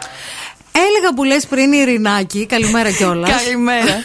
Έλεγα 0.77 1.15
που 1.15 1.25
λες 1.25 1.47
πριν 1.47 1.73
η 1.73 1.79
Ειρηνάκη. 1.81 2.47
Καλημέρα 2.47 2.91
κιόλας. 2.91 3.31
Καλημέρα. 3.31 4.03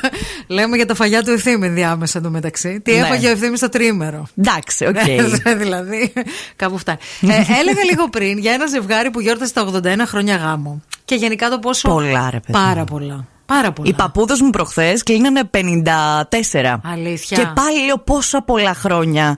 Λέμε 0.46 0.76
για 0.76 0.86
τα 0.86 0.94
φαγιά 0.94 1.22
του 1.22 1.30
Ευθύμη 1.30 1.68
διάμεσα 1.68 2.20
το 2.20 2.30
μεταξύ. 2.30 2.80
Τι 2.80 2.92
Ναι. 2.92 2.98
έφαγε 2.98 3.28
ο 3.28 3.30
Ευθύμης 3.30 3.58
στο 3.58 3.68
τρίμερο. 3.68 4.26
Εντάξει, 4.38 4.86
οκ. 4.86 4.96
δηλαδή, 5.62 6.12
κάπου 6.56 6.78
φτάνει. 6.78 6.98
ε, 7.20 7.34
έλεγα 7.34 7.84
λίγο 7.90 8.08
πριν 8.10 8.38
για 8.38 8.52
ένα 8.52 8.66
ζευγάρι 8.66 9.10
που 9.10 9.20
γιόρτασε 9.20 9.52
τα 9.52 9.68
81 9.84 9.86
χρόνια 10.06 10.36
γάμο. 10.36 10.82
Και 11.04 11.14
γενικά 11.14 11.48
το 11.48 11.58
πόσο. 11.58 11.88
Πολλά, 11.88 12.28
ρε 12.30 12.40
παιδί. 12.40 12.52
Πάρα 12.52 12.84
πολλά. 12.84 13.26
Πάρα 13.46 13.72
πολλά. 13.72 13.88
Οι 13.88 13.92
παππούδες 13.94 14.34
μου 14.40 14.50
προχθές 14.50 15.02
κλείνανε 15.02 15.40
54. 15.50 16.80
Αλήθεια. 16.92 17.36
Και 17.36 17.46
πάλι 17.54 17.84
λέω 17.86 17.98
πόσα 17.98 18.42
πολλά 18.42 18.74
χρόνια. 18.74 19.36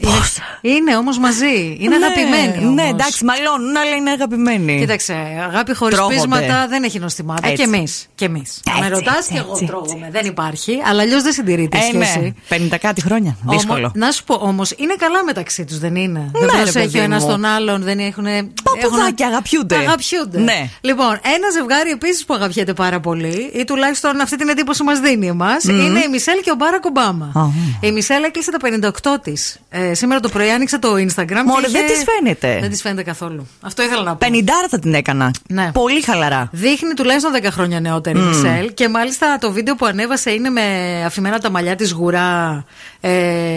Πόσα. 0.00 0.42
Είναι 0.60 0.96
όμως 0.96 1.18
μαζί. 1.18 1.76
Είναι 1.80 1.96
Ναι, 1.98 2.04
αγαπημένοι. 2.06 2.64
Ναι, 2.64 2.82
όμως. 2.82 2.90
εντάξει, 2.92 3.24
μαλώνουν, 3.24 3.76
αλλά 3.76 3.94
είναι 3.96 4.10
αγαπημένοι. 4.10 4.78
Κοίταξε, 4.78 5.12
αγάπη 5.48 5.74
χωρίς 5.74 5.94
Τρώγονται. 5.96 6.14
πείσματα 6.14 6.66
δεν 6.68 6.82
έχει 6.82 6.98
νοστιμάτα. 6.98 7.48
Έτσι. 7.48 7.56
Και 7.68 7.76
εμείς. 7.76 8.06
Και 8.14 8.24
εμείς. 8.24 8.60
Με 8.66 8.72
Έτσι, 8.86 8.88
ρωτά 8.90 9.14
έτσι, 9.18 9.32
και 9.32 9.38
εγώ 9.38 9.50
έτσι, 9.52 9.64
τρώγομαι. 9.64 10.08
Δεν 10.12 10.26
υπάρχει. 10.26 10.82
Αλλά 10.86 11.02
αλλιώς 11.02 11.22
δεν 11.22 11.32
συντηρείται 11.32 11.76
η 11.78 11.80
Ε, 11.94 11.96
ναι, 11.98 12.04
σχέση. 12.04 12.34
50 12.48 12.78
κάτι 12.80 13.00
χρόνια. 13.00 13.36
Όμως, 13.46 13.62
Δύσκολο. 13.62 13.92
να 13.94 14.10
σου 14.10 14.24
πω 14.24 14.34
όμως, 14.34 14.70
είναι 14.76 14.94
καλά 14.98 15.24
μεταξύ 15.24 15.64
τους, 15.64 15.78
δεν 15.78 15.94
είναι; 15.94 16.18
Ναι, 16.18 16.46
δεν 16.46 16.48
ρε, 16.56 16.62
προσέχει 16.62 16.86
παιδί 16.86 16.98
ο 16.98 17.02
ένας 17.02 17.22
μου. 17.22 17.28
τον 17.30 17.44
άλλον, 17.44 17.82
δεν 17.82 17.98
έχουν. 17.98 18.24
Παπουδάκια, 18.62 19.26
αγαπιούνται. 19.26 19.76
Αγαπιούνται. 19.76 20.38
Ναι. 20.38 20.68
Λοιπόν, 20.80 21.20
ένα 21.22 21.50
ζευγάρι 21.52 21.90
επίσης 21.90 22.24
που 22.24 22.34
αγαπιέται 22.34 22.72
πάρα 22.72 23.00
πολύ, 23.00 23.50
ή 23.54 23.64
τουλάχιστον 23.64 24.20
αυτή 24.20 24.36
την 24.36 24.48
εντύπωση 24.48 24.82
μας 24.82 25.00
δίνει 25.00 25.26
εμάς, 25.26 25.64
Μμμ. 25.64 25.80
είναι 25.80 25.98
η 25.98 26.08
Μισελ 26.10 26.40
και 26.40 26.50
ο 26.50 26.54
Μπάρακ 26.54 26.84
Ομπάμα. 26.84 27.32
Α. 27.34 27.42
Η 27.80 27.92
Μισελ 27.92 28.22
έκλεισε 28.24 28.50
τα 28.50 28.58
58 28.58 29.18
της. 29.22 29.58
Ε, 29.76 29.94
σήμερα 29.94 30.20
το 30.20 30.28
πρωί 30.28 30.50
άνοιξε 30.50 30.78
το 30.78 30.92
Instagram. 30.92 31.42
Μωρέ, 31.44 31.66
και 31.66 31.72
δεν 31.72 31.86
της 31.86 32.04
φαίνεται. 32.04 32.58
Δεν 32.60 32.70
της 32.70 32.80
φαίνεται 32.80 33.02
καθόλου. 33.02 33.48
Αυτό 33.60 33.82
ήθελα 33.82 34.02
να 34.02 34.16
πω. 34.16 34.26
50 34.30 34.48
θα 34.70 34.78
την 34.78 34.94
έκανα. 34.94 35.30
Ναι. 35.48 35.70
Πολύ 35.72 36.02
χαλαρά. 36.02 36.48
Δείχνει 36.52 36.94
τουλάχιστον 36.94 37.32
10 37.42 37.46
χρόνια 37.50 37.80
νεότερη 37.80 38.18
η 38.18 38.22
Μμ. 38.22 38.28
Μισελ 38.28 38.74
και 38.74 38.88
μάλιστα 38.88 39.38
το 39.40 39.52
βίντεο 39.52 39.74
που 39.74 39.86
ανέβασε 39.86 40.30
είναι 40.30 40.50
με 40.50 40.62
αφημένα 41.06 41.38
τα 41.38 41.50
μαλλιά 41.50 41.76
της 41.76 41.92
γουρά 41.92 42.64
ε, 43.00 43.10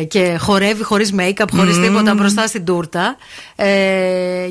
και 0.08 0.38
χορεύει 0.40 0.84
χωρίς 0.84 1.14
make-up, 1.20 1.46
χωρίς 1.56 1.78
Μμ. 1.78 1.84
τίποτα 1.84 2.14
μπροστά 2.14 2.48
στην 2.48 2.66
τούρτα 2.66 3.16
ε, 3.56 3.66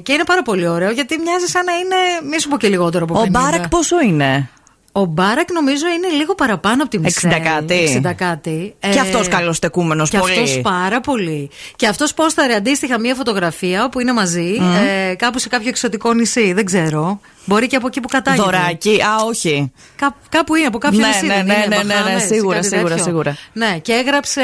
και 0.03 0.12
είναι 0.12 0.25
πάρα 0.27 0.43
πολύ 0.43 0.69
ωραίο 0.69 0.91
γιατί 0.91 1.19
μοιάζει 1.19 1.47
σαν 1.47 1.65
να 1.65 1.73
είναι, 1.73 2.31
μη 2.31 2.41
σου 2.41 2.49
πω 2.49 2.57
και 2.57 2.69
λιγότερο 2.69 3.05
από 3.05 3.20
50. 3.20 3.25
Ο 3.25 3.27
Μπάρακ 3.31 3.69
πόσο 3.69 4.01
είναι; 4.01 4.51
Ο 4.99 5.05
Μπάρακ 5.05 5.52
νομίζω 5.52 5.86
είναι 5.86 6.08
λίγο 6.08 6.34
παραπάνω 6.34 6.83
από 6.83 6.91
τη 6.91 6.99
Μισελ. 6.99 7.31
60 7.33 7.41
κάτι. 7.44 8.02
60 8.07 8.12
κάτι. 8.16 8.75
Και 8.92 9.00
αυτός 9.00 9.28
καλοστεκούμενος 9.28 10.10
και 10.10 10.18
πολύ. 10.18 10.33
αυτός 10.33 10.60
πάρα 10.62 11.00
πολύ. 11.00 11.50
Και 11.76 11.86
αυτός 11.86 12.15
πόσταρε 12.15 12.55
αντίστοιχα 12.55 12.99
μία 12.99 13.15
φωτογραφία 13.15 13.89
που 13.89 14.00
είναι 14.00 14.12
μαζί 14.12 14.57
Μμ. 14.60 14.75
ε, 14.75 15.15
κάπου 15.15 15.39
σε 15.39 15.49
κάποιο 15.49 15.68
εξωτικό 15.68 16.12
νησί. 16.12 16.52
Δεν 16.52 16.65
ξέρω. 16.65 17.20
Μπορεί 17.44 17.66
και 17.66 17.76
από 17.76 17.86
εκεί 17.86 18.00
που 18.00 18.08
κατάγεται. 18.08 18.42
Δωράκι. 18.42 19.00
Α, 19.02 19.25
όχι. 19.26 19.73
Κά, 19.97 20.16
κάπου 20.28 20.55
είναι, 20.55 20.66
από 20.66 20.78
κάποιο 20.78 20.99
Ναι, 20.99 21.07
νησί. 21.07 21.26
ναι, 21.26 21.34
δεν 21.34 21.47
ναι, 21.47 21.52
είναι, 21.55 21.66
ναι, 21.66 21.76
ναι, 21.76 21.83
ναι, 21.83 21.94
Μπαχάμες 21.94 22.23
ή 22.23 22.26
σίγουρα, 22.26 22.55
κάτι 22.57 22.66
σίγουρα, 22.68 22.89
τέτοιο. 22.89 23.05
σίγουρα. 23.05 23.36
Ναι, 23.52 23.78
και 23.83 23.92
έγραψε 23.92 24.42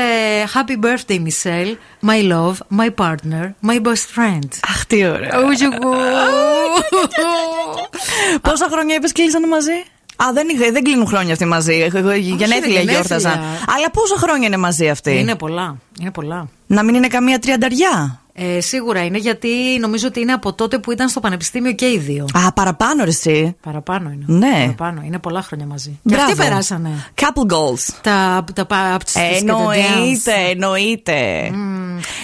Happy 0.55 0.85
birthday, 0.85 1.19
Michelle. 1.19 1.77
My 2.11 2.33
love, 2.33 2.55
my 2.81 2.89
partner, 3.05 3.45
my 3.71 3.77
best 3.87 4.07
friend. 4.17 4.49
Αχ, 4.69 4.87
τι 4.87 5.07
ωραία. 5.07 5.31
Ουτζουγκού. 5.49 5.95
Πόσα 8.43 8.69
χρόνια 8.71 8.95
είπες 8.95 9.13
κλείσανε 9.13 9.47
μαζί; 9.47 9.83
Α, 10.17 10.33
δεν, 10.33 10.49
είχα- 10.49 10.73
δεν 10.73 10.83
κλείνουν 10.83 11.07
χρόνια 11.07 11.33
αυτοί 11.33 11.45
μαζί. 11.45 11.77
Γενέθλια 11.77 12.37
γενέθλια. 12.37 12.81
γιόρταζαν. 12.81 13.41
Αλλά 13.77 13.91
πόσα 13.93 14.17
χρόνια 14.17 14.47
είναι 14.47 14.57
μαζί 14.57 14.89
αυτοί; 14.89 15.19
Είναι 15.19 15.35
πολλά. 15.35 15.77
Είναι 16.01 16.11
πολλά. 16.11 16.49
Να 16.67 16.83
μην 16.83 16.95
είναι 16.95 17.07
καμία 17.09 17.39
τριανταριά; 17.39 18.22
Ε, 18.35 18.61
σίγουρα 18.61 19.05
είναι 19.05 19.19
γιατί 19.19 19.49
νομίζω 19.81 20.07
ότι 20.07 20.21
είναι 20.21 20.33
από 20.33 20.53
τότε 20.53 20.79
που 20.79 20.93
ήταν 20.93 21.09
στο 21.09 21.21
πανεπιστήμιο 21.21 21.73
και 21.73 21.87
οι 21.87 21.99
δύο. 21.99 22.27
Α, 22.47 22.53
παραπάνω 22.53 23.05
ρε 23.05 23.11
εσύ. 23.11 23.57
Παραπάνω 23.63 24.11
είναι. 24.11 24.25
Ναι. 24.27 24.73
Παραπάνω. 24.77 25.03
Είναι 25.07 25.19
πολλά 25.19 25.43
χρόνια 25.43 25.67
μαζί. 25.67 25.91
Και 25.91 25.99
Μπράβο. 26.15 26.25
αυτοί 26.25 26.37
περάσανε. 26.37 26.91
Couple 27.21 27.53
goals. 27.53 27.95
Τα, 28.01 28.45
τα, 28.55 28.67
τα 28.67 28.97
ups 28.97 29.21
Ε, 29.21 29.39
και 29.39 29.45
τα 29.45 29.55
downs. 29.57 29.73
Εννοείται, 29.75 30.33
εννοείται. 30.51 31.51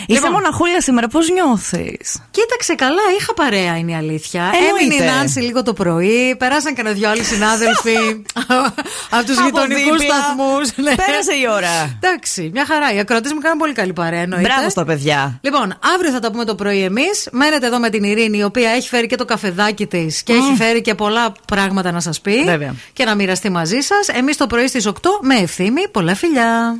Είσαι 0.06 0.18
Λοιπόν. 0.18 0.32
μοναχούλια 0.32 0.80
σήμερα, 0.80 1.08
πώς 1.08 1.28
νιώθεις; 1.30 2.22
Κοίταξε 2.30 2.74
καλά, 2.74 3.00
είχα 3.18 3.34
παρέα 3.34 3.76
είναι 3.76 3.90
η 3.92 3.94
αλήθεια. 3.94 4.42
Εννοείται. 4.42 4.68
Έμεινε 4.84 5.04
η 5.04 5.06
Νάνση 5.16 5.40
λίγο 5.40 5.62
το 5.62 5.72
πρωί, 5.72 6.36
περάσαν 6.38 6.74
και 6.74 6.82
δυο 6.82 7.10
άλλοι 7.10 7.24
συνάδελφοι 7.24 7.96
από 9.16 9.24
τους 9.26 9.36
Από 9.38 9.44
γειτονικούς 9.46 9.98
δίπλα. 10.00 10.14
σταθμούς. 10.16 10.72
Πέρασε 11.06 11.32
η 11.32 11.46
ώρα. 11.50 11.98
Εντάξει, 12.00 12.50
μια 12.52 12.66
χαρά. 12.66 12.92
Οι 12.94 12.98
ακροατές 12.98 13.32
μου 13.32 13.38
κάνουν 13.40 13.58
πολύ 13.58 13.72
καλή 13.72 13.92
παρέα, 13.92 14.20
εννοείται. 14.20 14.48
Μπράβο 14.48 14.70
στα 14.70 14.84
παιδιά. 14.84 15.38
Λοιπόν, 15.40 15.78
αύριο 15.98 16.12
θα 16.12 16.20
τα 16.20 16.30
πούμε 16.30 16.44
το 16.44 16.54
πρωί 16.54 16.82
εμείς. 16.82 17.28
Μένετε 17.32 17.66
εδώ 17.66 17.78
με 17.78 17.90
την 17.90 18.02
Ειρήνη, 18.04 18.38
η 18.38 18.42
οποία 18.42 18.70
έχει 18.70 18.88
φέρει 18.88 19.06
και 19.06 19.16
το 19.16 19.24
καφεδάκι 19.24 19.86
της 19.86 20.22
και 20.22 20.32
έχει 20.32 20.54
φέρει 20.56 20.80
και 20.80 20.94
πολλά 20.94 21.32
πράγματα 21.46 21.92
να 21.92 22.00
σας 22.00 22.20
πει. 22.20 22.44
Βέβαια. 22.44 22.74
Και 22.92 23.04
να 23.04 23.14
μοιραστεί 23.14 23.50
μαζί 23.50 23.80
σας. 23.80 24.08
Εμείς 24.08 24.36
το 24.36 24.46
πρωί 24.46 24.66
στις 24.66 24.86
8 24.86 24.92
με 25.22 25.34
ευθύμη. 25.34 25.88
Πολλά 25.88 26.14
φιλιά. 26.14 26.76